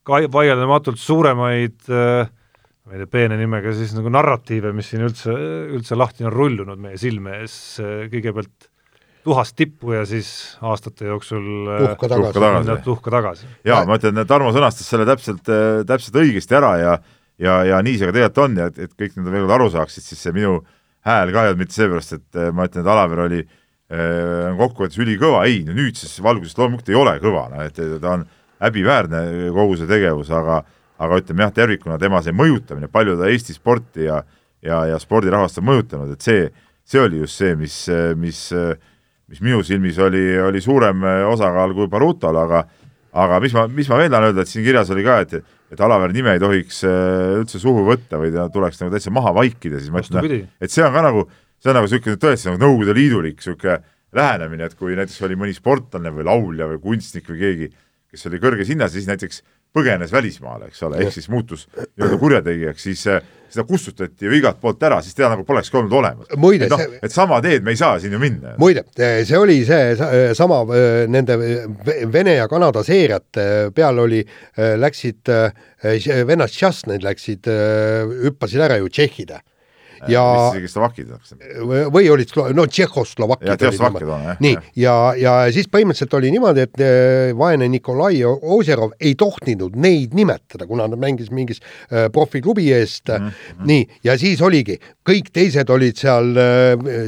ka-, 0.04 0.26
vaieldamatult 0.28 1.00
suuremaid 1.00 1.88
ma 1.88 2.94
ei 2.94 3.02
tea, 3.02 3.10
peene 3.10 3.38
nimega 3.40 3.72
siis 3.74 3.94
nagu 3.96 4.12
narratiive, 4.12 4.74
mis 4.76 4.92
siin 4.92 5.06
üldse, 5.08 5.32
üldse 5.78 5.96
lahti 5.96 6.28
on 6.28 6.34
rullunud 6.36 6.82
meie 6.82 7.00
silme 7.02 7.40
ees, 7.40 7.56
kõigepealt 8.12 8.68
tuhast 9.26 9.56
tippu 9.58 9.96
ja 9.96 10.06
siis 10.06 10.30
aastate 10.62 11.10
jooksul 11.10 11.44
tuhka 11.82 12.10
tagasi, 12.12 12.32
tuhka 12.34 12.46
tagasi. 12.46 12.78
tuhka 12.86 13.14
tagasi. 13.18 13.52
jaa, 13.66 13.82
ma 13.90 13.98
ütlen, 14.00 14.22
Tarmo 14.30 14.54
sõnastas 14.54 14.88
selle 14.90 15.08
täpselt, 15.10 15.44
täpselt 15.90 16.22
õigesti 16.22 16.58
ära 16.58 16.72
ja 16.82 16.96
ja, 17.42 17.60
ja 17.68 17.82
nii 17.84 17.98
see 18.00 18.10
ka 18.10 18.16
tegelikult 18.16 18.44
on 18.46 18.58
ja 18.62 18.70
et, 18.72 18.80
et 18.86 18.94
kõik 18.96 19.18
need 19.18 19.30
veel 19.34 19.46
kord 19.46 19.56
aru 19.58 19.70
saaksid, 19.74 20.06
siis 20.06 20.22
see 20.24 20.36
minu 20.36 20.60
hääl 21.06 21.34
ka 21.34 21.44
ei 21.44 21.52
olnud 21.52 21.62
mitte 21.64 21.78
seepärast, 21.78 22.16
et 22.18 22.40
ma 22.56 22.68
ütlen, 22.70 22.86
et 22.86 22.92
Alaver 22.94 23.26
oli 23.26 23.42
äh, 23.44 24.56
kokkuvõttes 24.60 25.02
ülikõva, 25.02 25.44
ei, 25.50 25.64
no 25.68 25.76
nüüdses 25.78 26.16
valguses 26.24 26.58
loomulikult 26.58 26.94
ei 26.94 27.00
ole 27.02 27.18
kõva, 27.24 27.48
noh 27.52 27.66
et 27.66 27.82
ta 28.02 28.16
on 28.16 28.26
häbiväärne 28.64 29.52
kogu 29.56 29.78
see 29.80 29.90
tegevus, 29.90 30.32
aga 30.34 30.64
aga 30.96 31.18
ütleme 31.20 31.44
jah, 31.44 31.52
tervikuna 31.52 31.98
tema 32.00 32.22
see 32.24 32.32
mõjutamine, 32.32 32.88
palju 32.88 33.18
ta 33.20 33.28
Eesti 33.28 33.58
sporti 33.58 34.08
ja 34.08 34.22
ja, 34.66 34.86
ja 34.90 35.00
spordirahvast 35.02 35.60
on 35.62 35.68
mõjutanud, 35.68 36.14
et 36.16 36.26
see, 36.26 36.46
see 36.88 37.02
oli 37.04 37.20
just 37.22 37.42
see, 37.42 37.56
mis, 37.60 37.76
mis 38.18 38.40
äh, 38.56 38.74
mis 39.32 39.42
minu 39.42 39.62
silmis 39.66 39.98
oli, 40.02 40.24
oli 40.40 40.62
suurem 40.62 41.04
äh, 41.06 41.22
osakaal 41.30 41.74
kui 41.78 41.90
Barutol, 41.92 42.38
aga 42.44 42.66
aga 43.16 43.40
mis 43.40 43.54
ma, 43.56 43.66
mis 43.72 43.88
ma 43.90 44.00
veel 44.02 44.12
tahan 44.12 44.30
öelda, 44.30 44.44
et 44.44 44.52
siin 44.52 44.66
kirjas 44.66 44.92
oli 44.94 45.06
ka, 45.06 45.20
et 45.26 45.38
et 45.74 45.82
Alaver 45.82 46.12
nime 46.14 46.36
ei 46.36 46.40
tohiks 46.40 46.84
äh, 46.86 47.40
üldse 47.40 47.60
suhu 47.60 47.86
võtta 47.88 48.20
või 48.22 48.30
ta 48.36 48.46
tuleks 48.54 48.78
nagu 48.82 48.94
täitsa 48.94 49.12
maha 49.16 49.34
vaikida, 49.36 49.80
siis 49.82 49.92
ma 49.92 50.04
ütlen, 50.04 50.46
et 50.62 50.72
see 50.72 50.84
on 50.86 50.94
ka 50.94 51.02
nagu, 51.08 51.26
see 51.58 51.72
on 51.72 51.80
nagu 51.80 51.90
niisugune 51.90 52.22
tõesti 52.22 52.52
nagu 52.52 52.62
Nõukogude 52.62 52.96
Liidulik 52.96 53.42
niisugune 53.42 53.80
lähenemine, 54.16 54.70
et 54.70 54.78
kui 54.80 54.96
näiteks 54.96 55.24
oli 55.28 55.36
mõni 55.40 55.56
sportlane 55.58 56.14
või 56.14 56.28
laulja 56.28 56.70
või 56.70 56.80
kunstnik 56.84 57.28
või 57.32 57.42
keegi, 57.42 57.72
kes 58.14 58.30
oli 58.30 58.40
kõrges 58.44 58.70
hinnas, 58.72 58.94
siis 58.94 59.10
näiteks 59.10 59.42
põgenes 59.76 60.14
välismaale, 60.14 60.70
eks 60.72 60.84
ole, 60.88 61.02
ehk 61.04 61.14
siis 61.14 61.28
muutus 61.32 61.66
nii-öelda 61.76 62.20
kurjategijaks, 62.22 62.86
siis 62.88 63.02
äh, 63.12 63.24
seda 63.52 63.66
kustutati 63.68 64.28
ju 64.28 64.36
igalt 64.36 64.60
poolt 64.62 64.84
ära, 64.88 65.02
siis 65.04 65.16
teda 65.18 65.34
nagu 65.34 65.46
polekski 65.48 65.80
olnud 65.80 65.96
olemas. 65.96 66.30
et 66.32 66.72
noh 66.72 66.84
et 67.02 67.14
sama 67.14 67.42
teed 67.44 67.66
me 67.66 67.76
ei 67.76 67.80
saa 67.80 68.00
siin 68.00 68.16
ju 68.16 68.20
minna. 68.22 68.56
muide, 68.62 68.86
see 68.98 69.40
oli 69.40 69.62
see 69.68 70.34
sama 70.38 70.62
nende 71.12 71.38
Vene 72.12 72.38
ja 72.38 72.48
Kanada 72.52 72.84
seeriate 72.84 73.48
peal 73.76 74.00
oli, 74.06 74.22
läksid 74.58 75.34
vennad 76.28 76.52
Šastnõid 76.52 77.04
läksid, 77.06 77.52
hüppasid 78.26 78.64
ära 78.66 78.80
ju 78.82 78.90
tšehhide 78.90 79.42
ja 80.11 80.23
mis 80.36 80.60
isegi 80.60 80.72
slovakid 80.72 81.11
või 81.94 82.10
olid, 82.14 82.32
no 82.56 82.65
Tšehhoslovakid 82.69 83.52
nii, 84.44 84.56
ja, 84.82 84.95
ja 85.19 85.36
siis 85.56 85.69
põhimõtteliselt 85.72 86.18
oli 86.19 86.32
niimoodi, 86.36 86.65
et 86.68 86.84
eh, 86.84 87.34
vaene 87.38 87.69
Nikolai 87.72 88.22
Ožerov 88.26 88.95
ei 88.99 89.15
tohtinud 89.19 89.77
neid 89.80 90.15
nimetada, 90.18 90.68
kuna 90.69 90.88
nad 90.91 91.02
mängisid 91.02 91.36
mingis 91.36 91.61
äh, 91.61 92.07
profiklubi 92.14 92.72
eest. 92.76 93.10
Mm, 93.10 93.30
-hmm. 93.30 93.65
nii, 93.72 93.88
ja 94.03 94.18
siis 94.18 94.41
oligi, 94.41 94.80
kõik 95.06 95.32
teised 95.34 95.69
olid 95.69 95.98
seal, 95.99 96.34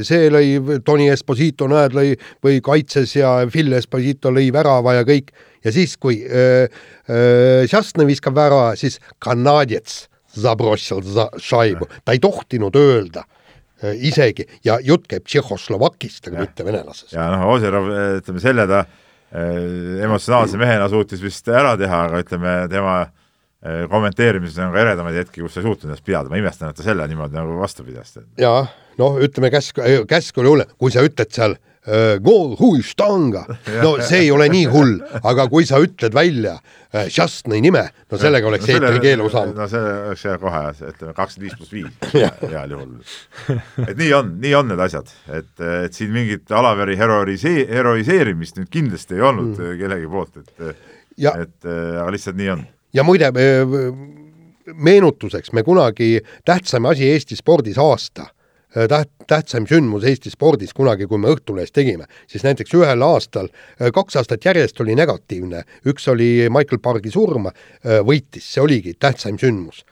see 0.06 0.28
lõi, 0.30 0.80
Tony 0.84 1.08
Esposito, 1.12 1.68
näed, 1.70 1.94
lõi 1.96 2.14
või 2.44 2.60
kaitses 2.64 3.16
ja 3.16 3.38
Phil 3.50 3.72
Esposito 3.72 4.30
lõi 4.34 4.52
värava 4.54 4.98
ja 4.98 5.06
kõik, 5.08 5.32
ja 5.64 5.72
siis, 5.74 5.96
kui 6.00 6.20
äh, 6.24 6.68
äh, 7.08 7.66
Šastnõi 7.70 8.08
viskab 8.12 8.36
värava, 8.38 8.74
siis 8.78 9.00
kanadjets 9.22 10.06
zabrošil 10.36 11.02
za 11.02 11.28
šaibu, 11.40 11.88
ta 12.04 12.14
ei 12.16 12.22
tohtinud 12.22 12.76
öelda 12.76 13.24
äh, 13.24 13.94
isegi 14.08 14.46
ja 14.64 14.78
jutt 14.84 15.08
käib 15.10 15.26
Tšehhoslovakist, 15.28 16.28
aga 16.28 16.44
mitte 16.44 16.66
venelasest. 16.66 17.12
ja 17.16 17.30
noh, 17.34 17.46
Ozerov, 17.54 17.88
ütleme 18.20 18.42
selle 18.42 18.66
ta 18.70 18.82
äh, 18.84 20.02
emotsionaalse 20.04 20.60
mehena 20.60 20.90
suutis 20.92 21.22
vist 21.24 21.48
ära 21.48 21.76
teha, 21.80 22.04
aga 22.08 22.24
ütleme, 22.24 22.56
tema 22.72 22.98
äh, 23.04 23.86
kommenteerimises 23.90 24.60
on 24.64 24.74
ka 24.74 24.84
eredamaid 24.84 25.22
hetki, 25.22 25.44
kus 25.44 25.56
sa 25.56 25.62
ei 25.62 25.68
suutnud 25.70 25.90
ennast 25.90 26.06
pidada, 26.06 26.32
ma 26.32 26.40
imestan, 26.40 26.72
et 26.72 26.80
ta 26.80 26.86
selle 26.86 27.08
niimoodi 27.08 27.38
nagu 27.38 27.56
vastu 27.62 27.86
pidas. 27.86 28.18
jaa, 28.40 28.66
noh, 29.00 29.18
ütleme 29.24 29.52
käsk, 29.54 29.80
käsk 30.10 30.44
oli 30.44 30.54
hullem, 30.54 30.76
kui 30.78 30.94
sa 30.94 31.04
ütled 31.06 31.32
seal 31.34 31.56
gool 32.24 32.56
huistanga, 32.58 33.44
no 33.82 33.94
see 34.04 34.26
ei 34.26 34.30
ole 34.34 34.48
nii 34.52 34.66
hull, 34.72 34.98
aga 35.22 35.46
kui 35.48 35.66
sa 35.68 35.80
ütled 35.82 36.14
välja 36.16 36.58
Šastnõi 36.88 37.60
nime, 37.60 37.82
no 38.08 38.18
sellega 38.20 38.48
oleks 38.48 38.64
no, 38.68 38.76
eetrikeelu 38.78 39.28
saanud. 39.32 39.56
no 39.56 39.66
see 39.68 39.80
oleks 40.08 40.24
jah 40.24 40.38
kohe, 40.40 40.62
ütleme 40.90 41.14
kakskümmend 41.16 41.44
viis 41.44 41.58
pluss 41.58 41.74
viis 41.74 42.52
heal 42.54 42.72
juhul. 42.74 42.94
et 43.84 43.96
nii 43.98 44.12
on, 44.16 44.30
nii 44.42 44.54
on 44.58 44.72
need 44.72 44.84
asjad, 44.88 45.12
et, 45.28 45.52
et 45.84 45.96
siin 45.96 46.14
mingit 46.14 46.52
Alaveri 46.58 46.96
heroisee-, 47.00 47.66
heroiseerimist 47.68 48.60
nüüd 48.60 48.72
kindlasti 48.72 49.18
ei 49.18 49.26
olnud 49.30 49.54
mm. 49.54 49.76
kellegi 49.82 50.08
poolt, 50.12 50.40
et 50.40 50.64
ja, 51.28 51.36
et 51.44 51.68
aga 51.68 52.08
lihtsalt 52.14 52.40
nii 52.40 52.50
on. 52.56 52.64
ja 52.96 53.04
muide, 53.04 53.30
meenutuseks, 54.74 55.52
me 55.52 55.64
kunagi 55.64 56.18
tähtsaim 56.48 56.88
asi 56.88 57.12
Eesti 57.12 57.36
spordis 57.36 57.78
aasta 57.80 58.28
Äh, 58.28 58.37
täht-, 58.74 59.12
tähtsaim 59.26 59.66
sündmus 59.68 60.04
Eesti 60.04 60.30
spordis 60.30 60.74
kunagi, 60.76 61.06
kui 61.06 61.18
me 61.18 61.32
Õhtulehes 61.32 61.72
tegime, 61.74 62.08
siis 62.26 62.44
näiteks 62.46 62.74
ühel 62.78 63.04
aastal, 63.04 63.50
äh, 63.80 63.92
kaks 63.94 64.16
aastat 64.20 64.44
järjest 64.44 64.80
oli 64.80 64.96
negatiivne, 64.98 65.64
üks 65.88 66.08
oli 66.08 66.48
Michael 66.52 66.82
Pargi 66.82 67.12
surm, 67.14 67.50
äh, 67.50 68.00
võitis, 68.04 68.52
see 68.54 68.64
oligi 68.64 68.94
tähtsaim 68.98 69.38
sündmus 69.40 69.84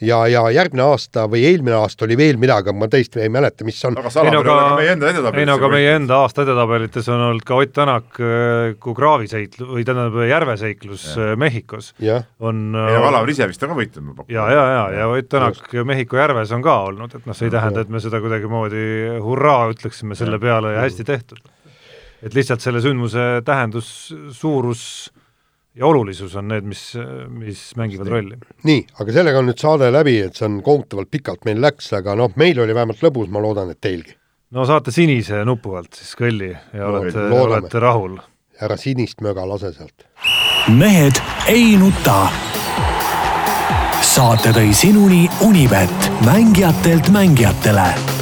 ja, 0.00 0.20
ja 0.30 0.42
järgmine 0.54 0.84
aasta 0.84 1.26
või 1.30 1.42
eelmine 1.48 1.76
aasta 1.78 2.06
oli 2.06 2.16
veel 2.18 2.38
midagi, 2.40 2.72
ma 2.76 2.88
tõesti 2.90 3.22
ei 3.24 3.32
mäleta, 3.32 3.66
mis 3.66 3.78
on. 3.88 3.98
aga 4.00 4.12
Salaver 4.12 4.36
ei 4.36 4.40
ole 4.40 4.48
ka 4.48 4.76
meie 4.78 4.94
enda 4.94 5.10
edetabelites. 5.10 5.42
ei 5.42 5.48
no 5.50 5.56
aga 5.58 5.70
meie 5.74 5.92
enda 5.98 6.20
aasta 6.24 6.44
edetabelites 6.46 7.10
on 7.12 7.24
olnud 7.28 7.46
ka 7.46 7.60
Ott 7.60 7.74
Tänak 7.76 8.20
äh, 8.20 8.72
kui 8.80 8.96
kraaviseiklus 8.96 9.68
või 9.68 9.84
tähendab 9.86 10.16
järveseiklus 10.28 11.06
ja. 11.12 11.28
Äh, 11.30 11.36
Mehhikos. 11.40 11.92
on 12.40 12.64
ei 12.74 12.96
no 12.96 13.04
Kalaver 13.06 13.34
ise 13.34 13.48
vist 13.50 13.62
on 13.66 13.74
ka 13.74 13.78
võitnud, 13.78 14.08
ma 14.08 14.16
pakun. 14.18 14.34
ja, 14.34 14.48
ja, 14.50 14.66
ja, 14.74 14.82
ja 15.00 15.08
Ott 15.12 15.30
Tänak 15.30 15.60
Just. 15.60 15.86
Mehhiko 15.90 16.20
järves 16.20 16.52
on 16.56 16.64
ka 16.64 16.80
olnud, 16.88 17.14
et 17.14 17.28
noh, 17.28 17.36
see 17.36 17.50
ei 17.50 17.54
tähenda, 17.54 17.84
et 17.84 17.92
me 17.92 18.02
seda 18.02 18.20
kuidagimoodi 18.22 18.84
hurraa 19.22 19.70
ütleksime 19.74 20.18
selle 20.18 20.40
peale 20.42 20.74
ja 20.76 20.84
hästi 20.86 21.06
tehtud. 21.08 21.40
et 22.22 22.34
lihtsalt 22.36 22.60
selle 22.60 22.82
sündmuse 22.84 23.40
tähendus, 23.44 24.14
suurus 24.36 25.10
ja 25.74 25.86
olulisus 25.86 26.34
on 26.36 26.48
need, 26.48 26.64
mis, 26.64 26.82
mis 27.28 27.62
mängivad 27.76 28.08
rolli. 28.08 28.38
nii, 28.66 28.84
aga 29.00 29.14
sellega 29.14 29.42
on 29.42 29.50
nüüd 29.50 29.62
saade 29.62 29.90
läbi, 29.92 30.18
et 30.26 30.38
see 30.38 30.48
on 30.48 30.60
kohutavalt 30.66 31.10
pikalt 31.10 31.46
meil 31.48 31.62
läks, 31.62 31.92
aga 31.96 32.16
noh, 32.18 32.32
meil 32.40 32.58
oli 32.62 32.74
vähemalt 32.76 33.02
lõbus, 33.04 33.30
ma 33.30 33.42
loodan, 33.42 33.70
et 33.70 33.80
teilgi. 33.80 34.16
no 34.56 34.66
saate 34.66 34.94
sinise 34.94 35.44
nupu 35.46 35.76
alt 35.78 35.94
siis 36.00 36.14
kõlli 36.18 36.50
ja 36.50 36.86
no, 36.86 37.00
olete, 37.00 37.26
olete 37.40 37.82
rahul. 37.82 38.18
ära 38.60 38.76
sinist 38.76 39.22
möga 39.24 39.46
lase 39.48 39.72
sealt. 39.76 40.06
mehed 40.68 41.22
ei 41.48 41.76
nuta. 41.80 42.22
saate 44.02 44.54
tõi 44.56 44.72
sinuni 44.74 45.28
Unibet, 45.46 46.10
mängijatelt 46.26 47.12
mängijatele 47.14 48.19